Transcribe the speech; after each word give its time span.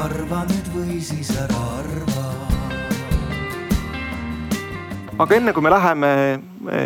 arva 0.00 0.44
nüüd 0.48 0.68
või 0.72 0.98
siis 1.04 1.28
ära 1.36 1.60
arva. 1.76 2.24
aga 5.20 5.36
enne 5.36 5.52
kui 5.52 5.64
me 5.64 5.72
läheme 5.72 6.10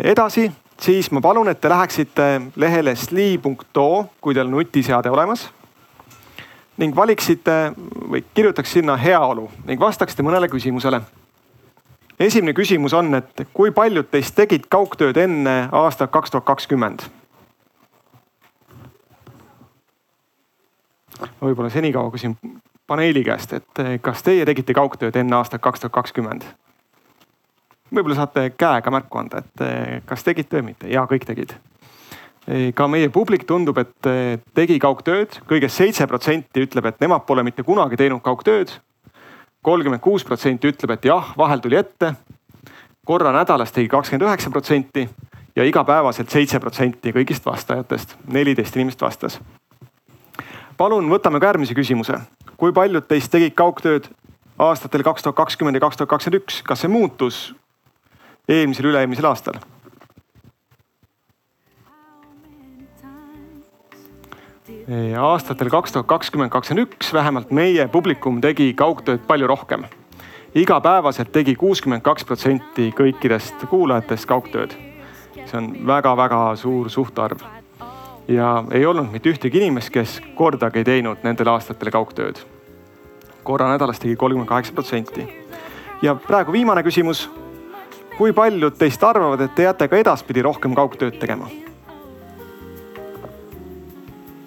edasi, 0.03 0.49
siis 0.81 1.07
ma 1.15 1.21
palun, 1.23 1.47
et 1.47 1.61
te 1.61 1.71
läheksite 1.71 2.25
lehele 2.59 2.95
sli.oo, 2.95 4.05
kui 4.21 4.35
teil 4.35 4.51
nutiseade 4.51 5.09
olemas. 5.09 5.49
ning 6.77 6.95
valiksite 6.95 7.71
või 8.11 8.23
kirjutaks 8.33 8.73
sinna 8.75 8.97
heaolu 8.99 9.47
ning 9.65 9.79
vastaksite 9.79 10.23
mõnele 10.23 10.49
küsimusele. 10.51 11.01
esimene 12.19 12.53
küsimus 12.53 12.93
on, 12.93 13.15
et 13.15 13.47
kui 13.53 13.71
paljud 13.71 14.11
teist 14.11 14.35
tegid 14.35 14.67
kaugtööd 14.67 15.17
enne 15.17 15.69
aastat 15.71 16.11
kaks 16.11 16.31
tuhat 16.31 16.45
kakskümmend? 16.45 17.07
võib-olla 21.39 21.69
senikaua 21.69 22.11
küsin 22.11 22.35
paneeli 22.87 23.23
käest, 23.23 23.53
et 23.53 24.01
kas 24.01 24.23
teie 24.23 24.45
tegite 24.45 24.73
kaugtööd 24.73 25.15
enne 25.15 25.35
aastat 25.35 25.61
kaks 25.61 25.79
tuhat 25.79 25.93
kakskümmend? 25.93 26.45
võib-olla 27.93 28.17
saate 28.17 28.49
käega 28.57 28.91
märku 28.93 29.21
anda, 29.21 29.41
et 29.43 29.63
eh, 29.63 30.01
kas 30.07 30.25
tegite 30.25 30.59
või 30.59 30.71
mitte 30.71 30.89
ja 30.91 31.05
kõik 31.09 31.25
tegid. 31.27 31.55
Eh, 32.47 32.71
ka 32.77 32.87
meie 32.91 33.09
publik 33.13 33.45
tundub, 33.47 33.77
et 33.81 34.09
eh, 34.09 34.37
tegi 34.57 34.79
kaugtööd 34.81 35.39
kõigest 35.49 35.81
seitse 35.81 36.07
protsenti 36.09 36.65
ütleb, 36.65 36.89
et 36.89 37.01
nemad 37.03 37.25
pole 37.27 37.45
mitte 37.45 37.63
kunagi 37.63 37.99
teinud 37.99 38.23
kaugtööd. 38.25 38.73
kolmkümmend 39.65 40.01
kuus 40.01 40.23
protsenti 40.23 40.69
ütleb, 40.69 40.91
et 40.93 41.05
jah, 41.05 41.33
vahel 41.37 41.59
tuli 41.59 41.75
ette. 41.75 42.13
korra 43.05 43.31
nädalas 43.31 43.71
tegi 43.71 43.87
kakskümmend 43.87 44.29
üheksa 44.29 44.49
protsenti 44.49 45.09
ja 45.55 45.63
igapäevaselt 45.63 46.29
seitse 46.29 46.59
protsenti 46.59 47.11
kõigist 47.11 47.45
vastajatest, 47.45 48.17
neliteist 48.27 48.75
inimest 48.75 49.01
vastas. 49.01 49.39
palun 50.77 51.09
võtame 51.09 51.39
ka 51.39 51.45
järgmise 51.45 51.73
küsimuse. 51.73 52.19
Kui 52.57 52.73
paljud 52.73 53.07
teist 53.07 53.31
tegid 53.31 53.53
kaugtööd 53.57 54.09
aastatel 54.57 55.03
kaks 55.03 55.23
tuhat 55.23 55.35
kakskümmend 55.35 55.75
ja 55.75 55.83
kaks 55.83 55.97
tuhat 55.97 56.09
kakskümmend 56.09 56.43
üks, 56.43 56.61
kas 56.63 56.83
see 56.83 56.91
muutus 56.91 57.39
eelmisel, 58.47 58.91
üle-eelmisel 58.91 59.27
aastal. 59.31 59.59
aastatel 65.17 65.69
kaks 65.73 65.91
tuhat 65.91 66.07
kakskümmend, 66.07 66.51
kakskümmend 66.53 66.87
üks 66.87 67.13
vähemalt 67.13 67.51
meie 67.51 67.87
publikum 67.89 68.41
tegi 68.41 68.73
kaugtööd 68.73 69.25
palju 69.27 69.47
rohkem. 69.47 69.85
igapäevaselt 70.55 71.31
tegi 71.31 71.55
kuuskümmend 71.55 72.01
kaks 72.01 72.23
protsenti 72.23 72.91
kõikidest 72.95 73.67
kuulajatest 73.69 74.25
kaugtööd. 74.25 74.77
see 75.45 75.57
on 75.57 75.87
väga-väga 75.87 76.55
suur 76.55 76.89
suhtarv. 76.89 77.64
Ja 78.27 78.63
ei 78.71 78.85
olnud 78.85 79.11
mitte 79.11 79.29
ühtegi 79.29 79.57
inimest, 79.61 79.89
kes 79.89 80.19
kordagi 80.35 80.81
ei 80.81 80.87
teinud 80.87 81.23
nendel 81.23 81.47
aastatel 81.53 81.91
kaugtööd. 81.91 82.39
korra 83.43 83.69
nädalas 83.69 83.99
tegi 83.99 84.15
kolmkümmend 84.15 84.49
kaheksa 84.49 84.73
protsenti. 84.73 85.27
ja 86.01 86.15
praegu 86.15 86.51
viimane 86.51 86.83
küsimus 86.83 87.29
kui 88.17 88.33
paljud 88.33 88.77
teist 88.77 89.03
arvavad, 89.03 89.41
et 89.41 89.55
te 89.55 89.63
jääte 89.63 89.87
ka 89.87 89.97
edaspidi 89.97 90.41
rohkem 90.41 90.75
kaugtööd 90.75 91.19
tegema? 91.19 91.49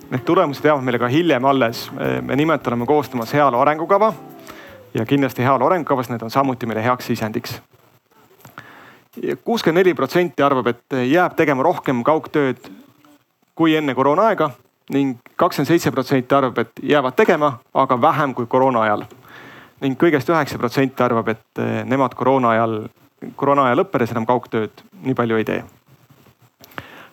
Need 0.09 0.25
tulemused 0.25 0.65
jäävad 0.65 0.84
meile 0.84 0.99
ka 0.99 1.09
hiljem 1.09 1.45
alles. 1.45 1.91
me 2.23 2.37
nimelt 2.37 2.67
oleme 2.67 2.87
koostamas 2.87 3.33
heaolu 3.33 3.59
arengukava 3.59 4.12
ja 4.95 5.05
kindlasti 5.06 5.43
heaolu 5.43 5.67
arengukavas 5.67 6.09
need 6.09 6.23
on 6.23 6.31
samuti 6.31 6.67
meile 6.67 6.84
heaks 6.84 7.06
sisendiks. 7.06 7.61
kuuskümmend 9.45 9.84
neli 9.84 9.95
protsenti 9.95 10.43
arvab, 10.43 10.67
et 10.67 10.99
jääb 11.11 11.37
tegema 11.37 11.62
rohkem 11.62 12.03
kaugtööd 12.03 12.56
kui 13.59 13.75
enne 13.77 13.95
koroonaaega 13.95 14.51
ning 14.95 15.19
kakskümmend 15.37 15.69
seitse 15.69 15.91
protsenti 15.92 16.34
arvab, 16.34 16.59
et 16.62 16.81
jäävad 16.83 17.17
tegema, 17.19 17.59
aga 17.75 17.98
vähem 18.00 18.34
kui 18.34 18.47
koroona 18.47 18.87
ajal. 18.87 19.03
ning 19.81 19.95
kõigest 19.98 20.31
üheksa 20.31 20.59
protsenti 20.59 21.03
arvab, 21.03 21.28
et 21.28 21.60
nemad 21.87 22.15
koroona 22.19 22.55
ajal 22.55 22.81
koroonaaja 23.37 23.77
lõppedes 23.78 24.12
enam 24.15 24.27
kaugtööd 24.28 24.82
nii 25.05 25.16
palju 25.19 25.38
ei 25.38 25.44
tee. 25.44 25.65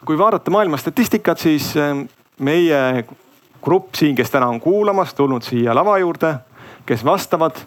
kui 0.06 0.18
vaadata 0.18 0.52
maailma 0.52 0.78
statistikat, 0.78 1.40
siis 1.42 1.72
eh, 1.82 2.06
meie 2.38 3.06
grupp 3.64 3.96
siin, 3.98 4.16
kes 4.16 4.30
täna 4.30 4.48
on 4.48 4.60
kuulamas, 4.62 5.14
tulnud 5.14 5.42
siia 5.42 5.74
lava 5.76 5.98
juurde, 5.98 6.36
kes 6.86 7.06
vastavad, 7.06 7.58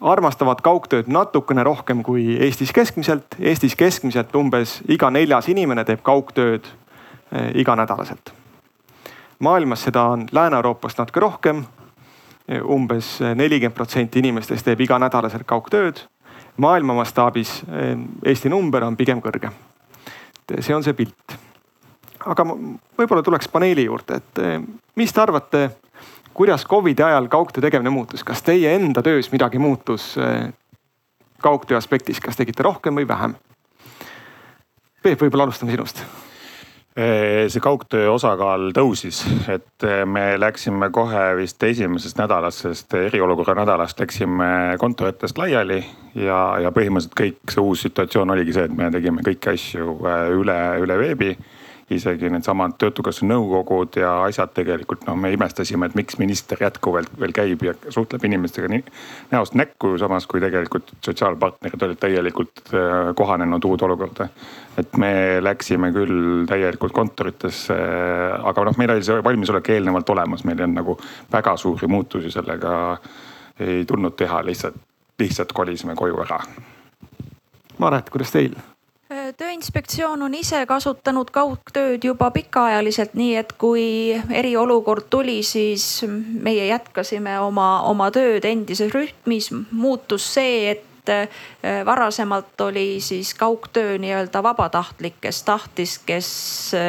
armastavad 0.00 0.58
kaugtööd 0.66 1.06
natukene 1.06 1.62
rohkem 1.62 2.02
kui 2.02 2.34
Eestis 2.42 2.72
keskmiselt. 2.74 3.38
Eestis 3.38 3.76
keskmiselt 3.78 4.34
umbes 4.34 4.80
iga 4.90 5.10
neljas 5.14 5.48
inimene 5.48 5.84
teeb 5.86 6.02
kaugtööd 6.02 6.66
eh, 6.66 6.83
iganädalaselt. 7.54 8.32
maailmas 9.38 9.82
seda 9.82 10.02
on 10.02 10.26
Lääne-Euroopast 10.32 10.98
natuke 10.98 11.20
rohkem 11.20 11.64
umbes 12.68 13.20
nelikümmend 13.34 13.74
protsenti 13.74 14.18
inimestest 14.18 14.64
teeb 14.64 14.80
iganädalaselt 14.80 15.46
kaugtööd 15.46 16.04
maailma 16.56 16.94
mastaabis 16.94 17.62
eh, 17.68 17.96
Eesti 18.24 18.48
number 18.48 18.84
on 18.84 18.96
pigem 18.96 19.22
kõrge. 19.22 19.50
see 20.60 20.74
on 20.74 20.84
see 20.84 20.94
pilt. 20.94 21.38
aga 22.24 22.44
võib-olla 22.98 23.22
tuleks 23.22 23.48
paneeli 23.48 23.84
juurde, 23.84 24.16
et 24.16 24.38
eh, 24.38 24.60
mis 24.96 25.12
te 25.12 25.20
arvate, 25.20 25.70
kuidas 26.34 26.66
Covidi 26.66 27.02
ajal 27.02 27.28
kaugtöö 27.28 27.62
tegemine 27.62 27.90
muutus, 27.90 28.24
kas 28.24 28.42
teie 28.42 28.74
enda 28.74 29.02
töös 29.02 29.32
midagi 29.32 29.58
muutus 29.58 30.16
eh, 30.18 30.52
kaugtöö 31.42 31.76
aspektis, 31.76 32.20
kas 32.20 32.36
tegite 32.36 32.62
rohkem 32.62 32.94
või 32.94 33.08
vähem? 33.08 33.34
Peep, 35.02 35.20
võib-olla 35.20 35.44
alustame 35.44 35.74
sinust 35.74 36.04
see 36.94 37.60
kaugtöö 37.62 38.12
osakaal 38.14 38.68
tõusis, 38.76 39.24
et 39.50 39.86
me 40.06 40.36
läksime 40.38 40.92
kohe 40.94 41.24
vist 41.40 41.62
esimesest 41.66 42.20
nädalast, 42.20 42.62
sest 42.62 42.94
eriolukorra 42.94 43.56
nädalast 43.64 43.98
läksime 44.00 44.78
kontoritest 44.78 45.38
laiali. 45.38 45.82
ja, 46.14 46.38
ja 46.62 46.70
põhimõtteliselt 46.70 47.18
kõik 47.18 47.50
see 47.50 47.62
uus 47.62 47.82
situatsioon 47.82 48.30
oligi 48.30 48.54
see, 48.54 48.68
et 48.68 48.76
me 48.78 48.90
tegime 48.94 49.26
kõiki 49.26 49.50
asju 49.56 49.98
üle, 50.38 50.58
üle 50.84 50.98
veebi 50.98 51.34
isegi 51.92 52.30
needsamad 52.32 52.78
töötukassa 52.80 53.26
nõukogud 53.28 53.98
ja 54.00 54.12
asjad 54.24 54.54
tegelikult 54.56 55.04
noh, 55.08 55.18
me 55.20 55.32
imestasime, 55.34 55.90
et 55.90 55.96
miks 55.98 56.16
minister 56.20 56.60
jätkuvalt 56.64 57.12
veel 57.20 57.34
käib 57.36 57.64
ja 57.66 57.74
suhtleb 57.92 58.24
inimestega 58.24 58.70
nii 58.72 58.84
näost 59.34 59.58
näkku, 59.58 59.94
samas 60.00 60.26
kui 60.30 60.40
tegelikult 60.40 60.94
sotsiaalpartnerid 61.04 61.86
olid 61.88 62.00
täielikult 62.00 62.64
äh, 62.72 63.12
kohanenud 63.16 63.68
uude 63.68 63.84
olukorda. 63.84 64.28
et 64.78 64.96
me 64.96 65.38
läksime 65.44 65.92
küll 65.92 66.46
täielikult 66.48 66.92
kontoritesse, 66.92 67.76
aga 68.42 68.64
noh, 68.64 68.78
meil 68.80 68.96
oli 68.96 69.04
see 69.06 69.20
valmisolek 69.24 69.70
eelnevalt 69.76 70.10
olemas, 70.16 70.44
meil 70.44 70.58
ei 70.58 70.68
olnud 70.68 70.80
nagu 70.80 70.98
väga 71.32 71.56
suuri 71.56 71.86
muutusi 71.86 72.30
sellega 72.30 72.74
ei 73.60 73.84
tulnud 73.86 74.16
teha, 74.16 74.42
lihtsalt, 74.44 74.76
lihtsalt 75.18 75.52
kolisime 75.52 75.94
koju 75.94 76.18
ära. 76.24 76.40
Maret, 77.78 78.10
kuidas 78.10 78.32
teil? 78.32 78.56
Tööinspektsioon 79.38 80.22
on 80.26 80.34
ise 80.34 80.64
kasutanud 80.66 81.30
kaugtööd 81.34 82.04
juba 82.04 82.30
pikaajaliselt, 82.34 83.14
nii 83.18 83.36
et 83.40 83.52
kui 83.58 83.86
eriolukord 84.30 85.06
tuli, 85.10 85.42
siis 85.42 86.04
meie 86.08 86.66
jätkasime 86.70 87.38
oma, 87.40 87.82
oma 87.90 88.10
tööd 88.14 88.44
endises 88.48 88.92
rütmis. 88.94 89.50
muutus 89.70 90.26
see, 90.34 90.70
et 90.70 90.90
varasemalt 91.86 92.60
oli 92.60 93.00
siis 93.00 93.34
kaugtöö 93.34 93.98
nii-öelda 93.98 94.42
vabatahtlik, 94.42 95.14
kes 95.20 95.42
tahtis, 95.42 95.98
kes 95.98 96.28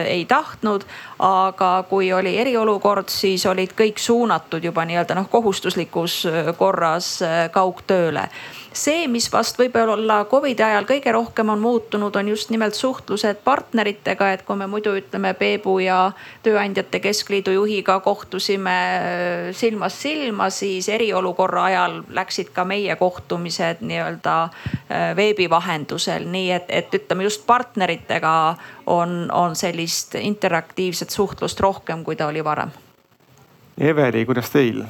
ei 0.05 0.25
tahtnud. 0.25 0.81
Aga 1.19 1.85
kui 1.89 2.11
oli 2.13 2.35
eriolukord, 2.37 3.09
siis 3.09 3.45
olid 3.45 3.71
kõik 3.77 4.01
suunatud 4.01 4.63
juba 4.63 4.85
nii-öelda 4.85 5.15
noh 5.15 5.29
kohustuslikus 5.31 6.23
korras 6.57 7.19
kaugtööle. 7.51 8.29
See, 8.75 9.05
mis 9.07 9.29
vast 9.31 9.55
võib-olla 9.55 10.25
Covidi 10.27 10.59
ajal 10.59 10.83
kõige 10.83 11.13
rohkem 11.15 11.47
on 11.53 11.61
muutunud, 11.63 12.15
on 12.19 12.27
just 12.27 12.49
nimelt 12.51 12.75
suhtlused 12.75 13.39
partneritega, 13.45 14.33
et 14.35 14.43
kui 14.43 14.59
me 14.59 14.67
muidu 14.67 14.91
ütleme, 14.99 15.31
Peebu 15.39 15.77
ja 15.79 16.11
Tööandjate 16.43 16.99
Keskliidu 16.99 17.53
juhiga 17.55 18.01
kohtusime 18.03 18.75
silmast 19.55 20.03
silma, 20.03 20.49
siis 20.51 20.89
eriolukorra 20.91 21.63
ajal 21.69 22.01
läksid 22.19 22.51
ka 22.51 22.67
meie 22.67 22.99
kohtumised 22.99 23.79
nii-öelda 23.79 24.35
veebi 25.15 25.47
vahendusel, 25.49 26.27
nii 26.27 26.51
et, 26.57 26.67
et 26.67 26.99
ütleme 26.99 27.29
just 27.29 27.47
partneritega 27.47 28.35
on, 28.85 29.31
on 29.31 29.55
sellist 29.55 30.15
interaktiivset 30.15 31.09
suhtlust 31.09 31.59
rohkem, 31.59 32.03
kui 32.03 32.15
ta 32.15 32.27
oli 32.27 32.43
varem. 32.43 32.71
Eveli, 33.77 34.25
kuidas 34.25 34.49
teil? 34.53 34.83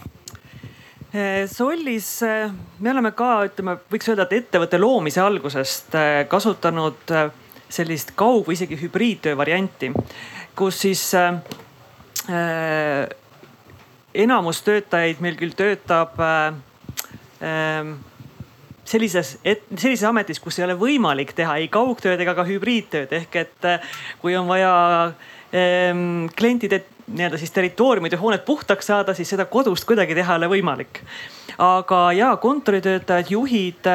Eh, 1.16 1.46
Sollis 1.50 2.10
eh, 2.24 2.52
me 2.80 2.92
oleme 2.92 3.12
ka, 3.16 3.46
ütleme, 3.48 3.78
võiks 3.92 4.10
öelda, 4.12 4.28
et 4.28 4.44
ettevõtte 4.44 4.80
loomise 4.82 5.22
algusest 5.24 5.96
eh, 5.96 6.26
kasutanud 6.28 7.16
sellist 7.70 8.12
kaug- 8.16 8.46
või 8.48 8.58
isegi 8.58 8.78
hübriidtöö 8.80 9.38
varianti, 9.38 9.92
kus 10.56 10.80
siis 10.86 11.04
äh, 11.18 11.40
enamus 14.14 14.62
töötajaid 14.66 15.22
meil 15.24 15.38
küll 15.40 15.56
töötab 15.58 16.20
äh, 16.22 16.54
sellises, 18.86 19.38
sellises 19.44 20.04
ametis, 20.08 20.40
kus 20.40 20.60
ei 20.60 20.68
ole 20.68 20.76
võimalik 20.80 21.34
teha 21.36 21.58
ei 21.62 21.68
kaugtööd 21.74 22.22
ega 22.22 22.36
ka 22.38 22.46
hübriidtööd 22.48 23.14
ehk 23.18 23.40
et 23.42 23.70
kui 24.22 24.36
on 24.38 24.48
vaja 24.48 24.74
ehm, 25.52 26.28
klientide 26.38 26.84
nii-öelda 27.08 27.38
siis 27.38 27.52
territooriumid 27.52 28.12
ja 28.12 28.20
hooned 28.20 28.42
puhtaks 28.46 28.88
saada, 28.88 29.14
siis 29.14 29.30
seda 29.30 29.46
kodust 29.46 29.86
kuidagi 29.86 30.16
teha 30.18 30.34
ei 30.34 30.42
ole 30.42 30.50
võimalik. 30.58 31.02
aga 31.58 32.12
ja 32.12 32.36
kontoritöötajad, 32.42 33.30
juhid 33.30 33.92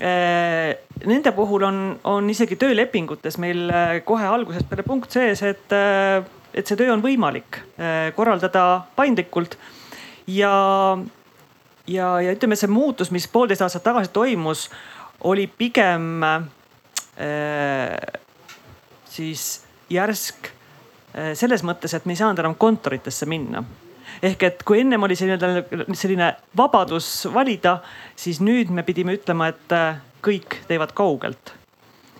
eh, 0.00 0.76
Nende 1.00 1.32
puhul 1.32 1.62
on, 1.64 1.76
on 2.04 2.30
isegi 2.30 2.56
töölepingutes 2.56 3.38
meil 3.38 3.70
eh, 3.70 4.00
kohe 4.04 4.26
algusest 4.26 4.68
peale 4.68 4.82
punkt 4.82 5.10
sees, 5.12 5.42
et, 5.42 5.72
eh, 5.72 6.24
et 6.54 6.66
see 6.66 6.76
töö 6.76 6.92
on 6.92 7.02
võimalik 7.04 7.60
korraldada 8.16 8.86
paindlikult. 8.96 9.56
ja, 10.26 10.52
ja, 11.90 12.14
ja 12.22 12.32
ütleme, 12.36 12.56
see 12.58 12.70
muutus, 12.70 13.10
mis 13.14 13.28
poolteist 13.30 13.64
aastat 13.66 13.84
tagasi 13.86 14.12
toimus, 14.14 14.68
oli 15.26 15.46
pigem 15.46 16.24
äh, 16.24 17.98
siis 19.10 19.50
järsk 19.90 20.50
äh, 20.50 21.32
selles 21.34 21.64
mõttes, 21.66 21.94
et 21.96 22.06
me 22.06 22.16
ei 22.16 22.22
saanud 22.22 22.42
enam 22.42 22.56
kontoritesse 22.58 23.28
minna 23.30 23.64
ehk 24.22 24.42
et 24.46 24.62
kui 24.66 24.82
ennem 24.82 25.02
oli 25.06 25.16
selline, 25.16 25.64
selline 25.96 26.32
vabadus 26.56 27.08
valida, 27.32 27.78
siis 28.18 28.40
nüüd 28.44 28.72
me 28.74 28.84
pidime 28.86 29.16
ütlema, 29.16 29.50
et 29.52 29.74
äh, 29.76 30.00
kõik 30.24 30.60
teevad 30.68 30.92
kaugelt. 30.96 31.59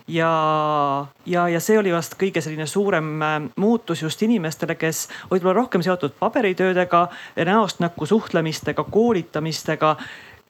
Ja, 0.07 0.31
ja, 1.25 1.47
ja 1.49 1.59
see 1.59 1.79
oli 1.79 1.93
vast 1.93 2.15
kõige 2.19 2.41
selline 2.41 2.67
suurem 2.69 3.11
äh, 3.21 3.37
muutus 3.55 4.01
just 4.01 4.21
inimestele, 4.21 4.75
kes 4.75 5.07
olid 5.29 5.41
võib-olla 5.41 5.59
rohkem 5.61 5.85
seotud 5.85 6.17
paberitöödega, 6.19 7.07
näost 7.45 7.83
näkku 7.83 8.05
suhtlemistega, 8.09 8.83
koolitamistega 8.83 9.95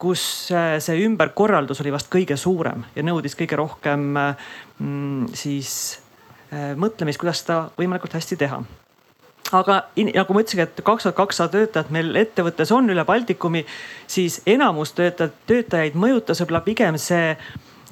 kus 0.01 0.21
see 0.49 1.01
ümberkorraldus 1.05 1.83
oli 1.83 1.91
vast 1.93 2.07
kõige 2.09 2.33
suurem 2.33 2.87
ja 2.95 3.03
nõudis 3.05 3.35
kõige 3.37 3.59
rohkem 3.59 4.07
mm, 4.17 5.27
siis 5.37 6.01
Äh, 6.51 6.73
mõtlemist, 6.75 7.15
kuidas 7.15 7.39
seda 7.45 7.69
võimalikult 7.79 8.11
hästi 8.17 8.35
teha. 8.41 8.57
Aga 9.55 9.77
nagu 9.95 10.35
ma 10.35 10.41
ütlesin, 10.43 10.65
et 10.65 10.81
kaks 10.83 11.05
tuhat 11.05 11.15
kakssada 11.15 11.53
töötajat 11.53 11.91
meil 11.95 12.11
ettevõttes 12.19 12.71
on 12.75 12.91
üle 12.91 13.05
Baltikumi, 13.07 13.61
siis 14.07 14.41
enamus 14.47 14.91
töötajad, 14.97 15.37
töötajaid 15.47 15.95
mõjutas 15.95 16.43
võib-olla 16.43 16.61
pigem 16.65 16.97
see 16.99 17.37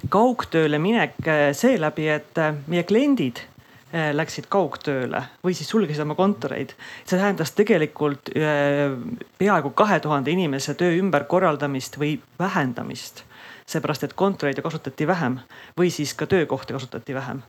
kaugtööle 0.10 0.80
minek 0.80 1.16
äh, 1.28 1.50
seeläbi, 1.54 2.08
et 2.10 2.38
äh, 2.38 2.56
meie 2.68 2.84
kliendid 2.84 3.46
läksid 3.90 4.46
kaugtööle 4.54 5.24
või 5.42 5.56
siis 5.58 5.66
sulgesid 5.72 6.04
oma 6.04 6.14
kontoreid. 6.14 6.76
see 7.10 7.18
tähendas 7.18 7.56
tegelikult 7.58 8.30
peaaegu 9.42 9.72
kahe 9.74 9.98
tuhande 10.00 10.30
inimese 10.30 10.76
töö 10.78 10.94
ümberkorraldamist 11.00 11.98
või 11.98 12.20
vähendamist. 12.40 13.24
seepärast, 13.66 14.04
et 14.04 14.14
kontoreid 14.14 14.62
ju 14.62 14.64
kasutati 14.64 15.08
vähem 15.08 15.40
või 15.74 15.90
siis 15.90 16.14
ka 16.14 16.30
töökohti 16.30 16.74
kasutati 16.74 17.16
vähem 17.18 17.42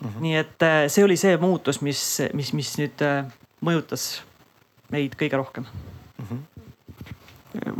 mm. 0.00 0.08
-hmm. 0.08 0.20
nii 0.20 0.36
et 0.36 0.62
äh, 0.62 0.88
see 0.88 1.04
oli 1.04 1.16
see 1.16 1.36
muutus, 1.36 1.80
mis, 1.80 2.22
mis, 2.32 2.52
mis 2.52 2.74
nüüd 2.78 3.04
äh, 3.04 3.24
mõjutas 3.64 4.22
meid 4.92 5.16
kõige 5.20 5.36
rohkem 5.36 5.64
mm. 5.64 6.26
-hmm 6.30 6.53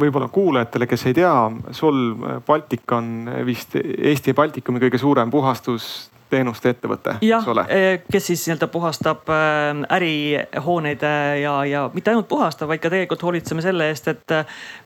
võib-olla 0.00 0.28
kuulajatele, 0.32 0.86
kes 0.86 1.06
ei 1.10 1.14
tea, 1.20 1.34
sul 1.74 2.16
Baltic 2.46 2.92
on 2.92 3.30
vist 3.46 3.76
Eesti 3.80 4.30
ja 4.32 4.38
Baltikumi 4.38 4.82
kõige 4.82 5.00
suurem 5.02 5.30
puhastus 5.30 6.10
teenuste 6.34 6.72
ettevõte, 6.74 7.16
eks 7.22 7.48
ole? 7.50 7.64
Eh, 7.72 8.02
kes 8.10 8.28
siis 8.30 8.42
nii-öelda 8.46 8.68
puhastab 8.72 9.30
äh, 9.32 9.82
ärihooneid 9.96 11.04
äh, 11.06 11.28
ja, 11.42 11.54
ja 11.68 11.84
mitte 11.94 12.12
ainult 12.12 12.28
puhastab, 12.30 12.70
vaid 12.70 12.82
ka 12.82 12.90
tegelikult 12.92 13.22
hoolitseme 13.26 13.64
selle 13.64 13.88
eest, 13.92 14.08
et 14.10 14.34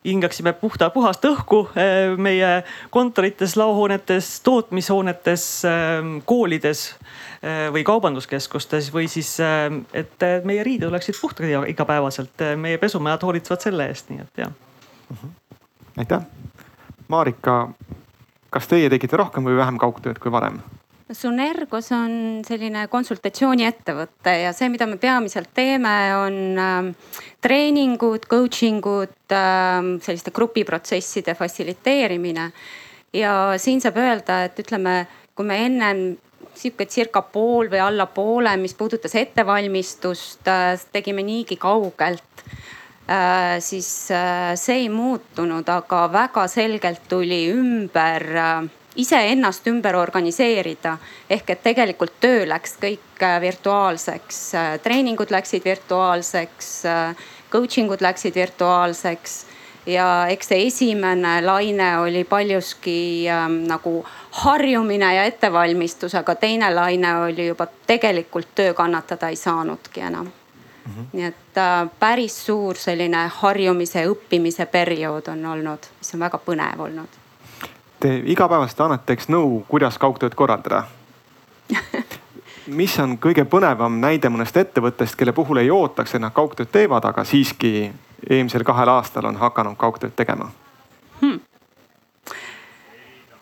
hingaksime 0.07 0.53
puhta, 0.59 0.91
puhast 0.95 1.25
õhku 1.29 1.65
meie 2.21 2.51
kontorites, 2.95 3.57
laohoonetes, 3.59 4.31
tootmishoonetes, 4.47 5.45
koolides 6.29 6.85
või 7.75 7.85
kaubanduskeskustes 7.87 8.91
või 8.95 9.07
siis, 9.11 9.37
et 9.41 10.25
meie 10.49 10.65
riided 10.67 10.89
oleksid 10.91 11.19
puhtad 11.21 11.69
igapäevaselt. 11.71 12.47
meie 12.57 12.79
pesumajad 12.83 13.29
hoolitsevad 13.29 13.69
selle 13.69 13.93
eest, 13.93 14.11
nii 14.11 14.25
et 14.25 14.43
jah. 14.47 14.57
Aitäh. 15.97 16.27
Marika, 17.09 17.69
kas 18.51 18.69
teie 18.69 18.91
tegite 18.93 19.17
rohkem 19.17 19.47
või 19.49 19.57
vähem 19.57 19.79
kaugtööd 19.81 20.21
kui 20.21 20.33
varem? 20.33 20.61
Sunergos 21.09 21.87
on 21.97 22.43
selline 22.45 22.83
konsultatsiooniettevõte 22.93 24.35
ja 24.43 24.51
see, 24.53 24.69
mida 24.69 24.85
me 24.87 24.99
peamiselt 25.01 25.55
teeme, 25.57 25.95
on 26.21 26.37
äh, 26.61 27.15
treeningud, 27.41 28.29
coaching 28.29 28.85
ud 28.85 29.33
äh,, 29.33 29.79
selliste 30.05 30.35
grupiprotsesside 30.37 31.35
fassiliteerimine. 31.35 32.51
ja 33.17 33.33
siin 33.57 33.81
saab 33.81 33.97
öelda, 33.97 34.43
et 34.45 34.59
ütleme, 34.61 35.07
kui 35.35 35.47
me 35.49 35.57
ennem 35.65 36.03
sihuke 36.59 36.85
circa 36.91 37.23
pool 37.23 37.71
või 37.73 37.81
alla 37.81 38.05
poole, 38.13 38.53
mis 38.61 38.75
puudutas 38.77 39.15
ettevalmistust, 39.17 40.45
äh, 40.49 40.77
tegime 40.93 41.25
niigi 41.25 41.57
kaugelt. 41.57 42.45
Siis 43.65 44.11
äh, 44.13 44.53
see 44.55 44.83
ei 44.85 44.89
muutunud, 44.93 45.69
aga 45.69 46.03
väga 46.13 46.43
selgelt 46.49 47.07
tuli 47.09 47.47
ümber 47.55 48.27
äh, 48.37 48.69
iseennast 48.99 49.67
ümber 49.67 49.97
organiseerida. 49.97 50.99
ehk 51.31 51.51
et 51.51 51.63
tegelikult 51.63 52.21
töö 52.21 52.47
läks 52.49 52.77
kõik 52.83 53.23
äh, 53.23 53.41
virtuaalseks, 53.41 54.41
äh, 54.55 54.81
treeningud 54.83 55.31
läksid 55.31 55.65
virtuaalseks, 55.65 56.85
äh, 56.85 57.17
coaching 57.51 57.91
ud 57.91 58.03
läksid 58.03 58.35
virtuaalseks. 58.35 59.47
Ja 59.87 60.27
eks 60.29 60.51
see 60.51 60.67
esimene 60.67 61.39
laine 61.41 61.99
oli 61.99 62.25
paljuski 62.25 63.25
ähm, 63.31 63.63
nagu 63.71 64.05
harjumine 64.43 65.15
ja 65.15 65.23
ettevalmistus, 65.25 66.15
aga 66.15 66.35
teine 66.35 66.69
laine 66.75 67.15
oli 67.23 67.47
juba 67.47 67.67
tegelikult 67.87 68.53
töö 68.55 68.75
kannatada 68.75 69.31
ei 69.33 69.37
saanudki 69.37 70.05
enam 70.11 70.29
mm. 70.89 70.95
-hmm. 70.95 71.07
nii 71.13 71.25
et 71.25 71.57
äh, 71.57 71.91
päris 72.01 72.47
suur 72.47 72.77
selline 72.77 73.27
harjumise, 73.41 74.07
õppimise 74.07 74.67
periood 74.67 75.29
on 75.29 75.47
olnud, 75.47 75.79
mis 75.99 76.15
on 76.15 76.21
väga 76.21 76.41
põnev 76.47 76.81
olnud 76.81 77.09
Te 78.01 78.23
igapäevaselt 78.25 78.81
annate 78.81 79.13
eks 79.13 79.27
nõu, 79.29 79.65
kuidas 79.69 79.99
kaugtööd 79.99 80.35
korraldada 80.35 80.83
mis 82.81 82.99
on 82.99 83.19
kõige 83.19 83.45
põnevam 83.45 84.01
näide 84.01 84.29
mõnest 84.29 84.57
ettevõttest, 84.57 85.17
kelle 85.17 85.33
puhul 85.33 85.57
ei 85.57 85.71
ootaks, 85.71 86.15
et 86.15 86.21
nad 86.21 86.33
kaugtööd 86.33 86.71
teevad, 86.73 87.05
aga 87.05 87.25
siiski 87.25 87.93
eelmisel 88.31 88.65
kahel 88.65 88.89
aastal 88.89 89.25
on 89.25 89.37
hakanud 89.37 89.77
kaugtööd 89.77 90.15
tegema 90.17 90.51
hmm.? 91.21 91.41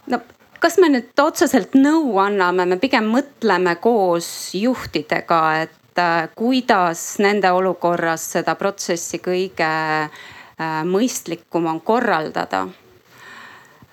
no 0.07 0.21
kas 0.61 0.79
me 0.83 0.89
nüüd 0.89 1.23
otseselt 1.23 1.77
nõu 1.79 2.17
anname, 2.23 2.67
me 2.67 2.79
pigem 2.81 3.11
mõtleme 3.13 3.77
koos 3.81 4.29
juhtidega, 4.55 5.41
et 5.67 5.75
äh, 5.99 6.29
kuidas 6.35 7.19
nende 7.19 7.51
olukorras 7.53 8.33
seda 8.37 8.55
protsessi 8.55 9.21
kõige 9.23 9.71
äh, 10.07 10.83
mõistlikum 10.85 11.67
on 11.71 11.81
korraldada 11.81 12.67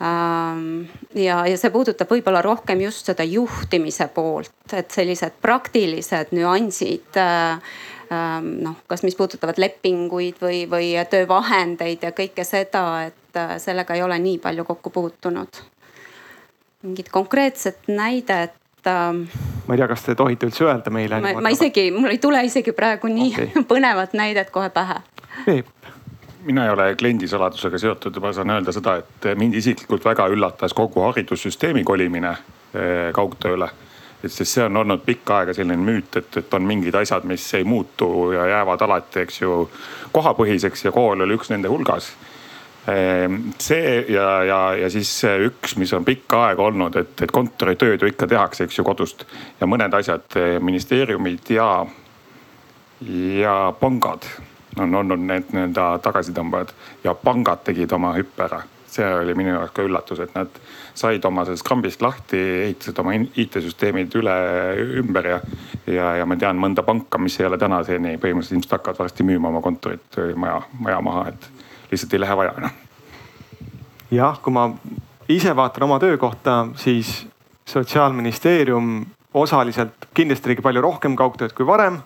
Ähm, 0.03 0.89
ja, 1.15 1.43
ja 1.47 1.57
see 1.59 1.69
puudutab 1.71 2.09
võib-olla 2.11 2.41
rohkem 2.43 2.81
just 2.81 3.07
seda 3.07 3.23
juhtimise 3.23 4.09
poolt, 4.11 4.73
et 4.73 4.91
sellised 4.91 5.37
praktilised 5.41 6.33
nüansid 6.35 7.19
äh, 7.21 7.61
ähm, 8.11 8.49
noh, 8.65 8.81
kas, 8.89 9.05
mis 9.05 9.15
puudutavad 9.15 9.61
lepinguid 9.61 10.41
või, 10.43 10.63
või 10.67 10.89
töövahendeid 11.09 12.03
ja 12.03 12.11
kõike 12.17 12.43
seda, 12.47 12.83
et 13.11 13.39
sellega 13.61 13.95
ei 13.95 14.03
ole 14.03 14.17
nii 14.19 14.41
palju 14.43 14.65
kokku 14.67 14.91
puutunud. 14.93 15.61
mingit 16.83 17.09
konkreetset 17.09 17.87
näidet 17.87 18.57
ma 18.89 19.75
ei 19.75 19.79
tea, 19.79 19.87
kas 19.87 20.03
te 20.05 20.15
tohite 20.15 20.49
üldse 20.49 20.65
öelda 20.67 20.91
meile? 20.93 21.21
ma, 21.23 21.35
ma 21.41 21.53
isegi, 21.53 21.89
mul 21.95 22.11
ei 22.11 22.21
tule 22.23 22.43
isegi 22.45 22.75
praegu 22.75 23.11
nii 23.11 23.31
okay. 23.31 23.63
põnevat 23.71 24.17
näidet 24.17 24.51
kohe 24.53 24.69
pähe. 24.73 25.01
Peep 25.45 25.71
mina 26.43 26.65
ei 26.65 26.71
ole 26.71 26.95
kliendisaladusega 26.99 27.77
seotud, 27.77 28.19
ma 28.19 28.33
saan 28.33 28.49
öelda 28.49 28.71
seda, 28.75 28.97
et 28.99 29.27
mind 29.39 29.55
isiklikult 29.55 30.05
väga 30.05 30.27
üllatas 30.27 30.73
kogu 30.75 31.05
haridussüsteemi 31.05 31.83
kolimine 31.83 32.33
eh, 32.33 33.11
kaugtööle. 33.15 33.69
et 34.23 34.31
sest 34.31 34.55
see 34.55 34.63
on 34.63 34.77
olnud 34.79 35.01
pikka 35.03 35.37
aega 35.37 35.53
selline 35.53 35.75
müüt, 35.83 36.15
et, 36.15 36.37
et 36.39 36.53
on 36.55 36.63
mingid 36.63 36.95
asjad, 36.95 37.25
mis 37.27 37.43
ei 37.53 37.63
muutu 37.67 38.31
ja 38.31 38.45
jäävad 38.47 38.81
alati, 38.81 39.19
eks 39.19 39.41
ju, 39.41 39.69
kohapõhiseks 40.11 40.85
ja 40.85 40.91
kool 40.95 41.25
oli 41.25 41.35
üks 41.35 41.51
nende 41.51 41.67
hulgas 41.67 42.13
see 42.85 44.05
ja, 44.11 44.43
ja, 44.43 44.59
ja 44.75 44.89
siis 44.91 45.11
üks, 45.23 45.77
mis 45.79 45.93
on 45.95 46.03
pikka 46.05 46.41
aega 46.49 46.65
olnud, 46.67 46.97
et, 46.99 47.13
et 47.23 47.31
kontoritööd 47.31 48.03
ju 48.03 48.09
ikka 48.11 48.27
tehakse, 48.27 48.67
eks 48.67 48.79
ju, 48.79 48.83
kodust 48.83 49.23
ja 49.61 49.69
mõned 49.69 49.93
asjad, 49.95 50.25
eh, 50.39 50.57
ministeeriumid 50.59 51.53
ja, 51.55 51.85
ja 53.39 53.55
pangad 53.79 54.27
on 54.79 54.95
olnud 54.99 55.23
need 55.23 55.53
nii-öelda 55.53 55.87
tagasitõmbajad 56.03 56.73
ja 57.05 57.15
pangad 57.15 57.63
tegid 57.63 57.91
oma 57.95 58.13
hüppe 58.17 58.47
ära. 58.49 58.63
see 58.93 59.07
oli 59.09 59.33
minu 59.33 59.49
jaoks 59.49 59.71
ka 59.73 59.81
üllatus, 59.81 60.19
et 60.21 60.35
nad 60.35 60.59
said 60.93 61.23
oma 61.25 61.45
sellest 61.47 61.65
kambist 61.65 62.01
lahti, 62.05 62.37
ehitasid 62.67 62.99
oma 63.01 63.15
IT-süsteemid 63.15 64.13
üle, 64.19 64.35
ümber 64.99 65.25
ja, 65.25 65.39
ja, 65.87 66.11
ja 66.19 66.27
ma 66.29 66.35
tean 66.37 66.59
mõnda 66.61 66.83
panka, 66.85 67.17
mis 67.17 67.39
ei 67.39 67.47
ole 67.47 67.57
tänaseni 67.57 68.19
põhimõtteliselt 68.21 68.59
ilmselt 68.59 68.75
hakkavad 68.77 69.01
varsti 69.05 69.25
müüma 69.25 69.49
oma 69.49 69.63
kontorit 69.65 70.19
maja, 70.35 70.59
maja 70.79 71.01
maha, 71.01 71.25
et 71.31 71.62
lihtsalt 71.93 72.13
ei 72.13 72.23
lähe 72.25 72.37
vaja 72.37 72.53
enam. 72.57 72.77
jah, 74.11 74.39
kui 74.41 74.53
ma 74.53 74.69
ise 75.29 75.55
vaatan 75.55 75.83
oma 75.83 75.99
töökohta, 75.99 76.67
siis 76.75 77.27
sotsiaalministeerium 77.65 79.05
osaliselt 79.33 80.07
kindlasti 80.13 80.51
tegi 80.51 80.61
palju 80.61 80.81
rohkem 80.81 81.15
kaugtööd 81.15 81.53
kui 81.53 81.67
varem. 81.67 82.01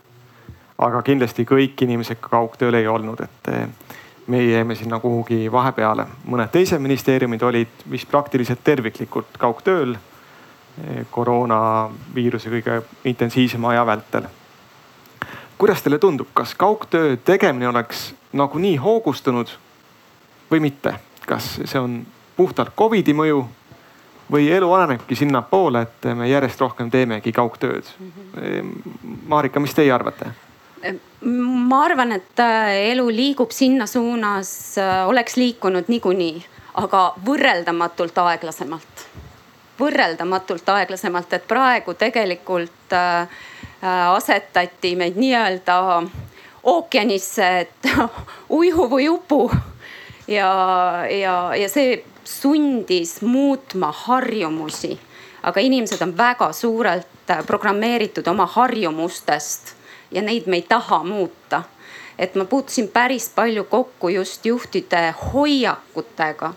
aga 0.77 0.99
kindlasti 1.01 1.41
kõik 1.49 1.81
inimesed 1.81 2.19
ka 2.21 2.29
kaugtööl 2.29 2.75
ei 2.77 2.87
olnud, 2.87 3.21
et 3.25 3.47
eh, 3.49 3.95
meie 4.27 4.51
jäime 4.51 4.75
sinna 4.75 4.99
kuhugi 4.99 5.51
vahepeale. 5.51 6.05
mõned 6.25 6.51
teised 6.51 6.81
ministeeriumid 6.81 7.43
olid 7.43 7.85
vist 7.91 8.09
praktiliselt 8.11 8.63
terviklikult 8.63 9.37
kaugtööl 9.37 9.95
eh, 9.95 11.05
koroonaviiruse 11.11 12.49
kõige 12.49 12.81
intensiivsema 13.03 13.69
aja 13.69 13.85
vältel. 13.85 14.27
kuidas 15.57 15.81
teile 15.81 15.99
tundub, 15.99 16.27
kas 16.33 16.55
kaugtöö 16.55 17.17
tegemine 17.17 17.69
oleks 17.69 18.13
nagunii 18.33 18.75
hoogustunud 18.75 19.49
või 20.51 20.59
mitte? 20.59 20.95
kas 21.27 21.57
see 21.65 21.79
on 21.79 21.99
puhtalt 22.37 22.71
Covidi 22.77 23.13
mõju 23.13 23.41
või 24.31 24.47
elu 24.51 24.69
arenebki 24.73 25.15
sinnapoole, 25.15 25.81
et 25.81 26.07
me 26.15 26.27
järjest 26.29 26.61
rohkem 26.61 26.91
teemegi 26.91 27.31
kaugtööd. 27.31 27.83
-hmm. 27.83 28.71
Marika, 29.27 29.59
mis 29.59 29.73
teie 29.73 29.91
arvate? 29.91 30.31
ma 31.21 31.83
arvan, 31.85 32.11
et 32.11 32.39
äh, 32.39 32.91
elu 32.91 33.07
liigub 33.09 33.51
sinna 33.51 33.87
suunas, 33.87 34.77
äh, 34.77 35.07
oleks 35.07 35.35
liikunud 35.35 35.87
niikuinii, 35.87 36.45
aga 36.83 37.13
võrreldamatult 37.25 38.17
aeglasemalt. 38.17 39.05
võrreldamatult 39.79 40.69
aeglasemalt, 40.73 41.33
et 41.33 41.47
praegu 41.47 41.93
tegelikult 41.93 42.93
äh, 42.93 43.27
asetati 44.13 44.95
meid 44.95 45.17
nii-öelda 45.21 45.75
ookeanisse, 46.63 47.49
et 47.59 47.89
uju 48.59 48.87
või 48.89 49.09
upu. 49.09 49.51
Ja, 50.27 51.05
ja, 51.09 51.55
ja 51.55 51.69
see 51.69 52.03
sundis 52.23 53.21
muutma 53.21 53.91
harjumusi. 53.91 54.99
aga 55.43 55.59
inimesed 55.59 56.01
on 56.01 56.17
väga 56.17 56.51
suurelt 56.51 57.31
programmeeritud 57.47 58.27
oma 58.27 58.45
harjumustest 58.45 59.75
ja 60.11 60.21
neid 60.21 60.47
me 60.47 60.55
ei 60.55 60.61
taha 60.61 61.03
muuta. 61.03 61.63
et 62.19 62.35
ma 62.35 62.45
puutusin 62.45 62.87
päris 62.87 63.29
palju 63.35 63.63
kokku 63.63 64.09
just 64.09 64.45
juhtide 64.45 65.13
hoiakutega. 65.33 66.53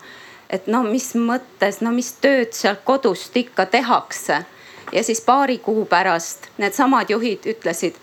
et 0.51 0.67
no 0.67 0.83
mis 0.83 1.15
mõttes, 1.15 1.81
no 1.81 1.91
mis 1.91 2.13
tööd 2.13 2.53
sealt 2.53 2.81
kodust 2.85 3.37
ikka 3.37 3.67
tehakse. 3.67 4.45
ja 4.93 5.03
siis 5.03 5.21
paari 5.21 5.59
kuu 5.59 5.85
pärast 5.85 6.49
needsamad 6.59 7.11
juhid 7.11 7.47
ütlesid 7.47 7.95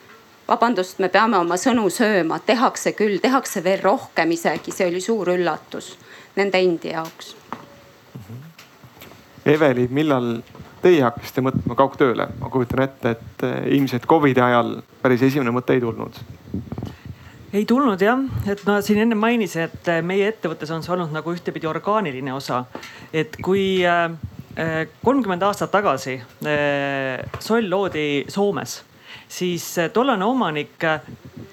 vabandust, 0.47 0.99
me 0.99 1.09
peame 1.09 1.37
oma 1.37 1.57
sõnu 1.59 1.89
sööma, 1.93 2.39
tehakse 2.45 2.93
küll, 2.97 3.19
tehakse 3.23 3.63
veel 3.63 3.81
rohkem 3.83 4.31
isegi, 4.31 4.71
see 4.71 4.87
oli 4.87 5.01
suur 5.03 5.33
üllatus 5.35 5.95
nende 6.37 6.61
endi 6.61 6.93
jaoks. 6.93 7.33
Eveli, 9.47 9.87
millal 9.95 10.37
teie 10.83 11.03
hakkasite 11.05 11.43
mõtlema 11.45 11.77
kaugtööle? 11.79 12.27
ma 12.39 12.51
kujutan 12.53 12.83
ette, 12.85 13.15
et 13.15 13.45
eh, 13.47 13.69
ilmselt 13.77 14.07
Covidi 14.09 14.43
ajal 14.43 14.77
päris 15.01 15.23
esimene 15.27 15.53
mõte 15.55 15.75
ei 15.77 15.83
tulnud. 15.83 16.19
ei 17.53 17.65
tulnud 17.65 18.01
jah, 18.01 18.23
et 18.47 18.63
ma 18.67 18.79
siin 18.85 19.01
enne 19.05 19.17
mainisin, 19.17 19.67
et 19.71 19.91
eh, 19.93 20.01
meie 20.05 20.29
ettevõttes 20.33 20.71
on 20.75 20.85
see 20.85 20.93
olnud 20.95 21.15
nagu 21.15 21.33
ühtepidi 21.33 21.69
orgaaniline 21.69 22.33
osa. 22.35 22.65
et 23.13 23.39
kui 23.43 23.83
eh, 23.83 24.09
kolmkümmend 25.03 25.43
aastat 25.45 25.69
tagasi 25.69 26.15
Soll 27.39 27.67
loodi 27.69 28.25
Soomes, 28.33 28.79
siis 29.27 29.63
tollane 29.93 30.25
omanik 30.25 30.83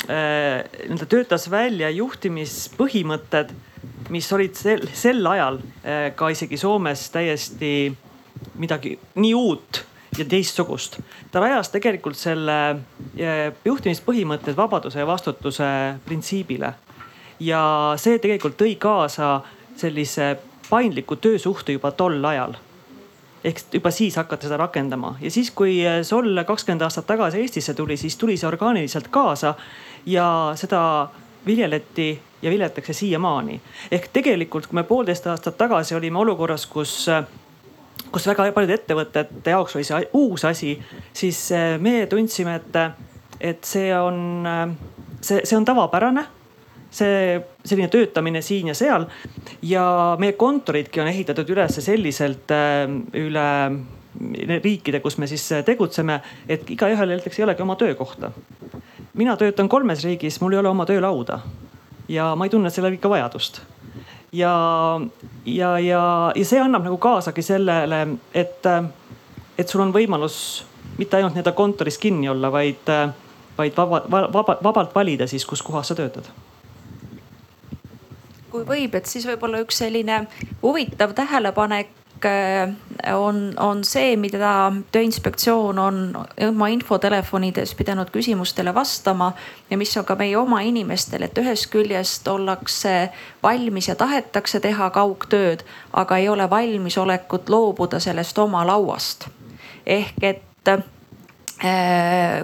nii-öelda 0.05 1.07
töötas 1.09 1.49
välja 1.51 1.89
juhtimispõhimõtted 1.91 3.55
mis 4.13 4.33
olid 4.33 4.57
sel, 4.57 4.85
sel 4.93 5.25
ajal 5.27 5.59
ka 6.17 6.29
isegi 6.33 6.59
Soomes 6.61 7.09
täiesti 7.15 7.73
midagi 8.61 8.95
nii 9.17 9.35
uut 9.35 9.85
ja 10.19 10.25
teistsugust. 10.25 10.99
ta 11.31 11.41
rajas 11.41 11.71
tegelikult 11.75 12.17
selle 12.19 12.59
eh, 13.17 13.53
juhtimispõhimõtted 13.65 14.57
vabaduse 14.57 14.99
ja 14.99 15.07
vastutuse 15.07 15.67
printsiibile. 16.05 16.75
ja 17.41 17.95
see 17.97 18.19
tegelikult 18.19 18.57
tõi 18.61 18.77
kaasa 18.79 19.41
sellise 19.77 20.37
paindliku 20.71 21.17
töösuhte 21.17 21.73
juba 21.73 21.91
tol 21.91 22.25
ajal 22.25 22.55
ehk 23.45 23.77
juba 23.77 23.91
siis 23.93 24.17
hakati 24.17 24.49
seda 24.49 24.57
rakendama 24.57 25.15
ja 25.21 25.31
siis, 25.31 25.51
kui 25.51 25.79
Sol 26.03 26.45
kakskümmend 26.47 26.83
aastat 26.87 27.07
tagasi 27.07 27.43
Eestisse 27.43 27.75
tuli, 27.75 27.97
siis 27.97 28.17
tuli 28.17 28.37
see 28.41 28.49
orgaaniliselt 28.49 29.09
kaasa 29.13 29.55
ja 30.07 30.27
seda 30.57 31.09
viljeleti 31.47 32.21
ja 32.43 32.51
viljeletakse 32.51 32.93
siiamaani. 32.93 33.61
ehk 33.91 34.09
tegelikult, 34.13 34.67
kui 34.67 34.75
me 34.81 34.83
poolteist 34.83 35.27
aastat 35.27 35.57
tagasi 35.57 35.95
olime 35.95 36.19
olukorras, 36.19 36.67
kus 36.67 37.09
kus 38.13 38.27
väga 38.27 38.53
paljude 38.53 38.79
ettevõtete 38.79 39.51
jaoks 39.51 39.77
oli 39.77 39.85
see 39.85 40.09
uus 40.13 40.45
asi, 40.45 40.77
siis 41.13 41.49
meie 41.81 42.07
tundsime, 42.07 42.55
et, 42.55 42.77
et 43.41 43.65
see 43.65 43.91
on, 43.99 44.47
see, 45.21 45.41
see 45.45 45.57
on 45.57 45.65
tavapärane 45.65 46.27
see 46.95 47.41
selline 47.65 47.89
töötamine 47.93 48.43
siin 48.43 48.71
ja 48.71 48.77
seal. 48.79 49.09
Ja 49.63 49.85
meie 50.21 50.37
kontoridki 50.39 51.03
on 51.03 51.11
ehitatud 51.11 51.51
üles 51.55 51.79
selliselt 51.85 52.55
eh, 52.55 52.87
üle 53.21 53.49
riikide, 54.63 55.01
kus 55.03 55.19
me 55.19 55.27
siis 55.27 55.47
tegutseme, 55.67 56.21
et 56.49 56.69
igaühel 56.71 57.15
näiteks 57.17 57.41
ei 57.41 57.45
olegi 57.49 57.63
oma 57.63 57.77
töökohta. 57.77 58.31
mina 59.15 59.37
töötan 59.37 59.69
kolmes 59.69 60.05
riigis, 60.05 60.41
mul 60.41 60.53
ei 60.53 60.59
ole 60.59 60.69
oma 60.69 60.87
töölauda. 60.87 61.39
Ja 62.09 62.35
ma 62.37 62.45
ei 62.45 62.51
tunne 62.51 62.71
sellel 62.71 62.93
ikka 62.93 63.11
vajadust. 63.11 63.61
Ja, 64.33 65.01
ja, 65.47 65.79
ja, 65.79 66.33
ja 66.35 66.45
see 66.45 66.61
annab 66.61 66.85
nagu 66.85 66.99
kaasagi 66.99 67.43
sellele, 67.43 68.07
et, 68.35 68.67
et 69.59 69.69
sul 69.69 69.81
on 69.81 69.93
võimalus 69.95 70.65
mitte 70.99 71.17
ainult 71.17 71.35
nii-öelda 71.35 71.53
kontoris 71.55 71.99
kinni 71.99 72.29
olla, 72.29 72.51
vaid, 72.53 72.91
vaid 73.59 73.77
vaba, 73.77 74.03
vaba, 74.11 74.59
vabalt 74.63 74.95
valida 74.95 75.27
siis, 75.31 75.47
kus 75.47 75.63
kohas 75.63 75.91
sa 75.91 75.95
töötad 75.99 76.31
kui 78.55 78.63
võib, 78.69 78.95
et 78.95 79.11
siis 79.11 79.27
võib-olla 79.27 79.65
üks 79.65 79.83
selline 79.83 80.25
huvitav 80.63 81.15
tähelepanek 81.19 81.91
Äh, 82.25 82.69
on, 83.15 83.55
on 83.61 83.83
see, 83.85 84.15
mida 84.17 84.73
Tööinspektsioon 84.93 85.79
on 85.79 85.99
oma 86.47 86.69
infotelefonides 86.73 87.75
pidanud 87.77 88.09
küsimustele 88.15 88.73
vastama 88.75 89.33
ja 89.71 89.77
mis 89.77 89.93
on 90.01 90.07
ka 90.09 90.17
meie 90.17 90.37
oma 90.39 90.63
inimestel, 90.65 91.27
et 91.27 91.39
ühest 91.39 91.69
küljest 91.73 92.29
ollakse 92.31 93.11
valmis 93.43 93.91
ja 93.91 93.97
tahetakse 94.01 94.61
teha 94.65 94.89
kaugtööd, 94.95 95.67
aga 95.93 96.17
ei 96.23 96.29
ole 96.33 96.49
valmisolekut 96.51 97.53
loobuda 97.53 98.01
sellest 98.01 98.39
oma 98.39 98.65
lauast. 98.67 99.29
ehk 99.87 100.23
et 100.23 100.71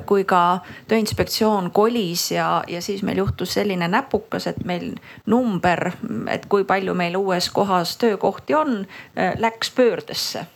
kui 0.06 0.24
ka 0.24 0.60
Tööinspektsioon 0.88 1.70
kolis 1.74 2.30
ja, 2.30 2.62
ja 2.68 2.82
siis 2.82 3.02
meil 3.02 3.18
juhtus 3.18 3.54
selline 3.54 3.88
näpukas, 3.88 4.46
et 4.46 4.64
meil 4.64 4.94
number, 5.26 5.90
et 6.30 6.46
kui 6.46 6.64
palju 6.64 6.94
meil 6.94 7.16
uues 7.18 7.50
kohas 7.50 7.96
töökohti 7.96 8.54
on, 8.54 8.86
äh, 9.18 9.34
läks 9.38 9.70
pöördesse. 9.70 10.46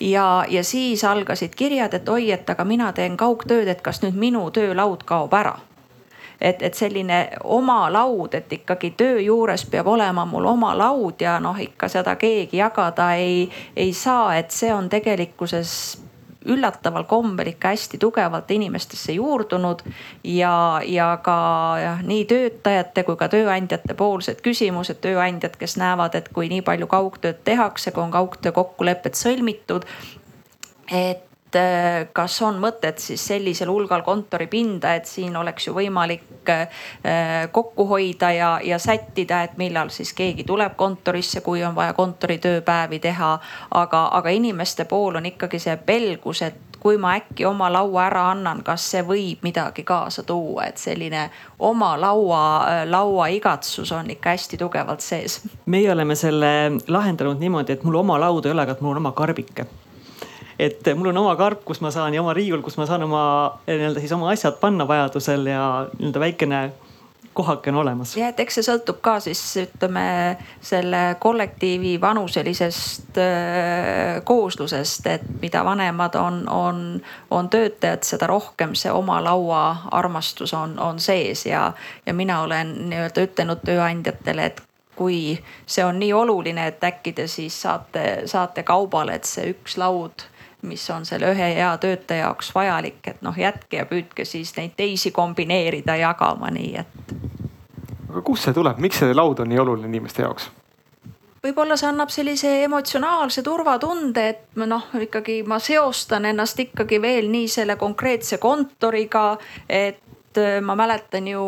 Ja, 0.00 0.44
ja 0.48 0.64
siis 0.64 1.04
algasid 1.04 1.54
kirjad, 1.56 1.94
et 1.94 2.08
oi, 2.08 2.30
et 2.30 2.50
aga 2.50 2.64
mina 2.64 2.92
teen 2.92 3.16
kaugtööd, 3.16 3.68
et 3.68 3.80
kas 3.82 4.02
nüüd 4.04 4.14
minu 4.14 4.44
töölaud 4.50 5.02
kaob 5.04 5.34
ära. 5.34 5.56
Et, 6.40 6.62
et 6.62 6.74
selline 6.74 7.16
oma 7.42 7.88
laud, 7.90 8.34
et 8.34 8.52
ikkagi 8.52 8.92
töö 8.94 9.16
juures 9.18 9.64
peab 9.66 9.88
olema 9.90 10.22
mul 10.24 10.44
oma 10.46 10.70
laud 10.78 11.18
ja 11.18 11.40
noh, 11.42 11.58
ikka 11.58 11.88
seda 11.90 12.14
keegi 12.14 12.60
jagada 12.60 13.08
ei, 13.18 13.48
ei 13.76 13.90
saa, 13.92 14.36
et 14.38 14.54
see 14.54 14.70
on 14.74 14.86
tegelikkuses 14.88 15.72
üllataval 16.48 17.04
kombel 17.08 17.52
ikka 17.52 17.72
hästi 17.74 18.00
tugevalt 18.02 18.50
inimestesse 18.50 19.12
juurdunud 19.18 19.82
ja, 20.24 20.80
ja 20.84 21.08
ka 21.22 21.38
nii 22.02 22.24
töötajate 22.30 23.04
kui 23.06 23.16
ka 23.20 23.30
tööandjate 23.32 23.94
poolsed 23.98 24.42
küsimused, 24.44 25.00
tööandjad, 25.04 25.56
kes 25.60 25.76
näevad, 25.80 26.16
et 26.18 26.32
kui 26.32 26.50
nii 26.52 26.64
palju 26.66 26.90
kaugtööd 26.90 27.44
tehakse, 27.44 27.92
kui 27.92 28.02
on 28.02 28.14
kaugtöö 28.14 28.52
kokkulepped 28.56 29.18
sõlmitud 29.18 29.86
et 30.88 31.27
kas 32.12 32.42
on 32.42 32.58
mõtet 32.60 32.98
siis 33.00 33.22
sellisel 33.26 33.70
hulgal 33.72 34.02
kontoripinda, 34.02 34.94
et 34.94 35.06
siin 35.06 35.36
oleks 35.36 35.66
ju 35.66 35.74
võimalik 35.76 36.50
äh, 36.52 36.68
kokku 37.52 37.86
hoida 37.88 38.32
ja, 38.32 38.50
ja 38.64 38.78
sättida, 38.78 39.42
et 39.42 39.56
millal 39.56 39.88
siis 39.94 40.12
keegi 40.12 40.44
tuleb 40.44 40.76
kontorisse, 40.76 41.40
kui 41.40 41.64
on 41.64 41.74
vaja 41.74 41.92
kontoritööpäevi 41.92 42.98
teha. 42.98 43.38
aga, 43.74 44.08
aga 44.12 44.28
inimeste 44.28 44.84
pool 44.84 45.16
on 45.16 45.26
ikkagi 45.26 45.58
see 45.58 45.76
pelgus, 45.76 46.42
et 46.42 46.68
kui 46.80 46.96
ma 46.98 47.14
äkki 47.18 47.46
oma 47.46 47.72
laua 47.72 48.04
ära 48.06 48.28
annan, 48.30 48.62
kas 48.62 48.84
see 48.92 49.02
võib 49.06 49.42
midagi 49.42 49.82
kaasa 49.84 50.22
tuua, 50.22 50.68
et 50.68 50.78
selline 50.78 51.28
oma 51.58 51.94
laua, 52.00 52.42
laua 52.86 53.26
igatsus 53.34 53.92
on 53.92 54.10
ikka 54.14 54.36
hästi 54.36 54.60
tugevalt 54.60 55.00
sees. 55.00 55.40
meie 55.66 55.92
oleme 55.92 56.14
selle 56.14 56.80
lahendanud 56.86 57.40
niimoodi, 57.40 57.72
et 57.72 57.84
mul 57.84 58.00
oma 58.04 58.20
lauda 58.20 58.48
ei 58.48 58.56
ole, 58.56 58.62
aga 58.62 58.78
mul 58.80 58.96
on 58.96 59.02
oma 59.04 59.12
karbike 59.12 59.66
et 60.58 60.90
mul 60.94 61.12
on 61.12 61.22
oma 61.22 61.36
karp, 61.38 61.62
kus 61.64 61.80
ma 61.80 61.92
saan 61.94 62.14
ja 62.14 62.22
oma 62.22 62.34
riiul, 62.34 62.62
kus 62.62 62.76
ma 62.80 62.86
saan 62.86 63.06
oma 63.06 63.22
nii-öelda 63.68 64.02
siis 64.02 64.12
oma 64.16 64.32
asjad 64.34 64.58
panna 64.60 64.88
vajadusel 64.88 65.46
ja 65.46 65.64
nii-öelda 65.94 66.20
väikene 66.20 66.62
kohake 67.38 67.70
on 67.70 67.76
olemas. 67.76 68.16
ja 68.16 68.28
et 68.32 68.40
eks 68.42 68.58
see 68.58 68.64
sõltub 68.66 68.98
ka 69.04 69.18
siis 69.22 69.40
ütleme 69.62 70.02
selle 70.64 71.02
kollektiivi 71.22 71.92
vanuselisest 72.02 73.20
äh, 73.22 74.18
kooslusest, 74.26 75.06
et 75.06 75.28
mida 75.42 75.62
vanemad 75.64 76.18
on, 76.18 76.40
on, 76.50 76.80
on 77.30 77.50
töötajad, 77.52 78.02
seda 78.02 78.26
rohkem 78.26 78.74
see 78.74 78.90
oma 78.90 79.20
laua 79.22 79.60
armastus 80.00 80.54
on, 80.58 80.74
on 80.82 80.98
sees 80.98 81.46
ja, 81.46 81.68
ja 82.06 82.14
mina 82.14 82.40
olen 82.42 82.74
nii-öelda 82.90 83.28
ütelnud 83.28 83.62
tööandjatele, 83.62 84.48
et 84.50 84.64
kui 84.98 85.38
see 85.66 85.84
on 85.86 86.02
nii 86.02 86.10
oluline, 86.12 86.66
et 86.72 86.82
äkki 86.84 87.12
te 87.14 87.28
siis 87.30 87.54
saate, 87.62 88.26
saate 88.26 88.66
kaubale, 88.66 89.14
et 89.20 89.30
see 89.30 89.52
üks 89.54 89.78
laud 89.78 90.26
mis 90.62 90.90
on 90.90 91.06
selle 91.06 91.30
ühe 91.32 91.54
hea 91.54 91.70
töötaja 91.78 92.26
jaoks 92.26 92.50
vajalik, 92.54 93.00
et 93.06 93.22
noh, 93.22 93.36
jätke 93.38 93.80
ja 93.80 93.86
püüdke 93.86 94.24
siis 94.24 94.54
neid 94.56 94.74
teisi 94.76 95.10
kombineerida, 95.14 95.96
jagama 95.96 96.50
nii, 96.54 96.72
et. 96.82 97.12
aga 98.08 98.22
kust 98.26 98.48
see 98.48 98.56
tuleb, 98.56 98.80
miks 98.82 99.02
see 99.02 99.14
laud 99.14 99.44
on 99.44 99.52
nii 99.52 99.60
oluline 99.64 99.92
inimeste 99.92 100.26
jaoks? 100.26 100.50
võib-olla 101.44 101.76
see 101.78 101.88
annab 101.88 102.10
sellise 102.10 102.50
emotsionaalse 102.64 103.42
turvatunde, 103.46 104.26
et 104.28 104.58
noh, 104.58 104.90
ikkagi 105.00 105.42
ma 105.46 105.60
seostan 105.62 106.26
ennast 106.32 106.58
ikkagi 106.60 107.00
veel 107.02 107.30
nii 107.30 107.48
selle 107.48 107.78
konkreetse 107.78 108.40
kontoriga, 108.42 109.30
et 109.68 110.02
Äh, 110.36 110.60
ma 110.60 110.76
mäletan 110.76 111.28
ju 111.28 111.42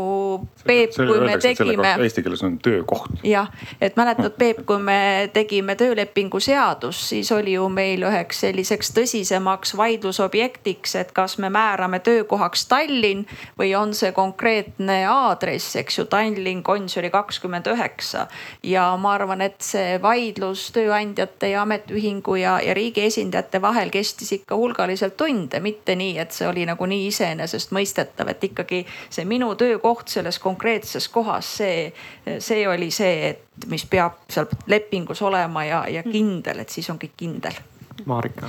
Peep, 0.67 0.91
kui 0.97 1.21
me 1.21 1.39
tegime. 1.39 1.95
Eesti 2.01 2.23
keeles 2.23 2.43
on 2.43 2.59
töökoht. 2.59 3.11
jah, 3.25 3.49
et 3.81 3.97
mäletad 3.97 4.33
Peep, 4.39 4.65
kui 4.67 4.79
me 4.79 5.31
tegime 5.33 5.75
töölepingu 5.77 6.41
seadust, 6.41 7.01
siis 7.13 7.33
oli 7.33 7.53
ju 7.53 7.69
meil 7.69 8.03
üheks 8.03 8.41
selliseks 8.41 8.93
tõsisemaks 8.97 9.75
vaidlusobjektiks, 9.77 10.95
et 10.97 11.13
kas 11.13 11.39
me 11.39 11.51
määrame 11.53 12.01
töökohaks 12.01 12.67
Tallinn 12.67 13.27
või 13.59 13.75
on 13.77 13.95
see 13.95 14.13
konkreetne 14.17 15.05
aadress, 15.09 15.77
eks 15.77 15.99
ju, 15.99 16.05
Tallinn 16.05 16.63
Gonsiori 16.63 17.11
kakskümmend 17.11 17.67
üheksa. 17.67 18.27
ja 18.63 18.97
ma 18.97 19.15
arvan, 19.15 19.41
et 19.41 19.61
see 19.61 19.99
vaidlus 20.03 20.71
tööandjate 20.73 21.53
ja 21.53 21.63
ametiühingu 21.63 22.37
ja, 22.37 22.61
ja 22.61 22.75
riigi 22.75 23.05
esindajate 23.05 23.63
vahel 23.63 23.91
kestis 23.91 24.33
ikka 24.33 24.57
hulgaliselt 24.57 25.17
tunde, 25.17 25.61
mitte 25.61 25.97
nii, 25.97 26.19
et 26.19 26.33
see 26.33 26.49
oli 26.49 26.67
nagu 26.67 26.87
nii 26.87 27.07
iseenesestmõistetav, 27.07 28.29
et 28.29 28.45
ikkagi 28.45 28.70
ikkagi 28.71 28.87
see 29.11 29.25
minu 29.25 29.55
töökoht 29.59 30.09
selles 30.09 30.39
konkreetses 30.39 31.09
kohas, 31.09 31.57
see, 31.59 31.93
see 32.39 32.69
oli 32.69 32.91
see, 32.91 33.31
et 33.31 33.67
mis 33.71 33.85
peab 33.87 34.23
seal 34.31 34.47
lepingus 34.67 35.23
olema 35.23 35.65
ja, 35.65 35.85
ja 35.89 36.03
kindel, 36.07 36.63
et 36.63 36.71
siis 36.71 36.91
on 36.91 36.99
kõik 36.99 37.17
kindel. 37.17 37.59
Marika. 38.07 38.49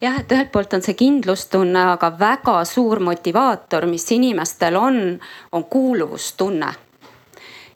Jah, 0.00 0.20
et 0.20 0.32
ühelt 0.32 0.52
poolt 0.52 0.74
on 0.76 0.84
see 0.84 0.96
kindlustunne, 0.96 1.82
aga 1.96 2.12
väga 2.18 2.60
suur 2.68 3.00
motivaator, 3.00 3.86
mis 3.88 4.04
inimestel 4.12 4.76
on, 4.76 4.98
on 5.52 5.64
kuuluvustunne. 5.64 6.72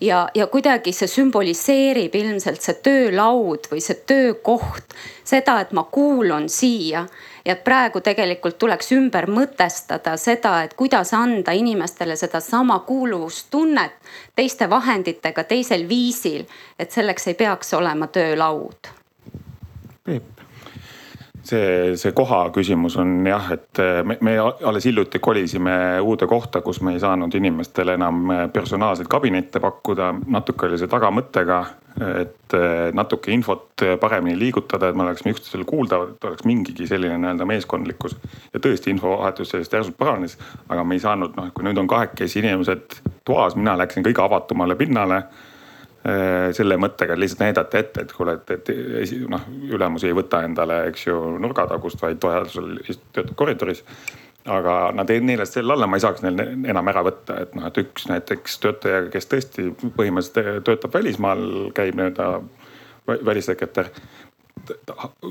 Ja, 0.00 0.28
ja 0.34 0.46
kuidagi 0.48 0.94
see 0.96 1.08
sümboliseerib 1.12 2.14
ilmselt 2.16 2.62
see 2.64 2.78
töölaud 2.80 3.66
või 3.68 3.82
see 3.84 3.98
töökoht 4.08 4.94
seda, 5.24 5.58
et 5.60 5.74
ma 5.76 5.84
kuulun 5.92 6.48
siia 6.48 7.04
ja 7.44 7.52
et 7.52 7.64
praegu 7.64 8.00
tegelikult 8.00 8.58
tuleks 8.58 8.92
ümber 8.92 9.28
mõtestada 9.30 10.16
seda, 10.16 10.62
et 10.62 10.74
kuidas 10.74 11.14
anda 11.14 11.52
inimestele 11.52 12.16
sedasama 12.16 12.78
kuuluvustunnet 12.86 13.96
teiste 14.36 14.70
vahenditega, 14.70 15.44
teisel 15.44 15.88
viisil. 15.88 16.44
et 16.78 16.90
selleks 16.90 17.26
ei 17.28 17.34
peaks 17.34 17.74
olema 17.74 18.06
töölaud. 18.06 18.88
Peep 20.04 20.39
see, 21.50 21.96
see 22.00 22.14
koha 22.16 22.40
küsimus 22.54 22.96
on 23.00 23.26
jah, 23.26 23.50
et 23.54 23.80
me, 24.06 24.16
me 24.24 24.36
alles 24.40 24.86
hiljuti 24.88 25.20
kolisime 25.22 25.74
uude 26.04 26.28
kohta, 26.30 26.62
kus 26.64 26.80
me 26.86 26.94
ei 26.96 27.02
saanud 27.02 27.34
inimestele 27.34 27.96
enam 27.98 28.32
personaalseid 28.52 29.10
kabinette 29.10 29.60
pakkuda. 29.62 30.12
natuke 30.26 30.68
oli 30.68 30.78
see 30.80 30.90
tagamõttega, 30.90 31.60
et 32.20 32.56
natuke 32.96 33.32
infot 33.34 33.84
paremini 34.00 34.38
liigutada, 34.38 34.88
et 34.88 34.96
me 34.96 35.04
oleksime 35.04 35.34
üksteisele 35.34 35.66
kuuldavad, 35.68 36.14
et 36.14 36.26
oleks 36.30 36.46
mingigi 36.48 36.86
selline 36.90 37.18
nii-öelda 37.18 37.46
meeskondlikkus. 37.50 38.16
ja 38.54 38.62
tõesti 38.62 38.94
infovahetus 38.94 39.54
sellest 39.54 39.72
järsult 39.78 39.98
paranes, 39.98 40.38
aga 40.68 40.84
me 40.84 40.98
ei 40.98 41.04
saanud, 41.04 41.36
noh, 41.36 41.52
kui 41.54 41.66
nüüd 41.66 41.78
on 41.78 41.90
kahekesi 41.90 42.42
inimesed 42.44 43.00
toas, 43.24 43.56
mina 43.56 43.76
läksin 43.78 44.06
kõige 44.06 44.24
avatumale 44.24 44.78
pinnale 44.78 45.24
selle 46.56 46.78
mõttega 46.80 47.12
lihtsalt 47.18 47.42
näidata 47.44 47.78
ette, 47.78 48.06
et 48.06 48.12
kuule, 48.16 48.38
et, 48.38 48.50
et 48.54 49.10
noh, 49.28 49.42
ülemus 49.68 50.06
ei 50.08 50.14
võta 50.16 50.40
endale, 50.46 50.78
eks 50.88 51.06
ju, 51.06 51.16
nurgatagust, 51.42 52.00
vaid 52.00 52.22
vajadusel 52.24 52.70
töötab 53.12 53.34
koridoris. 53.36 53.84
aga 54.48 54.92
nad 54.96 55.10
ei, 55.12 55.20
neile 55.20 55.44
selle 55.46 55.74
alla 55.74 55.86
ma 55.86 55.98
ei 55.98 56.00
saaks 56.00 56.22
neil 56.24 56.40
enam 56.72 56.88
ära 56.88 57.02
võtta, 57.04 57.36
et 57.42 57.52
noh, 57.54 57.66
et 57.68 57.82
üks 57.82 58.08
näiteks 58.08 58.56
töötaja, 58.62 59.02
kes 59.12 59.28
tõesti 59.28 59.66
põhimõtteliselt 59.96 60.64
töötab 60.64 60.94
välismaal, 60.94 61.44
käib 61.76 62.00
nii-öelda 62.00 62.30
välissekretär 63.26 63.92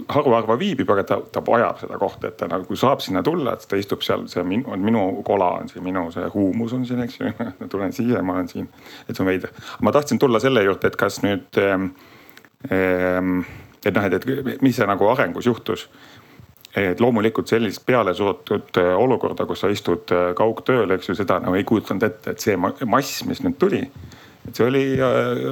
haruharva 0.10 0.58
viibib, 0.60 0.90
aga 0.94 1.04
ta, 1.08 1.20
ta 1.32 1.44
vajab 1.46 1.80
seda 1.82 2.00
kohta, 2.02 2.32
et 2.32 2.38
ta 2.40 2.50
nagu 2.52 2.78
saab 2.80 3.04
sinna 3.04 3.24
tulla, 3.26 3.56
et 3.56 3.66
ta 3.70 3.80
istub 3.80 4.04
seal, 4.06 4.28
see 4.32 4.42
on 4.44 4.50
minu, 4.50 4.78
minu 4.84 5.06
kola 5.28 5.52
on 5.62 5.72
siin, 5.72 5.84
minu 5.86 6.08
see 6.16 6.28
huumus 6.34 6.76
on 6.78 6.86
siin, 6.88 7.02
eks 7.06 7.20
ju 7.20 7.32
tulen 7.74 7.96
siia, 7.96 8.24
ma 8.26 8.38
olen 8.38 8.52
siin, 8.52 8.70
et 9.08 9.16
see 9.16 9.24
on 9.24 9.32
veider. 9.32 9.56
ma 9.82 9.94
tahtsin 9.96 10.20
tulla 10.20 10.42
selle 10.44 10.64
juurde, 10.66 10.92
et 10.92 11.00
kas 11.00 11.22
nüüd 11.26 11.62
ähm,, 11.64 11.92
et 12.70 13.96
noh, 13.96 14.06
et, 14.06 14.16
et 14.20 14.62
mis 14.66 14.76
see 14.76 14.88
nagu 14.90 15.08
arengus 15.08 15.48
juhtus 15.48 15.88
et 16.78 17.00
loomulikult 17.02 17.50
sellist 17.50 17.86
pealesurutud 17.86 18.78
äh, 18.78 18.92
olukorda, 18.98 19.46
kus 19.50 19.64
sa 19.64 19.70
istud 19.74 20.12
äh, 20.14 20.32
kaugtööl, 20.38 20.92
eks 20.94 21.10
ju, 21.10 21.16
seda 21.18 21.40
nagu 21.42 21.58
ei 21.58 21.66
kujutanud 21.68 22.06
ette, 22.06 22.36
et 22.36 22.44
see 22.44 22.58
mass, 22.60 23.24
mis 23.26 23.42
nüüd 23.46 23.58
tuli 23.62 23.82
et 24.48 24.56
see 24.56 24.66
oli 24.66 24.86
äh, 24.96 25.44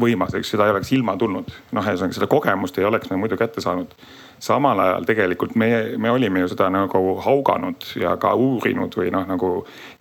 võimas, 0.00 0.36
eks 0.36 0.54
seda 0.54 0.66
ei 0.66 0.76
oleks 0.76 0.92
ilma 0.96 1.16
tulnud. 1.16 1.50
noh, 1.72 1.82
ühesõnaga 1.84 2.18
seda 2.18 2.30
kogemust 2.30 2.78
ei 2.78 2.88
oleks 2.88 3.10
me 3.10 3.20
muidu 3.20 3.38
kätte 3.40 3.64
saanud 3.64 3.94
samal 4.38 4.80
ajal 4.80 5.04
tegelikult 5.08 5.54
me, 5.56 5.68
me 5.98 6.10
olime 6.10 6.42
ju 6.42 6.50
seda 6.52 6.68
nagu 6.72 7.00
hauganud 7.24 7.86
ja 7.96 8.14
ka 8.20 8.34
uurinud 8.36 8.94
või 8.98 9.10
noh, 9.12 9.24
nagu 9.28 9.50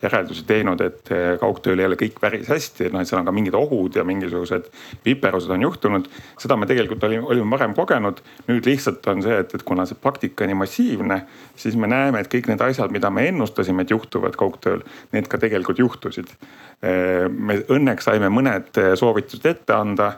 järeldusi 0.03 0.43
teinud, 0.47 0.81
et 0.83 1.11
eh, 1.15 1.27
kaugtööl 1.41 1.79
ei 1.79 1.87
ole 1.89 1.99
kõik 1.99 2.19
päris 2.21 2.49
hästi, 2.51 2.89
noh, 2.93 3.01
et 3.01 3.09
seal 3.09 3.21
on 3.21 3.29
ka 3.29 3.35
mingid 3.35 3.55
ohud 3.57 3.95
ja 3.95 4.03
mingisugused 4.07 4.67
viperused 5.05 5.51
on 5.55 5.63
juhtunud. 5.67 6.09
seda 6.41 6.59
me 6.59 6.67
tegelikult 6.69 7.03
olime, 7.07 7.27
olime 7.31 7.55
varem 7.55 7.75
kogenud. 7.77 8.21
nüüd 8.49 8.67
lihtsalt 8.67 9.07
on 9.07 9.23
see, 9.23 9.39
et, 9.39 9.55
et 9.55 9.63
kuna 9.63 9.85
see 9.87 9.99
praktika 10.01 10.47
nii 10.47 10.59
massiivne, 10.59 11.21
siis 11.55 11.79
me 11.79 11.87
näeme, 11.87 12.19
et 12.19 12.31
kõik 12.31 12.51
need 12.51 12.61
asjad, 12.61 12.91
mida 12.91 13.09
me 13.09 13.27
ennustasime, 13.29 13.85
et 13.85 13.95
juhtuvad 13.95 14.35
kaugtööl, 14.39 14.83
need 15.15 15.31
ka 15.31 15.39
tegelikult 15.39 15.79
juhtusid. 15.79 16.35
Eh, 16.83 17.27
me 17.29 17.61
õnneks 17.71 18.09
saime 18.09 18.29
mõned 18.33 18.75
soovitused 18.99 19.45
ette 19.51 19.73
anda 19.73 20.13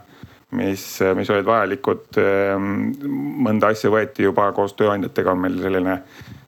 mis, 0.55 0.83
mis 1.15 1.29
olid 1.33 1.47
vajalikud. 1.47 2.07
Ehm, 2.21 2.71
mõnda 3.43 3.71
asja 3.73 3.91
võeti 3.93 4.27
juba 4.27 4.49
koos 4.55 4.75
tööandjatega, 4.79 5.33
on 5.33 5.43
meil 5.43 5.59
selline, 5.63 5.99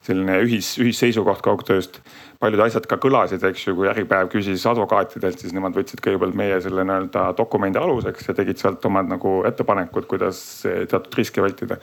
selline 0.05 0.39
ühis, 0.45 0.75
ühisseisukoht 0.81 1.43
kaugtööst. 1.45 2.01
Paljud 2.39 2.62
asjad 2.63 2.86
ka 2.88 2.95
kõlasid, 3.04 3.43
eks 3.49 3.65
ju, 3.65 3.73
kui 3.75 3.89
Äripäev 3.91 4.30
küsis 4.32 4.63
advokaatidelt, 4.69 5.41
siis 5.41 5.52
nemad 5.56 5.75
võtsid 5.75 5.99
kõigepealt 6.04 6.38
meie 6.39 6.60
selle 6.63 6.86
nii-öelda 6.88 7.25
dokumendi 7.38 7.82
aluseks 7.82 8.30
ja 8.30 8.36
tegid 8.38 8.62
sealt 8.62 8.86
omad 8.88 9.10
nagu 9.12 9.34
ettepanekud, 9.49 10.08
kuidas 10.08 10.39
teatud 10.63 11.19
riske 11.19 11.43
vältida. 11.43 11.80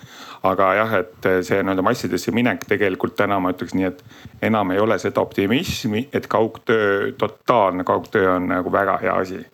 aga 0.49 0.71
jah, 0.79 0.95
et 1.03 1.29
see 1.45 1.61
nii-öelda 1.61 1.85
massidesse 1.85 2.33
minek 2.33 2.65
tegelikult 2.69 3.17
täna 3.19 3.39
ma 3.41 3.53
ütleks 3.53 3.77
nii, 3.77 3.91
et 3.91 4.03
enam 4.49 4.73
ei 4.73 4.81
ole 4.81 4.99
seda 5.03 5.21
optimismi, 5.21 6.09
et 6.13 6.27
kaugtöö, 6.27 7.13
totaalne 7.19 7.85
kaugtöö 7.85 8.33
on 8.39 8.49
nagu 8.49 8.73
väga 8.73 8.99
hea 9.05 9.21
asi 9.21 9.45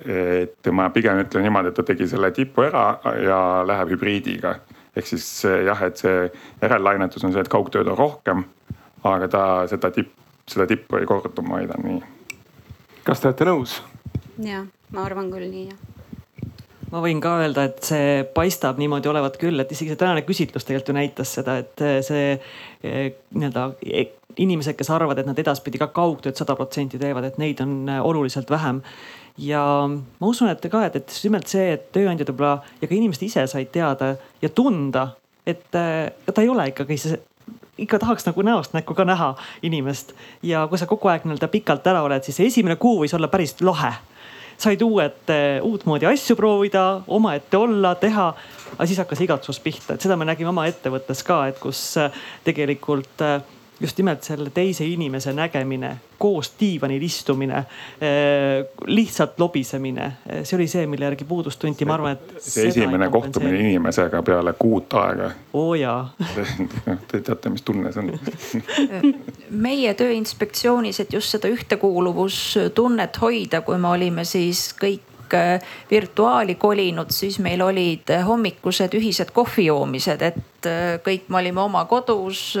et 0.00 0.68
ma 0.72 0.88
pigem 0.92 1.18
ütlen 1.20 1.44
niimoodi, 1.44 1.72
et 1.72 1.76
ta 1.76 1.84
tegi 1.84 2.06
selle 2.08 2.30
tipu 2.32 2.64
ära 2.64 2.84
ja 3.20 3.40
läheb 3.68 3.96
hübriidiga. 3.96 4.54
ehk 4.96 5.06
siis 5.06 5.44
jah, 5.44 5.82
et 5.86 5.96
see 5.96 6.30
järellainetus 6.62 7.24
on 7.24 7.32
see, 7.32 7.40
et 7.40 7.48
kaugtööd 7.48 7.88
on 7.88 7.96
rohkem, 7.96 8.44
aga 9.04 9.28
ta 9.32 9.44
seda 9.70 9.92
tipp, 9.94 10.12
seda 10.50 10.66
tippu 10.70 11.00
ei 11.00 11.08
korduma 11.08 11.60
hoida, 11.60 11.78
nii. 11.84 12.02
kas 13.04 13.22
te 13.22 13.30
olete 13.30 13.48
nõus? 13.48 13.78
ja, 14.44 14.64
ma 14.92 15.06
arvan 15.06 15.32
küll 15.32 15.48
nii 15.50 15.68
jah 15.70 15.86
ma 16.90 17.02
võin 17.04 17.20
ka 17.22 17.36
öelda, 17.44 17.66
et 17.70 17.82
see 17.86 18.22
paistab 18.34 18.80
niimoodi 18.80 19.10
olevat 19.10 19.36
küll, 19.40 19.62
et 19.62 19.70
isegi 19.72 19.92
see 19.92 20.00
tänane 20.00 20.24
küsitlus 20.26 20.66
tegelikult 20.66 20.90
ju 20.90 20.96
näitas 20.96 21.34
seda, 21.38 21.60
et 21.62 21.84
see 22.06 22.32
eh, 22.34 23.12
nii-öelda 23.36 23.66
eh, 23.86 24.16
inimesed, 24.40 24.76
kes 24.78 24.90
arvavad, 24.94 25.20
et 25.20 25.28
nad 25.28 25.38
edaspidi 25.38 25.80
ka 25.80 25.90
kaugtööd 25.94 26.38
sada 26.38 26.56
protsenti 26.58 26.98
teevad, 27.00 27.28
et 27.28 27.38
neid 27.42 27.62
on 27.62 27.76
eh, 27.86 28.02
oluliselt 28.02 28.50
vähem 28.50 28.82
ja 29.40 29.62
ma 29.86 30.26
usun, 30.26 30.50
et 30.50 30.66
ka, 30.72 30.84
et, 30.88 30.98
et 30.98 31.14
just 31.14 31.28
nimelt 31.28 31.50
see, 31.50 31.70
et 31.76 31.88
tööandjad 31.94 32.32
võib-olla 32.32 32.58
ja 32.82 32.90
ka 32.90 32.96
inimesed 32.96 33.26
ise 33.28 33.46
said 33.50 33.70
teada 33.74 34.16
ja 34.42 34.50
tunda, 34.50 35.12
et 35.46 35.62
ta 35.70 36.42
ei 36.42 36.50
ole 36.50 36.68
ikkagi 36.72 36.98
see 37.00 37.18
ikka 37.80 37.98
tahaks 38.02 38.26
nagu 38.28 38.44
näost 38.46 38.76
näkku 38.76 38.94
ka 38.94 39.04
näha 39.08 39.34
inimest 39.62 40.14
ja 40.42 40.66
kui 40.68 40.78
sa 40.78 40.88
kogu 40.90 41.08
aeg 41.10 41.26
nii-öelda 41.26 41.48
pikalt 41.52 41.86
ära 41.86 42.02
oled, 42.06 42.24
siis 42.26 42.40
esimene 42.44 42.76
kuu 42.80 43.00
võis 43.02 43.14
olla 43.16 43.28
päris 43.32 43.56
lahe. 43.60 43.92
said 44.60 44.82
uued, 44.84 45.22
äh, 45.32 45.62
uutmoodi 45.64 46.04
asju 46.06 46.36
proovida, 46.36 47.00
omaette 47.08 47.56
olla, 47.56 47.94
teha, 47.94 48.26
aga 48.74 48.86
siis 48.86 48.98
hakkas 49.00 49.20
igatsus 49.24 49.60
pihta, 49.60 49.94
et 49.94 50.04
seda 50.04 50.16
me 50.20 50.28
nägime 50.28 50.52
oma 50.52 50.66
ettevõttes 50.68 51.22
ka, 51.24 51.46
et 51.48 51.58
kus 51.58 51.80
äh, 51.96 52.12
tegelikult 52.44 53.24
just 53.80 53.98
nimelt 53.98 54.22
selle 54.22 54.50
teise 54.54 54.84
inimese 54.84 55.32
nägemine, 55.32 55.90
koos 56.18 56.52
diivanil 56.60 57.02
istumine, 57.02 57.62
lihtsalt 58.86 59.38
lobisemine, 59.40 60.10
see 60.42 60.56
oli 60.58 60.66
see, 60.68 60.86
mille 60.90 61.08
järgi 61.08 61.24
puudust 61.24 61.60
tunti, 61.60 61.88
ma 61.88 61.96
arvan, 61.96 62.18
et. 62.18 62.34
see 62.44 62.68
esimene 62.68 63.08
kohtumine 63.10 63.60
inimesega 63.60 64.22
peale 64.26 64.54
kuut 64.58 64.94
aega. 65.00 65.30
oo 65.52 65.74
jaa 65.74 66.00
Te 67.08 67.20
teate, 67.20 67.50
mis 67.50 67.62
tunne 67.62 67.92
see 67.92 68.04
on 68.04 68.10
meie 69.66 69.94
Tööinspektsioonis, 69.94 71.00
et 71.00 71.12
just 71.16 71.32
seda 71.36 71.48
ühtekuuluvustunnet 71.50 73.20
hoida, 73.22 73.62
kui 73.64 73.78
me 73.80 73.94
olime 73.96 74.24
siis 74.28 74.70
kõik 74.80 75.06
kõik 75.30 75.68
virtuaali 75.90 76.54
kolinud, 76.54 77.10
siis 77.14 77.38
meil 77.38 77.62
olid 77.62 78.10
hommikused 78.26 78.94
ühised 78.98 79.30
kohvi 79.32 79.68
joomised, 79.68 80.22
et 80.22 80.38
kõik 81.04 81.28
me 81.28 81.40
olime 81.40 81.60
oma 81.60 81.84
kodus 81.88 82.58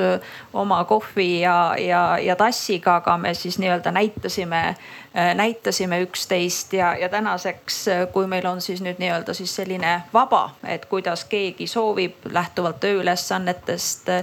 oma 0.52 0.84
kohvi 0.84 1.40
ja, 1.40 1.74
ja, 1.78 2.02
ja 2.22 2.36
tassiga, 2.36 2.96
aga 3.00 3.16
me 3.18 3.34
siis 3.34 3.58
nii-öelda 3.60 3.92
näitasime 3.92 4.62
Äh, 5.16 5.34
näitasime 5.34 6.02
üksteist 6.02 6.72
ja, 6.72 6.94
ja 6.94 7.08
tänaseks, 7.08 7.88
äh, 7.88 8.12
kui 8.12 8.26
meil 8.26 8.46
on 8.46 8.60
siis 8.62 8.78
nüüd 8.78 9.00
nii-öelda 9.02 9.34
siis 9.34 9.50
selline 9.58 10.02
vaba, 10.14 10.52
et 10.62 10.84
kuidas 10.86 11.24
keegi 11.26 11.66
soovib 11.66 12.28
lähtuvalt 12.30 12.78
tööülesannetest, 12.84 14.08
äh, 14.08 14.22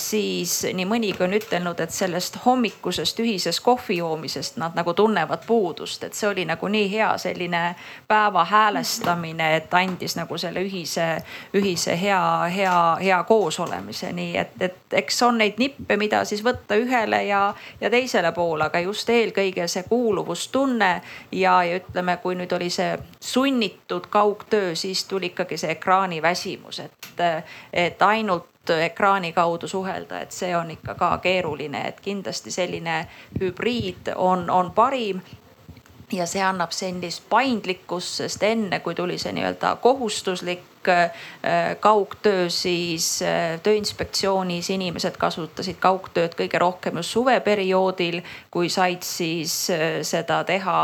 siis 0.00 0.62
nii 0.64 0.86
mõnigi 0.88 1.20
on 1.26 1.36
ütelnud, 1.36 1.80
et 1.84 1.92
sellest 1.92 2.38
hommikusest 2.46 3.20
ühisest 3.20 3.60
kohvi 3.60 3.98
joomisest 3.98 4.56
nad 4.56 4.72
nagu 4.80 4.94
tunnevad 4.96 5.44
puudust, 5.44 6.08
et 6.08 6.16
see 6.16 6.30
oli 6.30 6.48
nagu 6.48 6.72
nii 6.72 6.88
hea 6.94 7.10
selline 7.20 7.74
päeva 8.08 8.46
häälestamine, 8.48 9.50
et 9.58 9.76
andis 9.76 10.16
nagu 10.16 10.40
selle 10.40 10.64
ühise, 10.64 11.18
ühise 11.52 12.00
hea, 12.00 12.24
hea, 12.56 12.78
hea 13.04 13.20
koosolemise, 13.28 14.12
nii 14.12 14.36
et, 14.40 14.54
et 14.60 14.96
eks 15.00 15.22
on 15.22 15.38
neid 15.38 15.58
nippe, 15.60 15.96
mida 16.00 16.24
siis 16.24 16.42
võtta 16.44 16.78
ühele 16.80 17.22
ja, 17.28 17.42
ja 17.80 17.90
teisele 17.90 18.32
poole, 18.32 18.68
aga 18.68 18.80
just 18.84 19.10
eelkõige 19.10 19.68
see 19.68 19.84
kuuluvustunne 19.88 20.90
ja, 21.32 21.58
ja 21.64 21.78
ütleme, 21.80 22.16
kui 22.22 22.38
nüüd 22.38 22.52
oli 22.56 22.70
see 22.70 22.96
sunnitud 23.20 24.08
kaugtöö, 24.10 24.74
siis 24.74 25.04
tuli 25.10 25.32
ikkagi 25.32 25.58
see 25.60 25.76
ekraaniväsimus, 25.76 26.80
et, 26.80 27.22
et 27.72 28.02
ainult 28.02 28.50
ekraani 28.70 29.32
kaudu 29.32 29.68
suhelda, 29.68 30.20
et 30.20 30.32
see 30.32 30.56
on 30.56 30.70
ikka 30.70 30.94
ka 30.94 31.18
keeruline, 31.18 31.88
et 31.88 32.00
kindlasti 32.00 32.50
selline 32.50 33.06
hübriid 33.40 34.14
on, 34.16 34.50
on 34.50 34.70
parim. 34.72 35.20
Ja 36.12 36.26
see 36.28 36.42
annab 36.44 36.70
sellist 36.70 37.24
paindlikkust, 37.28 38.20
sest 38.20 38.42
enne 38.42 38.78
kui 38.84 38.94
tuli 38.94 39.16
see 39.18 39.32
nii-öelda 39.34 39.76
kohustuslik 39.82 40.62
Äh, 40.88 41.76
kaugtöö, 41.80 42.48
siis 42.48 43.22
äh, 43.22 43.60
Tööinspektsioonis 43.62 44.70
inimesed 44.72 45.18
kasutasid 45.20 45.76
kaugtööd 45.76 46.32
kõige 46.38 46.56
rohkem 46.60 46.96
just 46.96 47.12
suveperioodil, 47.12 48.22
kui 48.50 48.70
said 48.72 49.04
siis 49.04 49.52
äh, 49.68 49.98
seda 50.06 50.38
teha 50.48 50.76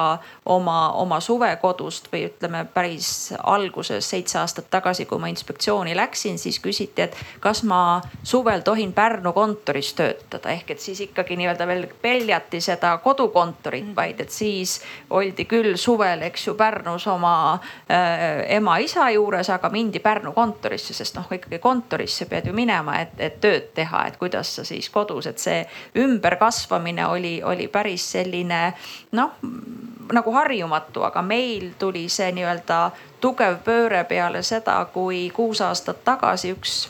oma, 0.45 0.77
oma 1.01 1.21
suvekodust 1.25 2.11
või 2.13 2.27
ütleme 2.29 2.67
päris 2.75 3.31
alguses, 3.41 4.05
seitse 4.11 4.37
aastat 4.43 4.69
tagasi, 4.71 5.07
kui 5.09 5.23
ma 5.23 5.31
inspektsiooni 5.33 5.97
läksin, 5.97 6.37
siis 6.39 6.61
küsiti, 6.61 7.07
et 7.09 7.17
kas 7.41 7.63
ma 7.65 8.03
suvel 8.23 8.61
tohin 8.61 8.93
Pärnu 8.93 9.33
kontoris 9.33 9.95
töötada, 9.97 10.53
ehk 10.53 10.75
et 10.77 10.85
siis 10.85 11.01
ikkagi 11.07 11.41
nii-öelda 11.41 11.67
veel 11.71 11.87
peljati 12.03 12.61
seda 12.61 12.93
kodukontorit, 13.01 13.95
vaid 13.97 14.21
et 14.21 14.31
siis 14.31 14.77
oldi 15.09 15.49
küll 15.49 15.81
suvel, 15.81 16.29
eks 16.29 16.51
ju, 16.51 16.57
Pärnus 16.61 17.09
oma 17.09 17.35
äh, 17.57 18.45
ema-isa 18.61 19.09
juures, 19.17 19.49
aga 19.57 19.73
mindi 19.73 19.90
mindi 19.91 19.99
Pärnu 19.99 20.33
kontorisse, 20.33 20.95
sest 20.95 21.17
noh, 21.19 21.27
ikkagi 21.35 21.59
kontorisse 21.59 22.29
pead 22.31 22.47
ju 22.47 22.55
minema, 22.55 23.01
et, 23.03 23.17
et 23.19 23.41
tööd 23.43 23.73
teha, 23.75 24.05
et 24.07 24.17
kuidas 24.21 24.55
sa 24.57 24.65
siis 24.65 24.87
kodus, 24.91 25.27
et 25.27 25.43
see 25.43 25.65
ümberkasvamine 25.99 27.09
oli, 27.11 27.41
oli 27.43 27.67
päris 27.67 28.07
selline 28.15 28.61
noh, 29.19 29.35
nagu 30.15 30.35
harjumatu, 30.39 31.03
aga 31.03 31.23
meil 31.27 31.73
tuli 31.79 32.07
see 32.09 32.31
nii-öelda 32.39 32.81
tugev 33.21 33.59
pööre 33.67 34.05
peale 34.07 34.45
seda, 34.47 34.79
kui 34.95 35.27
kuus 35.35 35.61
aastat 35.67 36.05
tagasi 36.07 36.55
üks 36.55 36.85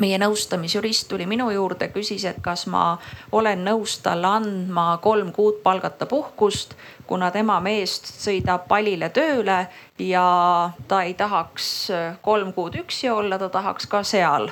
meie 0.00 0.16
nõustamisjurist 0.20 1.08
tuli 1.08 1.26
minu 1.28 1.50
juurde, 1.52 1.88
küsis, 1.92 2.24
et 2.28 2.40
kas 2.44 2.66
ma 2.72 2.96
olen 3.32 3.64
nõus 3.64 3.98
talle 4.04 4.28
andma 4.40 4.88
kolm 5.04 5.32
kuud 5.36 5.60
palgata 5.64 6.08
puhkust, 6.08 6.76
kuna 7.06 7.30
tema 7.30 7.60
meest 7.60 8.10
sõidab 8.22 8.66
palile 8.68 9.08
tööle 9.14 9.66
ja 9.98 10.26
ta 10.88 11.02
ei 11.02 11.14
tahaks 11.14 11.70
kolm 12.22 12.52
kuud 12.52 12.76
üksi 12.82 13.10
olla, 13.10 13.38
ta 13.38 13.48
tahaks 13.48 13.86
ka 13.86 14.02
seal, 14.02 14.50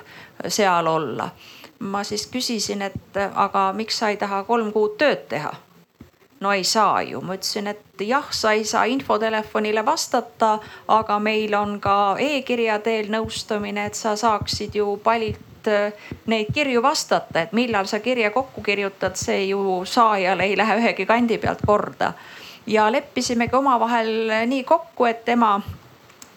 seal 0.49 0.87
olla. 0.87 1.31
ma 1.79 2.05
siis 2.05 2.27
küsisin, 2.31 2.83
et 2.83 3.17
aga 3.35 3.73
miks 3.77 3.99
sa 3.99 4.09
ei 4.09 4.17
taha 4.17 4.45
kolm 4.45 4.73
kuud 4.73 4.97
tööd 4.99 5.29
teha 5.29 5.53
no 6.45 6.53
ei 6.53 6.65
saa 6.65 7.03
ju, 7.03 7.21
ma 7.25 7.39
ütlesin, 7.39 7.71
et 7.73 8.05
jah, 8.05 8.27
sa 8.31 8.53
ei 8.53 8.65
saa 8.69 8.85
infotelefonile 8.93 9.85
vastata, 9.87 10.59
aga 10.93 11.19
meil 11.19 11.55
on 11.57 11.79
ka 11.81 12.17
e-kirja 12.21 12.79
teel 12.85 13.11
nõustamine, 13.15 13.89
et 13.89 13.99
sa 13.99 14.13
saaksid 14.21 14.77
ju 14.77 14.99
palilt 15.05 15.71
äh, 15.71 16.09
neid 16.31 16.53
kirju 16.55 16.83
vastata, 16.85 17.47
et 17.47 17.57
millal 17.57 17.89
sa 17.91 18.03
kirja 18.05 18.31
kokku 18.35 18.63
kirjutad, 18.67 19.17
see 19.17 19.49
ju 19.49 19.83
saajale 19.89 20.51
ei 20.51 20.59
lähe 20.61 20.81
ühegi 20.83 21.09
kandi 21.09 21.39
pealt 21.41 21.65
korda. 21.67 22.13
Ja 22.67 22.93
leppisimegi 22.93 23.57
omavahel 23.57 24.31
nii 24.47 24.65
kokku, 24.65 25.05
et 25.05 25.25
tema 25.25 25.61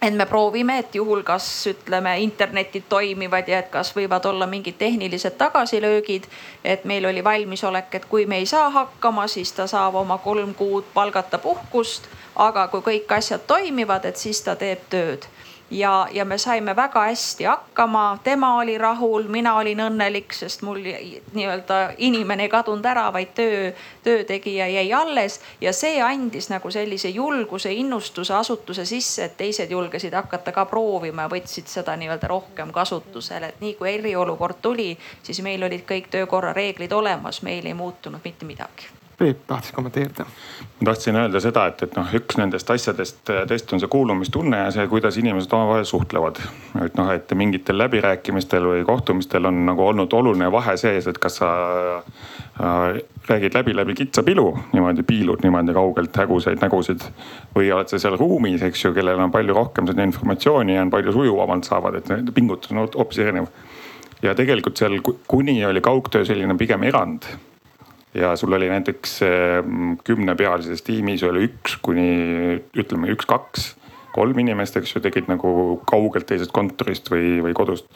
et 0.01 0.13
me 0.13 0.25
proovime, 0.25 0.77
et 0.79 0.95
juhul, 0.95 1.23
kas 1.23 1.67
ütleme, 1.67 2.19
internetid 2.21 2.83
toimivad 2.89 3.47
ja 3.49 3.59
et 3.63 3.69
kas 3.73 3.93
võivad 3.95 4.25
olla 4.29 4.47
mingid 4.47 4.77
tehnilised 4.77 5.37
tagasilöögid. 5.37 6.23
et 6.63 6.85
meil 6.85 7.05
oli 7.05 7.23
valmisolek, 7.23 7.95
et 7.95 8.05
kui 8.05 8.25
me 8.25 8.37
ei 8.37 8.45
saa 8.45 8.69
hakkama, 8.69 9.27
siis 9.27 9.51
ta 9.51 9.67
saab 9.67 9.95
oma 9.95 10.17
kolm 10.17 10.53
kuud 10.53 10.85
palgata 10.93 11.37
puhkust. 11.37 12.07
aga 12.35 12.67
kui 12.67 12.81
kõik 12.81 13.17
asjad 13.17 13.41
toimivad, 13.47 14.05
et 14.05 14.17
siis 14.17 14.41
ta 14.41 14.55
teeb 14.55 14.79
tööd 14.89 15.25
ja, 15.71 16.07
ja 16.11 16.25
me 16.25 16.37
saime 16.37 16.75
väga 16.75 17.01
hästi 17.01 17.43
hakkama, 17.43 18.19
tema 18.23 18.57
oli 18.57 18.77
rahul, 18.77 19.23
mina 19.27 19.55
olin 19.55 19.79
õnnelik, 19.79 20.33
sest 20.33 20.61
mul 20.61 20.79
nii-öelda 21.33 21.79
inimene 21.97 22.47
ei 22.47 22.51
kadunud 22.51 22.85
ära, 22.85 23.07
vaid 23.13 23.33
töö, 23.35 23.71
töötegija 24.03 24.67
jäi 24.67 24.93
alles. 24.93 25.39
ja 25.61 25.73
see 25.73 26.01
andis 26.01 26.49
nagu 26.49 26.71
sellise 26.71 27.09
julguse, 27.09 27.73
innustuse 27.73 28.33
asutuse 28.33 28.85
sisse, 28.85 29.25
et 29.25 29.37
teised 29.37 29.71
julgesid 29.71 30.13
hakata 30.13 30.51
ka 30.51 30.65
proovima 30.65 31.27
ja 31.27 31.31
võtsid 31.31 31.67
seda 31.67 31.95
nii-öelda 31.97 32.27
rohkem 32.27 32.71
kasutusele, 32.71 33.47
et 33.47 33.61
nii 33.61 33.73
kui 33.73 33.93
eriolukord 33.93 34.61
tuli, 34.61 34.97
siis 35.23 35.41
meil 35.41 35.63
olid 35.63 35.83
kõik 35.87 36.11
töökorra 36.11 36.53
reeglid 36.53 36.91
olemas, 36.91 37.41
meil 37.41 37.65
ei 37.65 37.73
muutunud 37.73 38.23
mitte 38.23 38.45
midagi 38.45 38.96
Peep 39.17 39.37
tahtis 39.47 39.71
kommenteerida. 39.71 40.25
ma 40.79 40.85
tahtsin 40.85 41.15
öelda 41.15 41.39
seda, 41.41 41.63
et, 41.71 41.79
et 41.81 41.95
noh, 41.97 42.09
üks 42.19 42.37
nendest 42.37 42.69
asjadest 42.69 43.31
äh, 43.33 43.39
tõesti 43.49 43.73
on 43.73 43.81
see 43.81 43.89
kuulumistunne 43.89 44.59
ja 44.59 44.67
see, 44.75 44.83
kuidas 44.91 45.17
inimesed 45.17 45.55
omavahel 45.57 45.87
suhtlevad. 45.89 46.37
et 46.83 46.99
noh, 46.99 47.09
et 47.09 47.33
mingitel 47.33 47.79
läbirääkimistel 47.81 48.67
või 48.69 48.83
kohtumistel 48.85 49.49
on 49.49 49.63
nagu 49.71 49.87
olnud 49.87 50.13
oluline 50.13 50.51
vahe 50.53 50.75
sees, 50.77 51.09
et 51.09 51.17
kas 51.23 51.39
sa 51.41 51.49
äh, 51.97 53.01
räägid 53.31 53.57
läbi 53.57 53.75
läbi 53.79 53.97
kitsa 54.03 54.21
pilu, 54.23 54.51
niimoodi 54.77 55.07
piilud 55.09 55.41
niimoodi 55.41 55.73
kaugelt 55.73 56.21
hägusaid 56.21 56.61
nägusid. 56.61 57.09
või 57.57 57.73
oled 57.73 57.89
sa 57.89 57.97
seal 57.97 58.19
ruumis, 58.21 58.61
eks 58.69 58.85
ju, 58.85 58.93
kellel 58.93 59.25
on 59.25 59.33
palju 59.33 59.57
rohkem 59.57 59.89
seda 59.89 60.05
informatsiooni 60.05 60.77
ja 60.77 60.85
on 60.85 60.93
palju 60.93 61.17
sujuvamalt 61.17 61.65
saavad, 61.65 61.97
et 62.03 62.33
pingutus 62.37 62.69
on 62.69 62.85
hoopis 62.85 63.25
erinev. 63.25 63.49
ja 64.21 64.37
tegelikult 64.37 64.77
seal 64.77 65.01
kuni 65.27 65.63
oli 65.65 65.81
kaugtöö 65.81 66.25
selline 66.25 66.53
pigem 66.57 66.85
erand 66.85 67.25
ja 68.13 68.35
sul 68.35 68.53
oli 68.53 68.69
näiteks 68.69 69.19
mm, 69.65 69.97
kümnepealises 70.03 70.81
tiimis 70.81 71.23
oli 71.23 71.47
üks 71.49 71.77
kuni 71.81 72.07
ütleme 72.77 73.11
üks-kaks, 73.13 73.73
kolm 74.15 74.39
inimest, 74.39 74.77
eks 74.79 74.95
ju, 74.95 75.01
tegid 75.03 75.27
nagu 75.29 75.49
kaugelt 75.89 76.27
teisest 76.29 76.53
kontorist 76.55 77.11
või, 77.11 77.37
või 77.43 77.53
kodust. 77.57 77.89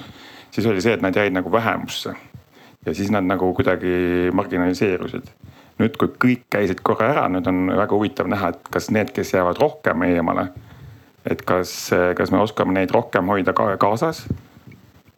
siis 0.51 0.67
oli 0.67 0.81
see, 0.81 0.93
et 0.93 1.01
nad 1.01 1.15
jäid 1.15 1.33
nagu 1.33 1.51
vähemusse 1.51 2.15
ja 2.85 2.93
siis 2.93 3.11
nad 3.11 3.25
nagu 3.25 3.53
kuidagi 3.53 4.29
marginaliseerusid. 4.33 5.31
nüüd, 5.81 5.95
kui 5.97 6.11
kõik 6.21 6.43
käisid 6.53 6.83
korra 6.85 7.07
ära, 7.09 7.25
nüüd 7.31 7.47
on 7.49 7.65
väga 7.73 7.95
huvitav 7.95 8.27
näha, 8.29 8.51
et 8.53 8.67
kas 8.69 8.91
need, 8.93 9.09
kes 9.15 9.33
jäävad 9.33 9.57
rohkem 9.57 10.03
eemale, 10.05 10.51
et 11.25 11.41
kas, 11.41 11.89
kas 12.17 12.31
me 12.31 12.41
oskame 12.41 12.75
neid 12.75 12.93
rohkem 12.93 13.29
hoida 13.31 13.53
ka 13.57 13.73
kaasas 13.81 14.27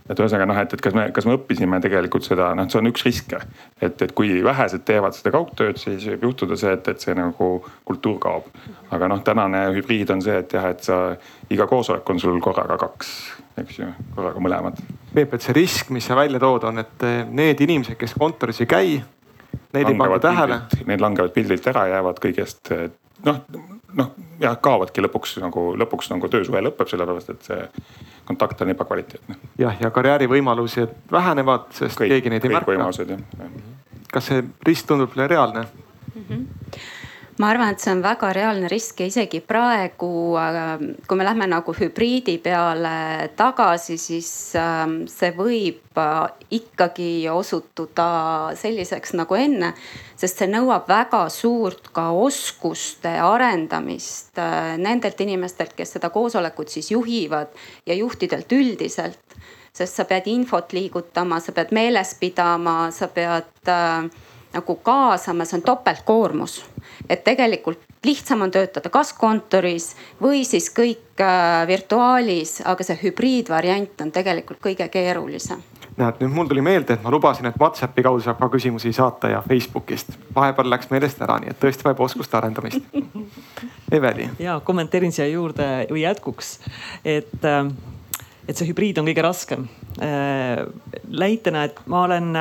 et 0.09 0.19
ühesõnaga 0.19 0.47
noh, 0.49 0.57
et, 0.59 0.73
et 0.75 0.81
kas 0.83 0.95
me, 0.95 1.05
kas 1.15 1.27
me 1.27 1.37
õppisime 1.37 1.79
tegelikult 1.83 2.25
seda, 2.25 2.49
noh, 2.57 2.67
see 2.71 2.79
on 2.81 2.89
üks 2.91 3.05
riske. 3.07 3.39
et, 3.79 4.01
et 4.01 4.11
kui 4.15 4.35
vähesed 4.43 4.83
teevad 4.87 5.15
seda 5.15 5.31
kaugtööd, 5.35 5.79
siis 5.79 6.05
võib 6.11 6.27
juhtuda 6.29 6.57
see, 6.59 6.73
et, 6.75 6.89
et 6.91 7.05
see 7.05 7.15
nagu 7.17 7.49
kultuur 7.87 8.19
kaob. 8.23 8.49
aga 8.91 9.09
noh, 9.11 9.23
tänane 9.23 9.65
hübriid 9.77 10.11
on 10.13 10.23
see, 10.25 10.35
et 10.43 10.57
jah, 10.57 10.67
et 10.73 10.83
sa 10.83 10.99
iga 11.53 11.67
koosolek 11.69 12.09
on 12.09 12.19
sul 12.19 12.41
korraga 12.43 12.77
kaks, 12.81 13.13
eks 13.63 13.79
ju, 13.79 13.89
korraga 14.17 14.43
mõlemad. 14.43 14.83
Peep, 15.13 15.37
et 15.37 15.45
see 15.45 15.55
risk, 15.55 15.93
mis 15.95 16.05
sa 16.05 16.17
välja 16.19 16.41
tood, 16.41 16.67
on, 16.67 16.83
et 16.83 17.07
eh, 17.07 17.21
need 17.29 17.63
inimesed, 17.63 17.97
kes 17.99 18.17
kontoris 18.19 18.63
ei 18.65 18.69
käi, 18.69 18.97
neid 19.73 19.87
ei 19.87 19.97
panda 19.97 20.19
tähele. 20.19 20.59
Need 20.89 21.01
langevad 21.03 21.33
pildilt 21.35 21.71
ära, 21.71 21.87
jäävad 21.93 22.19
kõigest 22.21 22.73
noh, 23.25 23.39
noh 23.93 24.12
jah, 24.41 24.57
kaovadki 24.62 25.03
lõpuks 25.05 25.38
nagu, 25.43 25.65
lõpuks 25.79 26.12
nagu 26.13 26.29
töösuhe 26.31 26.63
lõpeb, 26.65 26.89
sellepärast 26.89 27.33
et 27.33 27.49
see 27.49 27.62
kontakt 28.27 28.62
on 28.62 28.73
ebakvaliteetne. 28.73 29.38
jah, 29.62 29.77
ja 29.81 29.91
karjäärivõimalused 29.93 30.97
vähenevad, 31.12 31.69
sest 31.77 31.99
kõik, 31.99 32.15
keegi 32.15 32.33
neid 32.33 32.49
ei 32.49 32.57
märka. 32.57 33.15
kas 34.13 34.29
see 34.31 34.43
risk 34.67 34.89
tundub 34.89 35.13
teile 35.13 35.27
reaalne 35.36 35.65
mm? 35.65 36.27
-hmm 36.27 37.01
ma 37.39 37.49
arvan, 37.49 37.73
et 37.73 37.81
see 37.81 37.91
on 37.93 38.01
väga 38.03 38.29
reaalne 38.35 38.69
risk 38.69 38.99
ja 39.01 39.07
isegi 39.09 39.39
praegu, 39.45 40.09
kui 41.07 41.17
me 41.17 41.25
lähme 41.25 41.47
nagu 41.49 41.73
hübriidi 41.73 42.35
peale 42.43 43.29
tagasi, 43.37 43.97
siis 44.01 44.29
ähm, 44.59 45.03
see 45.09 45.31
võib 45.37 45.97
äh, 45.97 46.19
ikkagi 46.59 47.25
osutuda 47.33 48.07
selliseks 48.59 49.15
nagu 49.17 49.37
enne. 49.39 49.73
sest 50.23 50.39
see 50.39 50.47
nõuab 50.51 50.85
väga 50.87 51.23
suurt 51.33 51.89
ka 51.95 52.11
oskuste 52.15 53.15
arendamist 53.19 54.37
äh, 54.37 54.75
nendelt 54.77 55.19
inimestelt, 55.25 55.73
kes 55.77 55.97
seda 55.97 56.11
koosolekut 56.13 56.69
siis 56.69 56.91
juhivad 56.91 57.49
ja 57.85 57.97
juhtidelt 57.97 58.51
üldiselt. 58.51 59.39
sest 59.73 59.97
sa 59.97 60.05
pead 60.05 60.29
infot 60.29 60.73
liigutama, 60.73 61.39
sa 61.41 61.51
pead 61.51 61.73
meeles 61.73 62.13
pidama, 62.19 62.91
sa 62.91 63.09
pead 63.09 63.73
äh, 63.73 64.05
nagu 64.53 64.75
kaasama, 64.75 65.45
see 65.45 65.57
on 65.59 65.65
topeltkoormus. 65.65 66.63
et 67.09 67.23
tegelikult 67.23 67.79
lihtsam 68.05 68.41
on 68.41 68.51
töötada 68.51 68.89
kas 68.89 69.13
kontoris 69.13 69.93
või 70.21 70.43
siis 70.45 70.69
kõik 70.75 71.21
äh, 71.21 71.67
virtuaalis, 71.67 72.61
aga 72.65 72.83
see 72.83 72.99
hübriidvariant 73.03 74.01
on 74.01 74.11
tegelikult 74.11 74.59
kõige 74.63 74.87
keerulisem 74.91 75.63
näed, 75.97 76.19
nüüd 76.21 76.33
mul 76.33 76.49
tuli 76.49 76.61
meelde, 76.65 76.95
et 76.95 77.03
ma 77.03 77.11
lubasin, 77.13 77.47
et 77.49 77.57
Whatsappi 77.59 78.03
kaudu 78.05 78.23
saab 78.25 78.39
ka 78.41 78.49
küsimusi 78.53 78.93
saata 78.95 79.29
ja 79.29 79.41
Facebookist. 79.45 80.17
vahepeal 80.35 80.69
läks 80.69 80.89
meelest 80.89 81.21
ära, 81.21 81.37
nii 81.41 81.53
et 81.53 81.59
tõesti 81.61 81.85
vajab 81.85 82.01
oskuste 82.07 82.37
arendamist. 82.37 82.81
Eveli. 83.97 84.29
ja 84.39 84.59
kommenteerin 84.65 85.11
siia 85.13 85.27
juurde 85.29 85.87
või 85.91 86.01
jätkuks, 86.01 86.53
et, 87.05 87.45
äh, 87.45 87.69
et 88.47 88.57
see 88.57 88.69
hübriid 88.71 88.97
on 88.97 89.09
kõige 89.09 89.25
raskem. 89.25 89.67
Äh, 90.01 90.65
näitena, 91.07 91.67
et 91.69 91.79
ma 91.85 92.05
olen 92.07 92.33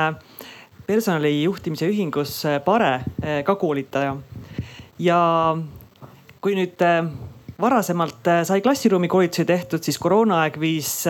personalijuhtimise 0.87 1.87
ühingus 1.91 2.41
äh, 2.45 2.59
Pare 2.63 2.93
äh, 2.95 3.43
ka 3.45 3.55
koolitaja. 3.55 4.15
ja 4.99 5.19
kui 6.41 6.55
nüüd 6.57 6.81
äh, 6.83 7.05
varasemalt 7.61 8.27
sai 8.47 8.61
klassiruumi 8.61 9.07
koolitusi 9.07 9.45
tehtud, 9.45 9.83
siis 9.83 9.99
koroonaaeg 10.01 10.59
viis 10.59 11.05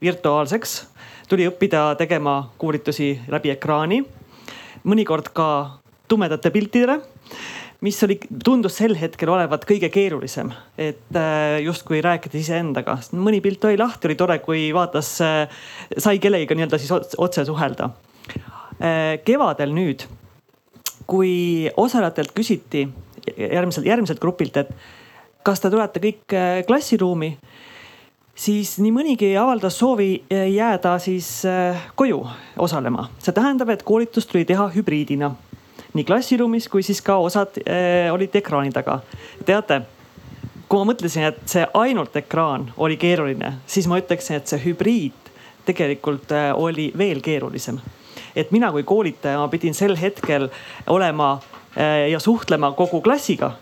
virtuaalseks. 0.00 0.86
tuli 1.28 1.48
õppida 1.48 1.96
tegema 1.98 2.52
koolitusi 2.58 3.18
läbi 3.28 3.50
ekraani, 3.50 4.04
mõnikord 4.84 5.32
ka 5.34 5.48
tumedate 6.08 6.50
piltidele 6.50 7.00
mis 7.82 7.98
oli, 8.06 8.16
tundus 8.44 8.78
sel 8.78 8.94
hetkel 8.96 9.28
olevat 9.28 9.66
kõige 9.68 9.90
keerulisem, 9.92 10.48
et 10.78 11.18
justkui 11.60 12.00
rääkida 12.00 12.38
iseendaga, 12.38 12.96
sest 12.96 13.12
mõni 13.12 13.42
pilt 13.44 13.64
oli 13.68 13.76
lahti, 13.76 14.08
oli 14.08 14.16
tore, 14.16 14.38
kui 14.40 14.70
vaatas, 14.74 15.10
sai 15.98 16.22
kellegiga 16.22 16.56
nii-öelda 16.56 16.80
siis 16.80 17.18
otse 17.18 17.44
suhelda 17.44 17.90
kevadel 19.24 19.70
nüüd, 19.72 20.02
kui 21.08 21.70
osalejatelt 21.76 22.34
küsiti 22.36 22.82
järgmiselt, 23.36 23.86
järgmiselt 23.86 24.20
grupilt, 24.20 24.56
et 24.56 24.72
kas 25.46 25.62
te 25.62 25.70
tulete 25.70 26.02
kõik 26.02 26.34
äh, 26.36 26.60
klassiruumi, 26.68 27.32
siis 28.36 28.76
nii 28.82 28.92
mõnigi 28.92 29.32
avaldas 29.40 29.78
soovi 29.80 30.10
äh, 30.28 30.48
jääda 30.52 30.98
siis 31.00 31.30
koju 31.96 32.20
osalema. 32.58 33.08
see 33.18 33.32
tähendab, 33.32 33.70
et 33.72 33.86
koolitust 33.86 34.30
tuli 34.32 34.44
teha 34.44 34.68
hübriidina 34.74 35.32
nii 35.96 36.04
klassiruumis 36.04 36.68
kui 36.68 36.84
siis 36.84 37.00
ka 37.02 37.16
osad 37.22 37.60
äh, 37.64 38.12
olid 38.12 38.34
ekraani 38.36 38.72
taga. 38.74 39.00
teate, 39.46 39.80
kui 40.68 40.80
ma 40.80 40.90
mõtlesin, 40.92 41.28
et 41.30 41.38
see 41.48 41.66
ainult 41.74 42.16
ekraan 42.16 42.70
oli 42.76 42.98
keeruline, 43.00 43.56
siis 43.66 43.88
ma 43.88 44.00
ütleksin, 44.00 44.40
et 44.40 44.50
see 44.50 44.60
hübriid 44.66 45.32
tegelikult 45.66 46.32
äh, 46.34 46.50
oli 46.54 46.90
veel 46.98 47.22
keerulisem 47.24 47.80
et 48.36 48.50
mina 48.52 48.70
kui 48.72 48.84
koolitaja, 48.86 49.38
ma 49.38 49.48
pidin 49.48 49.74
sel 49.74 49.96
hetkel 50.00 50.50
olema 50.86 51.36
äh, 51.76 52.08
ja 52.12 52.20
suhtlema 52.20 52.72
kogu 52.76 53.00
klassiga. 53.00 53.52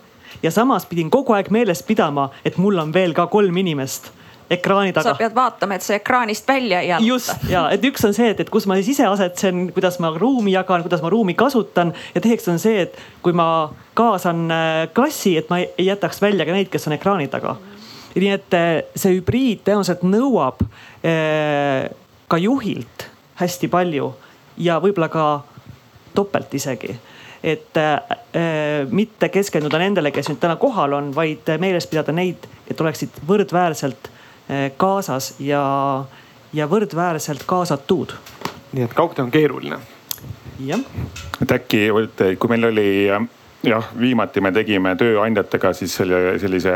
ja 0.43 0.51
samas 0.51 0.85
pidin 0.85 1.09
kogu 1.09 1.33
aeg 1.33 1.49
meeles 1.49 1.83
pidama, 1.83 2.29
et 2.45 2.57
mul 2.57 2.77
on 2.79 2.93
veel 2.93 3.13
ka 3.13 3.27
kolm 3.27 3.57
inimest 3.57 4.11
ekraani 4.49 4.93
taga. 4.93 5.13
sa 5.13 5.17
pead 5.17 5.35
vaatama, 5.35 5.77
et 5.77 5.85
see 5.85 5.97
ekraanist 5.97 6.47
välja 6.47 6.81
ei 6.81 6.89
jalata. 6.89 7.07
just 7.07 7.49
ja, 7.49 7.65
et 7.73 7.85
üks 7.87 8.05
on 8.05 8.13
see, 8.13 8.29
et, 8.33 8.41
et 8.43 8.51
kus 8.53 8.67
ma 8.69 8.77
siis 8.79 8.93
ise 8.95 9.07
asetsen, 9.09 9.69
kuidas 9.73 9.97
ma 10.03 10.11
ruumi 10.15 10.53
jagan, 10.53 10.83
kuidas 10.85 11.03
ma 11.05 11.11
ruumi 11.13 11.35
kasutan 11.37 11.93
ja 12.15 12.21
teiseks 12.21 12.49
on 12.53 12.61
see, 12.61 12.85
et 12.85 12.99
kui 13.25 13.33
ma 13.37 13.47
kaasan 13.97 14.45
äh, 14.53 14.73
klassi, 14.95 15.35
et 15.41 15.49
ma 15.49 15.61
ei 15.63 15.87
jätaks 15.89 16.21
välja 16.21 16.45
ka 16.45 16.55
neid, 16.55 16.69
kes 16.73 16.87
on 16.89 16.97
ekraani 16.97 17.29
taga. 17.31 17.55
nii 18.15 18.31
et 18.31 18.57
äh, 18.57 18.69
see 18.95 19.17
hübriid 19.17 19.65
tõenäoliselt 19.65 20.05
nõuab 20.07 20.61
eh, 21.03 21.89
ka 22.31 22.37
juhilt 22.39 23.09
hästi 23.41 23.67
palju 23.71 24.13
ja 24.57 24.79
võib-olla 24.83 25.09
ka 25.09 25.25
topelt 26.15 26.53
isegi 26.53 26.95
et 27.45 27.77
äh, 27.77 27.99
mitte 28.89 29.29
keskenduda 29.29 29.77
nendele, 29.77 30.09
kes 30.11 30.31
nüüd 30.31 30.39
täna 30.41 30.55
kohal 30.57 30.95
on, 30.97 31.11
vaid 31.15 31.45
meeles 31.61 31.85
pidada 31.91 32.15
neid, 32.15 32.47
et 32.65 32.81
oleksid 32.81 33.19
võrdväärselt 33.29 34.09
äh, 34.09 34.71
kaasas 34.81 35.35
ja, 35.39 35.61
ja 36.53 36.69
võrdväärselt 36.71 37.45
kaasatud. 37.45 38.15
nii 38.73 38.87
et 38.87 38.97
kaugtöö 38.97 39.27
on 39.27 39.31
keeruline. 39.31 39.77
jah. 40.65 40.81
et 41.41 41.51
äkki, 41.59 41.87
kui 42.39 42.49
meil 42.55 42.71
oli 42.71 42.89
jah, 43.05 43.93
viimati 43.99 44.41
me 44.41 44.51
tegime 44.55 44.95
tööandjatega 44.97 45.73
siis 45.73 45.95
selle 46.01 46.39
sellise 46.41 46.73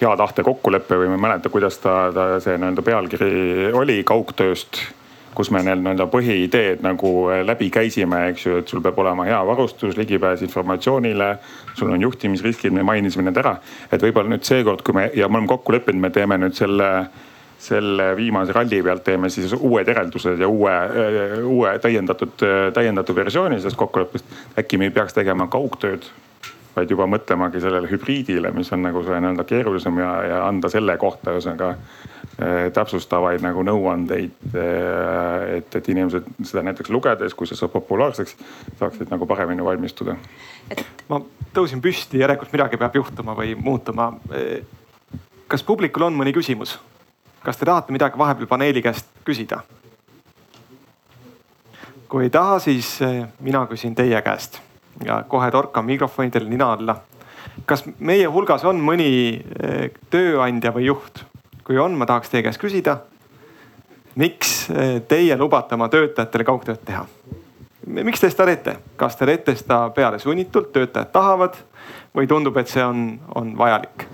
hea 0.00 0.16
tahte 0.18 0.42
kokkuleppe 0.46 0.98
või 0.98 1.10
ma 1.10 1.18
ei 1.18 1.26
mäleta, 1.26 1.50
kuidas 1.50 1.78
ta, 1.82 2.12
ta 2.14 2.28
see 2.42 2.58
nii-öelda 2.58 2.82
pealkiri 2.86 3.72
oli 3.74 4.02
kaugtööst 4.06 4.84
kus 5.34 5.50
me 5.50 5.62
nii-öelda 5.66 6.06
põhiideed 6.12 6.82
nagu 6.84 7.10
äh, 7.32 7.42
läbi 7.46 7.70
käisime, 7.74 8.28
eks 8.30 8.46
ju, 8.46 8.56
et 8.62 8.70
sul 8.70 8.82
peab 8.84 8.98
olema 9.02 9.26
hea 9.28 9.40
varustus, 9.46 9.96
ligipääs 9.98 10.42
informatsioonile. 10.46 11.36
sul 11.74 11.90
on 11.90 12.02
juhtimisriskid, 12.02 12.72
me 12.72 12.82
mainisime 12.82 13.28
need 13.28 13.38
ära, 13.42 13.56
et 13.92 14.02
võib-olla 14.02 14.30
nüüd 14.30 14.46
seekord, 14.46 14.82
kui 14.86 14.94
me 14.94 15.10
ja 15.14 15.28
me 15.28 15.40
oleme 15.40 15.50
kokku 15.50 15.72
leppinud, 15.72 16.00
me 16.00 16.10
teeme 16.10 16.38
nüüd 16.38 16.54
selle 16.54 16.90
selle 17.64 18.10
viimase 18.16 18.52
ralli 18.52 18.82
pealt 18.82 19.04
teeme 19.06 19.30
siis 19.32 19.52
uued 19.56 19.88
järeldused 19.88 20.40
ja 20.40 20.48
uue, 20.48 20.72
äh, 20.74 21.38
uue 21.48 21.78
täiendatud, 21.78 22.34
äh, 22.44 22.68
täiendatud 22.76 23.16
versiooni 23.16 23.60
sellest 23.60 23.80
kokkuleppest. 23.80 24.24
äkki 24.58 24.78
me 24.78 24.90
ei 24.90 24.90
peaks 24.90 25.14
tegema 25.16 25.46
kaugtööd, 25.48 26.04
vaid 26.76 26.90
juba 26.90 27.06
mõtlemagi 27.06 27.62
sellele 27.62 27.88
hübriidile, 27.90 28.52
mis 28.52 28.72
on 28.72 28.82
nagu 28.84 29.04
see 29.06 29.20
nii-öelda 29.20 29.46
keerulisem 29.48 29.98
ja, 30.02 30.10
ja 30.28 30.42
anda 30.48 30.68
selle 30.68 30.96
kohta 31.00 31.32
ühesõnaga 31.32 31.74
täpsustavaid 32.74 33.42
nagu 33.44 33.62
nõuandeid. 33.66 34.32
Äh, 34.50 35.58
et, 35.58 35.76
et 35.78 35.88
inimesed 35.92 36.26
seda 36.42 36.64
näiteks 36.66 36.90
lugedes, 36.90 37.34
kui 37.34 37.46
see 37.46 37.58
saab 37.58 37.74
populaarseks, 37.76 38.34
saaksid 38.80 39.12
nagu 39.12 39.26
paremini 39.30 39.64
valmistuda. 39.64 40.16
ma 41.08 41.20
tõusin 41.54 41.82
püsti, 41.84 42.18
järelikult 42.18 42.52
midagi 42.52 42.80
peab 42.80 42.96
juhtuma 42.96 43.36
või 43.38 43.54
muutuma. 43.54 44.12
Äh, 44.34 44.64
kas 45.48 45.62
publikul 45.62 46.08
on 46.08 46.18
mõni 46.18 46.34
küsimus? 46.34 46.78
kas 47.44 47.58
te 47.60 47.66
tahate 47.68 47.92
midagi 47.92 48.18
vahepeal 48.18 48.48
paneeli 48.48 48.82
käest 48.82 49.06
küsida? 49.24 49.62
kui 52.08 52.24
ei 52.24 52.30
taha, 52.30 52.58
siis 52.58 53.00
mina 53.42 53.66
küsin 53.66 53.94
teie 53.94 54.20
käest 54.22 54.60
ja 55.04 55.24
kohe 55.28 55.50
torkan 55.50 55.84
mikrofonidel 55.84 56.48
nina 56.48 56.72
alla. 56.72 56.96
kas 57.66 57.84
meie 57.98 58.26
hulgas 58.26 58.64
on 58.64 58.80
mõni 58.80 59.42
tööandja 60.10 60.72
või 60.72 60.86
juht, 60.88 61.24
kui 61.64 61.78
on, 61.78 61.96
ma 61.98 62.06
tahaks 62.06 62.30
teie 62.30 62.44
käest 62.44 62.60
küsida. 62.60 62.98
miks 64.14 64.70
eh, 64.70 65.00
teie 65.08 65.36
lubate 65.36 65.74
oma 65.74 65.88
töötajatele 65.88 66.44
kaugtööd 66.44 66.84
teha? 66.84 67.06
miks 67.86 68.20
te 68.20 68.30
seda 68.30 68.46
teete, 68.46 68.76
kas 68.96 69.16
te 69.16 69.26
teete 69.26 69.56
seda 69.56 69.88
peale 69.96 70.18
sunnitult, 70.18 70.72
töötajad 70.72 71.10
tahavad 71.12 71.56
või 72.16 72.28
tundub, 72.28 72.56
et 72.56 72.68
see 72.68 72.84
on, 72.84 73.18
on 73.34 73.56
vajalik? 73.58 74.06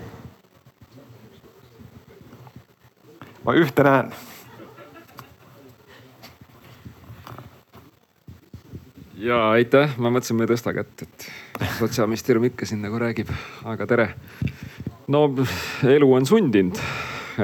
ma 3.43 3.55
ühte 3.57 3.83
näen 3.83 4.11
ja 9.21 9.43
aitäh, 9.51 9.97
ma 9.97 10.09
mõtlesin, 10.09 10.39
ma 10.39 10.47
ei 10.47 10.53
tõsta 10.55 10.73
kätt, 10.73 11.05
et 11.05 11.29
sotsiaalministeerium 11.77 12.47
ikka 12.51 12.65
siin 12.65 12.81
nagu 12.81 12.99
räägib, 13.01 13.29
aga 13.69 13.87
tere. 13.87 14.11
no 15.07 15.27
elu 15.83 16.13
on 16.15 16.25
sundinud 16.25 16.79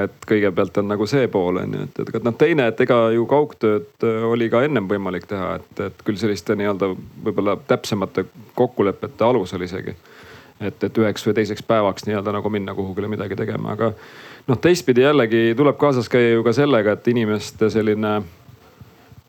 et 0.06 0.26
kõigepealt 0.28 0.78
on 0.80 0.88
nagu 0.92 1.06
see 1.10 1.28
pool 1.32 1.60
on 1.62 1.74
ju, 1.74 1.86
et, 1.88 2.00
et 2.14 2.24
noh, 2.24 2.34
teine, 2.38 2.68
et 2.70 2.80
ega 2.84 3.00
ju 3.14 3.26
kaugtööd 3.30 4.06
äh, 4.06 4.22
oli 4.28 4.48
ka 4.52 4.62
ennem 4.66 4.88
võimalik 4.90 5.28
teha, 5.30 5.56
et, 5.58 5.82
et 5.88 6.06
küll 6.06 6.20
selliste 6.20 6.56
nii-öelda 6.58 6.92
võib-olla 7.24 7.56
täpsemate 7.68 8.26
kokkulepete 8.58 9.24
alusel 9.24 9.66
isegi. 9.66 9.96
et, 10.60 10.84
et 10.84 10.98
üheks 10.98 11.26
või 11.26 11.36
teiseks 11.38 11.62
päevaks 11.62 12.06
nii-öelda 12.06 12.34
nagu 12.34 12.50
minna 12.50 12.74
kuhugile 12.74 13.08
midagi 13.08 13.36
tegema, 13.38 13.76
aga 13.76 13.92
noh, 14.48 14.58
teistpidi 14.58 15.04
jällegi 15.04 15.54
tuleb 15.56 15.78
kaasas 15.78 16.08
käia 16.08 16.34
ju 16.34 16.44
ka 16.46 16.52
sellega, 16.56 16.96
et 16.96 17.08
inimeste 17.08 17.70
selline 17.70 18.18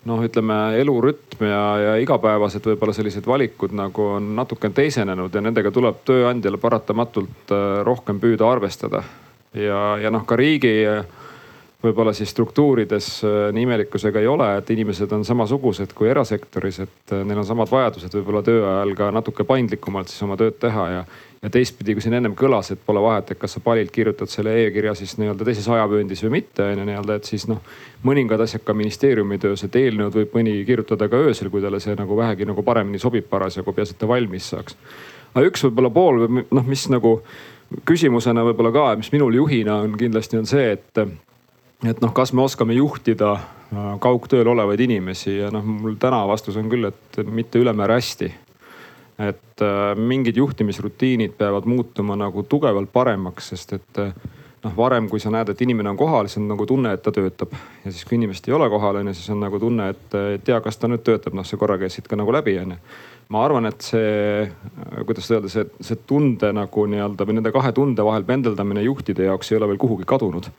noh, 0.10 0.26
ütleme 0.26 0.58
elurütm 0.80 1.46
ja, 1.46 1.64
ja 1.84 1.96
igapäevased 2.02 2.66
võib-olla 2.72 2.96
sellised 2.96 3.28
valikud 3.28 3.74
nagu 3.76 4.12
on 4.16 4.34
natukene 4.38 4.74
teisenenud 4.76 5.34
ja 5.34 5.44
nendega 5.44 5.72
tuleb 5.76 6.04
tööandjal 6.08 6.58
paratamatult 6.62 7.54
äh, 7.56 7.82
rohkem 7.88 8.22
püüda 8.22 8.48
arvestada 8.50 9.04
ja, 9.54 9.80
ja 10.02 10.12
noh, 10.14 10.26
ka 10.28 10.38
riigi 10.40 10.74
võib-olla 11.80 12.12
siis 12.14 12.34
struktuurides 12.34 13.08
nii 13.56 13.64
imelikkusega 13.64 14.20
ei 14.20 14.28
ole, 14.28 14.50
et 14.60 14.70
inimesed 14.76 15.12
on 15.16 15.24
samasugused 15.26 15.94
kui 15.96 16.10
erasektoris, 16.12 16.82
et 16.84 17.14
neil 17.24 17.40
on 17.40 17.48
samad 17.48 17.72
vajadused 17.72 18.18
võib-olla 18.20 18.44
töö 18.44 18.66
ajal 18.68 18.92
ka 19.00 19.12
natuke 19.16 19.48
paindlikumalt 19.48 20.12
siis 20.12 20.28
oma 20.28 20.38
tööd 20.40 20.60
teha 20.60 20.88
ja 20.98 21.04
ja 21.44 21.50
teistpidi, 21.50 21.94
kui 21.96 22.04
siin 22.04 22.18
ennem 22.18 22.34
kõlas, 22.36 22.72
et 22.74 22.82
pole 22.86 23.02
vahet, 23.04 23.32
et 23.32 23.40
kas 23.40 23.54
sa 23.56 23.62
palilt 23.64 23.94
kirjutad 23.96 24.32
selle 24.32 24.52
e-kirja 24.66 24.92
siis 24.98 25.14
nii-öelda 25.22 25.46
teises 25.48 25.68
ajavööndis 25.72 26.24
või 26.26 26.34
mitte 26.40 26.66
on 26.66 26.82
ju 26.82 26.88
nii-öelda, 26.90 27.16
et 27.16 27.30
siis 27.30 27.46
noh. 27.48 27.62
mõningad 28.04 28.42
asjad 28.44 28.66
ka 28.68 28.76
ministeeriumi 28.76 29.40
töös, 29.40 29.64
et 29.64 29.76
eelnõud 29.80 30.18
võib 30.20 30.36
mõni 30.36 30.58
kirjutada 30.68 31.08
ka 31.08 31.22
öösel, 31.30 31.48
kui 31.50 31.64
talle 31.64 31.80
see 31.80 31.96
nagu 31.96 32.18
vähegi 32.18 32.48
nagu 32.50 32.64
paremini 32.64 33.00
sobib 33.00 33.30
parasjagu, 33.32 33.72
peaasi, 33.74 33.96
et 33.96 34.02
ta 34.04 34.08
valmis 34.08 34.52
saaks. 34.52 34.76
aga 35.34 35.46
üks 35.48 35.64
võib-olla 35.64 35.94
pool 35.96 36.20
või 36.26 36.44
noh, 36.52 36.68
mis 36.68 36.86
nagu 36.92 37.22
küsimusena 37.86 38.44
võib-olla 38.48 38.72
ka, 38.74 38.86
mis 39.00 39.12
minul 39.14 39.38
juhina 39.38 39.80
on 39.84 39.96
kindlasti 39.98 40.40
on 40.40 40.50
see, 40.50 40.72
et 40.78 41.04
et 41.88 42.02
noh, 42.04 42.12
kas 42.14 42.34
me 42.34 42.44
oskame 42.44 42.76
juhtida 42.76 43.34
äh, 43.38 43.90
kaugtööl 44.04 44.48
olevaid 44.52 44.82
inimesi 44.84 45.38
ja 45.38 45.52
noh, 45.54 45.64
mul 45.64 45.96
täna 46.02 46.26
vastus 46.28 46.58
on 46.60 46.70
küll, 46.72 46.90
et 46.90 47.24
mitte 47.26 47.62
ülemäära 47.62 48.00
hästi 48.02 48.34
et 49.20 49.62
äh, 49.62 49.96
mingid 49.96 50.38
juhtimisrutiinid 50.38 51.32
peavad 51.38 51.66
muutuma 51.66 52.16
nagu 52.16 52.44
tugevalt 52.44 52.92
paremaks, 52.94 53.50
sest 53.54 53.74
et 53.76 54.00
äh, 54.00 54.14
noh, 54.64 54.76
varem, 54.78 55.10
kui 55.12 55.20
sa 55.20 55.32
näed, 55.34 55.52
et 55.52 55.62
inimene 55.62 55.92
on 55.92 56.00
kohal, 56.00 56.28
siis 56.28 56.40
on 56.42 56.48
nagu 56.54 56.66
tunne, 56.68 56.94
et 56.96 57.04
ta 57.04 57.12
töötab. 57.12 57.54
ja 57.86 57.92
siis, 57.92 58.06
kui 58.08 58.16
inimest 58.16 58.48
ei 58.48 58.56
ole 58.56 58.70
kohal, 58.70 59.02
on 59.02 59.12
ju, 59.12 59.14
siis 59.20 59.30
on 59.36 59.44
nagu 59.44 59.60
tunne, 59.60 59.90
et 59.90 60.20
ei 60.20 60.40
tea, 60.44 60.62
kas 60.64 60.80
ta 60.80 60.88
nüüd 60.88 61.04
töötab, 61.04 61.36
noh, 61.36 61.48
see 61.48 61.60
korra 61.60 61.78
käis 61.82 62.00
siit 62.00 62.08
ka 62.08 62.20
nagu 62.20 62.34
läbi, 62.34 62.58
on 62.64 62.76
ju. 62.76 62.80
Ma 63.30 63.46
arvan, 63.46 63.70
et 63.70 63.86
see, 63.86 64.50
kuidas 65.06 65.30
öelda, 65.32 65.50
see, 65.54 65.65
see 65.86 66.02
tunde 66.10 66.50
nagu 66.56 66.86
nii-öelda 66.89 67.28
või 67.30 67.38
nende 67.38 67.54
kahe 67.54 67.72
tunde 67.78 68.06
vahel 68.06 68.26
pendeldamine 68.26 68.82
juhtide 68.88 69.30
jaoks 69.30 69.52
ei 69.52 69.60
ole 69.60 69.70
veel 69.70 69.82
kuhugi 69.82 70.08
kadunud. 70.10 70.50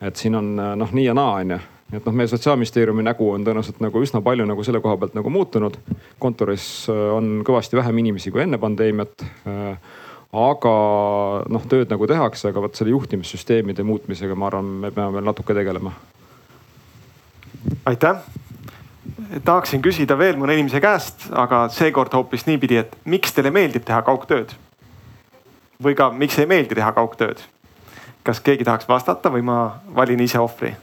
et 0.00 0.16
siin 0.16 0.34
on 0.34 0.54
noh, 0.56 0.92
nii 0.92 1.06
ja 1.06 1.14
naa, 1.16 1.40
on 1.40 1.56
ju 1.56 1.60
et 1.94 2.06
noh, 2.06 2.14
meie 2.16 2.30
sotsiaalministeeriumi 2.30 3.04
nägu 3.06 3.28
on 3.30 3.44
tõenäoliselt 3.46 3.78
nagu 3.84 4.02
üsna 4.02 4.20
palju 4.24 4.46
nagu 4.48 4.64
selle 4.66 4.80
koha 4.82 4.96
pealt 4.98 5.14
nagu 5.14 5.30
muutunud. 5.30 5.78
kontoris 6.18 6.88
äh, 6.90 7.02
on 7.14 7.44
kõvasti 7.46 7.78
vähem 7.78 8.02
inimesi 8.02 8.32
kui 8.34 8.42
enne 8.42 8.58
pandeemiat. 8.58 9.22
Äh, 9.46 9.94
aga 10.36 10.72
noh, 11.48 11.68
tööd 11.70 11.92
nagu 11.92 12.08
tehakse, 12.10 12.50
aga 12.50 12.64
vot 12.64 12.74
selle 12.76 12.92
juhtimissüsteemide 12.92 13.86
muutmisega, 13.86 14.34
ma 14.34 14.50
arvan, 14.50 14.72
me 14.82 14.90
peame 14.90 15.20
veel 15.20 15.30
natuke 15.30 15.54
tegelema. 15.54 15.94
aitäh. 17.86 18.26
Tahaksin 19.44 19.82
küsida 19.82 20.18
veel 20.18 20.36
mõne 20.36 20.56
inimese 20.56 20.80
käest, 20.80 21.28
aga 21.32 21.66
seekord 21.72 22.12
hoopis 22.12 22.46
niipidi, 22.46 22.80
et 22.82 22.96
miks 23.04 23.32
teile 23.32 23.52
meeldib 23.54 23.86
teha 23.86 24.02
kaugtööd? 24.06 24.54
või 25.82 25.92
ka 25.92 26.08
miks 26.08 26.38
ei 26.40 26.48
meeldi 26.48 26.74
teha 26.76 26.92
kaugtööd? 26.96 27.42
kas 28.24 28.40
keegi 28.40 28.64
tahaks 28.64 28.88
vastata 28.88 29.30
või 29.30 29.44
ma 29.46 29.58
valin 29.94 30.20
ise 30.24 30.40
ohvri? 30.40 30.74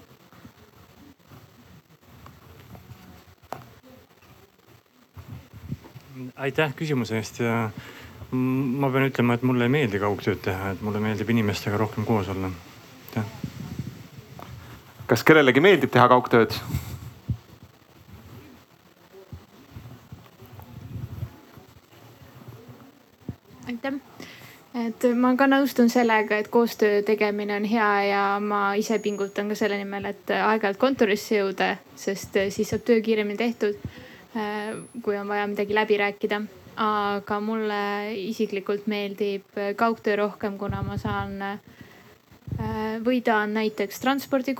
aitäh 6.43 6.73
küsimuse 6.75 7.15
eest 7.15 7.39
ja 7.39 7.69
ma 8.33 8.89
pean 8.89 9.05
ütlema, 9.07 9.35
et 9.37 9.43
mulle 9.45 9.67
ei 9.67 9.71
meeldi 9.71 9.99
kaugtööd 10.01 10.41
teha, 10.43 10.73
et 10.73 10.81
mulle 10.81 10.99
meeldib 11.03 11.29
inimestega 11.29 11.77
rohkem 11.77 12.05
koos 12.05 12.29
olla. 12.33 12.49
kas 15.07 15.23
kellelegi 15.23 15.61
meeldib 15.61 15.93
teha 15.93 16.07
kaugtööd? 16.09 16.57
Aitäh 23.67 23.99
et 24.73 25.05
ma 25.15 25.35
ka 25.37 25.45
nõustun 25.47 25.89
sellega, 25.89 26.37
et 26.37 26.47
koostöö 26.49 27.03
tegemine 27.05 27.55
on 27.55 27.65
hea 27.69 27.91
ja 28.09 28.23
ma 28.41 28.73
ise 28.79 28.97
pingutan 28.99 29.51
ka 29.51 29.55
selle 29.55 29.77
nimel, 29.77 30.05
et 30.09 30.33
aeg-ajalt 30.33 30.81
kontorisse 30.81 31.37
jõuda, 31.37 31.75
sest 31.95 32.39
siis 32.49 32.73
saab 32.73 32.81
töö 32.87 33.03
kiiremini 33.05 33.37
tehtud 33.37 33.77
kui 35.03 35.17
on 35.17 35.27
vaja 35.27 35.47
midagi 35.47 35.75
läbi 35.75 35.97
rääkida. 35.97 36.41
aga 36.75 37.35
mulle 37.39 38.13
isiklikult 38.17 38.87
meeldib 38.89 39.57
kaugtöö 39.77 40.15
rohkem, 40.15 40.55
kuna 40.57 40.81
ma 40.81 40.97
saan 40.97 41.59
võidan 43.05 43.53
näiteks 43.53 43.99
transpordi 44.01 44.55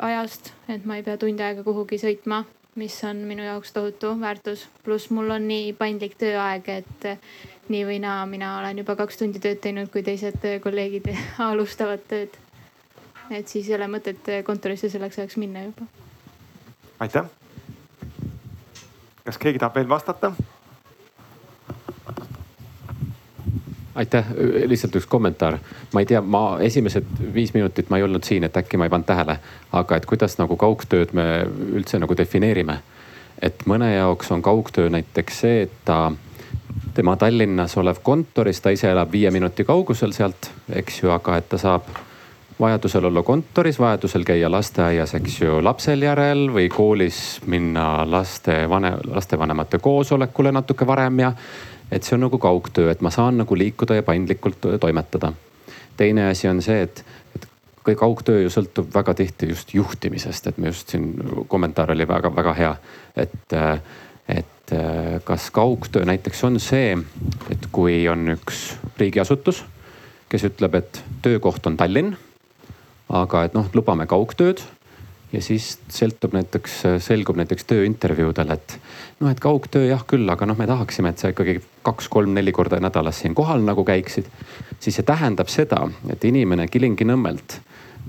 ajast, 0.00 0.52
et 0.68 0.86
ma 0.86 0.96
ei 0.96 1.02
pea 1.02 1.18
tund 1.20 1.40
aega 1.40 1.62
kuhugi 1.62 1.98
sõitma, 2.00 2.46
mis 2.80 2.96
on 3.04 3.20
minu 3.28 3.44
jaoks 3.44 3.72
tohutu 3.72 4.14
väärtus. 4.20 4.68
pluss 4.84 5.10
mul 5.10 5.30
on 5.30 5.48
nii 5.48 5.72
paindlik 5.72 6.16
tööaeg, 6.16 6.68
et 6.68 7.18
nii 7.68 7.84
või 7.86 7.98
naa, 8.00 8.26
mina 8.26 8.58
olen 8.58 8.78
juba 8.84 8.96
kaks 8.96 9.20
tundi 9.20 9.40
tööd 9.42 9.60
teinud, 9.64 9.90
kui 9.92 10.02
teised 10.02 10.44
kolleegid 10.64 11.10
alustavad 11.50 12.04
tööd. 12.08 12.38
et 13.30 13.48
siis 13.48 13.68
ei 13.68 13.76
ole 13.76 13.90
mõtet 13.98 14.32
kontorisse 14.44 14.88
selleks 14.88 15.18
ajaks 15.18 15.36
minna 15.36 15.66
juba. 15.68 15.86
aitäh 17.00 17.28
kas 19.28 19.38
keegi 19.38 19.60
tahab 19.60 19.74
veel 19.76 19.88
vastata? 19.88 20.32
aitäh, 23.98 24.26
lihtsalt 24.70 24.94
üks 24.96 25.08
kommentaar. 25.10 25.58
ma 25.92 26.00
ei 26.00 26.06
tea, 26.06 26.20
ma 26.22 26.42
esimesed 26.64 27.08
viis 27.34 27.52
minutit 27.54 27.90
ma 27.90 27.98
ei 27.98 28.06
olnud 28.06 28.24
siin, 28.24 28.46
et 28.46 28.56
äkki 28.56 28.78
ma 28.78 28.86
ei 28.86 28.92
pannud 28.94 29.08
tähele, 29.10 29.36
aga 29.74 29.98
et 29.98 30.06
kuidas 30.06 30.38
nagu 30.38 30.56
kaugtööd 30.56 31.12
me 31.18 31.26
üldse 31.80 32.00
nagu 32.00 32.16
defineerime. 32.16 32.78
et 33.42 33.66
mõne 33.66 33.90
jaoks 33.92 34.32
on 34.32 34.42
kaugtöö 34.42 34.88
näiteks 34.90 35.40
see, 35.44 35.62
et 35.66 35.74
ta, 35.84 35.98
tema 36.94 37.16
Tallinnas 37.16 37.76
olev 37.76 38.02
kontoris, 38.02 38.60
ta 38.60 38.70
ise 38.74 38.90
elab 38.90 39.12
viie 39.12 39.30
minuti 39.30 39.64
kaugusel 39.64 40.12
sealt, 40.12 40.50
eks 40.72 41.02
ju, 41.02 41.10
aga 41.14 41.38
et 41.38 41.48
ta 41.48 41.58
saab 41.60 41.88
vajadusel 42.60 43.04
olla 43.04 43.22
kontoris, 43.22 43.78
vajadusel 43.78 44.24
käia 44.26 44.50
lasteaias, 44.50 45.14
eks 45.14 45.40
ju, 45.40 45.58
lapsel 45.64 46.02
järel 46.02 46.48
või 46.52 46.68
koolis 46.72 47.40
minna 47.46 48.04
laste 48.08 48.64
vanem, 48.70 48.98
lastevanemate 49.14 49.78
koosolekule 49.78 50.52
natuke 50.52 50.86
varem 50.86 51.20
ja. 51.22 51.32
et 51.90 52.02
see 52.02 52.16
on 52.16 52.26
nagu 52.26 52.38
kaugtöö, 52.38 52.90
et 52.90 53.00
ma 53.00 53.10
saan 53.14 53.38
nagu 53.38 53.56
liikuda 53.56 54.00
ja 54.00 54.02
paindlikult 54.02 54.66
toimetada. 54.80 55.32
teine 55.96 56.28
asi 56.30 56.48
on 56.48 56.62
see, 56.62 56.82
et, 56.82 57.04
et 57.34 57.46
kaugtöö 57.96 58.42
ju 58.42 58.50
sõltub 58.50 58.90
väga 58.94 59.14
tihti 59.14 59.48
just 59.48 59.74
juhtimisest, 59.74 60.46
et 60.46 60.58
me 60.58 60.66
just 60.66 60.88
siin 60.88 61.14
kommentaar 61.48 61.90
oli 61.90 62.08
väga-väga 62.08 62.54
hea, 62.54 62.74
et 63.16 63.56
et 64.28 64.72
kas 65.24 65.50
kaugtöö 65.50 66.04
näiteks 66.04 66.44
on 66.44 66.60
see, 66.60 66.92
et 67.50 67.68
kui 67.72 68.02
on 68.08 68.34
üks 68.34 68.74
riigiasutus, 69.00 69.62
kes 70.28 70.44
ütleb, 70.50 70.74
et 70.76 71.02
töökoht 71.24 71.66
on 71.66 71.78
Tallinn 71.80 72.16
aga 73.08 73.46
et 73.48 73.56
noh, 73.56 73.68
lubame 73.76 74.06
kaugtööd 74.08 74.60
ja 75.32 75.40
siis 75.44 75.74
seltub 75.92 76.32
näiteks, 76.36 76.80
selgub 77.04 77.36
näiteks 77.40 77.66
tööintervjuudel, 77.68 78.52
et 78.54 78.76
noh, 79.20 79.30
et 79.30 79.40
kaugtöö 79.42 79.88
jah 79.88 80.04
küll, 80.08 80.28
aga 80.32 80.48
noh, 80.48 80.56
me 80.56 80.68
tahaksime, 80.68 81.12
et 81.12 81.20
sa 81.20 81.32
ikkagi 81.32 81.58
kaks-kolm-neli 81.84 82.52
korda 82.56 82.80
nädalas 82.80 83.20
siin 83.22 83.36
kohal 83.36 83.64
nagu 83.64 83.84
käiksid. 83.84 84.28
siis 84.80 85.00
see 85.00 85.04
tähendab 85.04 85.48
seda, 85.52 85.82
et 86.12 86.24
inimene 86.24 86.68
Kilingi-Nõmmelt 86.68 87.58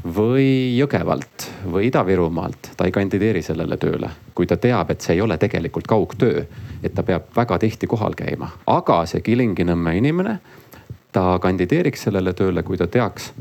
või 0.04 0.78
Jõgevalt 0.78 1.50
või 1.72 1.90
Ida-Virumaalt, 1.90 2.72
ta 2.78 2.86
ei 2.88 2.92
kandideeri 2.92 3.42
sellele 3.42 3.78
tööle, 3.78 4.10
kui 4.36 4.48
ta 4.48 4.58
teab, 4.58 4.92
et 4.92 5.02
see 5.02 5.18
ei 5.18 5.22
ole 5.22 5.38
tegelikult 5.38 5.88
kaugtöö. 5.88 6.46
et 6.84 6.94
ta 6.96 7.04
peab 7.04 7.24
väga 7.36 7.60
tihti 7.60 7.88
kohal 7.88 8.16
käima, 8.16 8.50
aga 8.68 9.06
see 9.06 9.22
Kilingi-Nõmme 9.22 9.98
inimene, 9.98 10.40
ta 11.12 11.40
kandideeriks 11.42 12.04
sellele 12.08 12.34
tööle, 12.34 12.64
kui 12.64 12.78
ta 12.78 12.88
teaks 12.88 13.34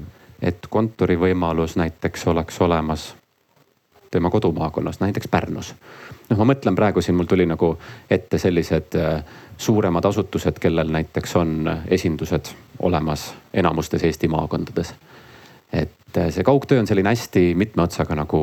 et 0.43 0.67
kontorivõimalus 0.71 1.77
näiteks 1.77 2.27
oleks 2.27 2.61
olemas 2.61 3.15
tema 4.11 4.31
kodumaakonnas, 4.31 5.01
näiteks 5.01 5.29
Pärnus. 5.29 5.75
noh, 6.31 6.39
ma 6.39 6.45
mõtlen 6.53 6.75
praegu 6.75 7.03
siin, 7.03 7.17
mul 7.17 7.27
tuli 7.29 7.47
nagu 7.47 7.75
ette 8.11 8.39
sellised 8.39 8.97
äh, 8.97 9.25
suuremad 9.57 10.05
asutused, 10.05 10.59
kellel 10.61 10.91
näiteks 10.93 11.37
on 11.37 11.71
esindused 11.89 12.55
olemas 12.79 13.35
enamustes 13.55 14.05
Eesti 14.05 14.29
maakondades. 14.29 14.95
Et 15.73 16.17
äh, 16.17 16.31
see 16.35 16.45
kaugtöö 16.45 16.81
on 16.81 16.87
selline 16.87 17.13
hästi 17.13 17.53
mitme 17.55 17.83
otsaga 17.83 18.17
nagu, 18.19 18.41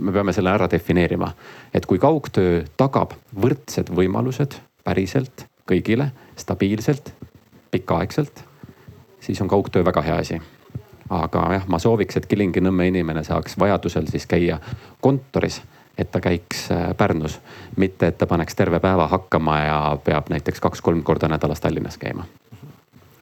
me 0.00 0.12
peame 0.12 0.32
selle 0.32 0.50
ära 0.50 0.68
defineerima. 0.70 1.32
et 1.74 1.86
kui 1.86 1.98
kaugtöö 1.98 2.64
tagab 2.76 3.14
võrdsed 3.34 3.92
võimalused 3.94 4.58
päriselt 4.84 5.46
kõigile, 5.68 6.10
stabiilselt, 6.36 7.14
pikaaegselt, 7.70 8.44
siis 9.20 9.40
on 9.40 9.48
kaugtöö 9.48 9.84
väga 9.84 10.02
hea 10.02 10.18
asi 10.20 10.40
aga 11.10 11.44
jah, 11.58 11.64
ma 11.68 11.78
sooviks, 11.78 12.16
et 12.16 12.26
Kilingi-Nõmme 12.26 12.88
inimene 12.88 13.24
saaks 13.24 13.58
vajadusel 13.60 14.08
siis 14.10 14.26
käia 14.26 14.58
kontoris, 15.04 15.60
et 15.98 16.10
ta 16.10 16.20
käiks 16.20 16.66
äh, 16.72 16.94
Pärnus, 16.96 17.38
mitte 17.76 18.10
et 18.10 18.18
ta 18.18 18.26
paneks 18.26 18.56
terve 18.58 18.80
päeva 18.80 19.06
hakkama 19.08 19.58
ja 19.60 19.80
peab 20.04 20.30
näiteks 20.32 20.60
kaks-kolm 20.60 21.02
korda 21.02 21.28
nädalas 21.28 21.60
Tallinnas 21.60 21.98
käima. 21.98 22.24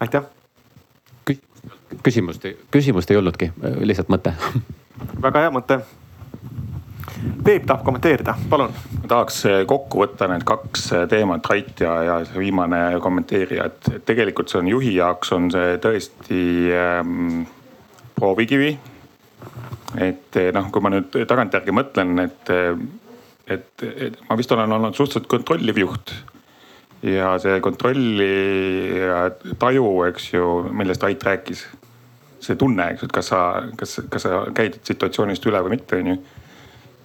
aitäh. 0.00 0.41
Küsimust, 2.02 2.46
küsimust 2.70 3.10
ei 3.10 3.20
olnudki, 3.20 3.52
lihtsalt 3.82 4.10
mõte 4.12 4.34
väga 5.22 5.46
hea 5.46 5.52
mõte. 5.54 5.80
Peep 7.44 7.66
tahab 7.66 7.84
kommenteerida, 7.86 8.34
palun. 8.50 8.72
tahaks 9.08 9.42
kokku 9.68 10.00
võtta 10.02 10.26
need 10.30 10.44
kaks 10.46 10.88
teemat, 11.10 11.46
Rait 11.50 11.82
ja, 11.82 11.92
ja 12.06 12.16
see 12.26 12.40
viimane 12.40 12.80
kommenteerija, 13.02 13.66
et 13.68 14.06
tegelikult 14.06 14.50
see 14.50 14.62
on 14.62 14.70
juhi 14.72 14.94
jaoks 14.96 15.32
on 15.36 15.50
see 15.52 15.76
tõesti 15.82 16.42
ähm, 16.78 17.44
proovikivi. 18.18 18.72
et 20.02 20.40
noh, 20.54 20.70
kui 20.72 20.82
ma 20.82 20.94
nüüd 20.94 21.14
tagantjärgi 21.28 21.74
mõtlen, 21.74 22.18
et, 22.24 22.52
et, 23.46 23.86
et 24.08 24.20
ma 24.28 24.38
vist 24.38 24.52
olen 24.54 24.78
olnud 24.78 24.96
suhteliselt 24.96 25.28
kontrolliv 25.30 25.82
juht. 25.82 26.14
Ja 27.02 27.32
see 27.42 27.60
kontrolli 27.60 28.28
taju, 29.58 29.86
eks 30.10 30.28
ju, 30.34 30.48
millest 30.70 31.04
Ait 31.04 31.24
rääkis. 31.24 31.66
see 32.42 32.56
tunne, 32.58 32.88
eks 32.90 33.02
ju, 33.02 33.06
et 33.06 33.12
kas 33.14 33.28
sa, 33.30 33.40
kas, 33.78 34.00
kas 34.10 34.24
sa 34.26 34.38
käid 34.54 34.80
situatsioonist 34.82 35.44
üle 35.46 35.60
või 35.62 35.76
mitte, 35.76 35.98
on 36.02 36.08
ju. 36.10 36.16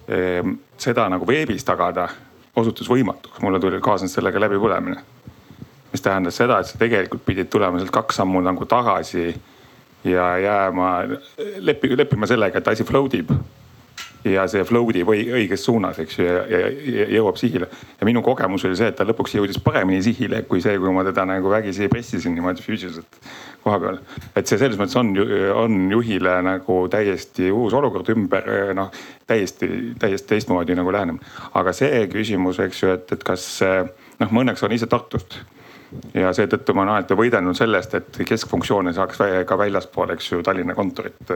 Ehm, 0.08 0.56
seda 0.78 1.04
nagu 1.12 1.26
veebis 1.26 1.62
tagada 1.64 2.08
osutus 2.58 2.88
võimatuks, 2.90 3.38
mulle 3.42 3.60
tuli 3.62 3.78
kaasnes 3.80 4.14
sellega 4.14 4.40
läbipõlemine. 4.40 5.04
mis 5.92 6.02
tähendas 6.04 6.36
seda, 6.36 6.58
et 6.60 6.66
sa 6.66 6.78
tegelikult 6.78 7.22
pidid 7.24 7.48
tulema 7.48 7.78
sealt 7.78 7.90
kaks 7.90 8.18
sammu 8.20 8.42
nagu 8.44 8.66
tagasi 8.68 9.34
ja 10.04 10.26
jääma, 10.38 10.88
leppima, 11.64 11.96
leppima 11.96 12.26
sellega, 12.26 12.58
et 12.58 12.68
asi 12.68 12.84
float 12.84 13.14
ib. 13.14 13.30
Ja 14.26 14.46
see 14.50 14.64
float 14.66 14.96
ib 14.98 15.10
õiges 15.12 15.64
suunas, 15.64 15.98
eks 16.02 16.18
ju, 16.18 16.26
ja, 16.26 16.70
jõuab 17.18 17.38
sihile. 17.38 17.68
ja 18.00 18.08
minu 18.08 18.22
kogemus 18.22 18.64
oli 18.66 18.78
see, 18.78 18.90
et 18.90 18.96
ta 18.98 19.06
lõpuks 19.06 19.36
jõudis 19.38 19.60
paremini 19.62 20.02
sihile, 20.02 20.42
kui 20.48 20.62
see, 20.64 20.78
kui 20.78 20.94
ma 20.94 21.04
teda 21.06 21.24
nagu 21.28 21.50
vägisi 21.52 21.88
pressisin 21.92 22.34
niimoodi 22.34 22.64
füüsiliselt 22.64 23.20
koha 23.64 23.78
peal. 23.82 24.00
et 24.34 24.46
see 24.46 24.58
selles 24.58 24.78
mõttes 24.80 24.98
on, 24.98 25.12
on 25.54 25.78
juhile 25.92 26.38
nagu 26.46 26.80
täiesti 26.90 27.52
uus 27.52 27.76
olukord 27.78 28.08
ümber, 28.14 28.50
noh 28.78 28.90
täiesti, 29.28 29.94
täiesti 29.98 30.34
teistmoodi 30.34 30.74
nagu 30.78 30.92
lähenema. 30.92 31.18
aga 31.54 31.72
see 31.76 32.06
küsimus, 32.12 32.60
eks 32.64 32.82
ju, 32.82 32.96
et, 32.96 33.12
et 33.12 33.24
kas 33.24 33.46
noh, 33.62 34.30
ma 34.30 34.44
õnneks 34.44 34.64
olen 34.64 34.78
ise 34.78 34.90
Tartust 34.90 35.40
ja 36.14 36.32
seetõttu 36.36 36.74
ma 36.76 36.84
olen 36.84 36.94
alati 36.96 37.16
võidelnud 37.16 37.56
sellest, 37.56 37.94
et 37.96 38.18
keskfunktsioone 38.28 38.92
saaks 38.96 39.22
ka 39.48 39.58
väljaspool, 39.58 40.12
eks 40.14 40.32
ju, 40.32 40.42
Tallinna 40.44 40.76
kontorit 40.76 41.32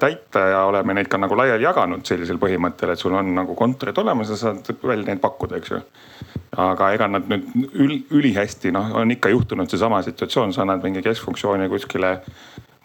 täita 0.00 0.44
ja 0.52 0.62
oleme 0.68 0.94
neid 0.96 1.08
ka 1.10 1.20
nagu 1.20 1.36
laiali 1.38 1.66
jaganud 1.66 2.06
sellisel 2.06 2.40
põhimõttel, 2.40 2.92
et 2.92 3.02
sul 3.02 3.14
on 3.18 3.32
nagu 3.36 3.54
kontorid 3.58 3.98
olemas 3.98 4.32
ja 4.32 4.38
saad 4.40 4.70
välja 4.82 5.10
neid 5.10 5.22
pakkuda, 5.22 5.60
eks 5.60 5.74
ju. 5.74 5.80
aga 6.58 6.92
ega 6.96 7.08
nad 7.12 7.28
nüüd 7.28 7.72
ül, 7.74 7.94
ülihästi 8.20 8.72
noh, 8.74 8.94
on 8.98 9.10
ikka 9.14 9.32
juhtunud 9.34 9.70
seesama 9.70 10.00
situatsioon, 10.02 10.52
sa 10.52 10.64
annad 10.64 10.82
mingi 10.84 11.02
keskfunktsiooni 11.04 11.68
kuskile 11.68 12.18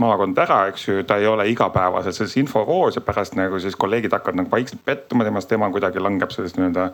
maakond 0.01 0.37
ära, 0.41 0.59
eks 0.71 0.87
ju, 0.87 1.03
ta 1.07 1.17
ei 1.21 1.27
ole 1.29 1.45
igapäevaselt 1.51 2.15
selles 2.15 2.35
infovoos 2.41 2.95
ja 2.97 3.01
pärast 3.05 3.35
nagu 3.37 3.59
siis 3.61 3.75
kolleegid 3.79 4.13
hakkavad 4.15 4.39
nagu 4.39 4.51
vaikselt 4.51 4.81
pettuma 4.85 5.25
temast, 5.27 5.49
tema 5.49 5.69
kuidagi 5.73 6.01
langeb 6.01 6.33
sellest 6.33 6.57
nii-öelda, 6.57 6.87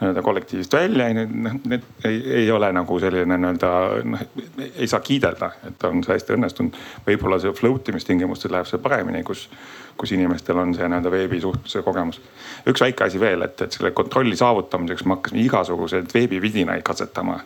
nii-öelda 0.00 0.24
kollektiivist 0.26 0.76
välja. 0.76 1.08
noh, 1.14 1.56
need 1.64 1.86
ei, 2.04 2.18
ei 2.42 2.50
ole 2.52 2.72
nagu 2.72 2.98
selline 3.00 3.38
nii-öelda 3.38 3.70
noh, 4.04 4.26
ei 4.74 4.88
saa 4.90 5.00
kiidelda, 5.00 5.52
et 5.68 5.88
on 5.88 6.04
see 6.04 6.16
hästi 6.16 6.36
õnnestunud. 6.36 6.76
võib-olla 7.06 7.40
see 7.40 7.54
float 7.56 7.88
imistingimustes 7.88 8.52
läheb 8.52 8.68
see 8.68 8.82
paremini, 8.82 9.24
kus, 9.24 9.48
kus 9.96 10.12
inimestel 10.12 10.60
on 10.60 10.76
see 10.76 10.88
nii-öelda 10.88 11.14
veebisuhtluse 11.16 11.82
kogemus. 11.88 12.20
üks 12.68 12.84
väike 12.84 13.08
asi 13.08 13.20
veel, 13.20 13.48
et, 13.48 13.64
et 13.64 13.72
selle 13.72 13.96
kontrolli 13.96 14.36
saavutamiseks 14.36 15.08
me 15.08 15.16
hakkasime 15.16 15.48
igasuguseid 15.48 16.14
veebividinaid 16.14 16.84
katsetama 16.84 17.40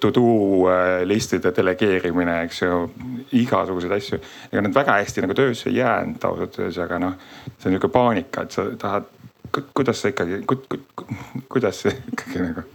to 0.00 0.10
do 0.14 0.26
äh, 0.70 1.02
listide 1.08 1.50
delegeerimine, 1.56 2.40
eks 2.46 2.62
ju, 2.62 2.84
igasuguseid 3.32 3.96
asju. 3.96 4.20
ega 4.52 4.62
need 4.62 4.76
väga 4.76 5.00
hästi 5.00 5.24
nagu 5.24 5.34
töösse 5.34 5.70
ei 5.70 5.80
jäänud 5.80 6.24
ausalt 6.24 6.58
öeldes, 6.60 6.78
aga 6.84 7.00
noh, 7.02 7.16
see 7.58 7.70
on 7.70 7.76
nihuke 7.76 7.90
paanika, 7.92 8.46
et 8.46 8.54
sa 8.54 8.68
tahad, 8.78 9.10
kuidas 9.74 10.02
sa 10.02 10.12
ikkagi, 10.12 10.42
kuidas 11.48 11.82
see 11.82 11.96
ikkagi 12.12 12.44
nagu 12.46 12.66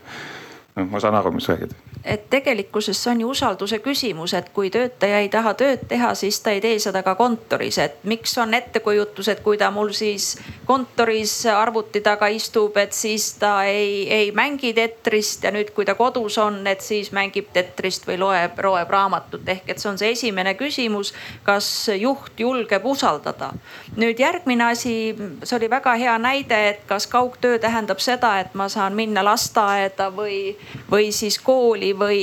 noh, 0.76 0.92
ma 0.92 1.00
saan 1.04 1.16
aru, 1.16 1.32
mis 1.36 1.48
sa 1.48 1.56
räägid. 1.56 1.76
Et 2.06 2.30
tegelikkuses 2.30 3.04
see 3.04 3.12
on 3.12 3.22
ju 3.22 3.30
usalduse 3.30 3.80
küsimus, 3.80 4.34
et 4.34 4.50
kui 4.54 4.70
töötaja 4.74 5.20
ei 5.22 5.30
taha 5.30 5.54
tööd 5.58 5.84
teha, 5.88 6.14
siis 6.18 6.40
ta 6.42 6.54
ei 6.56 6.62
tee 6.62 6.80
seda 6.82 7.04
ka 7.06 7.14
kontoris, 7.16 7.78
et 7.78 8.00
miks 8.10 8.34
on 8.42 8.54
ettekujutus, 8.58 9.30
et 9.30 9.44
kui 9.46 9.60
ta 9.62 9.70
mul 9.72 9.92
siis 9.94 10.34
kontoris 10.66 11.34
arvuti 11.46 12.02
taga 12.02 12.28
istub, 12.34 12.78
et 12.82 12.94
siis 12.98 13.34
ta 13.42 13.54
ei, 13.70 14.08
ei 14.10 14.32
mängi 14.32 14.74
tetrist 14.74 15.46
ja 15.46 15.52
nüüd, 15.54 15.74
kui 15.76 15.86
ta 15.86 15.96
kodus 16.00 16.38
on, 16.42 16.62
et 16.68 16.82
siis 16.82 17.12
mängib 17.14 17.52
tetrist 17.54 18.08
või 18.10 18.18
loeb, 18.22 18.58
loeb 18.64 18.90
raamatut. 18.90 19.46
ehk 19.46 19.70
et 19.70 19.80
see 19.80 19.92
on 19.92 20.02
see 20.02 20.12
esimene 20.16 20.56
küsimus, 20.58 21.14
kas 21.44 21.70
juht 21.98 22.40
julgeb 22.40 22.86
usaldada. 22.86 23.52
nüüd 23.96 24.20
järgmine 24.20 24.72
asi, 24.72 25.16
see 25.44 25.58
oli 25.58 25.70
väga 25.70 25.96
hea 26.02 26.18
näide, 26.18 26.62
et 26.70 26.82
kas 26.88 27.08
kaugtöö 27.08 27.60
tähendab 27.60 28.00
seda, 28.00 28.40
et 28.40 28.56
ma 28.56 28.70
saan 28.70 28.96
minna 28.98 29.24
lasteaeda 29.26 30.10
või 30.16 30.56
või 30.92 31.12
siis 31.12 31.38
kooli 31.40 31.91
või, 31.98 32.22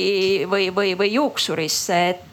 või, 0.49 0.69
või, 0.75 0.95
või 0.99 1.13
juuksurisse, 1.13 2.01
et 2.09 2.25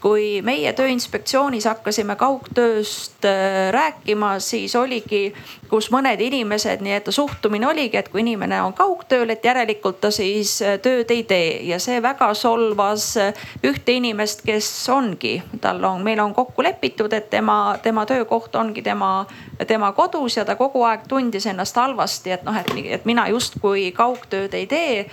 kui 0.00 0.40
meie 0.44 0.72
Tööinspektsioonis 0.76 1.66
hakkasime 1.68 2.16
kaugtööst 2.16 3.24
äh, 3.26 3.68
rääkima, 3.74 4.36
siis 4.42 4.74
oligi, 4.78 5.34
kus 5.70 5.88
mõned 5.94 6.20
inimesed 6.22 6.82
nii-öelda 6.84 7.12
suhtumine 7.14 7.68
oligi, 7.68 7.98
et 7.98 8.08
kui 8.12 8.22
inimene 8.22 8.60
on 8.62 8.74
kaugtööl, 8.76 9.30
et 9.34 9.44
järelikult 9.44 10.00
ta 10.00 10.10
siis 10.14 10.56
äh, 10.62 10.78
tööd 10.82 11.10
ei 11.14 11.24
tee. 11.28 11.50
Ja 11.68 11.80
see 11.82 12.00
väga 12.02 12.32
solvas 12.38 13.12
äh, 13.20 13.46
ühte 13.66 13.96
inimest, 13.98 14.44
kes 14.46 14.70
ongi, 14.92 15.36
tal 15.60 15.84
on, 15.84 16.04
meil 16.06 16.22
on 16.22 16.34
kokku 16.34 16.64
lepitud, 16.66 17.12
et 17.12 17.30
tema, 17.30 17.76
tema 17.82 18.06
töökoht 18.06 18.56
ongi 18.56 18.82
tema, 18.86 19.26
tema 19.66 19.92
kodus 19.96 20.38
ja 20.38 20.46
ta 20.48 20.56
kogu 20.58 20.84
aeg 20.88 21.06
tundis 21.08 21.46
ennast 21.50 21.76
halvasti, 21.76 22.36
et 22.36 22.46
noh, 22.46 22.56
et 22.84 23.08
mina 23.08 23.28
justkui 23.32 23.90
kaugtööd 23.96 24.54
ei 24.54 24.66
tee. 24.70 25.06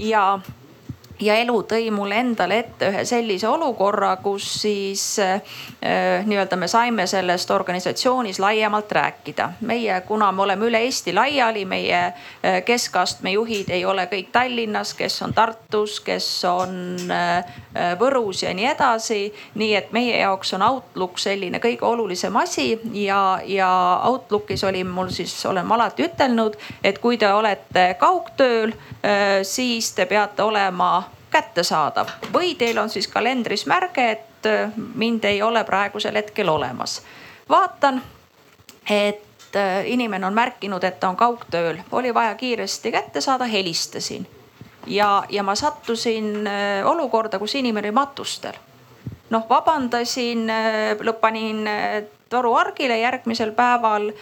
Ja 0.00 0.40
ja 1.20 1.36
elu 1.40 1.62
tõi 1.68 1.90
mulle 1.94 2.20
endale 2.20 2.58
ette 2.64 2.88
ühe 2.90 3.04
sellise 3.08 3.48
olukorra, 3.48 4.14
kus 4.22 4.46
siis 4.62 5.04
äh, 5.22 5.40
nii-öelda 6.26 6.56
me 6.56 6.68
saime 6.68 7.06
sellest 7.10 7.50
organisatsioonis 7.50 8.40
laiemalt 8.40 8.92
rääkida. 8.92 9.50
meie, 9.60 10.00
kuna 10.00 10.32
me 10.32 10.42
oleme 10.42 10.66
üle 10.66 10.80
Eesti 10.84 11.14
laiali, 11.14 11.64
meie 11.64 12.00
äh, 12.06 12.62
keskastme 12.64 13.32
juhid 13.36 13.70
ei 13.70 13.84
ole 13.84 14.06
kõik 14.10 14.32
Tallinnas, 14.32 14.94
kes 14.94 15.22
on 15.22 15.34
Tartus, 15.34 16.00
kes 16.00 16.28
on 16.44 16.96
äh, 17.10 17.44
Võrus 17.98 18.42
ja 18.42 18.50
nii 18.54 18.66
edasi. 18.66 19.20
nii 19.54 19.74
et 19.78 19.92
meie 19.92 20.16
jaoks 20.18 20.54
on 20.56 20.62
Outlook 20.62 21.18
selline 21.18 21.60
kõige 21.62 21.86
olulisem 21.86 22.36
asi 22.36 22.80
ja, 22.92 23.38
ja 23.46 23.70
Outlookis 24.04 24.64
oli 24.64 24.82
mul 24.84 25.12
siis, 25.14 25.46
olen 25.46 25.66
ma 25.66 25.78
alati 25.78 26.08
ütelnud, 26.08 26.58
et 26.84 26.98
kui 26.98 27.18
te 27.18 27.30
olete 27.32 27.94
kaugtööl, 28.00 28.74
siis 29.46 29.92
te 29.94 30.06
peate 30.10 30.42
olema 30.42 30.90
kättesaadav 31.30 32.08
või 32.32 32.54
teil 32.58 32.78
on 32.78 32.90
siis 32.90 33.08
kalendris 33.08 33.66
märge, 33.66 34.10
et 34.10 34.46
äh, 34.46 34.72
mind 34.94 35.24
ei 35.24 35.42
ole 35.42 35.64
praegusel 35.64 36.14
hetkel 36.14 36.48
olemas. 36.48 37.02
vaatan, 37.48 38.02
et 38.90 39.56
äh, 39.56 39.86
inimene 39.86 40.26
on 40.26 40.34
märkinud, 40.34 40.84
et 40.84 41.00
ta 41.00 41.08
on 41.08 41.16
kaugtööl, 41.16 41.78
oli 41.92 42.14
vaja 42.14 42.34
kiiresti 42.34 42.92
kätte 42.92 43.20
saada, 43.20 43.44
helistasin. 43.44 44.26
Ja, 44.86 45.24
ja 45.28 45.42
ma 45.42 45.54
sattusin 45.54 46.46
äh, 46.46 46.86
olukorda, 46.86 47.38
kus 47.38 47.54
inimene 47.54 47.88
oli 47.88 47.94
matustel. 47.94 48.54
noh, 49.30 49.44
vabandasin, 49.48 50.48
panin 51.20 51.68
toruargile 52.30 52.98
järgmisel 52.98 53.52
päeval. 53.52 54.12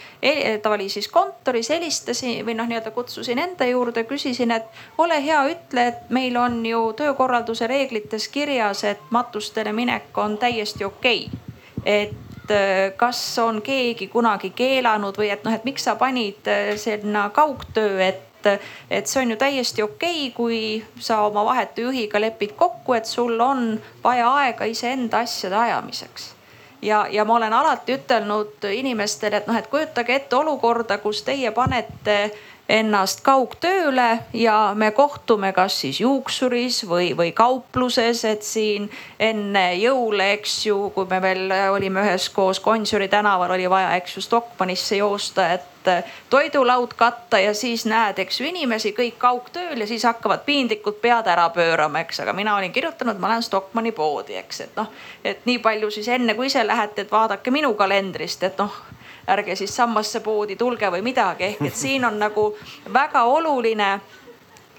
ta 0.61 0.69
oli 0.69 0.89
siis 0.89 1.07
kontoris, 1.07 1.69
helistasin 1.69 2.45
või 2.45 2.55
noh, 2.57 2.67
nii-öelda 2.67 2.91
kutsusin 2.91 3.39
enda 3.39 3.65
juurde, 3.65 4.03
küsisin, 4.03 4.51
et 4.51 4.65
ole 4.97 5.19
hea, 5.25 5.43
ütle, 5.53 5.87
et 5.87 6.09
meil 6.09 6.37
on 6.37 6.65
ju 6.65 6.93
töökorralduse 6.97 7.67
reeglites 7.67 8.27
kirjas, 8.27 8.83
et 8.83 9.03
matustele 9.09 9.73
minek 9.73 10.17
on 10.17 10.37
täiesti 10.37 10.85
okei 10.85 11.29
okay.. 11.29 11.39
et 11.85 12.51
äh, 12.51 12.93
kas 12.97 13.21
on 13.39 13.61
keegi 13.61 14.07
kunagi 14.07 14.49
keelanud 14.49 15.17
või 15.17 15.29
et 15.29 15.45
noh, 15.45 15.53
et 15.53 15.65
miks 15.69 15.85
sa 15.85 15.95
panid 15.95 16.49
äh, 16.49 16.73
sinna 16.77 17.29
kaugtöö, 17.29 18.01
et 18.07 18.25
et 18.45 19.07
see 19.07 19.21
on 19.21 19.31
ju 19.31 19.37
täiesti 19.37 19.83
okei 19.83 20.27
okay,, 20.27 20.33
kui 20.35 20.59
sa 20.99 21.21
oma 21.27 21.45
vahetu 21.45 21.81
juhiga 21.89 22.21
lepid 22.21 22.55
kokku, 22.55 22.93
et 22.93 23.05
sul 23.05 23.39
on 23.39 23.81
vaja 24.03 24.33
aega 24.43 24.65
iseenda 24.65 25.23
asjade 25.25 25.55
ajamiseks. 25.55 26.33
Ja, 26.81 27.07
ja 27.11 27.25
ma 27.25 27.35
olen 27.35 27.53
alati 27.53 27.97
ütelnud 27.97 28.63
inimestele, 28.71 29.41
et 29.41 29.47
noh, 29.47 29.57
et 29.59 29.67
kujutage 29.67 30.15
ette 30.15 30.35
olukorda, 30.35 30.97
kus 31.03 31.23
teie 31.27 31.51
panete 31.51 32.31
ennast 32.69 33.23
kaugtööle 33.25 34.19
ja 34.33 34.73
me 34.77 34.91
kohtume 34.91 35.49
kas 35.57 35.79
siis 35.81 35.99
juuksuris 36.03 36.83
või, 36.87 37.11
või 37.17 37.31
kaupluses, 37.33 38.21
et 38.29 38.45
siin 38.45 38.85
enne 39.19 39.73
jõule, 39.79 40.33
eks 40.35 40.59
ju, 40.67 40.77
kui 40.93 41.09
me 41.09 41.21
veel 41.23 41.49
olime 41.73 42.05
üheskoos 42.05 42.61
Gonsiori 42.61 43.09
tänaval, 43.09 43.55
oli 43.57 43.65
vaja, 43.69 43.95
eks 43.97 44.17
ju, 44.17 44.21
Stockmannisse 44.21 44.99
joosta, 45.01 45.47
et 45.57 45.89
toidulaud 46.29 46.93
katta 46.99 47.39
ja 47.41 47.55
siis 47.57 47.87
näed, 47.89 48.19
eks 48.21 48.39
ju, 48.41 48.45
inimesi 48.51 48.93
kõik 48.93 49.17
kaugtööl 49.17 49.79
ja 49.79 49.87
siis 49.89 50.05
hakkavad 50.05 50.45
piinlikult 50.45 51.01
pead 51.01 51.27
ära 51.31 51.47
pöörama, 51.55 52.03
eks, 52.05 52.21
aga 52.21 52.37
mina 52.37 52.53
olin 52.59 52.75
kirjutanud, 52.75 53.17
ma 53.17 53.33
lähen 53.33 53.47
Stockmanni 53.47 53.95
poodi, 53.97 54.37
eks, 54.37 54.61
et 54.67 54.77
noh, 54.77 54.93
et 55.25 55.41
nii 55.49 55.57
palju 55.65 55.89
siis 55.97 56.11
enne 56.13 56.37
kui 56.37 56.51
ise 56.51 56.61
lähete, 56.67 57.07
et 57.07 57.11
vaadake 57.11 57.51
minu 57.55 57.73
kalendrist, 57.79 58.45
et 58.45 58.61
noh 58.61 58.77
ärge 59.29 59.55
siis 59.55 59.75
sammasse 59.75 60.23
poodi 60.25 60.55
tulge 60.55 60.89
või 60.91 61.03
midagi, 61.05 61.53
ehk 61.53 61.69
et 61.69 61.75
siin 61.75 62.05
on 62.05 62.19
nagu 62.19 62.49
väga 62.93 63.23
oluline, 63.29 63.93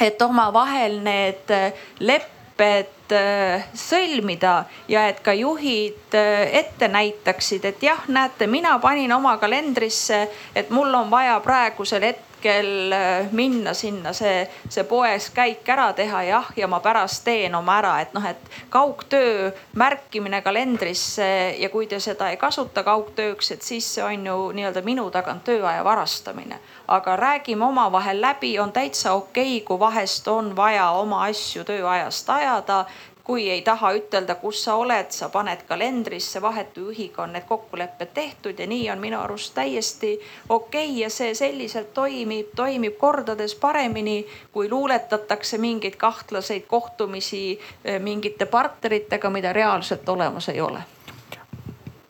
et 0.01 0.23
omavahel 0.23 1.01
need 1.05 1.57
lepped 2.01 2.39
kokkulepped 2.61 3.13
äh, 3.17 3.65
sõlmida 3.75 4.65
ja 4.89 5.09
et 5.09 5.21
ka 5.25 5.33
juhid 5.33 6.15
äh, 6.15 6.51
ette 6.61 6.89
näitaksid, 6.89 7.65
et 7.65 7.83
jah, 7.83 8.03
näete, 8.09 8.47
mina 8.47 8.79
panin 8.79 9.13
oma 9.13 9.37
kalendrisse, 9.39 10.29
et 10.55 10.71
mul 10.71 10.95
on 10.95 11.11
vaja 11.11 11.41
praegusel 11.41 12.03
hetkel 12.03 12.30
hetkel 12.41 12.93
äh, 12.93 13.33
minna 13.33 13.75
sinna 13.75 14.13
see, 14.13 14.49
see 14.69 14.85
poes 14.85 15.31
käik 15.35 15.69
ära 15.69 15.93
teha, 15.93 16.23
jah, 16.25 16.49
ja 16.57 16.67
ma 16.69 16.81
pärast 16.81 17.25
teen 17.25 17.55
oma 17.55 17.79
ära, 17.79 18.01
et 18.01 18.15
noh, 18.15 18.25
et 18.25 18.41
kaugtöö 18.71 19.51
märkimine 19.75 20.41
kalendrisse 20.43 21.57
ja 21.59 21.69
kui 21.71 21.87
te 21.87 22.01
seda 22.01 22.31
ei 22.31 22.37
kasuta 22.37 22.83
kaugtööks, 22.83 23.53
et 23.53 23.63
siis 23.63 23.87
see 23.95 24.05
on 24.05 24.27
ju 24.27 24.39
nii-öelda 24.57 24.83
minu 24.85 25.11
tagant 25.11 25.45
tööaja 25.45 25.85
varastamine. 25.85 26.59
aga 26.89 27.17
räägime 27.17 27.65
omavahel 27.65 28.21
läbi, 28.21 28.59
on 28.59 28.73
täitsa 28.73 29.13
okei 29.13 29.57
okay,, 29.57 29.67
kui 29.67 29.79
vahest 29.79 30.29
on 30.29 30.57
vaja 30.57 30.91
oma 30.91 31.25
asju 31.25 31.65
tööajast 31.65 32.31
ajada 32.31 32.85
kui 33.31 33.51
ei 33.51 33.61
taha 33.63 33.93
ütelda, 33.95 34.35
kus 34.35 34.65
sa 34.65 34.75
oled, 34.75 35.13
sa 35.15 35.29
paned 35.31 35.61
kalendrisse, 35.69 36.41
vahetu 36.43 36.89
juhiga 36.89 37.23
on 37.23 37.37
need 37.37 37.45
kokkulepped 37.47 38.09
tehtud 38.15 38.59
ja 38.59 38.67
nii 38.67 38.89
on 38.91 38.99
minu 38.99 39.21
arust 39.21 39.53
täiesti 39.55 40.17
okei 40.49 40.89
okay 40.89 40.97
ja 40.99 41.11
see 41.15 41.35
selliselt 41.39 41.93
toimib, 41.95 42.49
toimib 42.59 42.97
kordades 42.99 43.55
paremini, 43.55 44.25
kui 44.53 44.67
luuletatakse 44.71 45.61
mingeid 45.63 45.95
kahtlaseid 45.95 46.67
kohtumisi 46.67 47.43
eh, 47.85 48.01
mingite 48.03 48.49
partneritega, 48.51 49.31
mida 49.31 49.53
reaalselt 49.53 50.09
olemas 50.09 50.49
ei 50.51 50.59
ole. 50.61 50.83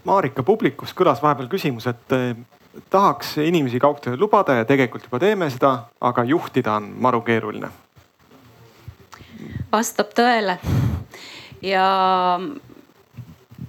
Marika 0.05 0.43
publikust 0.43 0.97
kõlas 0.97 1.21
vahepeal 1.21 1.51
küsimus, 1.53 1.91
et 1.93 2.17
eh, 2.17 2.33
tahaks 2.91 3.35
inimesi 3.45 3.83
kaugtööd 3.83 4.17
lubada 4.17 4.57
ja 4.63 4.65
tegelikult 4.65 5.05
juba 5.05 5.21
teeme 5.21 5.51
seda, 5.53 5.75
aga 6.01 6.25
juhtida 6.25 6.79
on 6.81 6.89
maru 6.97 7.21
keeruline. 7.29 7.69
vastab 9.73 10.17
tõele 10.17 10.57
ja 11.63 12.41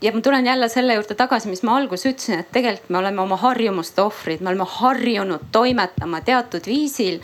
ja 0.01 0.11
ma 0.11 0.21
tulen 0.21 0.45
jälle 0.45 0.69
selle 0.69 0.93
juurde 0.93 1.15
tagasi, 1.15 1.49
mis 1.49 1.63
ma 1.63 1.77
alguses 1.77 2.05
ütlesin, 2.09 2.39
et 2.39 2.51
tegelikult 2.51 2.89
me 2.89 2.97
oleme 2.97 3.21
oma 3.21 3.37
harjumuste 3.37 4.01
ohvrid, 4.01 4.41
me 4.41 4.49
oleme 4.49 4.65
harjunud 4.67 5.49
toimetama 5.51 6.21
teatud 6.25 6.65
viisil 6.65 7.19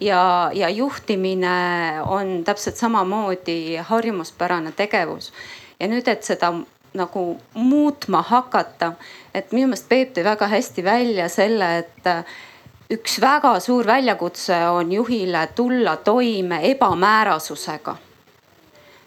ja, 0.00 0.50
ja 0.54 0.68
juhtimine 0.68 2.02
on 2.06 2.42
täpselt 2.44 2.76
samamoodi 2.76 3.76
harjumuspärane 3.76 4.72
tegevus. 4.72 5.32
ja 5.80 5.88
nüüd, 5.88 6.08
et 6.08 6.24
seda 6.24 6.52
nagu 6.96 7.22
muutma 7.54 8.22
hakata, 8.22 8.92
et 9.34 9.52
minu 9.52 9.68
meelest 9.68 9.88
Peep 9.88 10.14
tõi 10.16 10.24
väga 10.24 10.48
hästi 10.48 10.84
välja 10.84 11.28
selle, 11.28 11.68
et 11.78 12.10
üks 12.90 13.20
väga 13.20 13.58
suur 13.60 13.86
väljakutse 13.86 14.56
on 14.72 14.92
juhile 14.92 15.46
tulla 15.54 15.96
toime 15.96 16.62
ebamäärasusega 16.70 17.96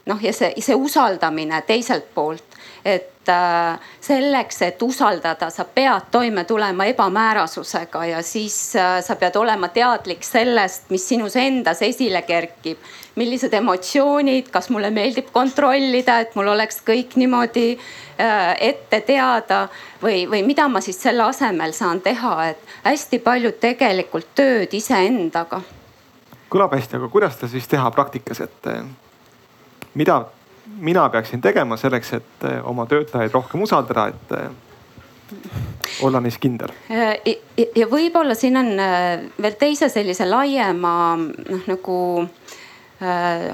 noh, 0.10 0.20
ja 0.24 0.34
see, 0.34 0.53
see 0.64 0.76
usaldamine 0.76 1.62
teiselt 1.68 2.10
poolt, 2.16 2.57
et 2.86 3.30
äh, 3.30 3.89
selleks, 4.01 4.62
et 4.66 4.82
usaldada, 4.82 5.49
sa 5.53 5.66
pead 5.66 6.10
toime 6.12 6.45
tulema 6.47 6.88
ebamäärasusega 6.89 8.05
ja 8.14 8.22
siis 8.24 8.76
äh, 8.80 8.99
sa 9.05 9.18
pead 9.20 9.36
olema 9.36 9.70
teadlik 9.76 10.24
sellest, 10.26 10.89
mis 10.89 11.07
sinus 11.07 11.36
endas 11.36 11.84
esile 11.86 12.24
kerkib. 12.28 12.78
millised 13.20 13.53
emotsioonid, 13.53 14.47
kas 14.47 14.70
mulle 14.72 14.93
meeldib 14.95 15.28
kontrollida, 15.36 16.22
et 16.24 16.36
mul 16.39 16.47
oleks 16.47 16.78
kõik 16.88 17.18
niimoodi 17.20 17.74
äh, 17.76 18.55
ette 18.70 19.01
teada 19.01 19.66
või, 20.01 20.24
või 20.30 20.39
mida 20.47 20.70
ma 20.72 20.80
siis 20.82 21.01
selle 21.01 21.26
asemel 21.28 21.74
saan 21.76 21.99
teha, 22.01 22.47
et 22.53 22.64
hästi 22.86 23.20
palju 23.20 23.51
tegelikult 23.60 24.32
tööd 24.36 24.74
iseendaga. 24.74 25.62
kõlab 26.49 26.74
hästi, 26.80 26.95
aga 26.95 27.12
kuidas 27.12 27.36
seda 27.36 27.51
siis 27.51 27.68
teha 27.68 27.91
praktikas, 27.91 28.39
et 28.47 28.72
mida 30.00 30.22
mina 30.80 31.10
peaksin 31.10 31.41
tegema 31.41 31.78
selleks, 31.78 32.14
et 32.14 32.47
eh, 32.47 32.60
oma 32.68 32.86
töötajaid 32.89 33.34
rohkem 33.34 33.64
usaldada, 33.66 34.08
et 34.08 34.34
eh, 34.38 34.50
olla 36.06 36.22
neis 36.24 36.39
kindel? 36.41 36.74
ja 37.76 37.89
võib-olla 37.89 38.38
siin 38.38 38.58
on 38.60 38.72
eh, 38.80 39.28
veel 39.41 39.60
teise 39.60 39.89
sellise 39.91 40.28
laiema 40.30 40.95
noh 41.20 41.70
nagu 41.70 42.00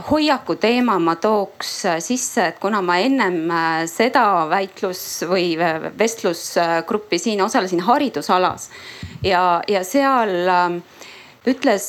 hoiaku 0.08 0.56
teema 0.58 0.96
ma 0.98 1.14
tooks 1.22 1.74
sisse, 2.02 2.48
et 2.50 2.56
kuna 2.58 2.80
ma 2.82 2.96
ennem 2.98 3.52
seda 3.86 4.24
väitlus 4.50 5.04
või 5.30 5.52
vestlusgruppi 6.00 7.20
siin 7.22 7.44
osalesin 7.46 7.84
haridusalas 7.86 8.72
ja, 9.22 9.62
ja 9.70 9.84
seal 9.86 10.34
ütles, 11.46 11.86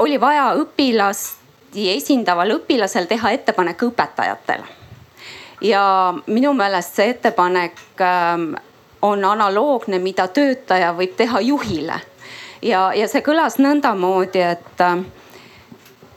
oli 0.00 0.16
vaja 0.16 0.54
õpilast 0.62 1.43
Eesti 1.74 1.90
esindaval 1.90 2.52
õpilasel 2.54 3.08
teha 3.10 3.30
ettepanek 3.34 3.82
õpetajatele. 3.82 4.64
ja 5.60 6.14
minu 6.26 6.52
meelest 6.52 6.94
see 6.94 7.08
ettepanek 7.10 7.80
ähm, 8.00 8.54
on 9.02 9.24
analoogne, 9.24 9.98
mida 9.98 10.28
töötaja 10.28 10.92
võib 10.94 11.16
teha 11.16 11.40
juhile. 11.40 12.00
ja, 12.62 12.92
ja 12.94 13.08
see 13.08 13.22
kõlas 13.22 13.58
nõndamoodi, 13.58 14.38
et, 14.38 14.80
äh, 14.80 15.02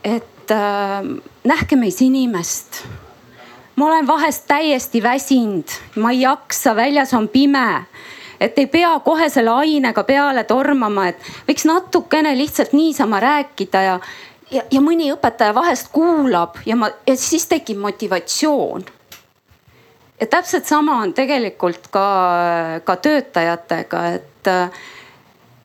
et 0.04 0.50
äh, 0.50 1.02
nähke 1.44 1.76
meis 1.76 2.00
inimest. 2.00 2.84
ma 3.76 3.86
olen 3.86 4.06
vahest 4.06 4.46
täiesti 4.46 5.02
väsinud, 5.02 5.66
ma 5.96 6.10
ei 6.10 6.20
jaksa, 6.20 6.76
väljas 6.76 7.14
on 7.14 7.28
pime 7.28 7.86
et 8.40 8.58
ei 8.58 8.66
pea 8.66 9.00
kohe 9.04 9.28
selle 9.28 9.50
ainega 9.50 10.04
peale 10.04 10.44
tormama, 10.44 11.08
et 11.08 11.18
võiks 11.48 11.66
natukene 11.66 12.36
lihtsalt 12.38 12.72
niisama 12.72 13.20
rääkida 13.20 13.82
ja, 13.82 14.00
ja, 14.50 14.62
ja 14.70 14.80
mõni 14.84 15.10
õpetaja 15.14 15.54
vahest 15.56 15.90
kuulab 15.94 16.60
ja 16.66 16.76
ma, 16.78 16.90
ja 17.06 17.16
siis 17.16 17.46
tekib 17.50 17.80
motivatsioon. 17.82 18.84
ja 20.20 20.26
täpselt 20.26 20.66
sama 20.66 21.00
on 21.02 21.12
tegelikult 21.14 21.88
ka, 21.90 22.06
ka 22.84 22.96
töötajatega, 22.96 24.04
et, 24.18 24.50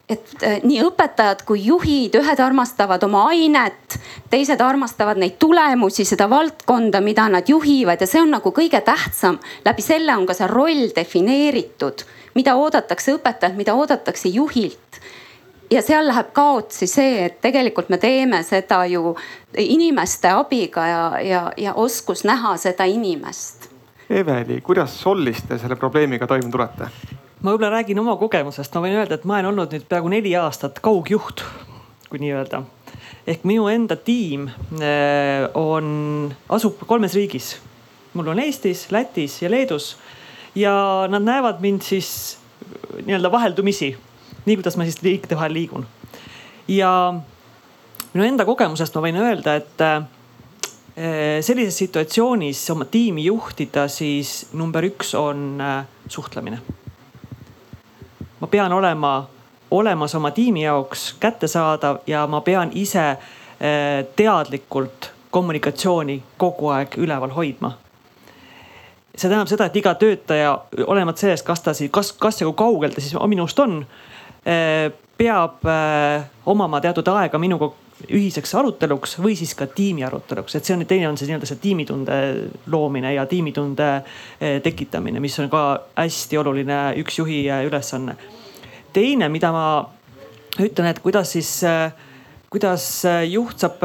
et 0.09 0.45
nii 0.63 0.81
õpetajad 0.83 1.41
kui 1.47 1.63
juhid, 1.65 2.15
ühed 2.19 2.39
armastavad 2.43 3.03
oma 3.07 3.25
ainet, 3.31 3.97
teised 4.29 4.61
armastavad 4.61 5.17
neid 5.17 5.39
tulemusi, 5.39 6.05
seda 6.05 6.29
valdkonda, 6.29 7.01
mida 7.01 7.29
nad 7.31 7.49
juhivad 7.49 8.01
ja 8.01 8.09
see 8.09 8.21
on 8.21 8.35
nagu 8.35 8.51
kõige 8.51 8.81
tähtsam. 8.85 9.39
läbi 9.65 9.81
selle 9.81 10.15
on 10.15 10.27
ka 10.29 10.37
see 10.37 10.47
roll 10.51 10.91
defineeritud, 10.95 12.05
mida 12.35 12.55
oodatakse 12.55 13.15
õpetajalt, 13.17 13.57
mida 13.57 13.75
oodatakse 13.79 14.29
juhilt 14.29 15.01
ja 15.73 15.81
seal 15.81 16.07
läheb 16.07 16.31
kaotsi 16.35 16.87
see, 16.89 17.25
et 17.27 17.39
tegelikult 17.41 17.89
me 17.89 17.97
teeme 18.01 18.41
seda 18.45 18.83
ju 18.89 19.15
inimeste 19.57 20.31
abiga 20.33 20.85
ja, 20.87 21.03
ja, 21.23 21.41
ja 21.57 21.73
oskus 21.79 22.23
näha 22.27 22.55
seda 22.61 22.85
inimest. 22.89 23.69
Eveli, 24.09 24.59
kuidas 24.61 24.95
Sollis 25.01 25.41
te 25.47 25.57
selle 25.57 25.77
probleemiga 25.79 26.27
toime 26.29 26.51
tulete? 26.51 26.89
ma 27.43 27.51
võib-olla 27.51 27.73
räägin 27.73 27.99
oma 27.99 28.15
kogemusest, 28.15 28.71
ma 28.75 28.85
võin 28.85 28.95
öelda, 29.01 29.17
et 29.17 29.25
ma 29.27 29.35
olen 29.35 29.49
olnud 29.49 29.73
nüüd 29.75 29.83
peaaegu 29.89 30.11
neli 30.13 30.31
aastat 30.39 30.79
kaugjuht, 30.83 31.43
kui 32.07 32.21
nii 32.21 32.31
öelda. 32.37 32.63
ehk 33.27 33.43
minu 33.47 33.67
enda 33.71 33.95
tiim 33.95 34.47
äh, 34.47 35.49
on, 35.59 36.31
asub 36.49 36.85
kolmes 36.87 37.15
riigis. 37.19 37.57
mul 38.13 38.27
on 38.31 38.39
Eestis, 38.39 38.91
Lätis 38.91 39.41
ja 39.41 39.51
Leedus 39.51 39.97
ja 40.55 40.73
nad 41.09 41.23
näevad 41.23 41.59
mind 41.61 41.81
siis 41.81 42.37
nii-öelda 43.05 43.31
vaheldumisi 43.31 43.95
nii 44.45 44.55
kuidas 44.59 44.77
ma 44.77 44.87
siis 44.87 45.01
riikide 45.03 45.35
vahel 45.35 45.53
liigun. 45.53 45.85
ja 46.67 47.13
minu 48.13 48.25
enda 48.25 48.45
kogemusest 48.45 48.95
ma 48.95 49.03
võin 49.05 49.19
öelda, 49.21 49.55
et 49.55 49.83
eh, 49.85 51.39
sellises 51.41 51.77
situatsioonis 51.77 52.63
oma 52.73 52.85
tiimi 52.85 53.25
juhtida, 53.25 53.87
siis 53.87 54.53
number 54.53 54.85
üks 54.87 55.13
on 55.17 55.61
eh, 55.61 55.85
suhtlemine. 56.07 56.61
ma 58.39 58.47
pean 58.47 58.73
olema 58.73 59.13
olemas 59.73 60.15
oma 60.15 60.31
tiimi 60.31 60.63
jaoks 60.63 61.15
kättesaadav 61.19 62.03
ja 62.07 62.27
ma 62.27 62.41
pean 62.41 62.71
ise 62.73 63.09
eh, 63.09 64.05
teadlikult 64.15 65.11
kommunikatsiooni 65.31 66.23
kogu 66.37 66.69
aeg 66.69 66.97
üleval 66.97 67.33
hoidma 67.33 67.77
see 69.13 69.29
tähendab 69.29 69.49
seda, 69.49 69.67
et 69.69 69.75
iga 69.77 69.93
töötaja, 69.97 70.53
olenemata 70.87 71.21
sellest, 71.21 71.45
kas 71.45 71.61
ta 71.61 71.73
siis, 71.77 71.91
kas, 71.93 72.11
kas 72.17 72.41
ja 72.41 72.47
kui 72.49 72.57
kaugel 72.57 72.95
ta 72.95 73.01
siis 73.01 73.13
minust 73.29 73.59
on, 73.61 73.83
peab 74.43 75.65
äh, 75.65 76.25
omama 76.45 76.81
teatud 76.81 77.07
aega 77.13 77.39
minuga 77.39 77.71
ühiseks 78.03 78.51
aruteluks 78.59 79.15
või 79.23 79.35
siis 79.39 79.53
ka 79.55 79.67
tiimi 79.71 80.03
aruteluks, 80.03 80.57
et 80.57 80.67
see 80.67 80.75
on, 80.75 80.83
teine 80.89 81.07
on 81.07 81.17
see 81.19 81.29
nii-öelda 81.29 81.47
see 81.47 81.61
tiimitunde 81.63 82.17
loomine 82.73 83.13
ja 83.15 83.25
tiimitunde 83.29 83.89
äh, 83.95 84.57
tekitamine, 84.63 85.21
mis 85.23 85.37
on 85.39 85.51
ka 85.53 85.63
hästi 85.95 86.39
oluline 86.41 86.79
üks 86.99 87.19
juhi 87.21 87.45
ülesanne. 87.67 88.17
teine, 88.93 89.29
mida 89.29 89.51
ma 89.55 89.67
ütlen, 90.59 90.89
et 90.91 90.99
kuidas 91.01 91.31
siis, 91.33 91.63
kuidas 92.53 92.83
juht 93.25 93.63
saab 93.63 93.79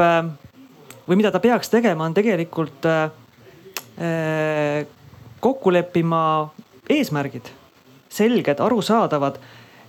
või 1.07 1.17
mida 1.17 1.31
ta 1.33 1.39
peaks 1.41 1.71
tegema, 1.73 2.05
on 2.05 2.13
tegelikult 2.13 2.85
kokku 5.41 5.73
leppima 5.73 6.21
eesmärgid, 6.93 7.49
selged, 8.13 8.61
arusaadavad 8.61 9.39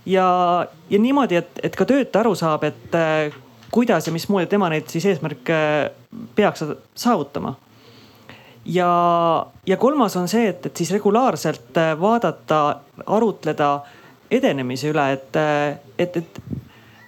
ja, 0.07 0.67
ja 0.91 0.99
niimoodi, 0.99 1.37
et, 1.41 1.61
et 1.63 1.77
ka 1.77 1.87
töötaja 1.89 2.25
aru 2.25 2.35
saab, 2.39 2.65
et 2.69 2.95
äh, 2.97 3.35
kuidas 3.71 4.07
ja 4.07 4.13
mismoodi 4.13 4.49
tema 4.51 4.71
neid 4.73 4.89
siis 4.91 5.07
eesmärke 5.11 5.57
äh, 5.57 5.91
peaks 6.35 6.65
saavutama. 6.95 7.55
ja, 8.65 8.91
ja 9.67 9.77
kolmas 9.77 10.17
on 10.17 10.29
see, 10.29 10.49
et, 10.49 10.67
et 10.67 10.77
siis 10.77 10.91
regulaarselt 10.91 11.77
äh, 11.77 11.95
vaadata, 12.01 12.81
arutleda 13.07 13.81
edenemise 14.31 14.91
üle, 14.91 15.13
et, 15.13 15.37
et, 15.99 16.17
et, 16.17 16.41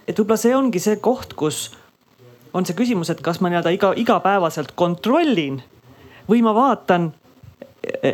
et 0.09 0.19
võib-olla 0.19 0.41
see 0.41 0.57
ongi 0.57 0.81
see 0.83 0.97
koht, 0.97 1.37
kus 1.39 1.71
on 2.53 2.67
see 2.67 2.77
küsimus, 2.77 3.11
et 3.13 3.21
kas 3.25 3.41
ma 3.41 3.49
nii-öelda 3.49 3.73
iga, 3.73 3.93
igapäevaselt 3.97 4.75
kontrollin 4.75 5.61
või 6.29 6.43
ma 6.45 6.55
vaatan 6.55 7.13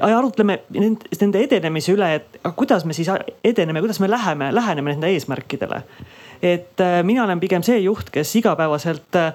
arutleme 0.00 0.60
nende 0.72 1.42
edenemise 1.42 1.92
üle, 1.92 2.14
et 2.20 2.38
kuidas 2.56 2.86
me 2.88 2.96
siis 2.96 3.10
edeneme, 3.44 3.82
kuidas 3.84 4.00
me 4.00 4.08
läheme, 4.10 4.52
läheneme 4.54 4.94
nende 4.94 5.12
eesmärkidele 5.12 5.82
et 6.42 6.80
äh, 6.80 7.02
mina 7.02 7.24
olen 7.24 7.40
pigem 7.40 7.62
see 7.66 7.80
juht, 7.82 8.10
kes 8.14 8.30
igapäevaselt 8.38 9.16
äh, 9.18 9.32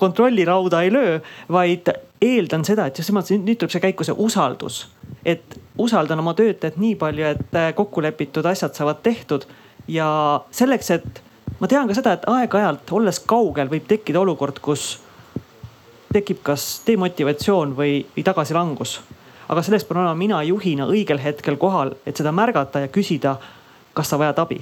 kontrollirauda 0.00 0.82
ei 0.82 0.92
löö, 0.92 1.18
vaid 1.52 1.90
eeldan 2.24 2.64
seda, 2.64 2.86
et 2.88 2.98
just 2.98 3.12
nimelt 3.12 3.32
nüüd 3.34 3.60
tuleb 3.60 3.74
see 3.74 3.84
käiku 3.84 4.06
see 4.06 4.16
usaldus. 4.16 4.86
et 5.24 5.56
usaldan 5.80 6.20
oma 6.20 6.34
töötajat 6.36 6.76
nii 6.76 6.96
palju, 7.00 7.24
et 7.24 7.56
äh, 7.56 7.70
kokku 7.76 8.02
lepitud 8.04 8.44
asjad 8.46 8.74
saavad 8.76 9.00
tehtud 9.02 9.46
ja 9.88 10.40
selleks, 10.50 10.90
et 10.90 11.22
ma 11.60 11.68
tean 11.68 11.88
ka 11.88 11.96
seda, 11.96 12.16
et 12.16 12.28
aeg-ajalt 12.28 12.92
olles 12.92 13.20
kaugel 13.20 13.72
võib 13.72 13.88
tekkida 13.88 14.20
olukord, 14.20 14.60
kus 14.60 14.98
tekib 16.12 16.44
kas 16.46 16.82
demotivatsioon 16.86 17.72
või, 17.76 18.04
või 18.16 18.24
tagasilangus. 18.24 19.00
Aga 19.48 19.62
selleks 19.62 19.84
pean 19.84 20.00
olema 20.00 20.14
mina 20.18 20.42
juhina 20.42 20.86
õigel 20.90 21.20
hetkel 21.22 21.56
kohal, 21.60 21.94
et 22.06 22.16
seda 22.16 22.32
märgata 22.32 22.84
ja 22.84 22.88
küsida, 22.88 23.36
kas 23.94 24.10
sa 24.10 24.18
vajad 24.18 24.38
abi. 24.42 24.60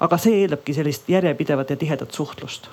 Aga 0.00 0.18
see 0.18 0.42
eeldabki 0.42 0.74
sellist 0.74 1.08
järjepidevat 1.08 1.70
ja 1.70 1.76
tihedat 1.76 2.12
suhtlust 2.16 2.70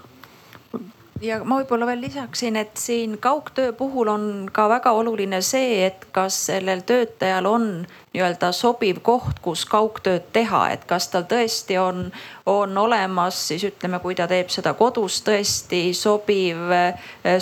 ja 1.21 1.39
ma 1.43 1.59
võib-olla 1.61 1.87
veel 1.89 2.01
lisaksin, 2.01 2.55
et 2.59 2.77
siin 2.77 3.17
kaugtöö 3.21 3.73
puhul 3.73 4.09
on 4.11 4.25
ka 4.53 4.67
väga 4.69 4.91
oluline 4.91 5.41
see, 5.45 5.85
et 5.85 6.05
kas 6.15 6.37
sellel 6.49 6.83
töötajal 6.87 7.45
on 7.49 7.69
nii-öelda 8.13 8.51
sobiv 8.55 9.01
koht, 9.05 9.39
kus 9.45 9.65
kaugtööd 9.69 10.29
teha, 10.33 10.63
et 10.73 10.85
kas 10.89 11.09
tal 11.13 11.27
tõesti 11.29 11.77
on, 11.81 12.07
on 12.45 12.77
olemas 12.77 13.39
siis 13.49 13.65
ütleme, 13.67 13.99
kui 14.03 14.15
ta 14.15 14.27
teeb 14.29 14.51
seda 14.53 14.73
kodus 14.77 15.21
tõesti 15.25 15.81
sobiv, 15.97 16.71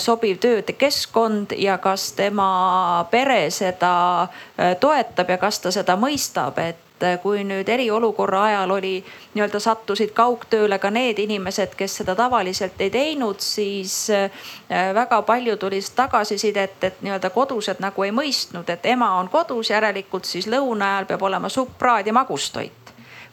sobiv 0.02 0.40
töökeskkond 0.42 1.56
ja 1.58 1.78
kas 1.78 2.10
tema 2.18 3.06
pere 3.10 3.46
seda 3.50 4.28
toetab 4.80 5.30
ja 5.32 5.38
kas 5.40 5.60
ta 5.60 5.74
seda 5.74 5.96
mõistab, 6.00 6.58
et 6.60 6.85
et 7.02 7.20
kui 7.22 7.44
nüüd 7.44 7.68
eriolukorra 7.68 8.42
ajal 8.44 8.70
oli 8.70 8.94
nii-öelda 9.34 9.60
sattusid 9.60 10.14
kaugtööle 10.16 10.78
ka 10.78 10.90
need 10.90 11.18
inimesed, 11.18 11.74
kes 11.76 11.98
seda 12.00 12.14
tavaliselt 12.16 12.80
ei 12.80 12.90
teinud, 12.90 13.40
siis 13.40 14.10
äh, 14.10 14.30
väga 14.94 15.22
palju 15.22 15.56
tuli 15.56 15.80
tagasisidet, 15.96 16.84
et 16.84 17.02
nii-öelda 17.02 17.30
kodused 17.30 17.82
nagu 17.84 18.06
ei 18.06 18.14
mõistnud, 18.14 18.70
et 18.72 18.86
ema 18.86 19.12
on 19.20 19.28
kodus, 19.28 19.70
järelikult 19.70 20.24
siis 20.24 20.48
lõuna 20.48 20.94
ajal 20.94 21.12
peab 21.12 21.22
olema 21.22 21.48
supp, 21.52 21.78
praad 21.78 22.06
ja 22.06 22.16
magustoit 22.16 22.85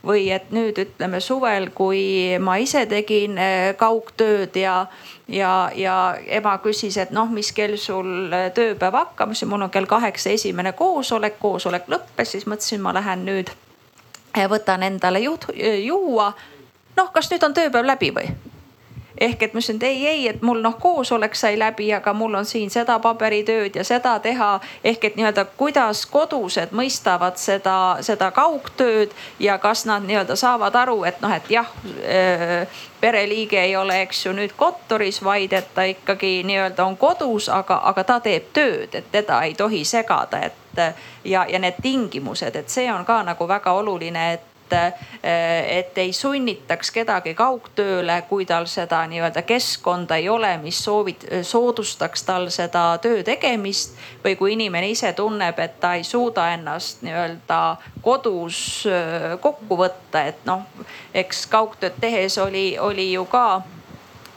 või 0.03 0.27
et 0.35 0.51
nüüd 0.51 0.77
ütleme 0.81 1.19
suvel, 1.23 1.69
kui 1.75 2.35
ma 2.43 2.57
ise 2.59 2.83
tegin 2.91 3.37
äh, 3.39 3.71
kaugtööd 3.79 4.55
ja, 4.59 4.85
ja, 5.31 5.71
ja 5.75 5.97
ema 6.27 6.57
küsis, 6.63 6.97
et 6.99 7.13
noh, 7.15 7.31
mis 7.31 7.53
kell 7.55 7.77
sul 7.79 8.33
äh, 8.33 8.49
tööpäev 8.55 8.97
hakkab, 8.99 9.31
ütlesin, 9.31 9.51
mul 9.51 9.63
on 9.63 9.73
kell 9.73 9.87
kaheksa 9.89 10.35
esimene 10.35 10.75
koosolek, 10.77 11.39
koosolek 11.39 11.87
lõppes, 11.91 12.35
siis 12.35 12.47
mõtlesin, 12.49 12.83
ma 12.83 12.95
lähen 12.95 13.23
nüüd 13.27 13.53
võtan 14.49 14.83
endale 14.83 15.21
juht, 15.23 15.45
juua. 15.85 16.33
noh, 16.97 17.13
kas 17.13 17.31
nüüd 17.31 17.43
on 17.45 17.53
tööpäev 17.53 17.85
läbi 17.87 18.11
või? 18.15 18.33
Ehk 19.17 19.43
et 19.43 19.53
ma 19.53 19.59
ütlesin, 19.59 19.75
et 19.75 19.83
ei, 19.83 20.07
ei, 20.07 20.27
et 20.27 20.41
mul 20.41 20.61
noh, 20.61 20.77
koosolek 20.79 21.35
sai 21.35 21.57
läbi, 21.59 21.91
aga 21.93 22.13
mul 22.13 22.33
on 22.39 22.45
siin 22.45 22.69
seda 22.73 22.99
paberitööd 22.99 23.75
ja 23.75 23.83
seda 23.83 24.17
teha. 24.19 24.59
ehk 24.83 25.05
et 25.05 25.15
nii-öelda, 25.15 25.45
kuidas 25.57 26.05
kodused 26.05 26.71
mõistavad 26.71 27.37
seda, 27.37 27.97
seda 28.01 28.31
kaugtööd 28.31 29.11
ja 29.39 29.57
kas 29.57 29.85
nad 29.85 30.03
nii-öelda 30.07 30.35
saavad 30.35 30.75
aru, 30.75 31.03
et 31.03 31.21
noh, 31.21 31.33
et 31.35 31.49
jah 31.49 31.69
äh, 32.03 32.67
pereliige 33.01 33.61
ei 33.61 33.75
ole, 33.75 34.01
eks 34.01 34.25
ju 34.25 34.33
nüüd 34.33 34.55
kontoris, 34.57 35.23
vaid 35.23 35.53
et 35.53 35.73
ta 35.75 35.83
ikkagi 35.83 36.41
nii-öelda 36.47 36.85
on 36.85 36.97
kodus, 36.97 37.49
aga, 37.49 37.81
aga 37.83 38.03
ta 38.03 38.19
teeb 38.19 38.49
tööd, 38.53 38.95
et 38.95 39.11
teda 39.11 39.41
ei 39.43 39.53
tohi 39.53 39.83
segada, 39.85 40.39
et 40.39 40.81
ja, 41.25 41.45
ja 41.49 41.59
need 41.59 41.81
tingimused, 41.81 42.55
et 42.55 42.69
see 42.69 42.87
on 42.91 43.05
ka 43.05 43.21
nagu 43.23 43.47
väga 43.47 43.71
oluline, 43.71 44.33
et 44.33 44.52
et 44.71 45.97
ei 45.97 46.13
sunnitaks 46.13 46.91
kedagi 46.91 47.33
kaugtööle, 47.33 48.21
kui 48.29 48.45
tal 48.45 48.65
seda 48.71 49.03
nii-öelda 49.07 49.41
keskkonda 49.47 50.15
ei 50.15 50.29
ole, 50.29 50.55
mis 50.63 50.79
soovit-, 50.85 51.27
soodustaks 51.41 52.23
tal 52.23 52.49
seda 52.49 52.97
töö 53.01 53.23
tegemist. 53.23 53.97
või 54.23 54.35
kui 54.35 54.53
inimene 54.53 54.89
ise 54.89 55.13
tunneb, 55.13 55.59
et 55.59 55.79
ta 55.79 55.93
ei 55.95 56.03
suuda 56.03 56.53
ennast 56.53 57.01
nii-öelda 57.03 57.77
kodus 58.01 58.87
kokku 59.41 59.77
võtta, 59.77 60.25
et 60.27 60.45
noh, 60.45 60.63
eks 61.13 61.45
kaugtööd 61.47 61.99
tehes 61.99 62.37
oli, 62.37 62.77
oli 62.79 63.11
ju 63.11 63.25
ka 63.25 63.61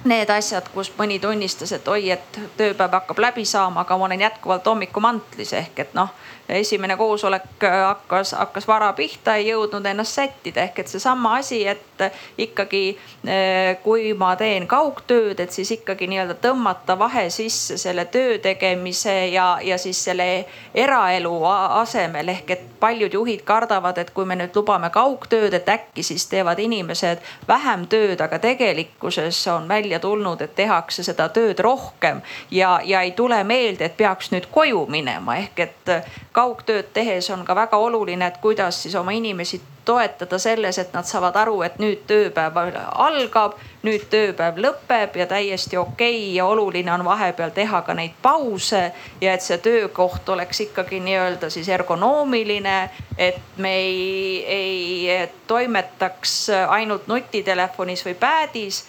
need 0.07 0.31
asjad, 0.31 0.69
kus 0.75 0.93
mõni 0.99 1.19
tunnistas, 1.23 1.73
et 1.73 1.89
oi, 1.89 2.11
et 2.15 2.41
tööpäev 2.57 2.95
hakkab 2.99 3.19
läbi 3.19 3.45
saama, 3.45 3.83
aga 3.83 3.99
ma 3.99 4.09
olen 4.09 4.21
jätkuvalt 4.27 4.67
hommikumantlis 4.67 5.53
ehk 5.53 5.87
et 5.87 5.95
noh 5.95 6.13
esimene 6.49 6.97
koosolek 6.97 7.65
äh, 7.65 7.77
hakkas, 7.87 8.33
hakkas 8.33 8.69
vara 8.69 8.93
pihta, 8.93 9.35
ei 9.35 9.49
jõudnud 9.51 9.87
ennast 9.87 10.15
sättida. 10.15 10.63
Ehk 10.63 10.79
et 10.79 10.89
seesama 10.89 11.37
asi, 11.41 11.63
et 11.69 12.05
ikkagi 12.39 12.83
äh, 12.93 13.77
kui 13.83 14.13
ma 14.15 14.35
teen 14.37 14.67
kaugtööd, 14.71 15.41
et 15.41 15.53
siis 15.53 15.71
ikkagi 15.79 16.09
nii-öelda 16.11 16.39
tõmmata 16.43 16.99
vahe 16.99 17.29
sisse 17.31 17.79
selle 17.81 18.07
töö 18.13 18.39
tegemise 18.43 19.17
ja, 19.33 19.59
ja 19.63 19.79
siis 19.79 20.05
selle 20.05 20.47
eraelu 20.75 21.35
asemel. 21.81 22.29
Ehk 22.37 22.51
et 22.51 22.65
paljud 22.81 23.13
juhid 23.13 23.43
kardavad, 23.45 23.99
et 23.99 24.11
kui 24.15 24.27
me 24.29 24.37
nüüd 24.39 24.55
lubame 24.57 24.91
kaugtööd, 24.95 25.55
et 25.57 25.69
äkki 25.69 26.05
siis 26.07 26.27
teevad 26.31 26.61
inimesed 26.63 27.23
vähem 27.49 27.87
tööd, 27.91 28.21
aga 28.21 28.39
tegelikkuses 28.39 29.41
on 29.53 29.69
välja 29.69 30.01
tulnud, 30.01 30.43
et 30.45 30.55
tehakse 30.55 31.03
seda 31.07 31.29
tööd 31.35 31.59
rohkem 31.65 32.23
ja, 32.51 32.79
ja 32.85 33.03
ei 33.03 33.13
tule 33.17 33.43
meelde, 33.45 33.89
et 33.89 33.97
peaks 33.97 34.31
nüüd 34.35 34.51
koju 34.53 34.87
minema. 34.93 35.37
Ehk 35.43 35.65
et 35.67 35.95
kaugtööd 36.37 36.93
tehes 36.93 37.31
on 37.33 37.45
ka 37.49 37.55
väga 37.57 37.79
oluline, 37.81 38.27
et 38.27 38.37
kuidas 38.43 38.83
siis 38.83 38.95
oma 38.95 39.15
inimesi 39.17 39.61
toetada 39.87 40.39
selles, 40.39 40.79
et 40.79 40.93
nad 40.93 41.07
saavad 41.07 41.37
aru, 41.41 41.61
et 41.63 41.79
nüüd 41.81 42.03
tööpäev 42.11 42.59
algab, 43.07 43.55
nüüd 43.87 44.09
tööpäev 44.13 44.59
lõpeb 44.61 45.17
ja 45.17 45.29
täiesti 45.31 45.79
okei 45.79 46.19
okay 46.19 46.35
ja 46.35 46.49
oluline 46.51 46.93
on 46.93 47.05
vahepeal 47.07 47.55
teha 47.57 47.81
ka 47.87 47.95
neid 47.95 48.19
pause 48.23 48.83
ja 49.23 49.33
et 49.33 49.47
see 49.47 49.59
töökoht 49.63 50.29
oleks 50.35 50.61
ikkagi 50.67 51.01
nii-öelda 51.07 51.51
siis 51.55 51.71
ergonoomiline, 51.73 52.77
et 53.17 53.41
me 53.63 53.73
ei, 53.79 54.45
ei 54.59 55.29
toimetaks 55.47 56.37
ainult 56.69 57.07
nutitelefonis 57.09 58.05
või 58.09 58.19
pad'is 58.21 58.83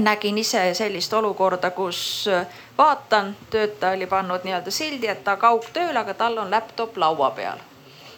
nägin 0.00 0.38
ise 0.38 0.74
sellist 0.74 1.12
olukorda, 1.12 1.70
kus 1.70 2.28
äh, 2.28 2.46
vaatan, 2.78 3.36
töötaja 3.50 3.96
oli 3.96 4.06
pannud 4.06 4.44
nii-öelda 4.44 4.70
sildi, 4.70 5.08
et 5.08 5.24
ta 5.24 5.36
kaugtööl, 5.36 5.96
aga 5.96 6.14
tal 6.14 6.38
on 6.38 6.50
laptop 6.50 6.96
laua 6.96 7.30
peal. 7.30 7.58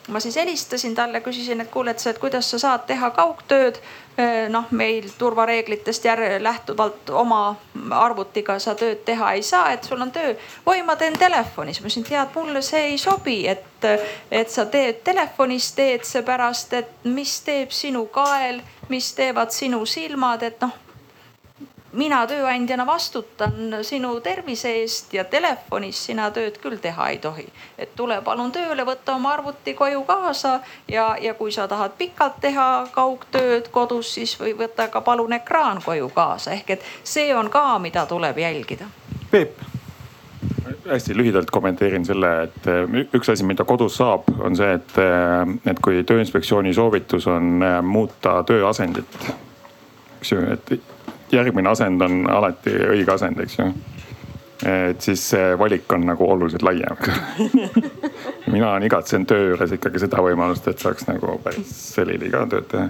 ma 0.08 0.20
siis 0.20 0.36
helistasin 0.36 0.94
talle, 0.94 1.20
küsisin, 1.20 1.60
et 1.60 1.70
kuule, 1.70 1.90
et 1.90 1.98
sa, 1.98 2.10
et 2.10 2.18
kuidas 2.18 2.50
sa 2.50 2.58
saad 2.58 2.86
teha 2.88 3.10
kaugtööd. 3.10 3.76
Äh, 4.18 4.48
noh, 4.48 4.64
meil 4.70 5.10
turvareeglitest 5.18 6.04
järele 6.04 6.42
lähtuvalt 6.42 7.10
oma 7.10 7.56
arvutiga 7.90 8.58
sa 8.58 8.74
tööd 8.74 9.04
teha 9.04 9.32
ei 9.32 9.42
saa, 9.42 9.72
et 9.72 9.84
sul 9.84 10.00
on 10.00 10.10
töö. 10.12 10.34
oi, 10.66 10.82
ma 10.82 10.96
teen 10.96 11.18
telefonis, 11.18 11.80
ma 11.80 11.86
ütlesin, 11.86 12.08
tead, 12.08 12.34
mulle 12.34 12.62
see 12.62 12.82
ei 12.94 12.98
sobi, 12.98 13.38
et, 13.48 13.86
et 14.30 14.50
sa 14.50 14.66
teed 14.66 15.04
telefonis, 15.04 15.72
teed 15.72 16.08
seepärast, 16.08 16.72
et 16.72 16.90
mis 17.04 17.40
teeb 17.40 17.70
sinu 17.70 18.06
kael, 18.06 18.62
mis 18.88 19.12
teevad 19.14 19.52
sinu 19.52 19.84
silmad, 19.86 20.42
et 20.42 20.60
noh 20.60 20.87
mina 21.92 22.26
tööandjana 22.26 22.86
vastutan 22.86 23.78
sinu 23.82 24.20
tervise 24.20 24.72
eest 24.80 25.14
ja 25.14 25.24
telefonis 25.24 26.04
sina 26.06 26.30
tööd 26.30 26.58
küll 26.62 26.76
teha 26.82 27.08
ei 27.08 27.18
tohi. 27.18 27.46
et 27.78 27.94
tule 27.96 28.20
palun 28.22 28.52
tööle, 28.52 28.84
võta 28.84 29.14
oma 29.16 29.32
arvuti 29.32 29.74
koju 29.74 30.02
kaasa 30.04 30.60
ja, 30.88 31.16
ja 31.20 31.34
kui 31.34 31.52
sa 31.52 31.68
tahad 31.68 31.96
pikalt 31.98 32.40
teha 32.40 32.88
kaugtööd 32.92 33.68
kodus, 33.70 34.14
siis 34.14 34.36
või 34.40 34.54
võta 34.58 34.88
ka 34.88 35.00
palun 35.00 35.32
ekraan 35.32 35.82
koju 35.84 36.10
kaasa, 36.14 36.52
ehk 36.52 36.70
et 36.70 36.86
see 37.04 37.34
on 37.34 37.50
ka, 37.50 37.78
mida 37.78 38.06
tuleb 38.06 38.38
jälgida. 38.38 38.88
Peep 39.30 39.58
hästi 40.88 41.16
lühidalt 41.16 41.50
kommenteerin 41.50 42.04
selle, 42.04 42.30
et 42.42 42.68
äh, 42.68 43.00
üks 43.14 43.32
asi, 43.32 43.44
mida 43.44 43.64
kodus 43.64 43.96
saab, 43.98 44.28
on 44.38 44.56
see, 44.56 44.70
et, 44.76 44.94
äh, 45.00 45.70
et 45.70 45.80
kui 45.84 46.02
tööinspektsiooni 46.06 46.74
soovitus 46.76 47.26
on 47.30 47.62
äh, 47.62 47.80
muuta 47.82 48.42
tööasendit. 48.48 49.18
eks 50.20 50.32
ju, 50.32 50.44
et 50.52 50.97
järgmine 51.32 51.70
asend 51.70 52.02
on 52.02 52.30
alati 52.30 52.74
õige 52.88 53.12
asend, 53.14 53.40
eks 53.44 53.58
ju. 53.58 53.68
et 54.66 55.00
siis 55.00 55.22
see 55.30 55.52
valik 55.58 55.92
on 55.92 56.06
nagu 56.08 56.30
oluliselt 56.30 56.62
laiem 56.66 56.96
mina 58.54 58.72
on 58.72 58.82
igatsen 58.82 59.26
töö 59.26 59.52
juures 59.52 59.72
ikkagi 59.76 60.02
seda 60.02 60.22
võimalust, 60.24 60.68
et 60.68 60.78
saaks 60.82 61.06
nagu 61.08 61.38
päris 61.44 61.74
selili 61.94 62.30
ka 62.32 62.46
tööd 62.50 62.70
teha. 62.72 62.88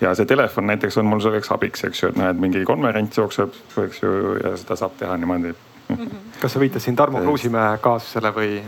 ja 0.00 0.14
see 0.14 0.28
telefon 0.30 0.68
näiteks 0.70 0.98
on 1.00 1.08
mul 1.10 1.22
selleks 1.24 1.50
abiks, 1.54 1.84
eks 1.88 2.02
ju, 2.02 2.12
et 2.12 2.22
et 2.30 2.40
mingi 2.40 2.64
konverents 2.64 3.18
jookseb, 3.18 3.56
eks 3.84 4.02
ju, 4.02 4.12
ja 4.44 4.56
seda 4.56 4.76
saab 4.78 4.98
teha 5.00 5.16
niimoodi 5.16 5.54
kas 6.40 6.52
sa 6.52 6.60
viitasid 6.60 6.84
siin 6.90 6.96
Tarmo 6.96 7.20
Kruusimäe 7.24 7.78
kaasusele 7.82 8.32
või? 8.34 8.58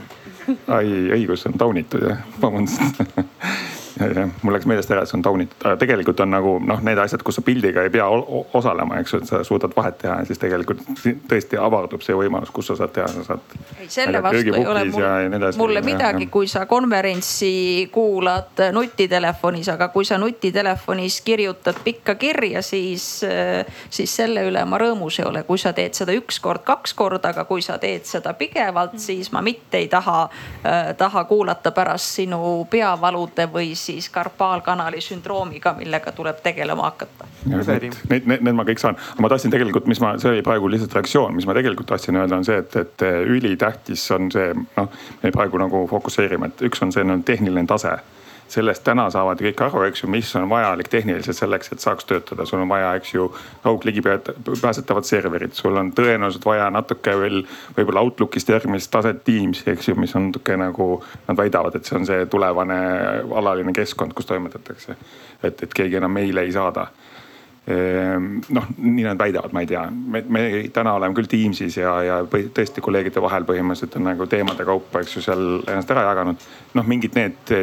ai, 0.68 0.89
õigus 1.18 1.47
on 1.47 1.59
taunitud 1.59 2.09
jah, 2.09 2.25
vabandust 2.43 3.05
mul 4.42 4.55
läks 4.55 4.66
meelest 4.68 4.90
ära, 4.90 5.03
et 5.05 5.11
see 5.11 5.18
on 5.18 5.24
taunitud, 5.24 5.57
aga 5.64 5.76
tegelikult 5.80 6.20
on 6.24 6.32
nagu 6.32 6.55
noh, 6.64 6.80
need 6.86 6.98
asjad, 7.01 7.22
kus 7.26 7.38
sa 7.38 7.44
pildiga 7.44 7.84
ei 7.86 7.92
pea 7.92 8.07
osalema, 8.09 9.01
eks 9.01 9.14
ju, 9.14 9.20
et 9.22 9.30
sa 9.30 9.42
suudad 9.46 9.74
vahet 9.76 9.98
teha 10.01 10.20
ja 10.20 10.28
siis 10.28 10.40
tegelikult 10.40 10.82
tõesti 11.30 11.59
avardub 11.61 12.05
see 12.05 12.16
võimalus, 12.16 12.53
kus 12.55 12.70
sa 12.70 12.78
saad 12.80 12.94
teha, 12.96 13.09
sa 13.14 13.24
saad. 13.28 13.57
ei, 13.78 13.88
selle 13.92 14.22
vastu 14.24 14.55
ei 14.55 14.66
ole 14.66 14.84
mul, 14.90 15.51
mulle 15.61 15.82
midagi, 15.84 16.28
kui 16.32 16.48
sa 16.51 16.64
konverentsi 16.70 17.53
kuulad 17.92 18.64
nutitelefonis, 18.72 19.68
aga 19.74 19.90
kui 19.94 20.09
sa 20.09 20.18
nutitelefonis 20.20 21.20
kirjutad 21.26 21.82
pikka 21.84 22.14
kirja, 22.20 22.62
siis, 22.62 23.07
siis 23.90 24.16
selle 24.16 24.44
üle 24.48 24.64
ma 24.68 24.80
rõõmus 24.80 25.20
ei 25.20 25.28
ole. 25.28 25.44
kui 25.48 25.59
sa 25.59 25.72
teed 25.76 25.96
seda 25.98 26.14
üks 26.16 26.40
kord, 26.40 26.64
kaks 26.66 26.94
korda, 26.96 27.34
aga 27.34 27.44
kui 27.48 27.62
sa 27.64 27.78
teed 27.82 28.07
seda 28.09 28.34
pidevalt, 28.38 28.98
siis 29.03 29.32
ma 29.32 29.42
mitte 29.44 29.80
ei 29.80 29.88
taha 29.92 30.22
äh,, 30.24 30.94
taha 30.96 31.24
kuulata 31.24 31.72
pärast 31.74 32.20
sinu 32.20 32.66
peavalude 32.70 33.48
või 33.53 33.74
siis 33.74 33.89
siis 33.91 34.09
karpaalkanali 34.14 35.01
sündroomiga, 35.05 35.74
millega 35.78 36.12
tuleb 36.16 36.41
tegelema 36.45 36.88
hakata. 36.91 37.28
Need, 37.47 37.99
need, 38.11 38.28
need 38.41 38.57
ma 38.57 38.66
kõik 38.68 38.82
saan, 38.82 38.99
aga 39.14 39.24
ma 39.24 39.32
tahtsin 39.32 39.53
tegelikult, 39.55 39.88
mis 39.91 40.01
ma, 40.03 40.14
see 40.20 40.32
oli 40.34 40.47
praegu 40.47 40.70
lihtsalt 40.70 40.97
reaktsioon, 40.99 41.34
mis 41.36 41.49
ma 41.49 41.57
tegelikult 41.57 41.91
tahtsin 41.91 42.20
öelda, 42.20 42.41
on 42.41 42.47
see, 42.49 42.61
et, 42.62 42.76
et 42.76 43.07
ülitähtis 43.26 44.07
on 44.16 44.30
see, 44.32 44.55
noh, 44.76 45.03
me 45.22 45.34
praegu 45.34 45.61
nagu 45.61 45.84
fokusseerime, 45.91 46.53
et 46.53 46.64
üks 46.70 46.82
on 46.86 46.95
see 46.95 47.07
no, 47.07 47.18
tehniline 47.26 47.68
tase 47.70 47.99
sellest 48.51 48.84
täna 48.84 49.07
saavad 49.11 49.40
kõik 49.42 49.61
aru, 49.64 49.82
eks 49.86 50.03
ju, 50.03 50.11
mis 50.11 50.30
on 50.38 50.48
vajalik 50.51 50.88
tehniliselt 50.90 51.38
selleks, 51.38 51.72
et 51.72 51.82
saaks 51.82 52.07
töötada. 52.09 52.46
sul 52.46 52.61
on 52.61 52.68
vaja, 52.68 52.94
eks 52.98 53.14
ju, 53.14 53.28
kaugligipääsetavat 53.62 55.05
serverit, 55.05 55.55
sul 55.55 55.76
on 55.76 55.92
tõenäoliselt 55.92 56.46
vaja 56.46 56.70
natuke 56.70 57.14
veel 57.18 57.44
võib-olla 57.76 58.03
Outlookist 58.07 58.48
järgmist 58.48 58.90
taset 58.90 59.22
Teams'i, 59.24 59.70
eks 59.72 59.88
ju, 59.88 59.94
mis 59.94 60.14
on 60.16 60.30
natuke 60.30 60.57
nagu 60.57 60.88
nad 61.28 61.36
väidavad, 61.36 61.76
et 61.76 61.86
see 61.86 61.98
on 61.98 62.09
see 62.09 62.26
tulevane 62.30 62.80
alaline 63.42 63.74
keskkond, 63.76 64.14
kus 64.14 64.26
toimetatakse. 64.26 64.96
et, 65.42 65.62
et 65.62 65.74
keegi 65.74 65.96
enam 65.96 66.12
meile 66.12 66.42
ei 66.44 66.53
saada 66.53 66.88
ehm, 67.70 68.40
noh, 68.48 68.66
nii 68.76 69.07
nad 69.07 69.18
väidavad, 69.18 69.53
ma 69.53 69.62
ei 69.62 69.70
tea, 69.70 69.84
me, 69.90 70.24
me 70.28 70.42
täna 70.74 70.94
oleme 70.98 71.14
küll 71.14 71.30
Teams'is 71.30 71.78
ja, 71.78 71.94
ja 72.03 72.18
tõesti 72.26 72.82
kolleegide 72.82 73.22
vahel 73.22 73.46
põhimõtteliselt 73.48 73.96
on 74.01 74.11
nagu 74.11 74.26
teemade 74.26 74.66
kaupa, 74.66 75.05
eks 75.05 75.16
ju, 75.16 75.24
seal 75.28 75.46
ennast 75.62 75.94
ära 75.94 76.09
jaganud. 76.11 76.51
noh, 76.74 76.86
mingid 76.86 77.16
need 77.18 77.55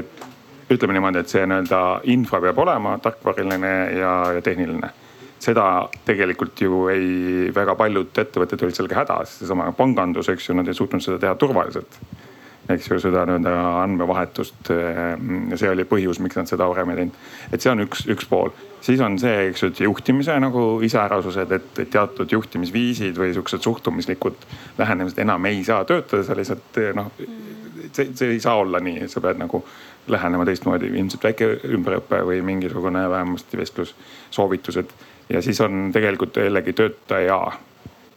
ütleme 0.71 0.97
niimoodi, 0.97 1.23
et 1.23 1.31
see 1.31 1.45
nii-öelda 1.47 1.81
infra 2.11 2.41
peab 2.43 2.57
olema 2.63 2.97
tarkvariline 3.03 3.73
ja, 3.97 4.13
ja 4.37 4.43
tehniline. 4.43 4.91
seda 5.39 5.63
tegelikult 6.05 6.61
ju 6.61 6.87
ei, 6.89 7.51
väga 7.53 7.75
paljud 7.77 8.15
ettevõtted 8.17 8.63
olid 8.65 8.75
sellega 8.75 9.03
hädas, 9.03 9.35
seesama 9.37 9.67
pangandus, 9.77 10.31
eks 10.33 10.49
ju, 10.49 10.55
nad 10.57 10.67
ei 10.67 10.73
suutnud 10.73 11.03
seda 11.03 11.19
teha 11.21 11.35
turvaliselt. 11.37 11.99
eks 12.73 12.89
ju, 12.89 12.99
seda 12.99 13.23
nii-öelda 13.29 13.53
andmevahetust. 13.83 14.71
see 15.55 15.69
oli 15.69 15.85
põhjus, 15.87 16.19
miks 16.19 16.35
nad 16.35 16.49
seda 16.49 16.67
varem 16.67 16.91
ei 16.91 17.01
teinud. 17.01 17.19
et 17.51 17.61
see 17.61 17.71
on 17.71 17.85
üks, 17.85 18.03
üks 18.11 18.27
pool, 18.27 18.51
siis 18.81 18.99
on 18.99 19.19
see, 19.21 19.49
eks 19.51 19.63
ju, 19.63 19.71
et 19.71 19.83
juhtimise 19.85 20.39
nagu 20.43 20.67
iseärasused, 20.83 21.51
et 21.51 21.83
teatud 21.93 22.31
juhtimisviisid 22.31 23.17
või 23.17 23.31
siuksed 23.37 23.63
suhtumislikud 23.63 24.47
lähenemised 24.77 25.21
enam 25.23 25.45
ei 25.45 25.63
saa 25.63 25.85
töötada, 25.85 26.25
sa 26.27 26.35
lihtsalt 26.35 26.81
noh, 26.97 27.13
see, 27.93 28.09
see 28.13 28.33
ei 28.33 28.39
saa 28.43 28.57
olla 28.59 28.81
nii, 28.83 29.07
sa 29.07 29.21
pead 29.23 29.39
nagu 29.39 29.63
lähenema 30.07 30.45
teistmoodi, 30.45 30.91
ilmselt 30.93 31.23
väike 31.23 31.49
ümberõpe 31.75 32.21
või 32.25 32.41
mingisugune 32.45 33.09
vähemasti 33.09 33.57
vestlus, 33.57 33.95
soovitused. 34.31 34.93
ja 35.29 35.41
siis 35.41 35.61
on 35.61 35.91
tegelikult 35.93 36.37
jällegi 36.37 36.73
töötaja. 36.73 37.51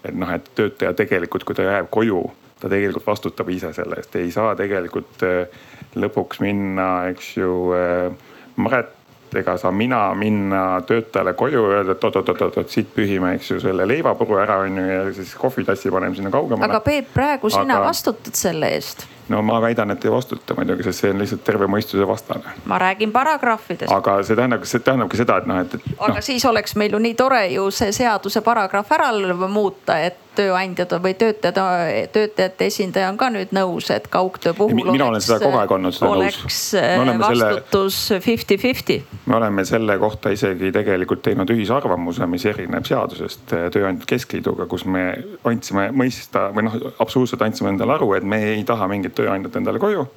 et 0.05 0.15
noh, 0.15 0.31
et 0.33 0.51
töötaja 0.55 0.93
tegelikult, 0.95 1.45
kui 1.45 1.55
ta 1.55 1.63
jääb 1.63 1.91
koju, 1.91 2.23
ta 2.61 2.69
tegelikult 2.69 3.07
vastutab 3.07 3.49
ise 3.49 3.73
selle 3.73 4.01
eest, 4.01 4.17
ei 4.17 4.31
saa 4.31 4.55
tegelikult 4.57 5.23
äh, 5.23 5.61
lõpuks 5.97 6.41
minna, 6.41 7.09
eks 7.11 7.37
ju. 7.37 7.53
Äh, 7.77 8.13
Maret 8.57 8.97
ega 9.37 9.57
saa 9.59 9.71
mina 9.73 10.15
minna 10.15 10.81
töötajale 10.87 11.33
koju 11.39 11.63
ja 11.71 11.77
öelda, 11.79 11.95
et 11.95 12.05
oot-oot-oot, 12.05 12.69
siit 12.69 12.89
pühime, 12.95 13.35
eks 13.37 13.53
ju, 13.53 13.61
selle 13.63 13.87
leivapuru 13.87 14.41
ära 14.43 14.59
on 14.65 14.79
ju 14.79 14.87
ja 14.89 15.05
siis 15.15 15.35
kohvitassi 15.39 15.91
paneme 15.91 16.19
sinna 16.19 16.33
kaugemale. 16.35 16.67
aga 16.67 16.81
Peep, 16.85 17.13
praegu 17.15 17.51
sina 17.51 17.79
aga... 17.79 17.87
vastutad 17.93 18.35
selle 18.35 18.75
eest 18.75 19.07
no 19.31 19.43
ma 19.47 19.61
väidan, 19.63 19.95
et 19.95 20.05
ei 20.05 20.13
vastuta 20.13 20.57
muidugi, 20.59 20.85
sest 20.87 21.05
see 21.05 21.13
on 21.15 21.23
lihtsalt 21.23 21.45
terve 21.47 21.69
mõistuse 21.71 22.07
vastane. 22.09 22.55
ma 22.71 22.79
räägin 22.83 23.13
paragrahvidest. 23.13 23.93
aga 23.93 24.21
see 24.27 24.39
tähendab, 24.39 24.65
see 24.69 24.85
tähendabki 24.87 25.21
seda, 25.21 25.39
et 25.41 25.51
noh, 25.51 25.61
et, 25.63 25.77
et. 25.79 25.93
aga 25.99 26.19
no. 26.19 26.25
siis 26.25 26.45
oleks 26.51 26.77
meil 26.81 26.97
ju 26.97 27.03
nii 27.03 27.15
tore 27.19 27.45
ju 27.55 27.69
see 27.75 27.93
seaduse 27.97 28.43
paragrahv 28.47 28.99
ära 28.99 29.11
muuta, 29.49 29.99
et 29.99 30.31
tööandjad 30.41 30.93
või 31.03 31.15
töötajad, 31.19 31.59
töötajate 32.15 32.69
esindaja 32.71 33.09
on 33.11 33.19
ka 33.21 33.31
nüüd 33.35 33.53
nõus, 33.55 33.91
et 33.95 34.07
kaugtöö 34.13 34.55
puhul. 34.57 34.93
mina 34.93 35.09
olen 35.11 35.23
seda 35.25 35.41
kogu 35.43 35.59
aeg 35.59 35.75
olnud 35.77 35.97
seda 35.97 36.11
nõus. 36.11 36.21
oleks 36.21 36.61
vastutus 37.21 37.99
fifty-fifty. 38.25 39.01
me 39.27 39.37
oleme 39.37 39.65
selle 39.69 39.99
kohta 39.99 40.33
isegi 40.35 40.73
tegelikult 40.73 41.23
teinud 41.27 41.51
ühisarvamuse, 41.51 42.27
mis 42.31 42.47
erineb 42.47 42.87
seadusest 42.87 43.47
Tööandjate 43.51 44.09
Keskliiduga, 44.15 44.67
kus 44.71 44.85
me 44.87 45.05
andsime 45.45 45.91
mõista 45.95 46.49
või 46.55 46.67
noh, 46.69 46.79
absoluutselt 47.03 47.43
andsime 47.47 47.75
endale 47.75 47.97
aru, 47.99 48.13
et 48.19 48.27
me 48.27 48.41
ei 48.55 48.65
taha 48.69 48.89
mingit 48.91 49.20
tööandjat 49.21 49.61
endale 49.61 49.83
koju 49.83 50.09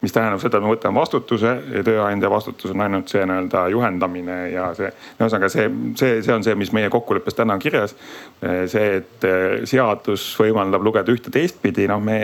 mis 0.00 0.12
tähendab 0.12 0.40
seda, 0.40 0.58
et 0.58 0.64
me 0.64 0.72
võtame 0.72 0.96
vastutuse 0.96 1.50
ja 1.74 1.82
tööandja 1.84 2.30
vastutus 2.32 2.72
on 2.72 2.84
ainult 2.84 3.10
see 3.12 3.20
nii-öelda 3.28 3.66
juhendamine 3.72 4.36
ja 4.54 4.70
see. 4.76 4.88
ühesõnaga 5.18 5.50
see, 5.52 5.66
see, 5.98 6.20
see 6.24 6.34
on 6.34 6.44
see, 6.46 6.56
mis 6.56 6.72
meie 6.76 6.88
kokkuleppes 6.92 7.36
täna 7.36 7.56
on 7.58 7.62
kirjas. 7.62 7.94
see, 8.40 8.86
et 9.00 9.26
eh, 9.28 9.60
seadus 9.68 10.24
võimaldab 10.40 10.84
lugeda 10.86 11.12
ühte 11.12 11.32
teistpidi, 11.32 11.88
noh, 11.90 12.00
me, 12.00 12.20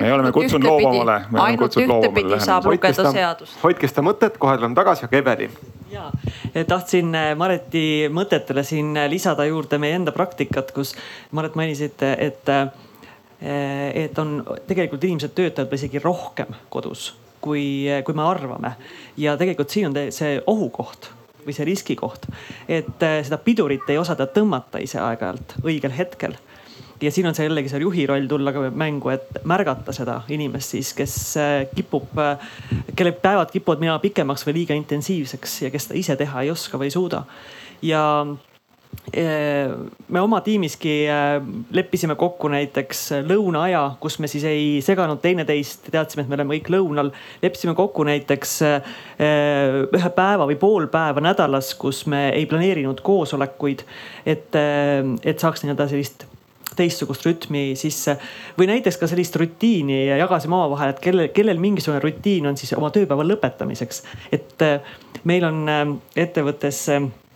me 0.00 0.12
oleme 0.12 0.32
kutsunud 0.34 0.66
loobumale. 0.66 1.20
ainult 1.44 1.78
ühtepidi 1.78 2.40
saab 2.42 2.66
lugeda 2.66 3.12
seadust. 3.12 3.60
hoidke 3.62 3.90
seda 3.90 4.02
mõtet, 4.06 4.40
kohe 4.42 4.58
tuleme 4.58 4.78
tagasi, 4.78 5.06
aga 5.06 5.22
Eveli 5.22 5.50
ja 5.92 6.10
tahtsin 6.66 7.14
eh, 7.14 7.30
Mareti 7.38 7.86
mõtetele 8.12 8.66
siin 8.66 8.90
lisada 9.08 9.46
juurde 9.46 9.78
meie 9.78 10.00
enda 10.00 10.12
praktikat, 10.12 10.74
kus 10.74 10.96
Maret 11.30 11.54
mainisite, 11.54 12.16
et 12.18 12.54
Eh, 12.58 12.87
et 13.40 14.18
on 14.18 14.42
tegelikult 14.66 15.04
inimesed 15.06 15.30
töötavad 15.36 15.74
isegi 15.76 16.00
rohkem 16.02 16.56
kodus, 16.68 17.12
kui, 17.40 17.86
kui 18.04 18.16
me 18.18 18.24
arvame. 18.26 18.72
ja 19.16 19.36
tegelikult 19.38 19.70
siin 19.70 19.86
on 19.90 19.98
see 20.10 20.40
ohukoht 20.46 21.12
või 21.48 21.56
see 21.56 21.68
riskikoht, 21.68 22.28
et 22.68 23.04
eh, 23.06 23.20
seda 23.24 23.40
pidurit 23.42 23.88
ei 23.88 23.98
osata 24.00 24.28
tõmmata 24.32 24.82
ise 24.84 25.00
aeg-ajalt 25.00 25.58
õigel 25.64 25.94
hetkel 25.96 26.36
ja 27.00 27.12
siin 27.14 27.28
on 27.30 27.36
see 27.36 27.46
jällegi 27.46 27.70
see 27.70 27.80
juhi 27.84 28.06
roll 28.10 28.26
tulla 28.30 28.52
ka 28.54 28.64
mängu, 28.74 29.12
et 29.14 29.40
märgata 29.48 29.94
seda 29.94 30.20
inimest 30.34 30.74
siis, 30.74 30.92
kes 30.98 31.14
eh, 31.40 31.54
kipub, 31.74 32.18
kelle 32.98 33.14
päevad 33.22 33.54
kipuvad 33.54 33.84
minema 33.84 34.02
pikemaks 34.02 34.44
või 34.48 34.60
liiga 34.60 34.76
intensiivseks 34.78 35.62
ja 35.66 35.72
kes 35.74 35.88
seda 35.88 35.98
ise 36.00 36.18
teha 36.20 36.44
ei 36.44 36.52
oska 36.52 36.80
või 36.80 36.90
ei 36.90 36.96
suuda. 36.98 37.24
ja 37.82 38.02
me 40.08 40.20
oma 40.20 40.40
tiimiski 40.44 41.06
äh, 41.08 41.42
leppisime 41.72 42.14
kokku 42.18 42.50
näiteks 42.52 43.02
lõunaaja, 43.24 43.82
kus 44.00 44.18
me 44.20 44.28
siis 44.28 44.44
ei 44.48 44.66
seganud 44.84 45.20
teineteist, 45.22 45.88
teadsime, 45.92 46.24
et 46.24 46.30
me 46.30 46.36
oleme 46.36 46.58
kõik 46.58 46.70
lõunal. 46.74 47.12
leppisime 47.42 47.74
kokku 47.78 48.04
näiteks 48.08 48.56
äh, 48.66 48.96
ühe 49.88 50.10
päeva 50.16 50.48
või 50.48 50.58
pool 50.60 50.88
päeva 50.92 51.24
nädalas, 51.24 51.72
kus 51.74 52.04
me 52.06 52.28
ei 52.30 52.46
planeerinud 52.46 53.00
koosolekuid. 53.00 53.84
et, 54.26 54.50
äh, 54.54 55.04
et 55.24 55.38
saaks 55.38 55.64
nii-öelda 55.64 55.88
sellist 55.88 56.26
teistsugust 56.78 57.24
rütmi 57.26 57.72
sisse 57.80 58.18
või 58.58 58.68
näiteks 58.68 59.00
ka 59.00 59.08
sellist 59.10 59.36
rutiini 59.36 60.04
ja 60.06 60.18
jagasime 60.20 60.54
omavahel, 60.54 60.92
et 60.92 61.00
kellel, 61.02 61.30
kellel 61.34 61.58
mingisugune 61.58 62.02
rutiin 62.04 62.46
on 62.46 62.60
siis 62.60 62.74
oma 62.76 62.92
tööpäeva 62.94 63.24
lõpetamiseks. 63.24 64.02
et 64.32 65.24
meil 65.24 65.48
on 65.48 65.64
ettevõttes 66.14 66.84
Äh, 66.92 67.27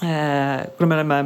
kuna 0.00 0.88
me 0.90 0.94
oleme 0.98 1.18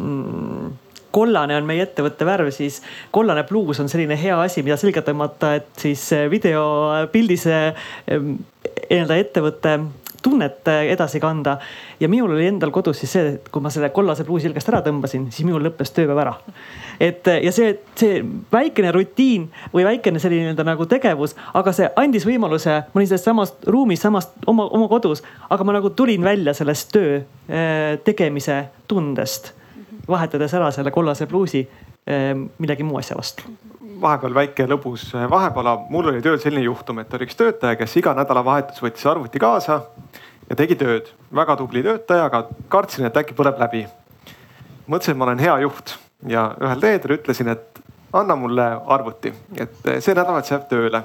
mm, 0.00 0.70
kollane 1.14 1.56
on 1.58 1.66
meie 1.68 1.84
ettevõtte 1.84 2.26
värv, 2.26 2.50
siis 2.54 2.80
kollane 3.14 3.44
pluus 3.48 3.80
on 3.82 3.90
selline 3.90 4.16
hea 4.18 4.36
asi, 4.42 4.64
mida 4.66 4.78
selga 4.80 5.02
tõmmata, 5.06 5.54
et 5.60 5.70
siis 5.82 6.04
äh, 6.16 6.26
videopildis 6.30 7.46
äh, 7.50 7.88
nii-öelda 8.10 9.18
ettevõtte 9.22 9.76
tunnet 10.22 10.68
edasi 10.68 11.20
kanda. 11.20 11.58
ja 12.00 12.08
minul 12.08 12.34
oli 12.34 12.46
endal 12.46 12.70
kodus 12.70 13.00
siis 13.00 13.12
see, 13.12 13.34
et 13.34 13.48
kui 13.52 13.62
ma 13.62 13.70
selle 13.70 13.90
kollase 13.94 14.24
pluusi 14.24 14.48
selgast 14.48 14.68
ära 14.72 14.80
tõmbasin, 14.84 15.28
siis 15.32 15.46
minul 15.48 15.62
lõppes 15.64 15.92
tööpäev 15.96 16.22
ära. 16.22 16.34
et 17.00 17.26
ja 17.42 17.52
see, 17.52 17.74
see 17.98 18.22
väikene 18.52 18.92
rutiin 18.96 19.48
või 19.74 19.86
väikene 19.88 20.22
selline 20.22 20.48
nii-öelda 20.48 20.66
nagu 20.68 20.86
tegevus, 20.90 21.36
aga 21.54 21.72
see 21.76 21.90
andis 22.00 22.26
võimaluse, 22.28 22.80
ma 22.86 23.00
olin 23.00 23.10
selles 23.10 23.24
samas 23.24 23.54
ruumis, 23.66 24.02
samas 24.02 24.30
oma, 24.46 24.66
oma 24.66 24.88
kodus, 24.88 25.24
aga 25.50 25.64
ma 25.64 25.76
nagu 25.78 25.92
tulin 25.96 26.24
välja 26.24 26.54
sellest 26.56 26.92
töö 26.92 27.20
eh, 27.20 27.98
tegemise 28.04 28.62
tundest, 28.88 29.52
vahetades 30.08 30.54
ära 30.56 30.70
selle 30.74 30.90
kollase 30.94 31.26
pluusi 31.30 31.66
millegi 32.06 32.82
muu 32.82 32.98
asja 32.98 33.16
vastu 33.16 33.44
vahepeal 34.00 34.34
väike 34.34 34.66
lõbus 34.66 35.10
vahepala. 35.30 35.76
mul 35.90 36.08
oli 36.08 36.22
tööl 36.22 36.38
selline 36.40 36.64
juhtum, 36.64 36.98
et 36.98 37.14
oli 37.14 37.26
üks 37.28 37.36
töötaja, 37.36 37.76
kes 37.76 37.96
iga 38.00 38.14
nädalavahetus 38.16 38.82
võttis 38.82 39.06
arvuti 39.06 39.38
kaasa 39.38 39.80
ja 40.50 40.56
tegi 40.56 40.76
tööd. 40.76 41.10
väga 41.34 41.56
tubli 41.56 41.82
töötaja, 41.82 42.24
aga 42.24 42.46
kartsin, 42.68 43.06
et 43.06 43.16
äkki 43.16 43.34
põleb 43.34 43.58
läbi. 43.58 43.86
mõtlesin, 44.86 45.12
et 45.12 45.16
ma 45.16 45.24
olen 45.24 45.38
hea 45.38 45.58
juht 45.60 45.98
ja 46.26 46.54
ühel 46.60 46.82
reedel 46.82 47.16
ütlesin, 47.18 47.48
et 47.48 47.80
anna 48.12 48.36
mulle 48.36 48.66
arvuti, 48.86 49.32
et 49.56 49.76
see 49.98 50.14
nädalavahetus 50.14 50.50
jääb 50.50 50.68
tööle. 50.68 51.02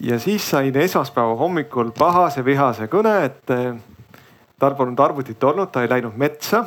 ja 0.00 0.18
siis 0.18 0.50
sain 0.50 0.76
esmaspäeva 0.76 1.36
hommikul 1.36 1.92
pahase 1.98 2.44
vihase 2.44 2.86
kõne, 2.86 3.24
et 3.24 3.46
tal 4.58 4.74
polnud 4.74 4.98
arvutit 5.00 5.44
olnud, 5.44 5.70
ta 5.70 5.80
oli 5.80 5.88
läinud 5.88 6.16
metsa 6.16 6.64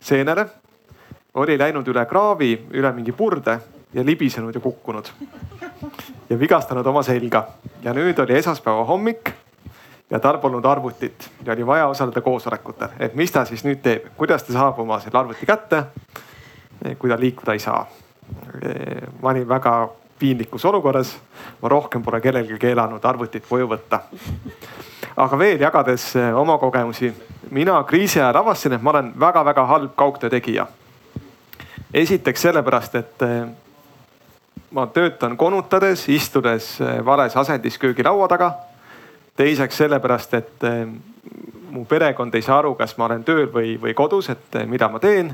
seenele. 0.00 0.46
Oli 1.34 1.58
läinud 1.58 1.88
üle 1.88 2.06
kraavi, 2.06 2.52
üle 2.72 2.92
mingi 2.92 3.12
purde 3.12 3.58
ja 3.94 4.06
libisenud 4.06 4.54
ja 4.54 4.60
kukkunud. 4.60 5.06
ja 6.30 6.38
vigastanud 6.38 6.86
oma 6.86 7.02
selga 7.02 7.46
ja 7.82 7.94
nüüd 7.94 8.18
oli 8.22 8.36
esmaspäeva 8.38 8.84
hommik 8.84 9.32
ja 10.10 10.18
tal 10.20 10.38
polnud 10.38 10.64
arvutit 10.64 11.30
ja 11.44 11.52
oli 11.52 11.66
vaja 11.66 11.86
osaleda 11.86 12.20
koosolekutel, 12.20 12.88
et 12.98 13.14
mis 13.14 13.32
ta 13.32 13.44
siis 13.44 13.64
nüüd 13.64 13.82
teeb, 13.82 14.10
kuidas 14.16 14.42
ta 14.42 14.52
saab 14.52 14.78
oma 14.78 15.00
selle 15.00 15.18
arvuti 15.18 15.46
kätte, 15.46 15.84
kui 16.98 17.10
ta 17.10 17.18
liikuda 17.20 17.52
ei 17.52 17.58
saa. 17.58 17.86
ma 19.22 19.30
olin 19.30 19.48
väga 19.48 19.88
piinlikus 20.18 20.64
olukorras, 20.64 21.16
ma 21.62 21.68
rohkem 21.68 22.02
pole 22.02 22.20
kellelgi 22.20 22.58
keelanud 22.58 23.04
arvutit 23.04 23.46
koju 23.48 23.68
võtta. 23.68 24.00
aga 25.16 25.38
veel 25.38 25.60
jagades 25.60 26.12
oma 26.34 26.58
kogemusi, 26.58 27.12
mina 27.50 27.82
kriisi 27.84 28.20
ajal 28.20 28.36
avastasin, 28.36 28.72
et 28.72 28.82
ma 28.82 28.90
olen 28.90 29.12
väga-väga 29.20 29.66
halb 29.66 29.96
kaugtöö 29.96 30.30
tegija. 30.30 30.66
Esiteks 31.94 32.42
sellepärast, 32.42 32.94
et 32.94 33.24
ma 34.70 34.86
töötan 34.86 35.36
konutades, 35.36 36.08
istudes 36.08 36.76
vales 37.04 37.36
asendis 37.36 37.78
köögilaua 37.78 38.28
taga 38.28 38.52
teiseks 39.40 39.76
sellepärast, 39.76 40.34
et 40.34 40.64
eh, 40.68 40.86
mu 41.70 41.84
perekond 41.88 42.34
ei 42.34 42.44
saa 42.44 42.58
aru, 42.60 42.74
kas 42.78 42.96
ma 42.98 43.08
olen 43.08 43.24
tööl 43.24 43.46
või, 43.52 43.76
või 43.80 43.94
kodus, 43.96 44.28
et 44.32 44.60
mida 44.68 44.90
ma 44.92 45.00
teen. 45.00 45.32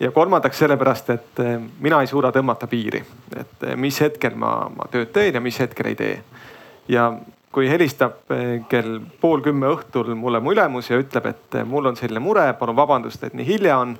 ja 0.00 0.10
kolmandaks 0.12 0.58
sellepärast, 0.60 1.10
et 1.10 1.40
mina 1.80 2.02
ei 2.04 2.08
suuda 2.08 2.28
tõmmata 2.32 2.68
piiri, 2.68 3.00
et 3.36 3.64
mis 3.80 4.00
hetkel 4.00 4.36
ma, 4.36 4.68
ma 4.68 4.88
tööd 4.92 5.08
teen 5.12 5.34
ja 5.34 5.40
mis 5.40 5.58
hetkel 5.60 5.92
ei 5.92 5.96
tee. 5.96 6.18
ja 6.88 7.12
kui 7.52 7.68
helistab 7.68 8.28
kell 8.68 8.98
pool 9.20 9.40
kümme 9.40 9.70
õhtul 9.72 10.14
mulle 10.14 10.40
mu 10.40 10.52
ülemus 10.52 10.90
ja 10.90 10.98
ütleb, 11.00 11.26
et 11.26 11.56
mul 11.64 11.88
on 11.88 11.96
selline 11.96 12.20
mure, 12.20 12.44
palun 12.58 12.76
vabandust, 12.76 13.24
et 13.24 13.34
nii 13.34 13.46
hilja 13.46 13.78
on. 13.80 13.96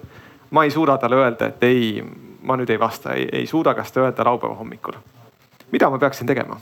Ma 0.50 0.64
ei 0.64 0.70
suuda 0.70 0.98
talle 0.98 1.16
öelda, 1.16 1.46
et 1.46 1.62
ei, 1.64 2.04
ma 2.42 2.56
nüüd 2.56 2.70
ei 2.70 2.80
vasta, 2.80 3.14
ei 3.14 3.46
suuda 3.46 3.74
ka 3.74 3.84
seda 3.84 4.06
öelda 4.06 4.24
laupäeva 4.24 4.54
hommikul. 4.54 4.98
mida 5.72 5.90
ma 5.90 5.98
peaksin 5.98 6.26
tegema? 6.26 6.60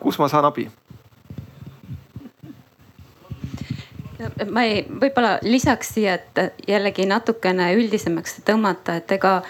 kus 0.00 0.18
ma 0.18 0.28
saan 0.28 0.44
abi? 0.44 0.70
ma 4.50 4.62
ei, 4.62 4.84
võib-olla 4.88 5.38
lisaks 5.42 5.94
siia, 5.94 6.14
et 6.14 6.68
jällegi 6.68 7.06
natukene 7.06 7.72
üldisemaks 7.76 8.40
tõmmata, 8.46 8.96
et 9.00 9.12
ega 9.12 9.42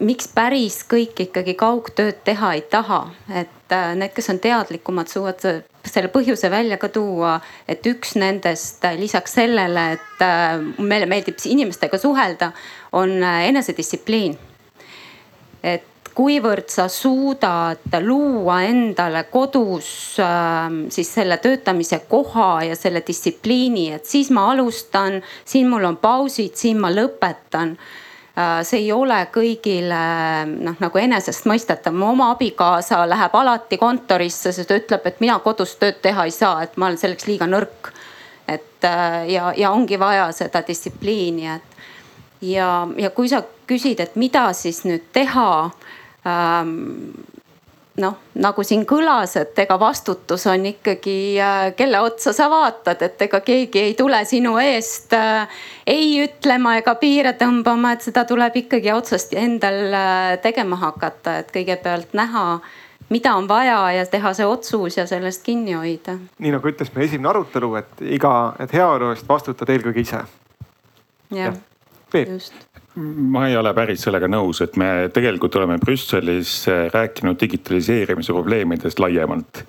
miks 0.00 0.28
päris 0.34 0.82
kõik 0.86 1.24
ikkagi 1.26 1.56
kaugtööd 1.58 2.20
teha 2.24 2.52
ei 2.54 2.62
taha, 2.70 3.00
et 3.34 3.74
äh, 3.74 3.94
need, 3.98 4.12
kes 4.14 4.30
on 4.30 4.38
teadlikumad, 4.42 5.10
suudavad 5.10 5.64
selle 5.90 6.10
põhjuse 6.12 6.50
välja 6.52 6.76
ka 6.78 6.90
tuua, 6.92 7.38
et 7.68 7.86
üks 7.90 8.14
nendest 8.20 8.84
äh, 8.86 8.98
lisaks 9.00 9.34
sellele, 9.40 9.86
et 9.96 10.24
äh, 10.24 10.60
meile 10.78 11.08
meeldib 11.10 11.40
inimestega 11.50 11.98
suhelda, 11.98 12.52
on 12.92 13.18
enesedistsipliin. 13.22 14.38
et 15.62 15.90
kuivõrd 16.14 16.68
sa 16.72 16.86
suudad 16.90 17.94
luua 18.02 18.60
endale 18.68 19.24
kodus 19.32 20.18
äh, 20.20 20.68
siis 20.92 21.10
selle 21.14 21.38
töötamise 21.42 22.02
koha 22.10 22.50
ja 22.68 22.76
selle 22.78 23.02
distsipliini, 23.06 23.90
et 23.96 24.06
siis 24.06 24.30
ma 24.34 24.50
alustan, 24.52 25.20
siin 25.44 25.70
mul 25.70 25.86
on 25.88 25.98
pausid, 26.02 26.56
siin 26.58 26.80
ma 26.82 26.92
lõpetan. 26.92 27.76
See 28.66 28.84
ei 28.84 28.92
ole 28.92 29.18
kõigile 29.34 30.00
noh, 30.50 30.76
nagu 30.80 30.98
enesestmõistetav. 30.98 31.94
mu 31.94 32.10
oma 32.12 32.30
abikaasa 32.34 33.02
läheb 33.08 33.34
alati 33.34 33.78
kontorisse, 33.78 34.52
sest 34.52 34.68
ta 34.68 34.78
ütleb, 34.78 35.06
et 35.06 35.20
mina 35.20 35.38
kodus 35.44 35.76
tööd 35.80 36.00
teha 36.02 36.24
ei 36.24 36.34
saa, 36.34 36.62
et 36.62 36.76
ma 36.76 36.86
olen 36.86 36.98
selleks 36.98 37.26
liiga 37.26 37.46
nõrk. 37.46 37.92
et 38.48 38.84
äh, 38.84 39.30
ja, 39.30 39.52
ja 39.56 39.70
ongi 39.70 39.98
vaja 39.98 40.32
seda 40.32 40.62
distsipliini, 40.66 41.46
et 41.46 41.76
ja, 42.40 42.88
ja 42.98 43.10
kui 43.10 43.28
sa 43.28 43.42
küsid, 43.66 44.00
et 44.00 44.16
mida 44.16 44.52
siis 44.52 44.84
nüüd 44.84 45.12
teha 45.12 45.70
Ähm, 46.26 47.14
noh, 47.98 48.16
nagu 48.38 48.62
siin 48.64 48.84
kõlas, 48.88 49.34
et 49.40 49.58
ega 49.58 49.76
vastutus 49.80 50.46
on 50.50 50.66
ikkagi, 50.70 51.16
äh, 51.42 51.62
kelle 51.76 52.00
otsa 52.04 52.32
sa 52.36 52.50
vaatad, 52.50 53.02
et 53.02 53.22
ega 53.26 53.40
keegi 53.44 53.82
ei 53.90 53.94
tule 53.98 54.20
sinu 54.28 54.56
eest 54.62 55.14
äh, 55.16 55.48
ei 55.86 56.12
ütlema 56.24 56.76
ega 56.78 56.94
piire 57.00 57.34
tõmbama, 57.40 57.94
et 57.96 58.06
seda 58.06 58.24
tuleb 58.28 58.56
ikkagi 58.62 58.92
otsast 58.94 59.34
endal 59.38 59.80
äh, 59.90 60.36
tegema 60.42 60.78
hakata, 60.80 61.40
et 61.42 61.50
kõigepealt 61.54 62.14
näha 62.16 62.60
mida 63.10 63.34
on 63.34 63.48
vaja 63.50 63.80
ja 63.96 64.04
teha 64.06 64.32
see 64.38 64.46
otsus 64.46 64.96
ja 65.00 65.06
sellest 65.10 65.42
kinni 65.42 65.74
hoida. 65.74 66.14
nii 66.38 66.54
nagu 66.54 66.70
ütles 66.70 66.94
meie 66.94 67.08
esimene 67.10 67.32
arutelu, 67.32 67.74
et 67.82 68.04
iga, 68.18 68.54
et 68.62 68.72
heaolu 68.72 69.10
eest 69.14 69.28
vastutad 69.28 69.72
eelkõige 69.74 70.06
ise. 70.06 70.22
jah 71.30 71.50
ja., 71.50 71.58
just 72.14 72.70
ma 72.94 73.46
ei 73.48 73.56
ole 73.56 73.72
päris 73.74 74.02
sellega 74.06 74.28
nõus, 74.30 74.60
et 74.64 74.76
me 74.80 75.08
tegelikult 75.14 75.54
oleme 75.60 75.78
Brüsselis 75.82 76.54
eh, 76.70 76.88
rääkinud 76.92 77.38
digitaliseerimise 77.40 78.34
probleemidest 78.34 78.98
laiemalt. 79.02 79.62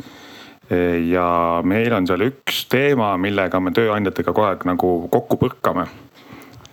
Eh, 0.72 0.98
ja 1.12 1.62
meil 1.68 1.94
on 1.94 2.08
seal 2.10 2.26
üks 2.26 2.66
teema, 2.72 3.14
millega 3.22 3.62
me 3.62 3.74
tööandjatega 3.76 4.34
kogu 4.34 4.48
aeg 4.48 4.66
nagu 4.70 4.94
kokku 5.14 5.38
põrkame. 5.42 5.86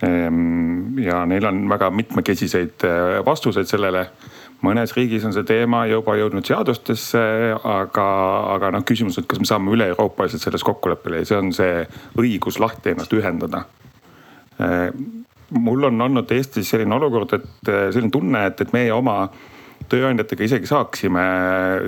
Ehm, 0.05 0.97
ja 1.03 1.21
neil 1.27 1.45
on 1.45 1.65
väga 1.69 1.91
mitmekesiseid 1.91 2.87
eh, 2.87 3.19
vastuseid 3.25 3.69
sellele 3.69 4.07
mõnes 4.63 4.91
riigis 4.95 5.23
on 5.27 5.35
see 5.35 5.45
teema 5.47 5.85
juba 5.87 6.17
jõudnud 6.19 6.47
seadustesse, 6.47 7.21
aga, 7.63 8.07
aga 8.55 8.73
noh, 8.75 8.83
küsimus, 8.87 9.19
et 9.19 9.27
kas 9.29 9.39
me 9.39 9.47
saame 9.47 9.71
üle-euroopaliselt 9.75 10.43
selles 10.43 10.65
kokkuleppele 10.67 11.21
ja 11.21 11.29
see 11.29 11.37
on 11.39 11.53
see 11.55 11.85
õigus 12.19 12.59
lahti 12.59 12.91
ennast 12.95 13.15
ühendada 13.15 13.63
mul 15.51 15.83
on 15.89 16.01
olnud 16.01 16.31
Eestis 16.31 16.69
selline 16.69 16.95
olukord, 16.95 17.33
et 17.37 17.71
äh, 17.71 17.87
selline 17.93 18.11
tunne, 18.13 18.45
et, 18.49 18.61
et 18.61 18.73
meie 18.75 18.91
oma 18.93 19.21
tööandjatega 19.89 20.45
isegi 20.45 20.69
saaksime 20.69 21.21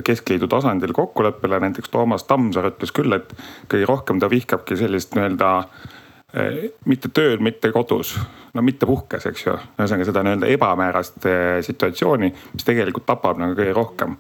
keskliidu 0.08 0.48
tasandil 0.50 0.94
kokkuleppele, 0.96 1.60
näiteks 1.62 1.92
Toomas 1.94 2.26
Tammsaar 2.30 2.72
ütles 2.72 2.94
küll, 2.96 3.14
et 3.14 3.34
kõige 3.72 3.90
rohkem 3.90 4.22
ta 4.22 4.30
vihkabki 4.32 4.78
sellist 4.80 5.16
nii-öelda 5.16 5.52
äh, 5.62 6.62
mitte 6.90 7.12
tööl, 7.14 7.40
mitte 7.44 7.74
kodus, 7.76 8.16
no 8.56 8.66
mitte 8.66 8.90
puhkes, 8.90 9.28
eks 9.30 9.46
ju. 9.46 9.58
ühesõnaga 9.78 10.10
seda 10.10 10.26
nii-öelda 10.26 10.54
ebamäärast 10.56 11.28
äh, 11.30 11.58
situatsiooni, 11.68 12.32
mis 12.56 12.68
tegelikult 12.68 13.08
tapab 13.10 13.42
nagu 13.42 13.58
kõige 13.58 13.76
rohkem. 13.78 14.18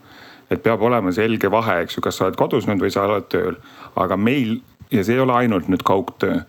et 0.52 0.60
peab 0.64 0.82
olema 0.84 1.14
selge 1.16 1.48
vahe, 1.52 1.78
eks 1.86 1.96
ju, 1.96 2.02
kas 2.04 2.18
sa 2.20 2.26
oled 2.26 2.36
kodus 2.36 2.66
nüüd 2.68 2.82
või 2.84 2.92
sa 2.92 3.06
oled 3.08 3.30
tööl, 3.32 3.56
aga 3.96 4.18
meil 4.20 4.58
ja 4.92 5.04
see 5.04 5.16
ei 5.16 5.22
ole 5.24 5.34
ainult 5.34 5.70
nüüd 5.72 5.84
kaugtöö 5.88 6.42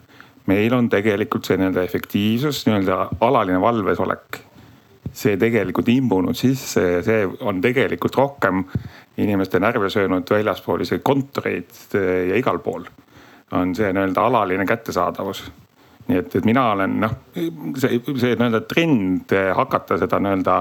meil 0.47 0.75
on 0.75 0.89
tegelikult 0.91 1.47
see 1.47 1.59
nii-öelda 1.61 1.85
efektiivsus, 1.87 2.65
nii-öelda 2.67 2.99
alaline 3.21 3.61
valvesolek. 3.61 4.41
see 5.13 5.37
tegelikult 5.37 5.89
imbunud 5.93 6.37
sisse 6.37 6.81
ja 6.81 7.01
see 7.05 7.27
on 7.45 7.61
tegelikult 7.61 8.15
rohkem 8.17 8.63
inimeste 9.21 9.61
närve 9.61 9.91
söönud 9.93 10.31
väljaspool 10.31 10.81
isegi 10.81 11.03
kontoreid 11.05 11.75
eh, 11.95 12.29
ja 12.31 12.37
igal 12.37 12.59
pool. 12.59 12.85
on 13.53 13.75
see 13.77 13.93
nii-öelda 13.93 14.25
alaline 14.25 14.67
kättesaadavus. 14.67 15.45
nii 16.09 16.19
et, 16.19 16.37
et 16.37 16.45
mina 16.45 16.71
olen 16.73 16.97
noh, 17.01 17.15
see, 17.79 18.01
see 18.01 18.35
nii-öelda 18.35 18.65
trend 18.67 19.37
eh, 19.37 19.53
hakata 19.57 19.99
seda 19.99 20.19
nii-öelda 20.19 20.57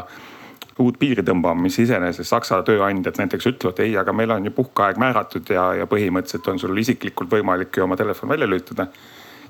uut 0.79 0.99
piiri 0.99 1.23
tõmbama, 1.23 1.61
mis 1.61 1.79
iseenesest 1.79 2.29
Saksa 2.29 2.61
tööandjad 2.65 3.17
näiteks 3.19 3.47
ütlevad, 3.49 3.79
ei, 3.83 3.95
aga 3.97 4.13
meil 4.13 4.31
on 4.31 4.45
ju 4.45 4.53
puhkeaeg 4.55 4.99
määratud 5.01 5.49
ja, 5.53 5.71
ja 5.81 5.87
põhimõtteliselt 5.89 6.47
on 6.47 6.59
sul 6.59 6.77
isiklikult 6.77 7.31
võimalik 7.31 7.77
ju 7.77 7.85
oma 7.85 7.97
telefon 7.99 8.29
välja 8.29 8.47
lülitada 8.49 8.87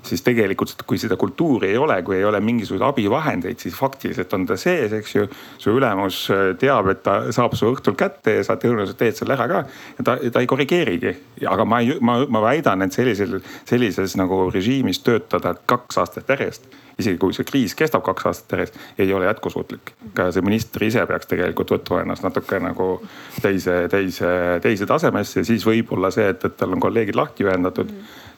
siis 0.02 0.22
tegelikult, 0.26 0.82
kui 0.86 0.98
seda 1.00 1.16
kultuuri 1.20 1.72
ei 1.72 1.78
ole, 1.78 2.00
kui 2.02 2.16
ei 2.18 2.24
ole 2.26 2.40
mingisuguseid 2.44 2.86
abivahendeid, 2.88 3.60
siis 3.62 3.76
faktiliselt 3.78 4.32
on 4.36 4.46
ta 4.48 4.56
sees, 4.60 4.92
eks 4.98 5.14
ju. 5.14 5.26
su 5.62 5.74
ülemus 5.78 6.24
äh, 6.34 6.44
teab, 6.58 6.90
et 6.92 7.02
ta 7.06 7.16
saab 7.34 7.56
su 7.58 7.70
õhtul 7.70 7.96
kätte 7.98 8.38
ja 8.38 8.44
sa 8.46 8.58
tõenäoliselt 8.60 8.98
teed 9.00 9.18
selle 9.18 9.36
ära 9.38 9.48
ka. 9.50 9.64
ja 9.98 10.06
ta, 10.08 10.18
ta 10.32 10.42
ei 10.42 10.50
korrigeerigi, 10.50 11.14
aga 11.48 11.66
ma 11.68 11.82
ei, 11.82 11.96
ma, 12.00 12.20
ma 12.26 12.44
väidan, 12.44 12.82
et 12.86 12.94
sellisel, 12.96 13.40
sellises 13.68 14.16
nagu 14.20 14.48
režiimis 14.52 15.02
töötada 15.06 15.54
kaks 15.66 16.02
aastat 16.02 16.34
järjest 16.34 16.70
isegi 16.98 17.18
kui 17.20 17.34
see 17.36 17.46
kriis 17.48 17.76
kestab 17.78 18.04
kaks 18.06 18.26
aastat 18.30 18.56
järjest, 18.56 18.80
ei 18.98 19.12
ole 19.12 19.28
jätkusuutlik. 19.28 19.94
ka 20.14 20.30
see 20.32 20.44
minister 20.44 20.84
ise 20.84 21.06
peaks 21.06 21.30
tegelikult 21.30 21.72
võtma 21.76 22.02
ennast 22.02 22.26
natuke 22.26 22.60
nagu 22.60 22.88
teise, 23.42 23.86
teise, 23.92 24.32
teise 24.62 24.86
tasemesse 24.86 25.44
siis 25.44 25.66
võib-olla 25.66 26.10
see, 26.14 26.28
et, 26.34 26.44
et 26.44 26.56
tal 26.56 26.76
on 26.76 26.82
kolleegid 26.82 27.18
lahti 27.18 27.46
ühendatud 27.46 27.92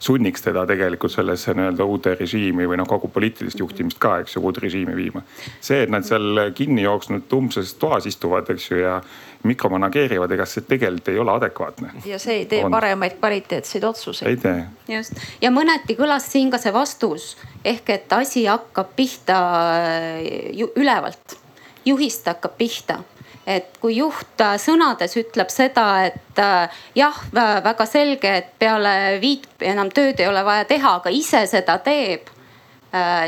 sunniks 0.04 0.42
teda 0.44 0.66
tegelikult 0.68 1.12
sellesse 1.12 1.54
nii-öelda 1.56 1.84
uude 1.88 2.14
režiimi 2.18 2.66
või 2.68 2.78
noh, 2.80 2.88
kogu 2.88 3.08
poliitilist 3.12 3.60
juhtimist 3.60 4.00
ka, 4.02 4.18
eks 4.22 4.36
ju, 4.36 4.42
uude 4.44 4.62
režiimi 4.64 4.96
viima. 4.96 5.22
see, 5.60 5.84
et 5.84 5.92
nad 5.92 6.04
seal 6.06 6.50
kinni 6.56 6.84
jooksnud 6.84 7.32
umbses 7.38 7.74
toas 7.80 8.06
istuvad, 8.10 8.50
eks 8.52 8.70
ju, 8.70 8.82
ja 8.82 8.98
mikromanageerivad, 9.44 10.32
ega 10.32 10.46
see 10.48 10.64
tegelikult 10.68 11.08
ei 11.12 11.18
ole 11.20 11.32
adekvaatne. 11.34 11.92
ja 12.08 12.18
see 12.18 12.40
ei 12.40 12.46
tee 12.48 12.64
on. 12.64 12.72
paremaid 12.72 13.18
kvaliteetseid 13.20 13.84
otsuseid. 13.84 14.30
ei 14.30 14.36
tee. 14.36 14.64
just 14.96 15.20
ja 15.42 15.50
mõneti 15.52 15.96
kõlas 15.98 16.28
siin 16.32 16.50
ka 16.50 16.60
see 16.60 16.72
vastus 16.72 17.34
ehk 17.64 17.90
et 17.90 18.12
asi 18.12 18.46
hakkab 18.46 18.94
pihta 18.96 19.40
äh, 19.80 20.62
ülevalt 20.76 21.36
juhist 21.84 22.28
hakkab 22.32 22.56
pihta 22.58 23.02
et 23.46 23.76
kui 23.80 23.98
juht 23.98 24.40
äh, 24.40 24.56
sõnades 24.60 25.16
ütleb 25.20 25.52
seda, 25.52 25.88
et 26.08 26.40
äh, 26.40 26.78
jah, 26.96 27.18
väga 27.34 27.86
selge, 27.86 28.36
et 28.40 28.54
peale 28.58 29.18
viit 29.20 29.48
enam 29.60 29.92
tööd 29.92 30.20
ei 30.20 30.30
ole 30.30 30.44
vaja 30.44 30.64
teha, 30.64 30.96
aga 31.02 31.12
ise 31.12 31.44
seda 31.50 31.76
teeb, 31.84 32.32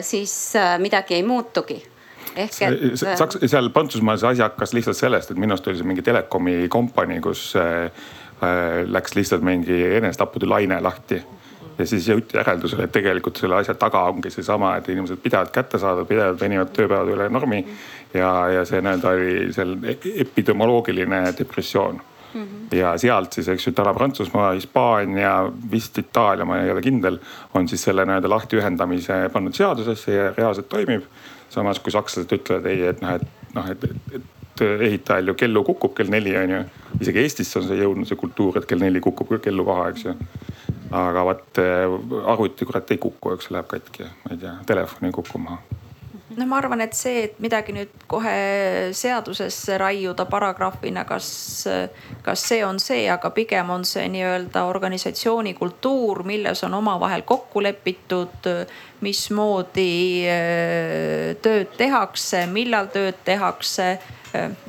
siis 0.07 0.55
midagi 0.79 1.17
ei 1.17 1.25
muutugi 1.27 1.81
ehk 2.37 2.61
et. 2.67 2.85
Saks-, 3.03 3.41
seal 3.47 3.71
Prantsusmaal 3.75 4.21
see 4.21 4.35
asi 4.35 4.45
hakkas 4.45 4.75
lihtsalt 4.77 4.99
sellest, 4.99 5.33
et 5.33 5.41
minu 5.41 5.57
arust 5.57 5.69
oli 5.71 5.81
see 5.81 5.89
mingi 5.89 6.05
telekomi 6.07 6.69
kompanii, 6.73 7.21
kus 7.25 7.49
äh, 7.61 7.91
läks 8.87 9.17
lihtsalt 9.17 9.45
mingi 9.47 9.83
enesetappude 9.97 10.49
laine 10.49 10.81
lahti 10.85 11.23
ja 11.79 11.87
siis 11.87 12.09
jõuti 12.09 12.39
järeldusele, 12.39 12.87
et 12.87 12.93
tegelikult 12.93 13.39
selle 13.41 13.59
asja 13.61 13.75
taga 13.79 14.07
ongi 14.11 14.31
seesama, 14.33 14.77
et 14.79 14.89
inimesed 14.93 15.21
pidevalt 15.23 15.53
kättesaadavad, 15.55 16.09
pidevalt 16.09 16.41
venivad 16.41 16.73
tööpäevad 16.77 17.13
üle 17.13 17.29
normi 17.33 17.63
ja, 18.15 18.31
ja 18.53 18.65
see 18.69 18.81
nii-öelda 18.85 19.13
oli 19.13 19.49
seal 19.57 19.75
epidemioloogiline 20.25 21.23
depressioon 21.39 22.01
mm. 22.01 22.43
-hmm. 22.43 22.77
ja 22.77 22.97
sealt 22.99 23.33
siis, 23.33 23.49
eks 23.49 23.67
ju, 23.67 23.73
täna 23.73 23.95
Prantsusmaa, 23.95 24.53
Hispaania, 24.53 25.53
vist 25.71 25.99
Itaalia, 25.99 26.45
ma 26.45 26.61
ei 26.63 26.71
ole 26.71 26.83
kindel, 26.83 27.19
on 27.55 27.69
siis 27.69 27.83
selle 27.83 28.05
nii-öelda 28.05 28.31
lahtiühendamise 28.31 29.29
pannud 29.33 29.55
seadusesse 29.55 30.13
ja 30.13 30.33
reaalselt 30.37 30.69
toimib. 30.69 31.03
Samas 31.57 31.81
kui 31.83 31.95
sakslased 31.95 32.33
ütlevad 32.39 32.69
ei, 32.71 32.83
et 32.93 33.03
noh, 33.05 33.17
et 33.17 33.55
noh, 33.57 33.71
et, 33.73 33.87
et, 33.89 34.19
et 34.21 34.65
ehitajal 34.89 35.33
ju 35.33 35.37
kellu 35.43 35.65
kukub 35.67 35.97
kell 35.97 36.13
neli 36.13 36.37
on 36.37 36.55
ju. 36.57 36.61
isegi 37.01 37.25
Eestisse 37.25 37.61
on 37.61 37.67
see 37.69 37.81
jõudnud 37.81 38.09
see 38.09 38.21
kultuur, 38.21 38.61
et 38.61 38.69
kell 38.69 38.85
neli 38.85 39.03
kukub 39.05 39.37
kellu 39.45 39.67
maha, 39.67 39.89
eks 39.95 40.07
ju. 40.09 40.15
aga 40.97 41.25
vot 41.31 41.65
arvuti 42.35 42.69
kurat 42.69 42.95
ei 42.95 43.03
kuku, 43.03 43.35
eks 43.37 43.51
läheb 43.55 43.73
katki, 43.73 44.07
ma 44.25 44.37
ei 44.37 44.45
tea, 44.45 44.55
telefon 44.69 45.11
ei 45.11 45.19
kuku 45.21 45.43
maha 45.43 45.86
no 46.37 46.47
ma 46.47 46.59
arvan, 46.61 46.83
et 46.85 46.95
see, 46.97 47.23
et 47.27 47.39
midagi 47.43 47.73
nüüd 47.73 47.93
kohe 48.11 48.33
seadusesse 48.97 49.79
raiuda 49.81 50.27
paragrahvina, 50.29 51.07
kas, 51.09 51.29
kas 52.27 52.45
see 52.51 52.61
on 52.65 52.81
see, 52.83 53.07
aga 53.13 53.31
pigem 53.37 53.71
on 53.73 53.87
see 53.89 54.05
nii-öelda 54.13 54.67
organisatsiooni 54.69 55.55
kultuur, 55.57 56.23
milles 56.29 56.63
on 56.67 56.77
omavahel 56.77 57.25
kokku 57.29 57.65
lepitud, 57.65 58.51
mismoodi 59.05 59.89
äh, 60.29 61.33
tööd 61.45 61.73
tehakse, 61.79 62.47
millal 62.53 62.93
tööd 62.93 63.25
tehakse. 63.25 63.97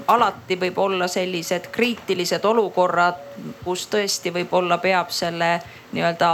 Alati 0.07 0.55
võib 0.55 0.77
olla 0.79 1.09
sellised 1.11 1.65
kriitilised 1.75 2.45
olukorrad, 2.47 3.17
kus 3.65 3.89
tõesti 3.91 4.31
võib-olla 4.31 4.77
peab 4.79 5.11
selle 5.11 5.57
nii-öelda 5.91 6.29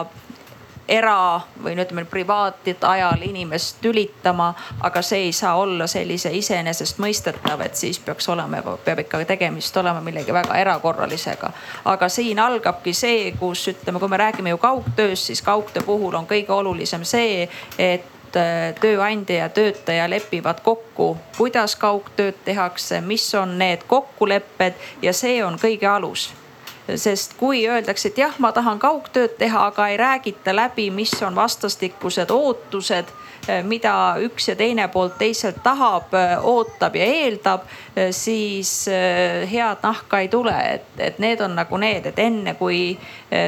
era 0.88 1.42
või 1.64 1.76
no 1.76 1.84
ütleme 1.84 2.06
privaatajal 2.06 3.22
inimest 3.24 3.78
tülitama, 3.82 4.54
aga 4.82 5.02
see 5.02 5.28
ei 5.28 5.32
saa 5.34 5.56
olla 5.56 5.88
sellise 5.88 6.32
iseenesestmõistetav, 6.36 7.62
et 7.66 7.76
siis 7.80 8.00
peaks 8.04 8.30
olema, 8.30 8.62
peab 8.86 9.04
ikka 9.06 9.24
tegemist 9.28 9.78
olema 9.78 10.02
millegi 10.02 10.34
väga 10.34 10.58
erakorralisega. 10.60 11.52
aga 11.86 12.10
siin 12.10 12.40
algabki 12.40 12.94
see, 12.94 13.32
kus 13.40 13.68
ütleme, 13.68 14.00
kui 14.00 14.10
me 14.10 14.18
räägime 14.18 14.50
ju 14.50 14.58
kaugtööst, 14.58 15.32
siis 15.32 15.42
kaugtöö 15.42 15.84
puhul 15.86 16.14
on 16.14 16.28
kõige 16.28 16.52
olulisem 16.52 17.04
see, 17.04 17.50
et 17.78 18.36
äh, 18.36 18.76
tööandja 18.82 19.46
ja 19.46 19.50
töötaja 19.50 20.10
lepivad 20.10 20.62
kokku, 20.64 21.18
kuidas 21.38 21.76
kaugtööd 21.76 22.44
tehakse, 22.46 23.02
mis 23.02 23.34
on 23.36 23.58
need 23.58 23.88
kokkulepped 23.88 24.74
ja 25.02 25.14
see 25.14 25.44
on 25.44 25.60
kõige 25.62 25.88
alus 25.88 26.34
sest 26.96 27.38
kui 27.40 27.68
öeldakse, 27.68 28.10
et 28.12 28.18
jah, 28.18 28.34
ma 28.40 28.52
tahan 28.52 28.80
kaugtööd 28.80 29.38
teha, 29.38 29.68
aga 29.72 29.88
ei 29.88 29.98
räägita 29.98 30.56
läbi, 30.56 30.90
mis 30.92 31.14
on 31.24 31.36
vastastikused 31.36 32.32
ootused 32.32 33.14
Eh, 33.48 33.60
mida 33.64 34.16
üks 34.24 34.46
ja 34.48 34.54
teine 34.56 34.86
pool 34.88 35.10
teiselt 35.20 35.58
tahab, 35.64 36.14
eh, 36.16 36.38
ootab 36.48 36.96
ja 36.96 37.04
eeldab, 37.04 37.66
eh, 37.96 38.12
siis 38.16 38.86
head 39.52 39.84
nahka 39.84 40.20
ei 40.20 40.28
tule. 40.28 40.54
et, 40.74 40.86
et 40.98 41.20
need 41.20 41.42
on 41.42 41.56
nagu 41.56 41.78
need, 41.78 42.06
et 42.06 42.20
enne 42.20 42.54
kui 42.54 42.98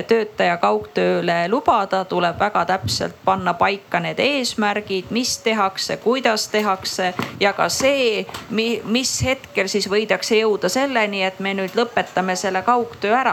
töötaja 0.07 0.57
kaugtööle 0.57 1.47
lubada, 1.49 2.05
tuleb 2.05 2.39
väga 2.39 2.65
täpselt 2.65 3.15
panna 3.25 3.53
paika 3.53 3.99
need 3.99 4.19
eesmärgid, 4.19 5.11
mis 5.13 5.37
tehakse, 5.37 5.97
kuidas 5.97 6.47
tehakse 6.47 7.13
ja 7.39 7.53
ka 7.53 7.69
see, 7.69 8.25
mis 8.49 9.13
hetkel 9.23 9.69
siis 9.69 9.87
võidakse 9.89 10.39
jõuda 10.39 10.69
selleni, 10.69 11.23
et 11.23 11.39
me 11.39 11.53
nüüd 11.53 11.77
lõpetame 11.77 12.35
selle 12.35 12.63
kaugtöö 12.65 13.13
ära. 13.15 13.24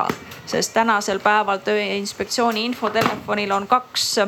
Sest 0.47 0.75
tänasel 0.75 1.21
päeval 1.21 1.61
Tööinspektsiooni 1.65 2.65
infotelefonil 2.71 3.53
on 3.53 3.67
kaks 3.67 4.19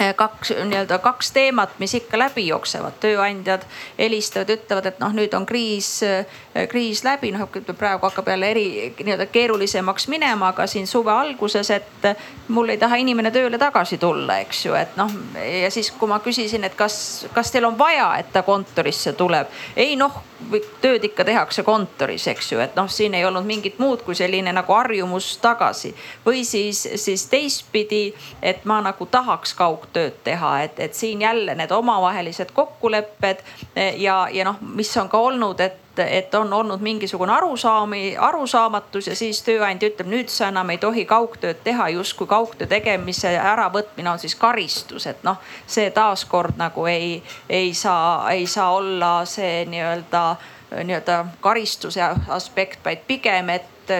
Eh, 0.00 0.14
kaks 0.14 0.50
nii-öelda 0.64 0.98
kaks 0.98 1.32
teemat, 1.32 1.70
mis 1.78 1.94
ikka 1.94 2.18
läbi 2.18 2.46
jooksevad. 2.46 2.92
tööandjad 3.00 3.66
helistavad, 3.98 4.48
ütlevad, 4.48 4.86
et 4.86 5.00
noh, 5.02 5.12
nüüd 5.12 5.34
on 5.36 5.44
kriis, 5.46 6.02
eh, 6.02 6.24
kriis 6.68 7.02
läbi, 7.04 7.32
noh 7.32 7.48
praegu 7.78 8.06
hakkab 8.08 8.28
jälle 8.28 8.50
eri 8.50 8.94
nii-öelda 8.96 9.26
keerulisemaks 9.26 10.08
minema, 10.08 10.48
aga 10.48 10.66
siin 10.66 10.86
suve 10.86 11.12
alguses, 11.12 11.70
et 11.70 12.16
mul 12.48 12.68
ei 12.68 12.78
taha 12.78 12.96
inimene 12.96 13.30
tööle 13.30 13.58
tagasi 13.58 13.98
tulla, 13.98 14.38
eks 14.38 14.64
ju, 14.66 14.74
et 14.74 14.96
noh. 14.96 15.10
ja 15.62 15.70
siis, 15.70 15.90
kui 15.90 16.08
ma 16.08 16.18
küsisin, 16.18 16.64
et 16.64 16.74
kas, 16.74 17.26
kas 17.34 17.50
teil 17.50 17.64
on 17.64 17.78
vaja, 17.78 18.16
et 18.18 18.32
ta 18.32 18.42
kontorisse 18.42 19.12
tuleb. 19.12 19.46
ei 19.76 19.96
noh, 19.96 20.22
tööd 20.80 21.04
ikka 21.04 21.24
tehakse 21.24 21.62
kontoris, 21.62 22.26
eks 22.28 22.52
ju, 22.52 22.60
et 22.60 22.76
noh, 22.76 22.88
siin 22.90 23.14
ei 23.14 23.24
olnud 23.24 23.46
mingit 23.46 23.78
muud 23.78 24.02
kui 24.04 24.14
selline 24.18 24.52
nagu 24.52 24.72
harjumus 24.72 25.36
tagasi. 25.42 25.94
või 26.26 26.44
siis, 26.44 26.88
siis 26.96 27.26
teistpidi, 27.26 28.14
et 28.42 28.64
ma 28.64 28.80
nagu 28.84 29.06
tahaks 29.06 29.54
kaugtööd 29.54 30.00
tööd 30.00 30.24
teha, 30.24 30.62
et, 30.62 30.80
et 30.80 30.94
siin 30.94 31.22
jälle 31.22 31.54
need 31.54 31.70
omavahelised 31.70 32.52
kokkulepped 32.56 33.44
ja, 33.96 34.28
ja 34.32 34.44
noh, 34.44 34.60
mis 34.60 34.96
on 34.96 35.08
ka 35.08 35.18
olnud, 35.18 35.60
et 35.60 35.89
et 36.08 36.34
on 36.34 36.52
olnud 36.52 36.80
mingisugune 36.80 37.32
arusaami, 37.32 38.16
arusaamatus 38.16 39.10
ja 39.10 39.16
siis 39.16 39.42
tööandja 39.46 39.90
ütleb, 39.90 40.08
nüüd 40.10 40.32
sa 40.32 40.48
enam 40.48 40.70
ei 40.70 40.78
tohi 40.78 41.04
kaugtööd 41.08 41.62
teha, 41.64 41.88
justkui 41.96 42.26
kaugtöö 42.30 42.68
tegemise 42.70 43.34
äravõtmine 43.38 44.10
on 44.10 44.22
siis 44.22 44.34
karistus, 44.38 45.06
et 45.10 45.22
noh, 45.26 45.40
see 45.66 45.90
taaskord 45.94 46.58
nagu 46.60 46.86
ei, 46.90 47.22
ei 47.48 47.74
saa, 47.74 48.30
ei 48.32 48.46
saa 48.46 48.72
olla 48.76 49.12
see 49.24 49.64
nii-öelda, 49.70 50.24
nii-öelda 50.84 51.24
karistuse 51.40 52.02
aspekt, 52.28 52.84
vaid 52.84 53.06
pigem, 53.06 53.50
et 53.58 53.94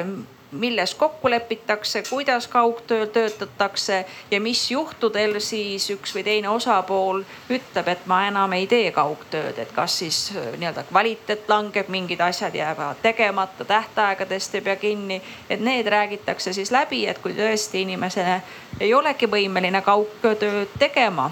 milles 0.53 0.95
kokku 0.95 1.31
lepitakse, 1.31 2.03
kuidas 2.11 2.49
kaugtööl 2.49 3.07
töötatakse 3.07 4.05
ja 4.31 4.41
mis 4.41 4.71
juhtudel 4.71 5.39
siis 5.41 5.91
üks 5.91 6.15
või 6.15 6.25
teine 6.27 6.51
osapool 6.51 7.23
ütleb, 7.51 7.89
et 7.89 8.07
ma 8.11 8.25
enam 8.29 8.53
ei 8.53 8.67
tee 8.67 8.91
kaugtööd, 8.93 9.59
et 9.59 9.73
kas 9.73 9.99
siis 10.03 10.19
äh, 10.35 10.51
nii-öelda 10.59 10.85
kvaliteet 10.89 11.49
langeb, 11.49 11.89
mingid 11.89 12.21
asjad 12.21 12.55
jäävad 12.55 13.03
tegemata, 13.03 13.65
tähtaegadest 13.65 14.55
ei 14.55 14.61
pea 14.61 14.77
kinni. 14.77 15.23
et 15.51 15.61
need 15.61 15.87
räägitakse 15.87 16.53
siis 16.53 16.71
läbi, 16.71 17.07
et 17.07 17.19
kui 17.19 17.33
tõesti 17.33 17.85
inimesele 17.87 18.43
ei 18.81 18.95
olegi 18.95 19.27
võimeline 19.27 19.83
kaugtööd 19.83 20.45
tegema 20.79 21.31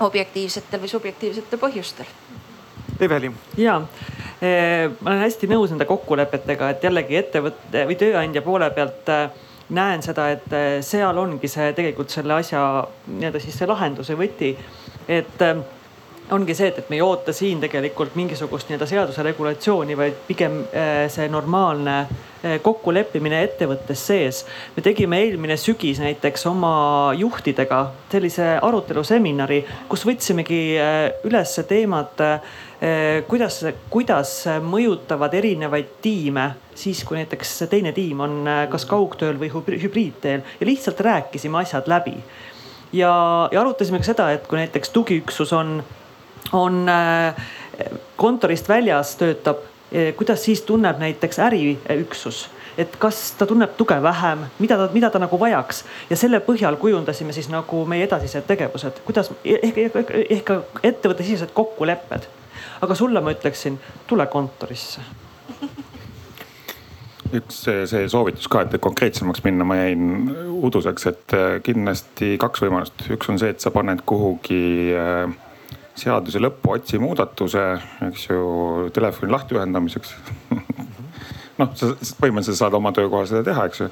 objektiivsetel 0.00 0.80
või 0.80 0.88
subjektiivsetel 0.88 1.58
põhjustel. 1.58 2.06
Eveli. 3.00 3.32
ja 3.56 3.80
ma 4.40 5.10
olen 5.10 5.24
hästi 5.26 5.48
nõus 5.50 5.72
nende 5.72 5.84
kokkulepetega, 5.88 6.70
et 6.72 6.84
jällegi 6.86 7.18
ettevõtte 7.20 7.84
või 7.88 7.96
tööandja 8.00 8.42
poole 8.44 8.70
pealt 8.72 9.10
äh, 9.12 9.26
näen 9.76 10.04
seda, 10.04 10.30
et 10.32 10.54
äh, 10.56 10.70
seal 10.84 11.18
ongi 11.20 11.50
see 11.50 11.74
tegelikult 11.76 12.12
selle 12.12 12.38
asja 12.38 12.62
nii-öelda 13.10 13.42
siis 13.42 13.60
see 13.60 13.68
lahenduse 13.68 14.16
võti. 14.16 14.54
et 15.08 15.44
äh, 15.44 15.60
ongi 16.32 16.54
see, 16.54 16.70
et, 16.70 16.78
et 16.78 16.88
me 16.88 16.96
ei 16.96 17.04
oota 17.04 17.34
siin 17.36 17.60
tegelikult 17.60 18.16
mingisugust 18.16 18.70
nii-öelda 18.70 18.88
seaduse 18.88 19.22
regulatsiooni, 19.26 19.96
vaid 19.98 20.18
pigem 20.28 20.60
see 21.10 21.26
normaalne 21.28 22.04
kokkuleppimine 22.62 23.42
ettevõttes 23.48 24.04
sees. 24.06 24.44
me 24.76 24.82
tegime 24.82 25.18
eelmine 25.24 25.58
sügis 25.58 25.98
näiteks 26.00 26.46
oma 26.46 26.72
juhtidega 27.18 27.82
sellise 28.12 28.46
aruteluseminari, 28.62 29.64
kus 29.90 30.06
võtsimegi 30.06 30.62
üles 31.26 31.58
teemad 31.68 32.22
Eh, 32.22 32.69
kuidas, 33.28 33.58
kuidas 33.92 34.30
mõjutavad 34.64 35.34
erinevaid 35.36 35.98
tiime 36.00 36.46
siis, 36.80 37.04
kui 37.04 37.18
näiteks 37.18 37.64
teine 37.70 37.92
tiim 37.92 38.20
on 38.24 38.36
eh, 38.48 38.62
kas 38.72 38.86
kaugtööl 38.88 39.38
või 39.40 39.50
hübriidteel? 39.52 40.44
Ja 40.60 40.68
lihtsalt 40.68 41.00
rääkisime 41.00 41.60
asjad 41.60 41.88
läbi. 41.88 42.16
ja, 42.92 43.12
ja 43.52 43.60
arutasime 43.60 43.98
ka 43.98 44.08
seda, 44.08 44.30
et 44.32 44.46
kui 44.46 44.58
näiteks 44.58 44.90
tugiüksus 44.90 45.52
on, 45.52 45.82
on 46.52 46.88
eh, 46.88 47.42
kontorist 48.16 48.68
väljas, 48.68 49.16
töötab, 49.16 49.66
kuidas 50.16 50.44
siis 50.44 50.62
tunneb 50.62 50.98
näiteks 50.98 51.38
äriüksus? 51.38 52.48
Et 52.78 52.92
kas 52.98 53.32
ta 53.36 53.46
tunneb 53.46 53.72
tuge 53.76 53.96
vähem, 54.02 54.44
mida 54.58 54.76
ta, 54.78 54.88
mida 54.92 55.10
ta 55.10 55.18
nagu 55.18 55.36
vajaks? 55.40 55.84
Ja 56.10 56.16
selle 56.16 56.38
põhjal 56.44 56.78
kujundasime 56.80 57.32
siis 57.36 57.48
nagu 57.50 57.84
meie 57.86 58.06
edasised 58.06 58.46
tegevused, 58.46 59.02
kuidas 59.04 59.32
ehk, 59.44 59.80
ehk, 59.88 60.12
ehk 60.36 60.52
ettevõttesisesed 60.82 61.52
kokkulepped 61.56 62.28
aga 62.80 62.96
sulle 62.98 63.22
ma 63.24 63.34
ütleksin, 63.34 63.78
tule 64.08 64.26
kontorisse. 64.30 65.04
Üks 67.30 67.60
see 67.62 68.06
soovitus 68.10 68.48
ka, 68.50 68.64
et 68.64 68.80
konkreetsemaks 68.82 69.44
minna, 69.44 69.66
ma 69.66 69.76
jäin 69.78 70.32
uduseks, 70.66 71.06
et 71.06 71.34
äh, 71.36 71.52
kindlasti 71.62 72.34
kaks 72.42 72.64
võimalust. 72.64 73.06
üks 73.14 73.30
on 73.30 73.38
see, 73.38 73.52
et 73.54 73.62
sa 73.62 73.70
paned 73.74 74.02
kuhugi 74.08 74.90
äh, 74.98 75.30
seaduse 76.00 76.42
lõppu 76.42 76.74
otsi 76.74 76.98
muudatuse, 77.02 77.66
eks 78.08 78.26
ju, 78.30 78.40
telefoni 78.96 79.30
lahtiühendamiseks 79.34 80.16
noh, 81.60 81.70
sa 81.76 81.92
põhimõtteliselt 82.18 82.58
saad 82.58 82.76
oma 82.78 82.92
töökohal 82.96 83.28
seda 83.30 83.44
teha, 83.46 83.68
eks 83.70 83.84
ju 83.84 83.90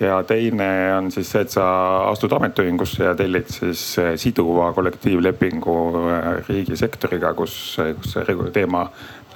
ja 0.00 0.22
teine 0.22 0.68
on 0.96 1.10
siis 1.12 1.30
see, 1.32 1.42
et 1.44 1.52
sa 1.52 1.66
astud 2.10 2.32
ametiühingusse 2.32 3.04
ja 3.04 3.14
tellid 3.16 3.50
siis 3.52 3.82
eh, 3.98 4.12
siduva 4.20 4.72
kollektiivlepingu 4.76 5.76
eh, 6.00 6.28
riigisektoriga, 6.48 7.34
kus, 7.38 7.54
kus 8.00 8.16
see 8.16 8.38
teema 8.54 8.86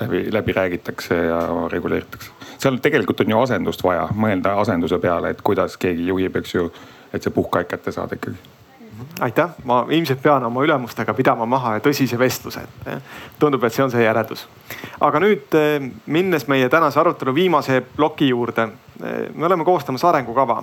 läbi, 0.01 0.27
läbi 0.33 0.57
räägitakse 0.57 1.15
ja 1.29 1.41
reguleeritakse. 1.73 2.31
seal 2.59 2.81
tegelikult 2.83 3.21
on 3.21 3.37
ju 3.37 3.41
asendust 3.45 3.85
vaja, 3.85 4.09
mõelda 4.15 4.57
asenduse 4.61 4.99
peale, 4.99 5.35
et 5.35 5.43
kuidas 5.43 5.77
keegi 5.77 6.07
juhib, 6.11 6.37
eks 6.41 6.55
ju, 6.55 6.69
et 7.13 7.23
see 7.23 7.35
puhkaik 7.35 7.69
kätte 7.69 7.93
saada 7.93 8.21
ikkagi 8.21 8.64
aitäh, 9.21 9.51
ma 9.65 9.87
ilmselt 9.91 10.23
pean 10.23 10.45
oma 10.45 10.63
ülemustega 10.63 11.15
pidama 11.15 11.47
maha 11.47 11.79
tõsise 11.79 12.19
vestluse. 12.19 12.61
tundub, 13.39 13.65
et 13.65 13.73
see 13.73 13.85
on 13.85 13.91
see 13.91 14.05
järeldus. 14.05 14.47
aga 15.01 15.21
nüüd 15.21 15.55
eh, 15.59 15.91
minnes 16.07 16.49
meie 16.49 16.69
tänase 16.69 17.01
arutelu 17.01 17.35
viimase 17.35 17.81
ploki 17.97 18.29
juurde 18.29 18.69
me 19.35 19.47
oleme 19.47 19.65
koostamas 19.65 20.05
arengukava. 20.05 20.63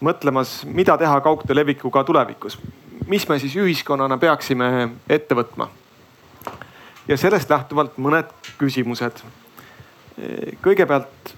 mõtlemas, 0.00 0.62
mida 0.64 0.94
teha 0.98 1.20
kaugtöö 1.20 1.56
levikuga 1.56 2.04
tulevikus. 2.04 2.58
mis 3.06 3.28
me 3.28 3.38
siis 3.38 3.56
ühiskonnana 3.56 4.18
peaksime 4.18 4.88
ette 5.08 5.34
võtma? 5.34 5.68
ja 7.08 7.16
sellest 7.16 7.50
lähtuvalt 7.50 7.98
mõned 7.98 8.30
küsimused. 8.58 9.22
kõigepealt, 10.62 11.34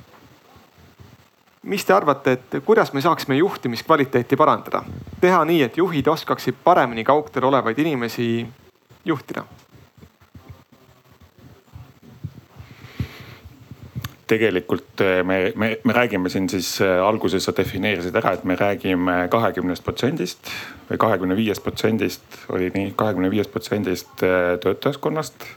mis 1.62 1.84
te 1.84 1.92
arvate, 1.92 2.32
et 2.32 2.60
kuidas 2.64 2.92
me 2.92 3.00
saaksime 3.00 3.36
juhtimiskvaliteeti 3.36 4.36
parandada? 4.36 4.82
teha 5.20 5.44
nii, 5.44 5.62
et 5.62 5.76
juhid 5.76 6.06
oskaksid 6.08 6.62
paremini 6.64 7.04
kaugtööl 7.04 7.50
olevaid 7.50 7.78
inimesi 7.78 8.46
juhtida 9.04 9.44
tegelikult 14.30 15.02
eh, 15.02 15.20
me, 15.26 15.52
me, 15.56 15.70
me 15.84 15.92
räägime 15.92 16.30
siin 16.30 16.48
siis 16.48 16.80
eh, 16.84 16.98
alguses 17.02 17.44
sa 17.44 17.54
defineerisid 17.56 18.16
ära, 18.20 18.34
et 18.36 18.44
me 18.46 18.56
räägime 18.58 19.24
kahekümnest 19.32 19.84
protsendist 19.86 20.52
või 20.90 21.00
kahekümne 21.02 21.38
viiest 21.38 21.64
protsendist 21.66 22.38
oli 22.54 22.70
nii, 22.74 22.92
kahekümne 22.98 23.30
viiest 23.32 23.52
protsendist 23.54 24.24
eh, 24.26 24.54
töötajaskonnast. 24.62 25.48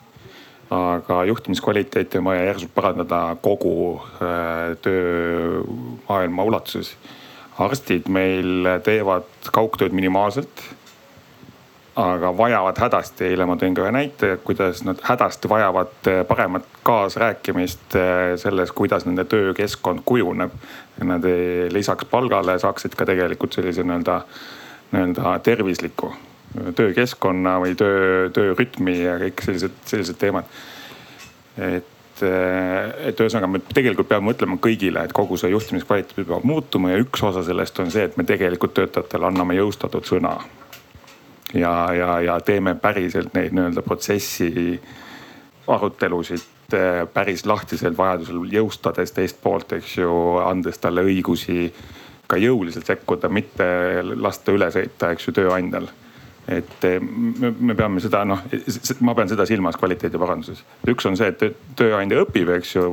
Aga 0.74 1.24
juhtimiskvaliteeti 1.30 2.18
on 2.18 2.30
vaja 2.32 2.46
järsult 2.48 2.72
parandada 2.76 3.36
kogu 3.42 4.02
töömaailma 4.82 6.44
ulatuses. 6.44 6.96
arstid 7.60 8.08
meil 8.10 8.66
teevad 8.84 9.28
kaugtööd 9.54 9.94
minimaalselt 9.94 10.64
aga 11.96 12.32
vajavad 12.38 12.80
hädasti, 12.82 13.28
eile 13.30 13.46
ma 13.46 13.56
tõin 13.60 13.76
ka 13.78 13.86
ühe 13.86 13.94
näite, 13.94 14.32
kuidas 14.46 14.82
nad 14.88 15.02
hädasti 15.06 15.50
vajavad 15.50 16.10
eh, 16.10 16.22
paremat 16.28 16.66
kaasrääkimist 16.88 17.98
eh, 18.00 18.34
selles, 18.42 18.74
kuidas 18.74 19.06
nende 19.06 19.26
töökeskkond 19.30 20.02
kujuneb. 20.06 20.58
Nad 21.04 21.26
lisaks 21.74 22.06
palgale 22.10 22.58
saaksid 22.62 22.96
ka 22.98 23.06
tegelikult 23.10 23.54
sellise 23.54 23.86
nii-öelda, 23.86 24.22
nii-öelda 24.94 25.40
tervisliku 25.46 26.14
töökeskkonna 26.76 27.58
või 27.62 27.76
töö, 27.78 28.30
töörütmi 28.34 28.98
ja 29.04 29.18
kõik 29.22 29.44
sellised, 29.46 29.78
sellised 29.90 30.20
teemad. 30.22 30.46
et, 31.58 32.22
eh, 32.22 33.08
et 33.10 33.20
ühesõnaga 33.20 33.48
me 33.48 33.60
tegelikult 33.60 34.10
peame 34.10 34.32
mõtlema 34.32 34.58
kõigile, 34.58 35.04
et 35.04 35.14
kogu 35.14 35.38
see 35.38 35.52
juhtimiskvaliteet 35.54 36.28
peab 36.28 36.44
muutuma 36.44 36.92
ja 36.92 37.02
üks 37.02 37.24
osa 37.24 37.44
sellest 37.44 37.80
on 37.80 37.92
see, 37.92 38.04
et 38.04 38.18
me 38.18 38.24
tegelikult 38.24 38.74
töötajatele 38.74 39.30
anname 39.30 39.58
jõustatud 39.58 40.06
sõna 40.06 40.40
ja, 41.54 41.94
ja, 41.94 42.20
ja 42.22 42.40
teeme 42.42 42.76
päriselt 42.76 43.34
neid 43.34 43.54
nii-öelda 43.54 43.82
protsessi 43.82 44.82
arutelusid 45.68 46.74
eh, 46.74 47.04
päris 47.14 47.46
lahtiselt, 47.46 47.98
vajadusel 47.98 48.46
jõustades 48.52 49.14
teist 49.14 49.42
poolt, 49.42 49.78
eks 49.78 49.98
ju, 49.98 50.14
andes 50.46 50.82
talle 50.82 51.06
õigusi 51.06 51.70
ka 52.28 52.38
jõuliselt 52.38 52.88
sekkuda, 52.88 53.30
mitte 53.30 53.66
lasta 54.16 54.52
üle 54.56 54.72
sõita, 54.74 55.12
eks 55.14 55.28
ju, 55.28 55.36
tööandjal 55.38 55.92
et 56.48 56.84
eh, 56.84 57.00
me, 57.00 57.54
me 57.60 57.76
peame 57.76 58.02
seda 58.04 58.24
noh, 58.28 58.42
ma 59.08 59.16
pean 59.16 59.30
seda 59.32 59.46
silmas 59.48 59.78
kvaliteedi 59.80 60.20
paranduses. 60.20 60.64
üks 60.92 61.08
on 61.08 61.16
see, 61.20 61.30
et 61.32 61.62
tööandja 61.80 62.24
õpib, 62.26 62.52
eks 62.58 62.76
ju, 62.76 62.88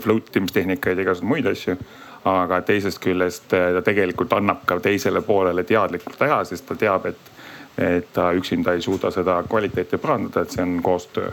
float 0.00 0.38
imistehnika 0.40 0.94
ja 0.94 1.04
igasuguseid 1.04 1.28
muid 1.28 1.50
asju. 1.50 1.76
aga 2.30 2.60
teisest 2.68 3.00
küljest 3.00 3.52
eh, 3.56 3.70
ta 3.76 3.84
tegelikult 3.84 4.32
annab 4.36 4.64
ka 4.68 4.80
teisele 4.80 5.22
poolele 5.24 5.64
teadlikult 5.64 6.20
ära, 6.24 6.42
sest 6.44 6.66
ta 6.68 6.76
teab, 6.76 7.06
et 7.06 7.36
et 7.80 8.08
ta 8.12 8.32
üksinda 8.36 8.74
ei 8.76 8.82
suuda 8.82 9.08
seda 9.14 9.38
kvaliteeti 9.48 9.96
parandada, 9.96 10.42
et 10.42 10.52
see 10.52 10.62
on 10.62 10.80
koostöö. 10.84 11.30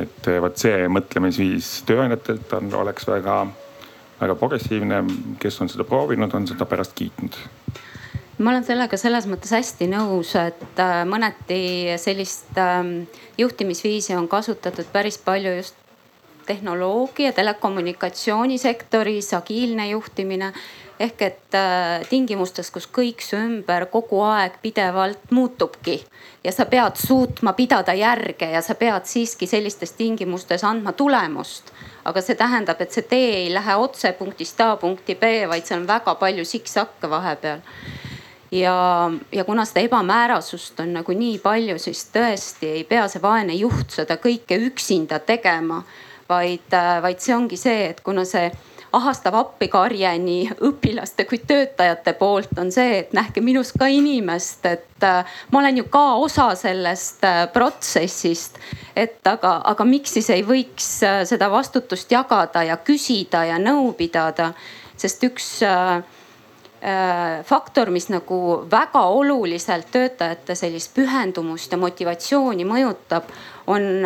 et 0.00 0.28
eh, 0.28 0.40
vot 0.40 0.56
see 0.56 0.88
mõtlemisviis 0.88 1.82
tööandjatelt 1.88 2.52
on, 2.56 2.70
oleks 2.84 3.08
väga, 3.08 3.40
väga 4.20 4.36
progressiivne, 4.40 5.02
kes 5.40 5.60
on 5.60 5.72
seda 5.72 5.84
proovinud, 5.84 6.32
on 6.34 6.48
seda 6.48 6.68
pärast 6.68 6.96
kiitnud 6.96 7.36
ma 8.38 8.50
olen 8.50 8.64
sellega 8.64 8.96
selles 8.96 9.26
mõttes 9.28 9.52
hästi 9.52 9.90
nõus, 9.92 10.32
et 10.40 10.80
äh, 10.80 11.02
mõneti 11.08 11.92
sellist 12.00 12.56
ähm, 12.58 13.02
juhtimisviisi 13.38 14.16
on 14.16 14.28
kasutatud 14.28 14.88
päris 14.92 15.18
palju 15.20 15.56
just 15.58 15.76
tehnoloogia, 16.46 17.32
telekommunikatsioonisektoris, 17.32 19.34
agiilne 19.34 19.88
juhtimine 19.92 20.52
ehk 21.00 21.22
et 21.22 21.56
äh, 21.58 22.02
tingimustes, 22.08 22.70
kus 22.70 22.86
kõik 22.86 23.22
su 23.24 23.36
ümber 23.36 23.86
kogu 23.92 24.20
aeg 24.26 24.58
pidevalt 24.62 25.30
muutubki 25.30 25.98
ja 26.44 26.52
sa 26.54 26.66
pead 26.70 26.98
suutma 27.00 27.52
pidada 27.58 27.94
järge 27.94 28.50
ja 28.52 28.62
sa 28.62 28.74
pead 28.78 29.08
siiski 29.10 29.48
sellistes 29.50 29.96
tingimustes 29.98 30.64
andma 30.64 30.92
tulemust. 30.92 31.72
aga 32.04 32.20
see 32.20 32.34
tähendab, 32.34 32.80
et 32.80 32.90
see 32.90 33.04
tee 33.06 33.34
ei 33.44 33.50
lähe 33.54 33.76
otse 33.78 34.10
punktist 34.18 34.60
A 34.60 34.76
punkti 34.76 35.14
B, 35.14 35.46
vaid 35.48 35.66
seal 35.66 35.80
on 35.80 35.86
väga 35.86 36.14
palju 36.18 36.44
siksakke 36.44 37.10
vahepeal 37.10 37.60
ja, 38.52 39.10
ja 39.32 39.44
kuna 39.44 39.64
seda 39.64 39.80
ebamäärasust 39.86 40.80
on 40.80 40.92
nagu 40.98 41.14
nii 41.16 41.38
palju, 41.42 41.78
siis 41.80 42.04
tõesti 42.14 42.74
ei 42.78 42.84
pea 42.88 43.06
see 43.08 43.22
vaene 43.22 43.56
juht 43.56 43.94
seda 43.96 44.18
kõike 44.20 44.58
üksinda 44.68 45.22
tegema, 45.24 45.82
vaid, 46.28 46.68
äh, 46.76 46.98
vaid 47.02 47.22
see 47.22 47.34
ongi 47.36 47.56
see, 47.60 47.88
et 47.92 48.04
kuna 48.04 48.26
see 48.28 48.50
ahastav 48.92 49.38
appikarje 49.38 50.10
nii 50.20 50.50
õpilaste 50.68 51.24
kui 51.24 51.38
töötajate 51.48 52.12
poolt 52.18 52.52
on 52.60 52.68
see, 52.74 52.98
et 53.00 53.14
nähke 53.16 53.40
minus 53.40 53.72
ka 53.72 53.88
inimest, 53.88 54.66
et 54.68 55.06
äh, 55.08 55.36
ma 55.50 55.62
olen 55.62 55.80
ju 55.80 55.88
ka 55.92 56.04
osa 56.20 56.50
sellest 56.58 57.24
äh, 57.24 57.46
protsessist. 57.52 58.60
et 58.96 59.26
aga, 59.26 59.62
aga 59.64 59.84
miks 59.88 60.12
siis 60.12 60.28
ei 60.30 60.42
võiks 60.44 60.98
seda 61.00 61.48
vastutust 61.50 62.10
jagada 62.12 62.66
ja 62.68 62.76
küsida 62.76 63.46
ja 63.48 63.56
nõu 63.56 63.94
pidada, 63.96 64.52
sest 65.00 65.24
üks 65.24 65.62
faktor, 67.46 67.92
mis 67.94 68.08
nagu 68.10 68.36
väga 68.70 69.04
oluliselt 69.14 69.86
töötajate 69.94 70.56
sellist 70.58 70.90
pühendumust 70.96 71.70
ja 71.70 71.78
motivatsiooni 71.78 72.66
mõjutab, 72.66 73.28
on 73.70 74.02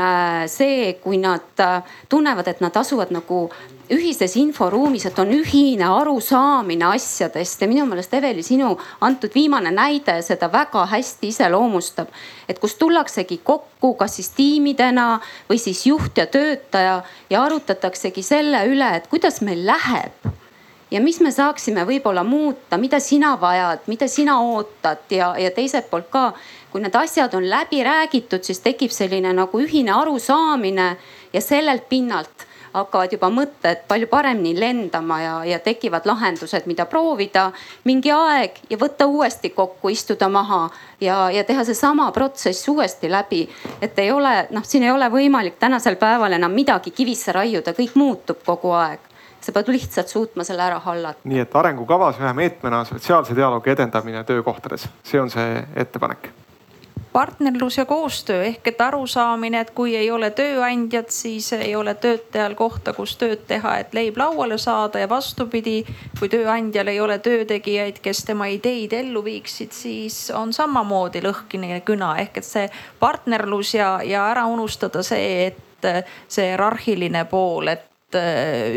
see, 0.52 0.90
kui 1.00 1.16
nad 1.16 1.64
tunnevad, 2.12 2.50
et 2.52 2.60
nad 2.60 2.76
asuvad 2.76 3.14
nagu 3.16 3.46
ühises 3.92 4.34
inforuumis, 4.36 5.06
et 5.06 5.18
on 5.22 5.30
ühine 5.30 5.86
arusaamine 5.86 6.88
asjadest 6.90 7.62
ja 7.62 7.68
minu 7.70 7.86
meelest 7.86 8.14
Eveli, 8.18 8.42
sinu 8.44 8.72
antud 9.06 9.34
viimane 9.34 9.70
näide 9.74 10.18
seda 10.26 10.50
väga 10.52 10.86
hästi 10.90 11.30
iseloomustab. 11.32 12.08
et 12.48 12.58
kus 12.58 12.74
tullaksegi 12.74 13.40
kokku, 13.44 13.94
kas 13.94 14.16
siis 14.16 14.28
tiimidena 14.36 15.20
või 15.48 15.58
siis 15.58 15.86
juht 15.86 16.18
ja 16.18 16.26
töötaja 16.26 17.02
ja 17.30 17.42
arutataksegi 17.42 18.22
selle 18.22 18.66
üle, 18.66 18.96
et 18.96 19.06
kuidas 19.06 19.40
meil 19.40 19.66
läheb 19.66 20.45
ja 20.90 21.00
mis 21.02 21.20
me 21.20 21.32
saaksime 21.34 21.84
võib-olla 21.86 22.24
muuta, 22.24 22.78
mida 22.78 23.00
sina 23.02 23.34
vajad, 23.40 23.86
mida 23.90 24.08
sina 24.08 24.38
ootad? 24.40 25.06
Ja, 25.10 25.34
ja 25.38 25.50
teiselt 25.50 25.90
poolt 25.90 26.10
ka, 26.10 26.32
kui 26.70 26.82
need 26.84 26.94
asjad 26.94 27.34
on 27.34 27.48
läbi 27.50 27.82
räägitud, 27.84 28.44
siis 28.46 28.62
tekib 28.64 28.94
selline 28.94 29.32
nagu 29.34 29.62
ühine 29.62 29.94
arusaamine 29.96 30.90
ja 31.32 31.40
sellelt 31.42 31.88
pinnalt 31.88 32.46
hakkavad 32.76 33.12
juba 33.12 33.30
mõtted 33.32 33.86
palju 33.88 34.08
paremini 34.10 34.52
lendama 34.58 35.16
ja, 35.22 35.34
ja 35.48 35.58
tekivad 35.64 36.04
lahendused, 36.08 36.66
mida 36.68 36.84
proovida. 36.90 37.46
Mingi 37.88 38.12
aeg 38.12 38.60
ja 38.70 38.76
võtta 38.80 39.06
uuesti 39.08 39.50
kokku, 39.56 39.88
istuda 39.94 40.28
maha 40.28 40.66
ja, 41.00 41.30
ja 41.32 41.44
teha 41.48 41.64
seesama 41.64 42.10
protsess 42.12 42.68
uuesti 42.68 43.10
läbi. 43.10 43.46
et 43.80 43.98
ei 43.98 44.12
ole 44.12 44.46
noh, 44.50 44.64
siin 44.64 44.84
ei 44.84 44.92
ole 44.92 45.08
võimalik 45.10 45.56
tänasel 45.58 45.96
päeval 45.96 46.36
enam 46.36 46.52
midagi 46.52 46.90
kivisse 46.90 47.32
raiuda, 47.32 47.72
kõik 47.72 47.96
muutub 47.96 48.44
kogu 48.44 48.76
aeg 48.76 49.15
sa 49.46 49.52
pead 49.52 49.68
lihtsalt 49.70 50.08
suutma 50.08 50.44
selle 50.44 50.62
ära 50.62 50.80
hallata. 50.82 51.22
nii 51.24 51.44
et 51.44 51.54
arengukavas 51.56 52.18
ühe 52.18 52.32
meetmena 52.34 52.82
sotsiaalse 52.84 53.36
dialoogi 53.36 53.70
edendamine 53.76 54.24
töökohtades, 54.26 54.88
see 55.06 55.20
on 55.22 55.30
see 55.30 55.62
ettepanek. 55.76 56.32
partnerlus 57.12 57.78
ja 57.78 57.84
koostöö 57.84 58.42
ehk 58.44 58.66
et 58.68 58.80
arusaamine, 58.80 59.60
et 59.60 59.70
kui 59.70 59.94
ei 59.96 60.10
ole 60.10 60.30
tööandjat, 60.30 61.10
siis 61.10 61.52
ei 61.52 61.76
ole 61.76 61.94
töötajal 61.94 62.54
kohta, 62.54 62.92
kus 62.92 63.16
tööd 63.16 63.46
teha, 63.46 63.78
et 63.78 63.94
leib 63.94 64.18
lauale 64.18 64.58
saada 64.58 64.98
ja 64.98 65.08
vastupidi. 65.08 65.84
kui 66.18 66.28
tööandjal 66.28 66.88
ei 66.88 67.00
ole 67.00 67.18
töötegijaid, 67.18 68.02
kes 68.02 68.24
tema 68.24 68.50
ideid 68.52 68.92
ellu 68.92 69.24
viiksid, 69.24 69.72
siis 69.72 70.30
on 70.30 70.52
samamoodi 70.52 71.22
lõhkine 71.22 71.80
küna 71.80 72.16
ehk 72.18 72.42
et 72.42 72.44
see 72.44 72.70
partnerlus 73.00 73.74
ja, 73.74 74.00
ja 74.02 74.26
ära 74.30 74.46
unustada 74.46 75.02
see, 75.02 75.46
et 75.46 75.62
see 76.28 76.50
hierarhiline 76.50 77.24
pool, 77.30 77.68
et 77.68 77.92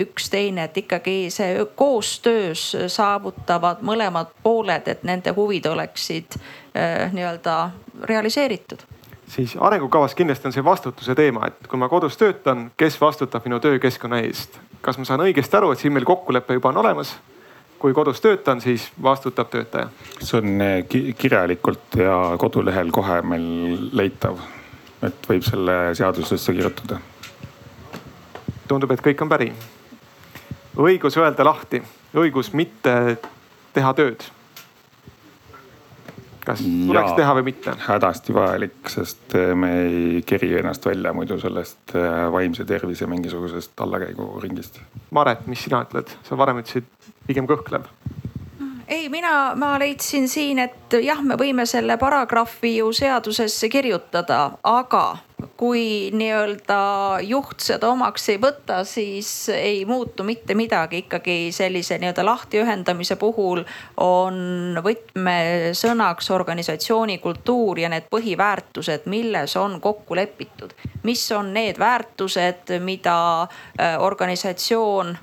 üks 0.01 0.30
teine, 0.30 0.64
et 0.64 0.77
ikkagi 0.77 1.30
see 1.34 1.65
koostöös 1.76 2.72
saavutavad 2.88 3.84
mõlemad 3.85 4.31
pooled, 4.43 4.88
et 4.88 5.03
nende 5.03 5.34
huvid 5.38 5.65
oleksid 5.69 6.39
äh, 6.39 7.11
nii-öelda 7.14 7.69
realiseeritud 8.10 8.88
siis 9.30 9.57
arengukavas 9.60 10.15
kindlasti 10.15 10.47
on 10.47 10.53
see 10.53 10.64
vastutuse 10.65 11.15
teema, 11.15 11.47
et 11.47 11.68
kui 11.69 11.80
ma 11.80 11.89
kodus 11.89 12.18
töötan, 12.18 12.72
kes 12.77 12.97
vastutab 13.01 13.45
minu 13.45 13.60
töökeskkonna 13.60 14.23
eest. 14.26 14.60
kas 14.81 14.97
ma 14.97 15.06
saan 15.06 15.22
õigesti 15.22 15.57
aru, 15.57 15.72
et 15.72 15.80
siin 15.80 15.93
meil 15.93 16.07
kokkulepe 16.07 16.57
juba 16.57 16.73
on 16.73 16.81
olemas? 16.81 17.18
kui 17.80 17.93
kodus 17.93 18.22
töötan, 18.22 18.61
siis 18.61 18.89
vastutab 19.03 19.49
töötaja. 19.49 19.89
see 20.19 20.41
on 20.41 20.61
äh, 20.61 21.14
kirjalikult 21.18 21.95
ja 21.95 22.18
kodulehel 22.38 22.91
kohe 22.91 23.22
meil 23.22 23.89
leitav, 23.93 24.41
et 25.03 25.30
võib 25.30 25.45
selle 25.45 25.80
seadusesse 25.95 26.53
kirjutada 26.53 26.99
tundub, 28.70 28.91
et 28.94 29.04
kõik 29.04 29.22
on 29.26 29.32
päri. 29.32 29.52
õigus 30.80 31.18
öelda 31.20 31.46
lahti, 31.46 31.82
õigus 32.16 32.54
mitte 32.54 33.18
teha 33.74 33.94
tööd. 33.98 34.28
kas 36.46 36.62
tuleks 36.64 37.12
teha 37.18 37.34
või 37.38 37.44
mitte? 37.52 37.76
hädasti 37.86 38.34
vajalik, 38.34 38.78
sest 38.90 39.36
me 39.56 39.74
ei 39.84 40.22
keri 40.26 40.54
ennast 40.62 40.86
välja 40.86 41.14
muidu 41.14 41.40
sellest 41.40 41.96
äh, 41.96 42.32
vaimse 42.32 42.66
tervise 42.66 43.08
mingisugusest 43.08 43.82
allakäiguringist. 43.82 44.82
Maret, 45.12 45.46
mis 45.48 45.66
sina 45.68 45.84
ütled, 45.86 46.10
sa 46.24 46.38
varem 46.38 46.64
ütlesid 46.64 46.90
pigem 47.28 47.50
kõhklev 47.50 47.90
ei, 48.90 49.10
mina, 49.10 49.54
ma 49.56 49.76
leidsin 49.80 50.28
siin, 50.28 50.60
et 50.60 50.96
jah, 51.04 51.22
me 51.22 51.38
võime 51.38 51.66
selle 51.70 51.98
paragrahvi 52.02 52.80
ju 52.80 52.90
seadusesse 52.96 53.70
kirjutada, 53.70 54.40
aga 54.66 55.04
kui 55.57 56.10
nii-öelda 56.16 56.80
juht 57.28 57.64
seda 57.64 57.90
omaks 57.94 58.30
ei 58.34 58.40
võta, 58.41 58.82
siis 58.88 59.49
ei 59.53 59.86
muutu 59.86 60.24
mitte 60.24 60.56
midagi. 60.56 61.03
ikkagi 61.06 61.52
sellise 61.56 61.98
nii-öelda 61.99 62.26
lahtiühendamise 62.26 63.16
puhul 63.16 63.64
on 64.03 64.80
võtmesõnaks 64.84 66.32
organisatsiooni 66.32 67.18
kultuur 67.18 67.80
ja 67.80 67.90
need 67.90 68.10
põhiväärtused, 68.11 69.06
milles 69.06 69.56
on 69.57 69.80
kokku 69.82 70.16
lepitud. 70.16 70.74
mis 71.03 71.32
on 71.32 71.53
need 71.53 71.80
väärtused, 71.80 72.80
mida 72.80 73.41
äh, 73.41 73.98
organisatsioon 73.99 75.18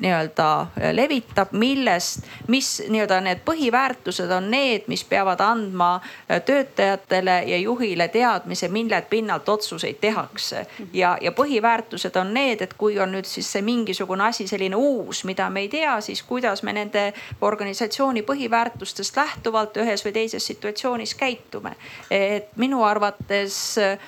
nii-öelda 0.00 0.66
levitab, 0.92 1.52
millest, 1.52 2.22
mis 2.48 2.82
nii-öelda 2.88 3.20
need 3.20 3.40
põhiväärtused 3.44 4.30
on 4.32 4.46
need, 4.50 4.86
mis 4.88 5.02
peavad 5.04 5.40
andma 5.44 5.94
äh, 5.96 6.42
töötajatele 6.46 7.42
ja 7.46 7.58
juhile 7.58 8.08
teadmise, 8.08 8.68
mille 8.68 9.02
pinnalt 9.10 9.48
otsuseid 9.48 9.98
tehakse. 10.00 10.66
ja, 10.92 11.18
ja 11.20 11.32
põhiväärtused 11.32 12.16
on 12.20 12.34
need, 12.34 12.60
et 12.60 12.74
kui 12.74 12.98
on 12.98 13.12
nüüd 13.12 13.26
siis 13.28 13.52
see 13.52 13.62
mingisugune 13.62 14.24
asi 14.24 14.46
selline 14.48 14.76
uus, 14.76 15.24
mida 15.24 15.50
me 15.50 15.60
ei 15.66 15.68
tea, 15.68 16.00
siis 16.00 16.22
kuidas 16.22 16.62
me 16.62 16.72
nende 16.72 17.12
organisatsiooni 17.40 18.22
põhiväärtustest 18.22 19.16
lähtuvalt 19.16 19.76
ühes 19.76 20.04
või 20.04 20.12
teises 20.12 20.46
situatsioonis 20.46 21.14
käitume. 21.14 21.74
et 22.10 22.56
minu 22.56 22.84
arvates 22.84 23.78
äh, 23.78 23.98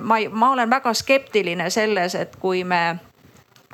ma, 0.00 0.20
ma 0.30 0.52
olen 0.52 0.70
väga 0.70 0.94
skeptiline 0.94 1.70
selles, 1.70 2.14
et 2.14 2.36
kui 2.36 2.64
me 2.64 2.98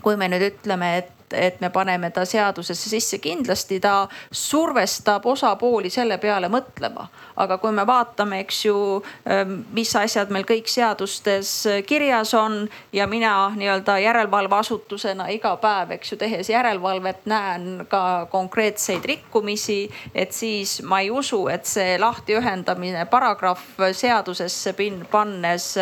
kui 0.03 0.17
me 0.17 0.29
nüüd 0.29 0.47
ütleme, 0.53 0.97
et 0.99 1.17
et 1.33 1.61
me 1.61 1.71
paneme 1.71 2.11
ta 2.11 2.25
seadusesse 2.25 2.89
sisse, 2.91 3.19
kindlasti 3.19 3.81
ta 3.81 4.09
survestab 4.33 5.27
osapooli 5.27 5.91
selle 5.91 6.19
peale 6.19 6.49
mõtlema. 6.49 7.09
aga 7.41 7.57
kui 7.59 7.73
me 7.73 7.87
vaatame, 7.87 8.41
eks 8.41 8.65
ju, 8.65 9.03
ähm, 9.31 9.63
mis 9.73 9.95
asjad 9.97 10.29
meil 10.31 10.45
kõik 10.45 10.69
seadustes 10.69 11.67
kirjas 11.87 12.35
on 12.35 12.69
ja 12.93 13.07
mina 13.07 13.53
nii-öelda 13.57 13.97
järelevalveasutusena 14.03 15.29
iga 15.33 15.57
päev, 15.57 15.95
eks 15.97 16.13
ju, 16.13 16.19
tehes 16.19 16.51
järelevalvet 16.51 17.25
näen 17.27 17.87
ka 17.89 18.27
konkreetseid 18.31 19.05
rikkumisi. 19.05 19.91
et 20.15 20.33
siis 20.33 20.83
ma 20.83 21.01
ei 21.01 21.11
usu, 21.11 21.49
et 21.49 21.65
see 21.65 21.99
lahtiühendamine 21.99 23.07
paragrahv 23.07 23.93
seadusesse 23.93 24.75
pannes 25.11 25.75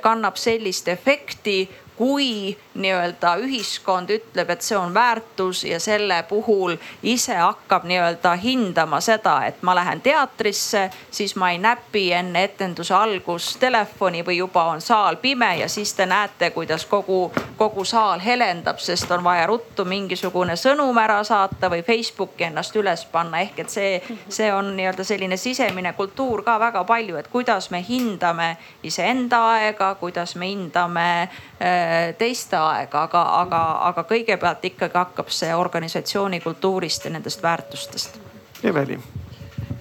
kannab 0.00 0.36
sellist 0.36 0.88
efekti 0.88 1.68
kui 2.00 2.56
nii-öelda 2.80 3.34
ühiskond 3.44 4.08
ütleb, 4.08 4.48
et 4.50 4.62
see 4.64 4.76
on 4.78 4.94
väärtus 4.94 5.66
ja 5.68 5.76
selle 5.80 6.22
puhul 6.28 6.78
ise 7.02 7.34
hakkab 7.36 7.84
nii-öelda 7.84 8.30
hindama 8.40 9.02
seda, 9.04 9.34
et 9.44 9.58
ma 9.62 9.74
lähen 9.76 10.00
teatrisse, 10.00 10.86
siis 11.10 11.36
ma 11.36 11.50
ei 11.52 11.58
näpi 11.60 12.06
enne 12.16 12.46
etenduse 12.48 12.94
algust 12.96 13.58
telefoni 13.60 14.22
või 14.24 14.38
juba 14.38 14.64
on 14.72 14.80
saal 14.80 15.18
pime 15.20 15.50
ja 15.58 15.68
siis 15.68 15.92
te 15.94 16.06
näete, 16.08 16.50
kuidas 16.56 16.86
kogu, 16.88 17.18
kogu 17.60 17.84
saal 17.84 18.24
helendab, 18.24 18.80
sest 18.80 19.12
on 19.12 19.24
vaja 19.24 19.44
ruttu 19.52 19.84
mingisugune 19.84 20.56
sõnum 20.56 20.96
ära 21.04 21.20
saata 21.24 21.68
või 21.68 21.84
Facebooki 21.84 22.48
ennast 22.48 22.80
üles 22.80 23.04
panna. 23.12 23.44
ehk 23.44 23.60
et 23.66 23.76
see, 23.76 23.92
see 24.28 24.48
on 24.54 24.72
nii-öelda 24.76 25.04
selline 25.04 25.36
sisemine 25.36 25.92
kultuur 25.92 26.46
ka 26.48 26.56
väga 26.60 26.84
palju, 26.88 27.20
et 27.20 27.28
kuidas 27.28 27.70
me 27.70 27.84
hindame 27.84 28.56
iseenda 28.82 29.44
aega, 29.52 29.94
kuidas 30.00 30.36
me 30.36 30.48
hindame 30.48 31.28
äh, 31.60 32.14
teiste 32.18 32.56
aega, 32.56 33.06
aga, 33.08 33.22
aga, 33.40 33.62
aga 33.90 34.04
kõigepealt 34.08 34.64
ikkagi 34.72 34.98
hakkab 34.98 35.32
see 35.34 35.54
organisatsiooni 35.54 36.40
kultuurist 36.40 37.04
ja 37.04 37.14
nendest 37.16 37.42
väärtustest. 37.42 38.20
Eveli 38.64 38.98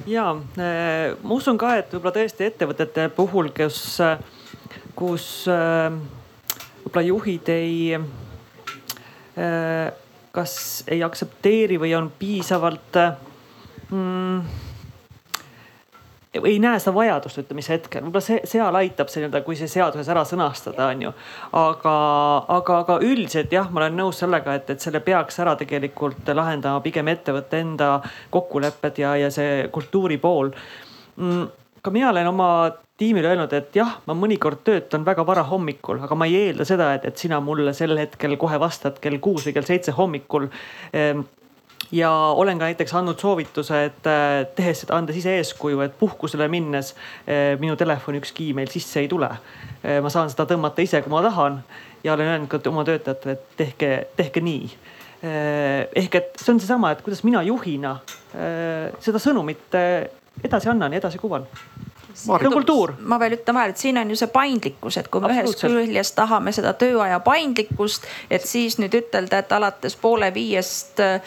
ja 0.09 0.29
eh, 0.57 1.15
ma 1.21 1.35
usun 1.35 1.57
ka, 1.59 1.75
et 1.79 1.91
võib-olla 1.93 2.15
tõesti 2.15 2.47
ettevõtete 2.47 3.09
puhul, 3.13 3.51
kus, 3.55 3.99
kus 4.97 5.27
eh, 5.51 5.89
võib-olla 6.83 7.05
juhid 7.05 7.51
ei, 7.53 7.99
kas 10.35 10.53
ei 10.91 11.03
aktsepteeri 11.05 11.77
või 11.79 11.93
on 11.95 12.09
piisavalt 12.19 12.97
mm, 13.91 14.68
ei 16.33 16.59
näe 16.61 16.79
seda 16.79 16.93
vajadust, 16.93 17.39
ütleme 17.41 17.59
mis 17.59 17.69
hetkel, 17.71 18.03
võib-olla 18.05 18.21
see 18.21 18.41
seal 18.49 18.75
aitab 18.79 19.09
see 19.09 19.23
nii-öelda, 19.23 19.41
kui 19.45 19.57
see 19.57 19.71
seaduses 19.71 20.09
ära 20.13 20.23
sõnastada, 20.29 20.89
on 20.93 21.05
ju. 21.07 21.13
aga, 21.57 21.93
aga, 22.57 22.79
aga 22.83 22.97
üldiselt 23.05 23.53
jah, 23.53 23.69
ma 23.73 23.83
olen 23.83 23.97
nõus 23.97 24.21
sellega, 24.21 24.59
et, 24.59 24.69
et 24.75 24.83
selle 24.83 25.01
peaks 25.05 25.41
ära 25.41 25.55
tegelikult 25.59 26.29
lahendama 26.29 26.83
pigem 26.85 27.09
ettevõtte 27.09 27.63
enda 27.63 27.95
kokkulepped 28.33 29.01
ja, 29.01 29.15
ja 29.25 29.31
see 29.33 29.65
kultuuri 29.73 30.19
pool 30.21 30.53
mm 31.17 31.47
ka 31.81 31.91
mina 31.91 32.09
olen 32.09 32.27
oma 32.27 32.71
tiimile 32.99 33.31
öelnud, 33.31 33.53
et 33.55 33.75
jah, 33.75 33.99
ma 34.07 34.15
mõnikord 34.17 34.63
töötan 34.67 35.05
väga 35.07 35.23
vara 35.27 35.45
hommikul, 35.47 36.01
aga 36.03 36.15
ma 36.19 36.27
ei 36.27 36.35
eelda 36.49 36.65
seda, 36.67 36.91
et, 36.97 37.05
et 37.07 37.21
sina 37.21 37.39
mulle 37.43 37.73
sel 37.77 37.95
hetkel 37.97 38.35
kohe 38.39 38.59
vastad 38.59 38.99
kell 38.99 39.21
kuus 39.23 39.47
või 39.47 39.55
kell 39.55 39.67
seitse 39.67 39.95
hommikul 39.95 40.49
ehm, 40.91 41.23
ja 41.91 42.11
olen 42.11 42.59
ka 42.59 42.69
näiteks 42.69 42.93
andnud 42.93 43.19
soovituse, 43.19 43.83
et 43.89 44.07
äh, 44.07 44.45
tehes 44.55 44.85
andes 44.93 45.17
ise 45.17 45.35
eeskuju, 45.39 45.81
et 45.85 45.97
puhkusele 45.99 46.47
minnes 46.47 46.93
äh, 46.93 47.57
minu 47.59 47.75
telefoni 47.75 48.21
ükski 48.21 48.49
email 48.53 48.69
sisse 48.71 49.01
ei 49.03 49.07
tule. 49.07 49.29
Äh, 49.29 49.99
ma 50.03 50.11
saan 50.13 50.29
seda 50.31 50.45
tõmmata 50.49 50.85
ise, 50.85 51.01
kui 51.05 51.13
ma 51.13 51.23
tahan. 51.25 51.61
Ja 52.03 52.13
olen 52.13 52.31
öelnud 52.31 52.51
ka 52.51 52.61
oma 52.69 52.85
töötajatele, 52.87 53.35
et 53.35 53.57
tehke, 53.59 53.91
tehke 54.15 54.43
nii. 54.43 54.69
Ehk 55.19 56.13
et 56.15 56.37
see 56.39 56.53
on 56.53 56.61
seesama, 56.63 56.93
et 56.95 57.01
kuidas 57.03 57.25
mina 57.27 57.41
juhina 57.43 57.97
seda 59.03 59.19
sõnumit 59.19 59.75
edasi 59.75 60.69
annan 60.71 60.95
ja 60.95 61.01
edasi 61.01 61.19
kuvan 61.19 61.43
see 62.13 62.33
on 62.33 62.53
kultuur. 62.53 62.93
ma 62.99 63.19
veel 63.19 63.37
ütlen 63.37 63.55
vahele, 63.55 63.75
et 63.75 63.77
siin 63.81 63.97
on 63.97 64.09
ju 64.09 64.17
see 64.19 64.31
paindlikkus, 64.33 64.97
et 64.97 65.07
kui 65.07 65.21
me 65.21 65.31
ühest 65.33 65.61
küljest 65.61 66.15
tahame 66.17 66.51
seda 66.55 66.73
tööaja 66.77 67.19
paindlikkust, 67.23 68.07
et 68.31 68.45
siis 68.45 68.79
nüüd 68.81 68.95
ütelda, 68.97 69.41
et 69.43 69.51
alates 69.55 69.95
poole 69.99 70.31
viiest 70.33 70.99
äh, 71.03 71.21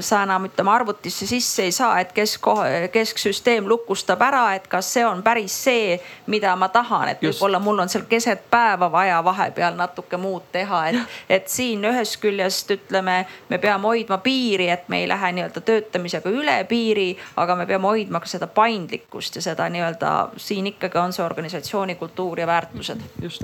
sa 0.00 0.22
enam 0.26 0.48
ütleme 0.48 0.72
arvutisse 0.74 1.26
sisse 1.26 1.66
ei 1.68 1.72
saa, 1.72 1.98
et 2.00 2.12
kesk, 2.16 2.48
kesksüsteem 2.92 3.68
lukustab 3.68 4.22
ära, 4.22 4.44
et 4.58 4.68
kas 4.70 4.92
see 4.96 5.06
on 5.06 5.22
päris 5.22 5.56
see, 5.64 5.98
mida 6.26 6.54
ma 6.56 6.68
tahan, 6.72 7.14
et 7.14 7.24
võib-olla 7.24 7.60
mul 7.62 7.84
on 7.84 7.92
seal 7.92 8.06
keset 8.10 8.46
päeva 8.50 8.90
vaja 8.92 9.20
vahepeal 9.24 9.78
natuke 9.78 10.18
muud 10.20 10.50
teha, 10.52 10.84
et, 10.90 11.18
et 11.38 11.48
siin 11.50 11.84
ühest 11.84 12.20
küljest 12.22 12.70
ütleme, 12.74 13.22
me 13.48 13.58
peame 13.62 13.90
hoidma 13.90 14.18
piiri, 14.24 14.68
et 14.72 14.88
me 14.88 15.02
ei 15.02 15.08
lähe 15.08 15.32
nii-öelda 15.36 15.60
töötamisega 15.64 16.30
üle 16.30 16.58
piiri, 16.68 17.12
aga 17.36 17.56
me 17.56 17.66
peame 17.66 17.90
hoidma 17.90 18.20
ka 18.20 18.30
seda 18.30 18.48
paindlikkust 18.50 19.36
ja 19.38 19.44
seda 19.44 19.68
nii-öelda 19.72 20.14
siin 20.36 20.66
ikkagi 20.72 20.98
on 20.98 21.12
see 21.12 21.24
organisatsiooni 21.24 21.94
kultuur 22.00 22.40
ja 22.40 22.46
väärtused. 22.46 23.00
just 23.22 23.42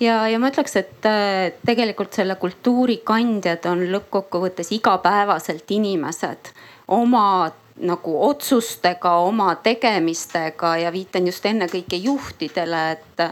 ja, 0.00 0.28
ja 0.28 0.38
ma 0.38 0.50
ütleks, 0.52 0.76
et 0.76 1.06
äh, 1.08 1.52
tegelikult 1.66 2.16
selle 2.16 2.36
kultuuri 2.40 3.00
kandjad 3.04 3.68
on 3.70 3.86
lõppkokkuvõttes 3.92 4.72
igapäevaselt 4.76 5.70
inimesed 5.70 6.52
oma 6.88 7.52
nagu 7.76 8.14
otsustega, 8.28 9.18
oma 9.20 9.54
tegemistega 9.60 10.76
ja 10.80 10.92
viitan 10.92 11.26
just 11.28 11.44
ennekõike 11.46 11.98
juhtidele, 12.00 12.82
et 12.96 13.24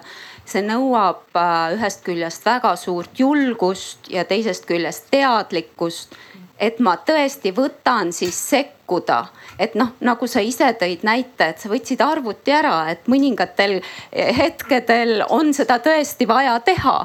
see 0.45 0.61
nõuab 0.65 1.33
äh, 1.41 1.73
ühest 1.79 2.05
küljest 2.05 2.45
väga 2.45 2.75
suurt 2.77 3.19
julgust 3.19 4.11
ja 4.13 4.27
teisest 4.29 4.69
küljest 4.69 5.09
teadlikkust 5.13 6.17
et 6.59 6.79
ma 6.79 6.95
tõesti 7.03 7.51
võtan 7.55 8.13
siis 8.15 8.37
sekkuda, 8.51 9.19
et 9.59 9.75
noh, 9.79 9.91
nagu 10.07 10.27
sa 10.31 10.43
ise 10.45 10.69
tõid 10.79 11.03
näite, 11.07 11.49
et 11.51 11.63
sa 11.63 11.71
võtsid 11.71 12.03
arvuti 12.05 12.55
ära, 12.55 12.77
et 12.93 13.09
mõningatel 13.11 13.81
hetkedel 14.13 15.25
on 15.35 15.51
seda 15.57 15.81
tõesti 15.83 16.29
vaja 16.31 16.55
teha. 16.65 16.97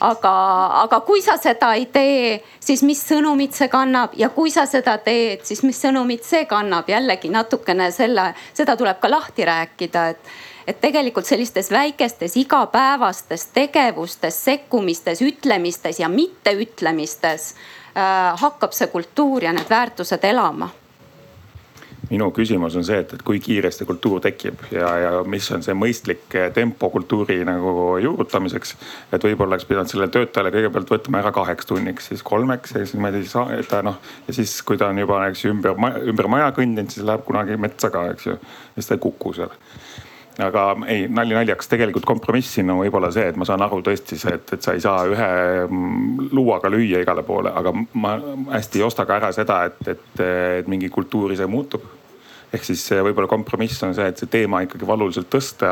aga, 0.00 0.34
aga 0.84 1.00
kui 1.00 1.22
sa 1.22 1.36
seda 1.42 1.74
ei 1.74 1.86
tee, 1.86 2.42
siis 2.60 2.82
mis 2.86 3.02
sõnumit 3.02 3.54
see 3.58 3.68
kannab? 3.68 4.14
Ja 4.14 4.28
kui 4.30 4.50
sa 4.50 4.66
seda 4.66 4.98
teed, 4.98 5.42
siis 5.44 5.62
mis 5.62 5.80
sõnumit 5.82 6.24
see 6.24 6.44
kannab, 6.46 6.88
jällegi 6.88 7.30
natukene 7.32 7.90
selle, 7.90 8.34
seda 8.54 8.76
tuleb 8.76 9.00
ka 9.00 9.10
lahti 9.10 9.44
rääkida, 9.44 10.08
et 10.10 10.36
et 10.66 10.80
tegelikult 10.82 11.26
sellistes 11.26 11.70
väikestes 11.70 12.32
igapäevastes 12.40 13.44
tegevustes, 13.54 14.34
sekkumistes, 14.44 15.22
ütlemistes 15.22 16.00
ja 16.02 16.08
mitteütlemistes 16.10 17.52
hakkab 17.96 18.74
see 18.76 18.90
kultuur 18.92 19.46
ja 19.48 19.52
need 19.56 19.70
väärtused 19.70 20.24
elama 20.28 20.68
minu 22.10 22.28
küsimus 22.34 22.76
on 22.78 22.84
see, 22.86 22.98
et, 23.02 23.12
et 23.16 23.22
kui 23.26 23.40
kiiresti 23.42 23.86
kultuur 23.88 24.20
tekib 24.22 24.60
ja, 24.70 24.90
ja 25.02 25.10
mis 25.26 25.46
on 25.54 25.64
see 25.64 25.74
mõistlik 25.76 26.36
tempo 26.54 26.90
kultuuri 26.92 27.40
nagu 27.46 27.96
juurutamiseks. 28.02 28.76
et 29.12 29.26
võib-olla 29.26 29.56
oleks 29.56 29.66
pidanud 29.68 29.90
sellele 29.90 30.12
töötajale 30.14 30.52
kõigepealt 30.54 30.92
võtma 30.94 31.22
ära 31.22 31.32
kaheks 31.34 31.66
tunniks, 31.66 32.10
siis 32.12 32.22
kolmeks 32.26 32.76
ja 32.76 32.84
siis 32.84 32.94
niimoodi 32.94 33.24
et 33.58 33.68
ta 33.70 33.82
noh. 33.86 33.98
ja 34.28 34.36
siis, 34.38 34.54
kui 34.62 34.78
ta 34.78 34.90
on 34.92 35.02
juba, 35.02 35.24
eks 35.30 35.44
ju 35.44 35.54
ümber, 35.54 35.74
ümber 36.06 36.30
maja 36.30 36.52
kõndinud, 36.56 36.92
siis 36.94 37.06
läheb 37.06 37.26
kunagi 37.26 37.58
metsa 37.58 37.90
ka, 37.90 38.06
eks 38.14 38.30
ju. 38.30 38.38
siis 38.76 38.90
ta 38.90 38.98
ei 38.98 39.02
kuku 39.02 39.34
seal 39.40 39.54
aga 40.42 40.64
ei, 40.92 41.06
nali 41.08 41.34
naljaks, 41.36 41.68
tegelikult 41.70 42.04
kompromiss 42.08 42.56
siin 42.56 42.70
on 42.72 42.82
võib-olla 42.82 43.10
see, 43.14 43.26
et 43.30 43.38
ma 43.40 43.46
saan 43.48 43.64
aru 43.64 43.80
tõesti 43.84 44.18
see, 44.20 44.34
et, 44.36 44.52
et 44.56 44.64
sa 44.64 44.74
ei 44.76 44.82
saa 44.84 45.06
ühe 45.08 45.28
mm, 45.64 46.30
luuaga 46.36 46.70
lüüa 46.72 47.00
igale 47.04 47.24
poole, 47.26 47.52
aga 47.56 47.72
ma 47.96 48.16
hästi 48.52 48.82
ei 48.82 48.86
osta 48.86 49.06
ka 49.08 49.20
ära 49.20 49.32
seda, 49.36 49.62
et, 49.70 49.80
et, 49.94 50.24
et 50.60 50.68
mingi 50.70 50.92
kultuur 50.92 51.32
ise 51.32 51.48
muutub 51.48 51.95
ehk 52.56 52.64
siis 52.64 52.82
võib-olla 52.90 53.28
kompromiss 53.30 53.84
on 53.84 53.94
see, 53.96 54.08
et 54.10 54.20
see 54.20 54.30
teema 54.32 54.62
ikkagi 54.64 54.88
valuliselt 54.88 55.28
tõsta 55.32 55.70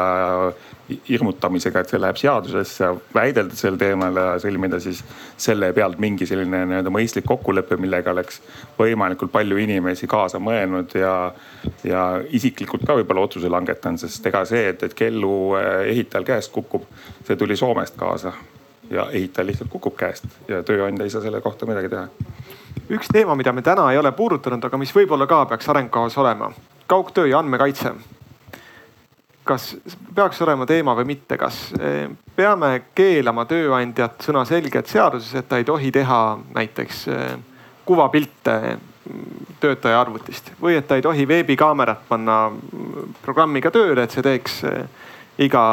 hirmutamisega, 1.08 1.80
et 1.80 1.92
see 1.92 2.00
läheb 2.00 2.18
seadusesse, 2.20 2.88
väidelda 3.14 3.56
sel 3.56 3.78
teemal 3.80 4.18
ja 4.20 4.24
sõlmida 4.42 4.80
siis 4.84 5.00
selle 5.40 5.70
pealt 5.76 6.00
mingi 6.02 6.28
selline 6.28 6.60
nii-öelda 6.68 6.92
mõistlik 6.92 7.24
kokkulepe, 7.28 7.78
millega 7.80 8.12
oleks 8.12 8.42
võimalikult 8.78 9.32
palju 9.32 9.60
inimesi 9.64 10.08
kaasa 10.10 10.40
mõelnud 10.44 10.92
ja, 11.00 11.14
ja 11.88 12.02
isiklikult 12.36 12.84
ka 12.84 12.98
võib-olla 13.00 13.24
otsuse 13.24 13.48
langetanud, 13.52 14.02
sest 14.02 14.28
ega 14.28 14.44
see, 14.48 14.66
et, 14.74 14.84
et 14.84 14.96
kellu 14.98 15.32
eh, 15.60 15.70
ehitajal 15.94 16.28
käest 16.34 16.52
kukub, 16.52 16.84
see 17.24 17.40
tuli 17.40 17.56
Soomest 17.56 17.96
kaasa 17.96 18.34
ja 18.90 19.08
ehitaja 19.10 19.46
lihtsalt 19.46 19.72
kukub 19.72 19.96
käest 19.96 20.28
ja 20.48 20.60
tööandja 20.62 21.08
ei 21.08 21.12
saa 21.12 21.24
selle 21.24 21.40
kohta 21.40 21.66
midagi 21.66 21.88
teha. 21.88 22.08
Üks 22.92 23.08
teema, 23.08 23.32
mida 23.38 23.52
me 23.56 23.62
täna 23.64 23.86
ei 23.92 23.98
ole 23.98 24.12
puudutanud, 24.12 24.64
aga 24.68 24.76
mis 24.76 24.92
võib-olla 24.92 25.24
ka 25.30 25.46
peaks 25.48 25.68
arengukavas 25.72 26.18
olema, 26.20 26.50
kaugtöö 26.86 27.26
ja 27.26 27.38
andmekaitse. 27.38 27.94
kas 29.44 29.76
peaks 30.14 30.42
olema 30.42 30.66
teema 30.66 30.94
või 30.96 31.04
mitte, 31.04 31.36
kas 31.36 31.58
eh, 31.76 32.08
peame 32.36 32.82
keelama 32.96 33.44
tööandjat 33.44 34.22
sõnaselgelt 34.24 34.88
seaduses, 34.88 35.34
et 35.36 35.48
ta 35.48 35.58
ei 35.60 35.66
tohi 35.68 35.90
teha 35.92 36.38
näiteks 36.54 37.08
eh, 37.12 37.34
kuvapilte 37.84 38.54
mm, 38.72 39.50
töötaja 39.60 40.00
arvutist 40.00 40.48
või 40.62 40.78
et 40.78 40.88
ta 40.88 40.96
ei 40.96 41.04
tohi 41.04 41.28
veebikaamerat 41.28 42.08
panna 42.08 42.38
mm, 42.48 43.18
programmiga 43.22 43.70
tööle, 43.70 44.06
et 44.06 44.16
see 44.16 44.24
teeks 44.24 44.62
eh, 44.70 44.86
iga 45.44 45.64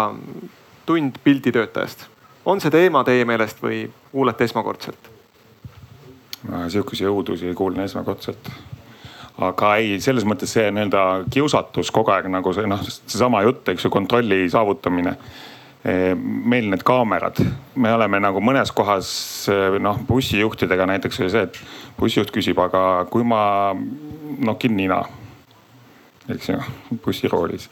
tund 0.85 1.21
pildi 1.23 1.51
töötajast. 1.55 2.09
on 2.45 2.59
see 2.61 2.71
teema 2.71 3.05
teie 3.07 3.25
meelest 3.25 3.63
või 3.63 3.85
kuulete 4.11 4.43
esmakordselt? 4.43 5.09
ma 6.49 6.67
sihukesi 6.69 7.07
õudusi 7.07 7.55
kuulen 7.55 7.85
esmakordselt 7.88 8.51
aga 9.41 9.76
ei, 9.81 9.99
selles 10.03 10.26
mõttes 10.27 10.51
see 10.53 10.68
nii-öelda 10.73 11.05
kiusatus 11.34 11.91
kogu 11.93 12.13
aeg 12.13 12.30
nagu 12.31 12.53
see 12.55 12.68
noh, 12.69 12.84
seesama 12.85 13.43
jutt, 13.45 13.63
eks 13.73 13.88
ju, 13.88 13.93
kontrolli 13.93 14.43
saavutamine. 14.51 15.15
Meil 15.81 16.68
need 16.69 16.84
kaamerad, 16.85 17.39
me 17.81 17.89
oleme 17.89 18.19
nagu 18.22 18.38
mõnes 18.45 18.69
kohas 18.77 19.07
noh, 19.81 19.97
bussijuhtidega 20.05 20.85
näiteks 20.91 21.23
oli 21.23 21.31
see, 21.34 21.47
et 21.47 21.57
bussijuht 21.97 22.30
küsib, 22.35 22.61
aga 22.61 23.07
kui 23.09 23.26
ma 23.26 23.72
nokin 24.45 24.77
nina, 24.77 24.99
eks 26.30 26.51
ju, 26.51 26.59
bussiroolis 27.01 27.65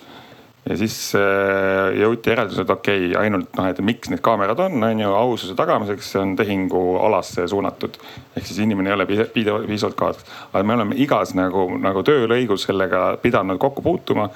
ja 0.69 0.77
siis 0.77 0.95
äh, 1.17 1.97
jõuti 1.97 2.29
järeldusele, 2.29 2.65
et 2.67 2.73
okei 2.73 3.01
okay,, 3.09 3.17
ainult 3.23 3.57
noh, 3.57 3.67
et 3.71 3.81
miks 3.85 4.11
need 4.11 4.21
kaamerad 4.25 4.59
on, 4.61 4.77
on 4.85 5.01
ju 5.01 5.11
aususe 5.17 5.55
tagamiseks, 5.57 6.11
on 6.21 6.35
tehingualasse 6.37 7.47
suunatud. 7.49 7.97
ehk 8.37 8.45
siis 8.45 8.61
inimene 8.63 8.91
ei 8.91 8.97
ole 8.97 9.07
piisavalt 9.09 9.97
kaasatud. 9.97 10.31
aga 10.53 10.63
me 10.63 10.77
oleme 10.77 10.97
igas 11.01 11.33
nagu, 11.37 11.65
nagu 11.81 12.03
töölõigus 12.05 12.67
sellega 12.69 13.17
pidanud 13.21 13.57
kokku 13.57 13.81
puutuma. 13.81 14.29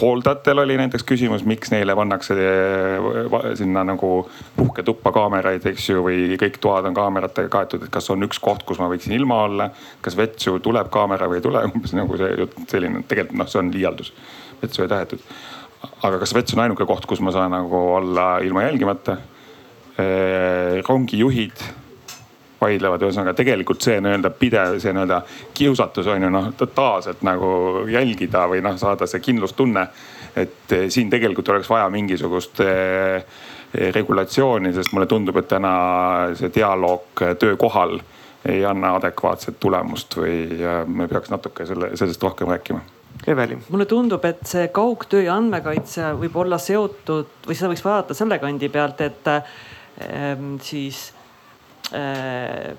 hooldajatel 0.00 0.62
oli 0.62 0.76
näiteks 0.78 1.04
küsimus, 1.04 1.44
miks 1.44 1.74
neile 1.74 1.96
pannakse 1.98 2.38
äh, 2.38 3.50
sinna 3.58 3.84
nagu 3.84 4.12
puhketuppa 4.56 5.12
kaameraid, 5.12 5.66
eks 5.72 5.88
ju, 5.90 6.04
või 6.06 6.38
kõik 6.40 6.60
toad 6.62 6.86
on 6.86 6.94
kaameratega 6.94 7.50
kaetud, 7.50 7.82
et 7.82 7.90
kas 7.90 8.10
on 8.14 8.22
üks 8.28 8.38
koht, 8.38 8.62
kus 8.62 8.78
ma 8.78 8.88
võiksin 8.92 9.16
ilma 9.18 9.42
olla. 9.48 9.68
kas 10.00 10.16
vetsu 10.16 10.60
tuleb 10.62 10.86
kaamera 10.94 11.26
või 11.26 11.42
ei 11.42 11.48
tule, 11.48 11.66
umbes 11.72 11.98
nagu 11.98 12.22
see 12.22 12.30
jutt 12.44 12.62
selline, 12.70 13.02
tegelikult 13.10 13.42
noh, 13.42 13.50
see 13.50 13.62
on 13.64 13.74
liialdus 13.74 14.14
vetsu 14.62 14.82
ei 14.82 14.88
tahetud 14.88 15.20
aga 16.02 16.18
kas 16.22 16.34
vets 16.34 16.54
on 16.56 16.64
ainuke 16.64 16.86
koht, 16.88 17.06
kus 17.06 17.22
ma 17.24 17.32
saan 17.34 17.54
nagu 17.54 17.86
olla 17.98 18.38
ilma 18.44 18.66
jälgimata? 18.68 19.16
rongijuhid 20.84 21.60
vaidlevad, 22.64 23.02
ühesõnaga 23.04 23.34
tegelikult 23.38 23.84
see 23.84 24.00
nii-öelda 24.02 24.30
pidev, 24.38 24.78
see 24.82 24.90
nii-öelda 24.94 25.20
kiusatus 25.54 26.08
on 26.10 26.24
ju 26.26 26.30
noh, 26.32 26.48
totaalselt 26.58 27.22
nagu 27.26 27.84
jälgida 27.90 28.46
või 28.50 28.62
noh, 28.64 28.74
saada 28.80 29.06
see 29.10 29.22
kindlustunne. 29.22 29.86
et 30.34 30.72
siin 30.90 31.10
tegelikult 31.10 31.48
oleks 31.48 31.68
vaja 31.70 31.86
mingisugust 31.94 32.58
regulatsiooni, 33.94 34.72
sest 34.74 34.90
mulle 34.92 35.06
tundub, 35.06 35.36
et 35.38 35.48
täna 35.48 35.74
see 36.34 36.50
dialoog 36.54 37.22
töökohal 37.38 38.00
ei 38.50 38.64
anna 38.66 38.96
adekvaatset 38.98 39.60
tulemust 39.60 40.18
või 40.18 40.42
me 40.86 41.06
peaks 41.08 41.30
natuke 41.30 41.66
selle, 41.66 41.94
sellest 41.96 42.22
rohkem 42.22 42.50
rääkima 42.50 42.82
Eveli. 43.26 43.58
mulle 43.68 43.86
tundub, 43.88 44.24
et 44.28 44.42
see 44.48 44.68
kaugtöö 44.74 45.22
ja 45.24 45.36
andmekaitse 45.38 46.12
võib 46.20 46.34
olla 46.42 46.58
seotud 46.60 47.46
või 47.46 47.56
seda 47.56 47.70
võiks 47.72 47.84
vaadata 47.84 48.16
selle 48.16 48.38
kandi 48.42 48.68
pealt, 48.72 49.00
et 49.00 49.30
äh, 49.32 49.54
siis 50.62 51.06
äh, 51.94 52.74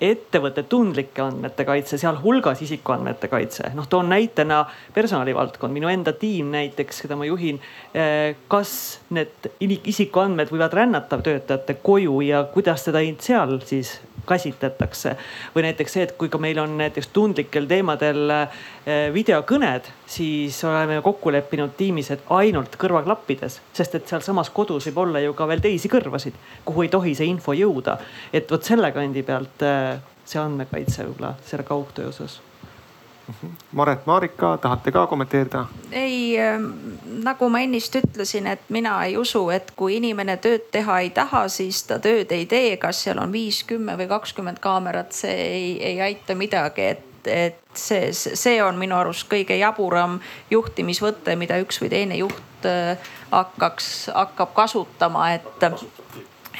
ettevõtte 0.00 0.66
tundlike 0.68 1.22
andmete 1.22 1.64
kaitse, 1.64 1.98
sealhulgas 1.98 2.60
isikuandmete 2.62 3.28
kaitse. 3.32 3.70
noh, 3.74 3.86
toon 3.88 4.08
näitena 4.12 4.64
personalivaldkond, 4.94 5.72
minu 5.72 5.88
enda 5.88 6.12
tiim 6.12 6.50
näiteks, 6.52 7.00
keda 7.04 7.16
ma 7.16 7.24
juhin. 7.24 7.60
Eh, 7.94 8.36
kas 8.48 9.00
need 9.16 9.50
isikuandmed 9.60 10.52
võivad 10.52 10.76
rännata 10.76 11.18
töötajate 11.18 11.78
koju 11.82 12.20
ja 12.26 12.44
kuidas 12.52 12.84
seda 12.84 13.00
seal 13.20 13.58
siis 13.64 13.96
käsitletakse. 14.26 15.16
või 15.54 15.66
näiteks 15.68 15.92
see, 15.92 16.06
et 16.06 16.16
kui 16.18 16.28
ka 16.28 16.38
meil 16.38 16.58
on 16.58 16.76
näiteks 16.78 17.08
tundlikel 17.12 17.66
teemadel 17.66 18.30
eh, 18.30 19.12
videokõned, 19.14 19.90
siis 20.06 20.58
oleme 20.64 21.00
kokku 21.02 21.32
leppinud 21.32 21.76
tiimis, 21.76 22.10
et 22.10 22.26
ainult 22.30 22.76
kõrvaklappides, 22.80 23.60
sest 23.72 23.94
et 23.94 24.08
sealsamas 24.08 24.50
kodus 24.50 24.90
võib 24.90 25.04
olla 25.06 25.22
ju 25.24 25.34
ka 25.34 25.48
veel 25.48 25.62
teisi 25.64 25.88
kõrvasid, 25.92 26.34
kuhu 26.64 26.86
ei 26.86 26.92
tohi 26.92 27.14
see 27.14 27.30
info 27.30 27.54
jõuda. 27.56 27.98
et 28.32 28.50
vot 28.50 28.62
selle 28.62 28.92
kandi 28.92 29.22
pealt 29.22 29.62
eh, 29.62 29.96
see 30.24 30.42
andmekaitse 30.42 31.06
võib-olla 31.06 31.36
selle 31.46 31.64
kaugtöö 31.64 32.10
osas 32.10 32.40
Maret, 33.72 34.06
Marika, 34.06 34.58
tahate 34.62 34.92
ka 34.92 35.06
kommenteerida? 35.06 35.64
ei, 35.92 36.38
ähm, 36.38 36.70
nagu 37.24 37.48
ma 37.50 37.60
ennist 37.64 37.96
ütlesin, 37.98 38.46
et 38.46 38.62
mina 38.68 38.98
ei 39.04 39.16
usu, 39.18 39.48
et 39.50 39.72
kui 39.76 39.96
inimene 39.96 40.36
tööd 40.42 40.68
teha 40.72 41.00
ei 41.02 41.10
taha, 41.10 41.46
siis 41.48 41.82
ta 41.88 41.98
tööd 42.02 42.32
ei 42.32 42.46
tee, 42.46 42.76
kas 42.76 43.02
seal 43.06 43.18
on 43.22 43.34
viis, 43.34 43.64
kümme 43.66 43.96
või 43.98 44.08
kakskümmend 44.10 44.62
kaamerat, 44.62 45.12
see 45.12 45.34
ei, 45.34 45.68
ei 45.92 46.00
aita 46.10 46.38
midagi, 46.38 46.90
et 46.94 47.04
et 47.26 47.58
see, 47.74 48.12
see 48.14 48.60
on 48.62 48.76
minu 48.78 48.94
arust 48.94 49.26
kõige 49.26 49.56
jaburam 49.58 50.20
juhtimisvõte, 50.50 51.34
mida 51.34 51.58
üks 51.58 51.80
või 51.82 51.90
teine 51.90 52.18
juht 52.20 52.68
äh, 52.70 53.08
hakkaks, 53.32 53.88
hakkab 54.14 54.54
kasutama, 54.54 55.32
et 55.34 55.66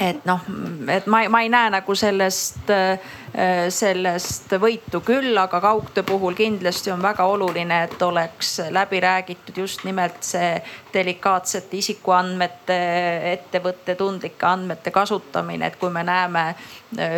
et 0.00 0.24
noh, 0.28 0.40
et 0.92 1.06
ma, 1.08 1.22
ma 1.32 1.40
ei 1.40 1.48
näe 1.48 1.70
nagu 1.72 1.94
sellest, 1.96 2.68
sellest 3.72 4.52
võitu 4.60 5.00
küll, 5.04 5.36
aga 5.40 5.60
kaugtöö 5.60 6.04
puhul 6.06 6.36
kindlasti 6.36 6.92
on 6.92 7.02
väga 7.02 7.24
oluline, 7.28 7.82
et 7.88 8.02
oleks 8.02 8.58
läbi 8.70 9.00
räägitud 9.00 9.56
just 9.64 9.84
nimelt 9.88 10.20
see 10.24 10.52
delikaatsete 10.92 11.80
isikuandmete, 11.80 12.78
ettevõtte 13.32 13.96
tundlike 13.96 14.46
andmete 14.46 14.92
kasutamine, 14.92 15.72
et 15.72 15.80
kui 15.80 15.92
me 15.92 16.04
näeme, 16.06 16.46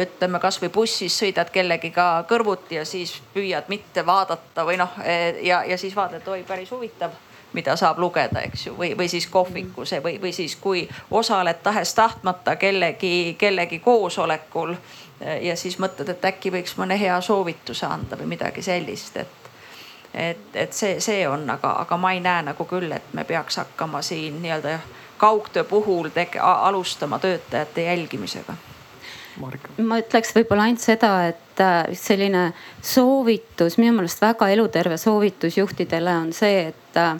ütleme 0.05 0.43
kasvõi 0.43 0.71
bussis 0.75 1.19
sõidad 1.23 1.51
kellegiga 1.55 2.11
kõrvuti 2.31 2.79
ja 2.79 2.87
siis 2.87 3.17
püüad 3.35 3.67
mitte 3.69 4.07
vaadata 4.07 4.67
või 4.67 4.79
noh 4.79 5.01
ja, 5.43 5.65
ja 5.67 5.79
siis 5.79 5.97
vaatad, 5.99 6.27
oi, 6.31 6.45
päris 6.47 6.71
huvitav 6.71 7.15
mida 7.53 7.77
saab 7.77 7.99
lugeda, 7.99 8.41
eks 8.41 8.67
ju, 8.67 8.75
või, 8.79 8.93
või 8.99 9.09
siis 9.09 9.27
kohvikus 9.27 9.95
või, 10.05 10.19
või 10.23 10.33
siis 10.33 10.57
kui 10.57 10.89
osaled 11.11 11.63
tahes-tahtmata 11.63 12.57
kellegi, 12.57 13.37
kellegi 13.39 13.79
koosolekul. 13.79 14.75
ja 15.41 15.57
siis 15.57 15.79
mõtled, 15.79 16.09
et 16.09 16.25
äkki 16.25 16.53
võiks 16.53 16.77
mõne 16.79 16.99
hea 17.01 17.21
soovituse 17.21 17.87
anda 17.87 18.17
või 18.17 18.27
midagi 18.37 18.63
sellist, 18.63 19.17
et, 19.17 19.51
et, 20.15 20.55
et 20.55 20.73
see, 20.73 21.01
see 21.01 21.29
on, 21.29 21.51
aga, 21.51 21.73
aga 21.83 21.97
ma 21.97 22.13
ei 22.13 22.21
näe 22.21 22.43
nagu 22.53 22.65
küll, 22.65 22.93
et 22.93 23.13
me 23.13 23.25
peaks 23.25 23.57
hakkama 23.57 24.03
siin 24.03 24.43
nii-öelda 24.43 24.79
kaugtöö 25.19 25.65
puhul 25.65 26.09
tege, 26.15 26.39
alustama 26.39 27.19
töötajate 27.19 27.83
jälgimisega 27.83 28.55
ma 29.87 29.99
ütleks 30.03 30.33
võib-olla 30.37 30.69
ainult 30.69 30.83
seda, 30.83 31.13
et 31.31 31.41
äh, 31.65 31.89
selline 31.97 32.53
soovitus, 32.83 33.79
minu 33.79 33.97
meelest 33.99 34.23
väga 34.23 34.49
eluterve 34.55 34.99
soovitus 35.01 35.59
juhtidele 35.59 36.15
on 36.23 36.33
see, 36.37 36.69
et 36.73 37.01
äh, 37.01 37.17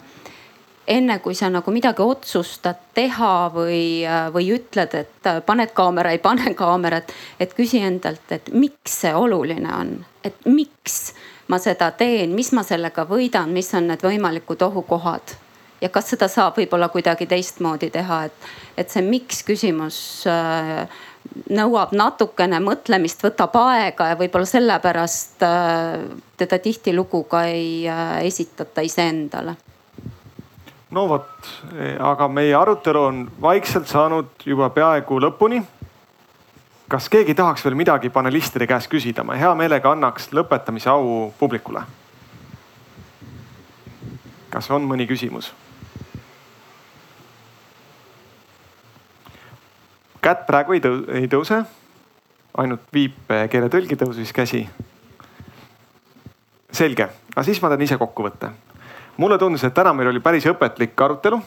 enne 0.89 1.19
kui 1.21 1.35
sa 1.37 1.49
nagu 1.53 1.71
midagi 1.71 2.01
otsustad 2.01 2.79
teha 2.97 3.33
või, 3.53 4.05
või 4.33 4.47
ütled, 4.55 4.95
et 4.97 5.29
paned 5.45 5.73
kaamera, 5.77 6.13
ei 6.15 6.21
pane 6.23 6.53
kaamerat. 6.63 7.13
et 7.39 7.53
küsi 7.57 7.83
endalt, 7.85 8.25
et 8.31 8.49
miks 8.53 9.01
see 9.03 9.13
oluline 9.15 9.69
on, 9.75 9.93
et 10.23 10.47
miks 10.49 11.13
ma 11.49 11.59
seda 11.61 11.91
teen, 11.97 12.33
mis 12.37 12.51
ma 12.53 12.63
sellega 12.65 13.05
võidan, 13.09 13.53
mis 13.53 13.69
on 13.77 13.89
need 13.91 14.03
võimalikud 14.05 14.65
ohukohad? 14.65 15.37
Ja 15.79 15.87
kas 15.89 16.09
seda 16.11 16.27
saab 16.27 16.57
võib-olla 16.59 16.89
kuidagi 16.91 17.23
teistmoodi 17.29 17.87
teha, 17.93 18.23
et, 18.27 18.49
et 18.77 18.89
see 18.91 19.03
miks 19.05 19.45
küsimus 19.47 19.99
äh, 20.27 20.89
nõuab 21.49 21.93
natukene 21.93 22.59
mõtlemist, 22.63 23.23
võtab 23.23 23.55
aega 23.61 24.11
ja 24.11 24.19
võib-olla 24.19 24.49
sellepärast 24.49 25.43
äh, 25.45 26.05
teda 26.37 26.59
tihtilugu 26.59 27.23
ka 27.29 27.43
ei 27.49 27.87
äh, 27.87 28.19
esitata 28.25 28.81
iseendale 28.85 29.55
no 30.91 31.05
vot, 31.09 31.49
aga 31.99 32.27
meie 32.31 32.55
arutelu 32.57 33.03
on 33.11 33.25
vaikselt 33.41 33.87
saanud 33.89 34.45
juba 34.45 34.69
peaaegu 34.73 35.19
lõpuni. 35.21 35.61
kas 36.89 37.09
keegi 37.09 37.35
tahaks 37.37 37.65
veel 37.65 37.75
midagi 37.77 38.09
panelistide 38.09 38.67
käest 38.67 38.89
küsida, 38.89 39.23
ma 39.23 39.37
hea 39.37 39.53
meelega 39.55 39.91
annaks 39.91 40.31
lõpetamise 40.33 40.89
au 40.89 41.31
publikule. 41.39 41.83
kas 44.49 44.71
on 44.71 44.87
mõni 44.89 45.07
küsimus? 45.07 45.53
Kätt 50.21 50.45
praegu 50.47 50.73
ei, 50.73 50.81
tõu 50.83 51.03
ei 51.13 51.27
tõuse, 51.27 51.63
ainult 52.57 52.87
viipekeeletõlgi 52.93 53.95
tõusis 53.95 54.33
käsi. 54.33 54.67
selge, 56.71 57.09
aga 57.35 57.43
siis 57.43 57.61
ma 57.61 57.69
teen 57.69 57.81
ise 57.81 57.97
kokkuvõtte 57.97 58.51
mulle 59.19 59.37
tundus, 59.37 59.63
et 59.63 59.73
täna 59.75 59.91
meil 59.93 60.07
oli 60.13 60.19
päris 60.23 60.45
õpetlik 60.47 61.01
arutelu. 61.03 61.41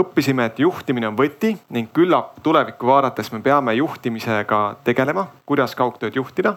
õppisime, 0.00 0.46
et 0.48 0.58
juhtimine 0.58 1.10
on 1.10 1.16
võti 1.16 1.50
ning 1.68 1.90
küllap 1.92 2.38
tulevikku 2.42 2.86
vaadates 2.88 3.28
me 3.32 3.42
peame 3.44 3.74
juhtimisega 3.76 4.60
tegelema, 4.84 5.26
kuidas 5.46 5.74
kaugtööd 5.74 6.16
juhtida. 6.16 6.56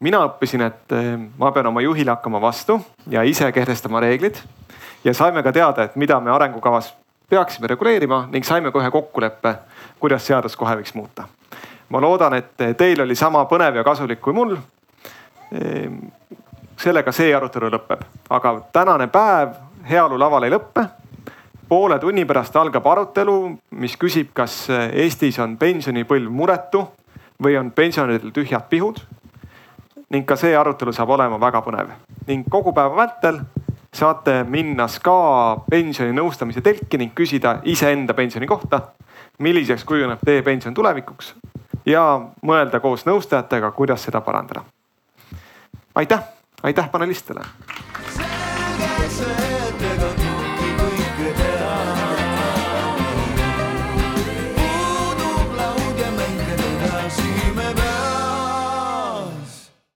mina 0.00 0.18
õppisin, 0.26 0.60
et 0.66 0.92
ma 1.38 1.52
pean 1.52 1.66
oma 1.66 1.80
juhile 1.80 2.10
hakkama 2.10 2.40
vastu 2.40 2.80
ja 3.08 3.22
ise 3.22 3.52
kehtestama 3.52 4.00
reeglid. 4.00 4.36
ja 5.04 5.14
saime 5.14 5.42
ka 5.42 5.52
teada, 5.52 5.82
et 5.82 5.96
mida 5.96 6.20
me 6.20 6.30
arengukavas 6.30 6.94
peaksime 7.28 7.66
reguleerima 7.66 8.28
ning 8.32 8.44
saime 8.44 8.70
kohe 8.70 8.90
kokkuleppe, 8.90 9.54
kuidas 10.00 10.26
seadust 10.26 10.56
kohe 10.56 10.76
võiks 10.76 10.94
muuta. 10.94 11.28
ma 11.88 12.00
loodan, 12.00 12.34
et 12.34 12.76
teil 12.76 13.00
oli 13.00 13.14
sama 13.14 13.44
põnev 13.44 13.76
ja 13.76 13.84
kasulik 13.84 14.20
kui 14.20 14.32
mul 14.32 14.56
sellega 16.80 17.12
see 17.12 17.34
arutelu 17.34 17.70
lõpeb, 17.70 18.02
aga 18.30 18.54
tänane 18.72 19.06
päev 19.06 19.54
heaolu 19.88 20.18
laval 20.18 20.42
ei 20.42 20.50
lõppe. 20.50 20.86
poole 21.68 21.98
tunni 21.98 22.24
pärast 22.24 22.56
algab 22.56 22.86
arutelu, 22.86 23.58
mis 23.70 23.96
küsib, 23.96 24.32
kas 24.32 24.68
Eestis 24.70 25.38
on 25.38 25.56
pensionipõlv 25.56 26.30
muretu 26.30 26.86
või 27.42 27.56
on 27.58 27.70
pensionäridel 27.70 28.30
tühjad 28.30 28.68
pihud. 28.68 29.00
ning 30.10 30.26
ka 30.26 30.36
see 30.36 30.56
arutelu 30.56 30.92
saab 30.92 31.10
olema 31.10 31.40
väga 31.40 31.62
põnev 31.62 31.88
ning 32.26 32.48
kogu 32.50 32.72
päeva 32.72 32.96
vältel 32.96 33.40
saate 33.94 34.44
minna 34.48 34.88
SKA 34.88 35.56
pensioninõustamise 35.70 36.60
telki 36.60 36.98
ning 36.98 37.14
küsida 37.14 37.60
iseenda 37.64 38.14
pensioni 38.14 38.46
kohta. 38.46 38.80
Milliseks 39.38 39.84
kujuneb 39.84 40.18
teie 40.24 40.42
pension 40.42 40.74
tulevikuks 40.74 41.34
ja 41.86 42.04
mõelda 42.42 42.80
koos 42.80 43.06
nõustajatega, 43.06 43.72
kuidas 43.72 44.02
seda 44.02 44.20
parandada. 44.20 44.64
aitäh 45.94 46.34
aitäh 46.64 46.90
panelistidele. 46.90 47.44